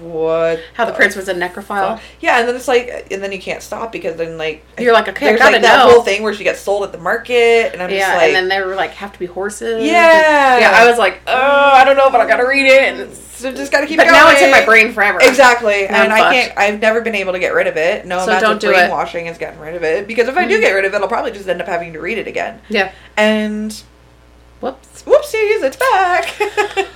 what? 0.00 0.60
How 0.74 0.84
the 0.84 0.92
prince 0.92 1.16
was 1.16 1.28
a 1.28 1.34
necrophile. 1.34 1.96
fuck? 1.96 2.02
Yeah, 2.20 2.40
and 2.40 2.48
then 2.48 2.54
it's 2.56 2.68
like, 2.68 3.06
and 3.10 3.22
then 3.22 3.32
you 3.32 3.40
can't 3.40 3.62
stop 3.62 3.90
because 3.90 4.16
then 4.16 4.36
like 4.36 4.62
You're 4.78 4.92
like, 4.92 5.08
okay, 5.08 5.26
I 5.26 5.28
there's 5.30 5.40
gotta 5.40 5.52
like 5.56 5.62
that 5.62 5.86
know. 5.86 5.90
whole 5.92 6.02
thing 6.02 6.22
where 6.22 6.34
she 6.34 6.44
gets 6.44 6.60
sold 6.60 6.82
at 6.84 6.92
the 6.92 6.98
market, 6.98 7.72
and 7.72 7.82
I'm 7.82 7.88
yeah, 7.90 7.98
just 8.00 8.14
like, 8.16 8.22
and 8.26 8.34
then 8.36 8.48
they 8.48 8.60
were 8.66 8.74
like 8.74 8.90
have 8.92 9.12
to 9.14 9.18
be 9.18 9.24
horses. 9.26 9.82
Yeah. 9.84 10.58
yeah. 10.58 10.72
I 10.74 10.88
was 10.90 10.98
like, 10.98 11.22
oh, 11.26 11.32
I 11.74 11.84
don't 11.84 11.96
know, 11.96 12.10
but 12.10 12.20
I 12.20 12.26
gotta 12.28 12.46
read 12.46 12.66
it. 12.66 12.82
And 12.92 13.00
it's, 13.00 13.18
so 13.18 13.50
just 13.52 13.72
gotta 13.72 13.86
keep 13.86 13.96
but 13.98 14.04
going. 14.04 14.14
now 14.14 14.30
it's 14.30 14.42
in 14.42 14.50
my 14.50 14.64
brain 14.64 14.92
forever. 14.92 15.20
Exactly, 15.22 15.86
Now 15.88 16.02
and 16.02 16.12
I 16.12 16.34
can't. 16.34 16.58
I've 16.58 16.80
never 16.80 17.00
been 17.00 17.14
able 17.14 17.32
to 17.32 17.38
get 17.38 17.54
rid 17.54 17.66
of 17.66 17.76
it. 17.78 18.04
No 18.04 18.18
So 18.18 18.24
amount 18.24 18.42
don't 18.42 18.52
of 18.56 18.60
do 18.60 18.70
it. 18.70 18.74
brainwashing 18.74 19.26
is 19.26 19.38
getting 19.38 19.58
rid 19.60 19.74
of 19.74 19.84
it 19.84 20.06
because 20.06 20.28
if 20.28 20.36
I 20.36 20.44
do 20.46 20.58
Mhm. 20.58 20.60
get 20.60 20.72
rid 20.72 20.84
of 20.84 20.92
it, 20.92 21.00
I'll 21.00 21.08
probably 21.08 21.30
just 21.30 21.48
end 21.48 21.62
up 21.62 21.66
having 21.68 21.92
to 21.94 22.00
read 22.00 22.18
it 22.18 22.26
again. 22.26 22.60
Yeah. 22.68 22.90
And 23.16 23.80
Whoops. 24.60 25.02
whoopsies, 25.04 25.62
it's 25.62 25.76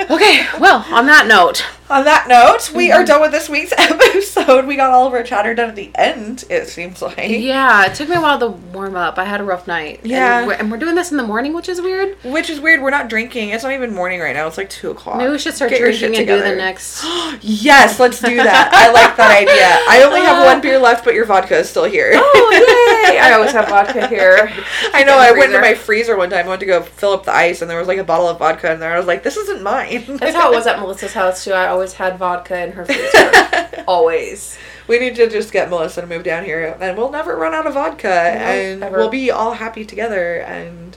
back. 0.01 0.11
Okay. 0.11 0.47
Well, 0.59 0.85
on 0.91 1.07
that 1.07 1.27
note, 1.29 1.65
On 1.89 2.05
that 2.05 2.27
note, 2.27 2.73
we 2.75 2.89
Mm-hmm. 2.89 3.01
are 3.03 3.05
done 3.05 3.21
with 3.21 3.31
this 3.33 3.49
week's 3.49 3.73
episode. 3.79 4.67
We 4.67 4.77
got 4.77 4.91
all 4.91 5.07
of 5.07 5.13
our 5.13 5.23
chatter 5.23 5.55
done 5.55 5.69
at 5.69 5.77
the 5.77 5.91
end. 5.95 6.45
It 6.51 6.67
seems 6.69 7.01
like. 7.03 7.29
yeah, 7.29 7.87
it 7.87 7.95
took 7.95 8.09
me 8.09 8.17
a 8.17 8.21
while 8.21 8.39
to 8.41 8.49
warm 8.49 8.97
up. 8.97 9.19
I 9.19 9.25
had 9.25 9.41
a 9.41 9.45
rough 9.45 9.67
night. 9.67 10.01
Yeah. 10.03 10.39
and 10.39 10.47
we're, 10.49 10.55
and 10.55 10.71
we're 10.73 10.79
doing 10.79 10.95
this 10.97 11.11
in 11.13 11.17
the 11.19 11.23
morning, 11.23 11.53
which 11.55 11.69
is 11.69 11.81
weird. 11.81 12.17
Which 12.25 12.51
is 12.51 12.59
weird. 12.61 12.83
We're 12.83 12.91
not 12.91 13.09
drinking. 13.09 13.51
It's 13.51 13.63
not 13.63 13.73
even 13.73 13.95
morning 13.95 14.21
right 14.21 14.35
now. 14.35 14.47
It's 14.49 14.57
like 14.59 14.71
two 14.71 14.91
o'clock. 14.91 15.19
Maybe 15.19 15.31
we 15.31 15.39
should 15.39 15.55
start 15.55 15.71
Get 15.71 15.79
drinking 15.81 16.17
and 16.17 16.27
do 16.27 16.39
the 16.43 16.57
next. 16.57 17.05
yes, 17.43 18.01
let's 18.01 18.21
do 18.21 18.37
that. 18.37 18.71
I 18.73 18.91
like 18.91 19.17
that 19.17 19.31
idea. 19.31 19.77
I 19.89 20.03
only 20.05 20.21
have 20.23 20.45
one 20.47 20.61
beer 20.61 20.79
left, 20.79 21.05
but 21.05 21.15
your 21.15 21.27
vodka 21.27 21.59
is 21.59 21.69
still 21.69 21.85
here. 21.85 22.11
Oh 22.15 23.07
yay! 23.13 23.19
I 23.19 23.33
always 23.35 23.53
have 23.53 23.69
vodka 23.69 24.09
here. 24.09 24.51
I 24.95 25.05
know. 25.05 25.17
I 25.19 25.31
went 25.33 25.53
to 25.53 25.61
my 25.61 25.75
freezer 25.75 26.17
one 26.17 26.31
time. 26.31 26.47
I 26.47 26.49
went 26.49 26.61
to 26.61 26.67
go 26.67 26.83
fill 26.83 27.13
up 27.13 27.25
the 27.25 27.35
ice, 27.35 27.52
and 27.61 27.71
there 27.71 27.79
was 27.79 27.89
like 27.89 27.99
a 27.99 28.05
bottle 28.05 28.29
of 28.29 28.39
vodka 28.39 28.73
in 28.73 28.81
there. 28.81 28.93
I 28.93 28.97
was 28.97 29.07
like, 29.07 29.23
"This 29.23 29.37
isn't 29.37 29.63
mine." 29.63 30.05
That's 30.19 30.35
how 30.35 30.53
it 30.53 30.57
was 30.57 30.67
at 30.67 30.79
Melissa's 30.79 31.13
house 31.13 31.45
too. 31.45 31.53
I 31.53 31.67
always 31.69 31.93
had 31.95 32.19
vodka 32.19 32.63
in 32.63 32.73
her 32.73 32.85
freezer. 32.85 33.85
always. 33.89 34.57
we 34.89 34.99
need 34.99 35.17
to 35.17 35.29
just 35.29 35.53
get 35.53 35.69
Melissa 35.69 36.01
to 36.01 36.07
move 36.07 36.23
down 36.23 36.45
here, 36.45 36.77
and 36.81 36.97
we'll 36.97 37.11
never 37.11 37.37
run 37.37 37.53
out 37.53 37.67
of 37.67 37.75
vodka, 37.75 38.09
and 38.09 38.83
ever. 38.83 38.99
we'll 38.99 39.11
be 39.11 39.31
all 39.31 39.55
happy 39.55 39.85
together, 39.85 40.37
and 40.39 40.97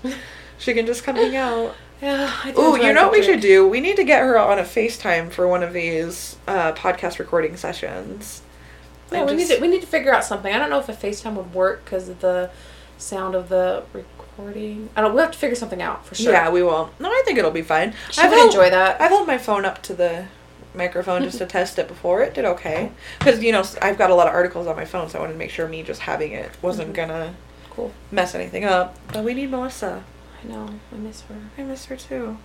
she 0.58 0.74
can 0.74 0.86
just 0.86 1.04
come 1.04 1.16
hang 1.16 1.36
out. 1.36 1.76
Yeah. 2.02 2.30
Ooh, 2.60 2.78
you 2.78 2.92
know 2.92 3.04
what 3.04 3.14
we 3.14 3.24
should 3.24 3.40
do? 3.40 3.66
We 3.68 3.80
need 3.80 3.96
to 3.96 4.04
get 4.04 4.20
her 4.20 4.38
on 4.38 4.60
a 4.60 4.64
FaceTime 4.64 5.32
for 5.32 5.48
one 5.48 5.64
of 5.64 5.72
these 5.72 6.36
uh, 6.46 6.74
podcast 6.74 7.20
recording 7.20 7.56
sessions. 7.56 8.42
Yeah, 9.12 9.20
And 9.20 9.30
we 9.30 9.36
need 9.38 9.48
to 9.48 9.60
we 9.60 9.70
need 9.70 9.80
to 9.80 9.88
figure 9.88 10.14
out 10.14 10.26
something. 10.26 10.54
I 10.54 10.60
don't 10.60 10.70
know 10.70 10.80
if 10.80 10.90
a 10.90 10.94
FaceTime 10.94 11.36
would 11.36 11.54
work 11.54 11.86
because 11.86 12.10
of 12.10 12.20
the 12.20 12.52
sound 12.98 13.34
of 13.34 13.50
the 13.50 13.84
recording. 14.38 14.90
I 14.96 15.02
don't. 15.02 15.14
We 15.14 15.22
have 15.22 15.32
to 15.32 15.38
figure 15.38 15.56
something 15.56 15.82
out 15.82 16.06
for 16.06 16.16
sure. 16.16 16.32
Yeah, 16.32 16.50
we 16.50 16.64
will. 16.64 16.90
No, 17.00 17.10
I 17.10 17.22
think 17.26 17.38
it'll 17.38 17.52
be 17.52 17.62
fine. 17.62 17.94
she 18.12 18.22
I've 18.22 18.30
would 18.30 18.38
held- 18.38 18.50
enjoy 18.52 18.70
that. 18.70 19.02
I've 19.02 19.10
held 19.12 19.28
my 19.28 19.38
phone 19.38 19.66
up 19.66 19.82
to 19.84 19.94
the 19.94 20.26
microphone 20.74 21.24
just 21.24 21.38
to 21.40 21.46
test 21.58 21.80
it 21.80 21.88
before. 21.88 22.22
It 22.22 22.34
did 22.34 22.46
okay. 22.46 22.92
Because, 23.20 23.42
you 23.42 23.52
know, 23.52 23.64
I've 23.82 23.98
got 23.98 24.10
a 24.10 24.16
lot 24.16 24.28
of 24.28 24.34
articles 24.34 24.68
on 24.68 24.76
my 24.76 24.86
phone, 24.86 25.10
so 25.10 25.18
I 25.18 25.22
wanted 25.22 25.34
to 25.34 25.40
make 25.40 25.50
sure 25.52 25.68
me 25.68 25.84
just 25.84 26.02
having 26.02 26.34
it 26.34 26.52
wasn't 26.62 26.92
Mhm. 26.92 26.96
gonna 26.96 27.34
Cool. 27.70 27.92
mess 28.12 28.36
anything 28.36 28.66
up. 28.66 28.96
But 29.14 29.24
we 29.24 29.34
need 29.34 29.52
Melissa. 29.52 30.04
I 30.44 30.48
know. 30.48 30.70
I 30.94 30.96
miss 30.98 31.22
her. 31.22 31.36
I 31.58 31.64
miss 31.64 31.86
her 31.86 31.96
too. 31.96 32.38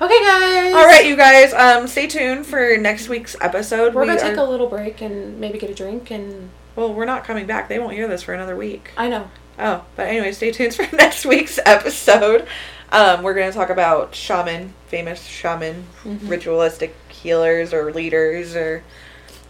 Okay, 0.00 0.24
guys. 0.24 0.74
All 0.74 0.86
right, 0.86 1.04
you 1.04 1.16
guys. 1.16 1.52
Um, 1.52 1.88
stay 1.88 2.06
tuned 2.06 2.46
for 2.46 2.76
next 2.76 3.08
week's 3.08 3.34
episode. 3.40 3.92
We're 3.94 4.02
We 4.02 4.06
gonna 4.08 4.20
take 4.20 4.36
a 4.36 4.42
little 4.44 4.68
break 4.68 5.00
and 5.00 5.40
maybe 5.40 5.58
get 5.58 5.70
a 5.70 5.74
drink 5.74 6.10
and 6.12 6.50
Well, 6.76 6.94
we're 6.94 7.04
not 7.06 7.24
coming 7.24 7.46
back. 7.46 7.68
They 7.68 7.80
won't 7.80 7.94
hear 7.94 8.06
this 8.06 8.22
for 8.22 8.32
another 8.32 8.54
week. 8.54 8.92
I 8.96 9.08
know. 9.08 9.28
Oh, 9.58 9.84
but 9.96 10.06
anyway, 10.08 10.32
stay 10.32 10.50
tuned 10.52 10.74
for 10.74 10.86
next 10.96 11.26
week's 11.26 11.58
episode. 11.66 12.46
Um, 12.92 13.22
we're 13.22 13.34
going 13.34 13.50
to 13.50 13.56
talk 13.56 13.70
about 13.70 14.14
shaman, 14.14 14.72
famous 14.86 15.24
shaman, 15.24 15.84
Mhm. 16.04 16.28
ritualistic 16.28 16.94
healers 17.08 17.74
or 17.74 17.92
leaders 17.92 18.54
or 18.56 18.82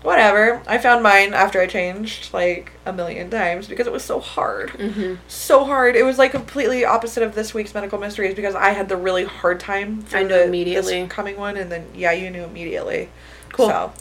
whatever. 0.02 0.62
I 0.66 0.78
found 0.78 1.02
mine 1.02 1.34
after 1.34 1.60
I 1.60 1.66
changed 1.66 2.32
like 2.32 2.72
a 2.86 2.92
million 2.92 3.30
times 3.30 3.68
because 3.68 3.86
it 3.86 3.92
was 3.92 4.02
so 4.04 4.18
hard. 4.18 4.70
Mm-hmm. 4.70 5.16
So 5.28 5.64
hard. 5.64 5.94
It 5.94 6.04
was 6.04 6.18
like 6.18 6.30
completely 6.32 6.84
opposite 6.84 7.22
of 7.22 7.34
this 7.34 7.52
week's 7.54 7.74
medical 7.74 7.98
mysteries 7.98 8.34
because 8.34 8.54
I 8.54 8.70
had 8.70 8.88
the 8.88 8.96
really 8.96 9.24
hard 9.24 9.60
time 9.60 10.02
for 10.02 10.16
I 10.18 10.22
knew 10.22 10.28
the 10.28 10.44
immediately. 10.44 11.02
this 11.02 11.12
coming 11.12 11.36
one, 11.36 11.56
and 11.56 11.70
then 11.70 11.86
yeah, 11.94 12.12
you 12.12 12.30
knew 12.30 12.44
immediately. 12.44 13.08
Cool. 13.52 13.68
So, 13.68 13.92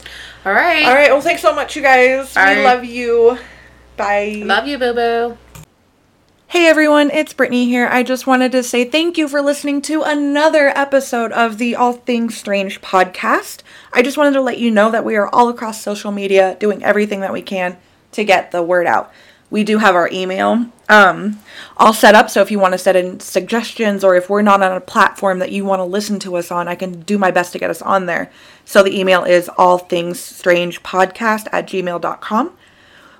All 0.46 0.52
right. 0.52 0.84
all 0.86 0.94
right. 0.94 1.10
Well, 1.10 1.20
thanks 1.20 1.42
so 1.42 1.54
much, 1.54 1.74
you 1.76 1.82
guys. 1.82 2.36
All 2.36 2.44
we 2.44 2.52
right. 2.56 2.64
love 2.64 2.84
you. 2.84 3.38
Bye. 3.96 4.42
Love 4.44 4.66
you, 4.66 4.78
boo 4.78 4.94
boo. 4.94 5.38
Hey 6.50 6.66
everyone, 6.66 7.10
it's 7.10 7.34
Brittany 7.34 7.66
here. 7.66 7.86
I 7.92 8.02
just 8.02 8.26
wanted 8.26 8.52
to 8.52 8.62
say 8.62 8.86
thank 8.86 9.18
you 9.18 9.28
for 9.28 9.42
listening 9.42 9.82
to 9.82 10.00
another 10.00 10.68
episode 10.68 11.30
of 11.32 11.58
the 11.58 11.76
All 11.76 11.92
Things 11.92 12.38
Strange 12.38 12.80
podcast. 12.80 13.60
I 13.92 14.00
just 14.00 14.16
wanted 14.16 14.32
to 14.32 14.40
let 14.40 14.56
you 14.56 14.70
know 14.70 14.90
that 14.90 15.04
we 15.04 15.14
are 15.16 15.28
all 15.28 15.50
across 15.50 15.82
social 15.82 16.10
media 16.10 16.56
doing 16.58 16.82
everything 16.82 17.20
that 17.20 17.34
we 17.34 17.42
can 17.42 17.76
to 18.12 18.24
get 18.24 18.50
the 18.50 18.62
word 18.62 18.86
out. 18.86 19.12
We 19.50 19.62
do 19.62 19.76
have 19.76 19.94
our 19.94 20.08
email 20.10 20.64
um, 20.88 21.38
all 21.76 21.92
set 21.92 22.14
up, 22.14 22.30
so 22.30 22.40
if 22.40 22.50
you 22.50 22.58
want 22.58 22.72
to 22.72 22.78
set 22.78 22.96
in 22.96 23.20
suggestions 23.20 24.02
or 24.02 24.14
if 24.14 24.30
we're 24.30 24.40
not 24.40 24.62
on 24.62 24.72
a 24.72 24.80
platform 24.80 25.40
that 25.40 25.52
you 25.52 25.66
want 25.66 25.80
to 25.80 25.84
listen 25.84 26.18
to 26.20 26.36
us 26.36 26.50
on, 26.50 26.66
I 26.66 26.76
can 26.76 27.02
do 27.02 27.18
my 27.18 27.30
best 27.30 27.52
to 27.52 27.58
get 27.58 27.68
us 27.68 27.82
on 27.82 28.06
there. 28.06 28.32
So 28.64 28.82
the 28.82 28.98
email 28.98 29.22
is 29.22 29.50
allthingsstrangepodcast 29.58 31.48
at 31.52 31.68
gmail.com. 31.68 32.52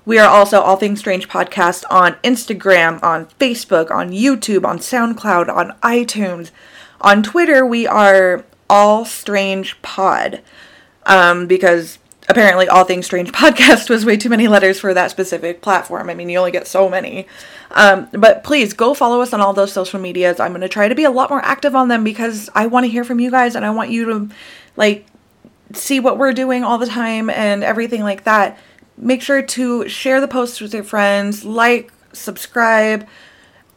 We 0.09 0.19
are 0.19 0.27
also 0.27 0.63
All 0.63 0.77
Things 0.77 1.01
Strange 1.01 1.29
Podcast 1.29 1.85
on 1.91 2.15
Instagram, 2.25 3.03
on 3.03 3.27
Facebook, 3.39 3.91
on 3.91 4.11
YouTube, 4.11 4.65
on 4.65 4.79
SoundCloud, 4.79 5.55
on 5.55 5.73
iTunes. 5.83 6.51
On 7.03 7.23
Twitter, 7.23 7.67
we 7.67 7.87
are 7.87 8.43
All 8.71 9.05
Strange 9.05 9.83
Pod 9.83 10.41
um, 11.05 11.47
because 11.47 11.99
apparently 12.27 12.67
All 12.67 12.85
Things 12.85 13.05
Strange 13.05 13.33
Podcast 13.33 13.91
was 13.91 14.07
way 14.07 14.17
too 14.17 14.31
many 14.31 14.49
letters 14.49 14.81
for 14.81 14.95
that 14.95 15.11
specific 15.11 15.61
platform. 15.61 16.09
I 16.09 16.15
mean, 16.15 16.31
you 16.31 16.39
only 16.39 16.53
get 16.53 16.67
so 16.67 16.89
many. 16.89 17.27
Um, 17.73 18.09
but 18.13 18.43
please 18.45 18.73
go 18.73 18.95
follow 18.95 19.21
us 19.21 19.35
on 19.35 19.43
all 19.43 19.53
those 19.53 19.75
social 19.75 20.01
medias. 20.01 20.41
I'm 20.41 20.53
going 20.53 20.63
to 20.63 20.71
try 20.71 20.89
to 20.89 20.95
be 20.95 21.05
a 21.05 21.11
lot 21.11 21.29
more 21.29 21.45
active 21.45 21.77
on 21.77 21.89
them 21.89 22.03
because 22.03 22.49
I 22.55 22.67
want 22.69 22.85
to 22.85 22.91
hear 22.91 23.05
from 23.05 23.21
you 23.21 23.31
guys 23.31 23.55
and 23.55 23.63
I 23.63 23.69
want 23.73 23.91
you 23.91 24.07
to, 24.07 24.35
like, 24.75 25.05
see 25.75 26.01
what 26.01 26.17
we're 26.17 26.33
doing 26.33 26.65
all 26.65 26.79
the 26.79 26.87
time 26.87 27.29
and 27.29 27.63
everything 27.63 28.03
like 28.03 28.25
that. 28.25 28.59
Make 29.01 29.23
sure 29.23 29.43
to 29.43 29.89
share 29.89 30.21
the 30.21 30.29
posts 30.29 30.61
with 30.61 30.75
your 30.75 30.85
friends, 30.85 31.45
like, 31.45 31.93
subscribe, 32.13 33.07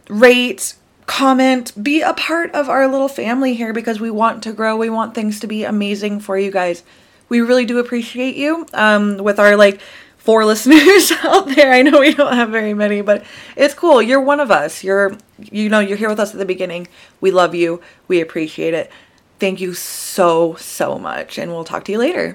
rate, 0.09 0.75
comment, 1.05 1.71
be 1.81 2.01
a 2.01 2.13
part 2.13 2.51
of 2.53 2.69
our 2.69 2.87
little 2.87 3.07
family 3.07 3.53
here 3.53 3.73
because 3.73 3.99
we 3.99 4.09
want 4.09 4.43
to 4.43 4.53
grow. 4.53 4.77
We 4.77 4.89
want 4.89 5.13
things 5.13 5.39
to 5.41 5.47
be 5.47 5.63
amazing 5.63 6.21
for 6.21 6.37
you 6.37 6.51
guys. 6.51 6.83
We 7.29 7.41
really 7.41 7.65
do 7.65 7.79
appreciate 7.79 8.35
you. 8.35 8.65
Um, 8.73 9.17
with 9.17 9.39
our 9.39 9.55
like 9.55 9.81
four 10.21 10.45
listeners 10.51 11.11
out 11.23 11.47
there. 11.49 11.73
I 11.73 11.81
know 11.81 11.99
we 11.99 12.13
don't 12.13 12.33
have 12.33 12.49
very 12.49 12.73
many, 12.73 13.01
but 13.01 13.25
it's 13.55 13.73
cool. 13.73 14.01
You're 14.01 14.21
one 14.21 14.39
of 14.39 14.51
us. 14.51 14.83
You're 14.83 15.17
you 15.51 15.69
know, 15.69 15.79
you're 15.79 15.97
here 15.97 16.09
with 16.09 16.19
us 16.19 16.33
at 16.33 16.37
the 16.37 16.45
beginning. 16.45 16.87
We 17.19 17.31
love 17.31 17.55
you. 17.55 17.81
We 18.07 18.21
appreciate 18.21 18.73
it. 18.73 18.91
Thank 19.39 19.59
you 19.59 19.73
so 19.73 20.55
so 20.55 20.99
much 20.99 21.37
and 21.39 21.51
we'll 21.51 21.63
talk 21.63 21.83
to 21.85 21.91
you 21.91 21.97
later. 21.97 22.29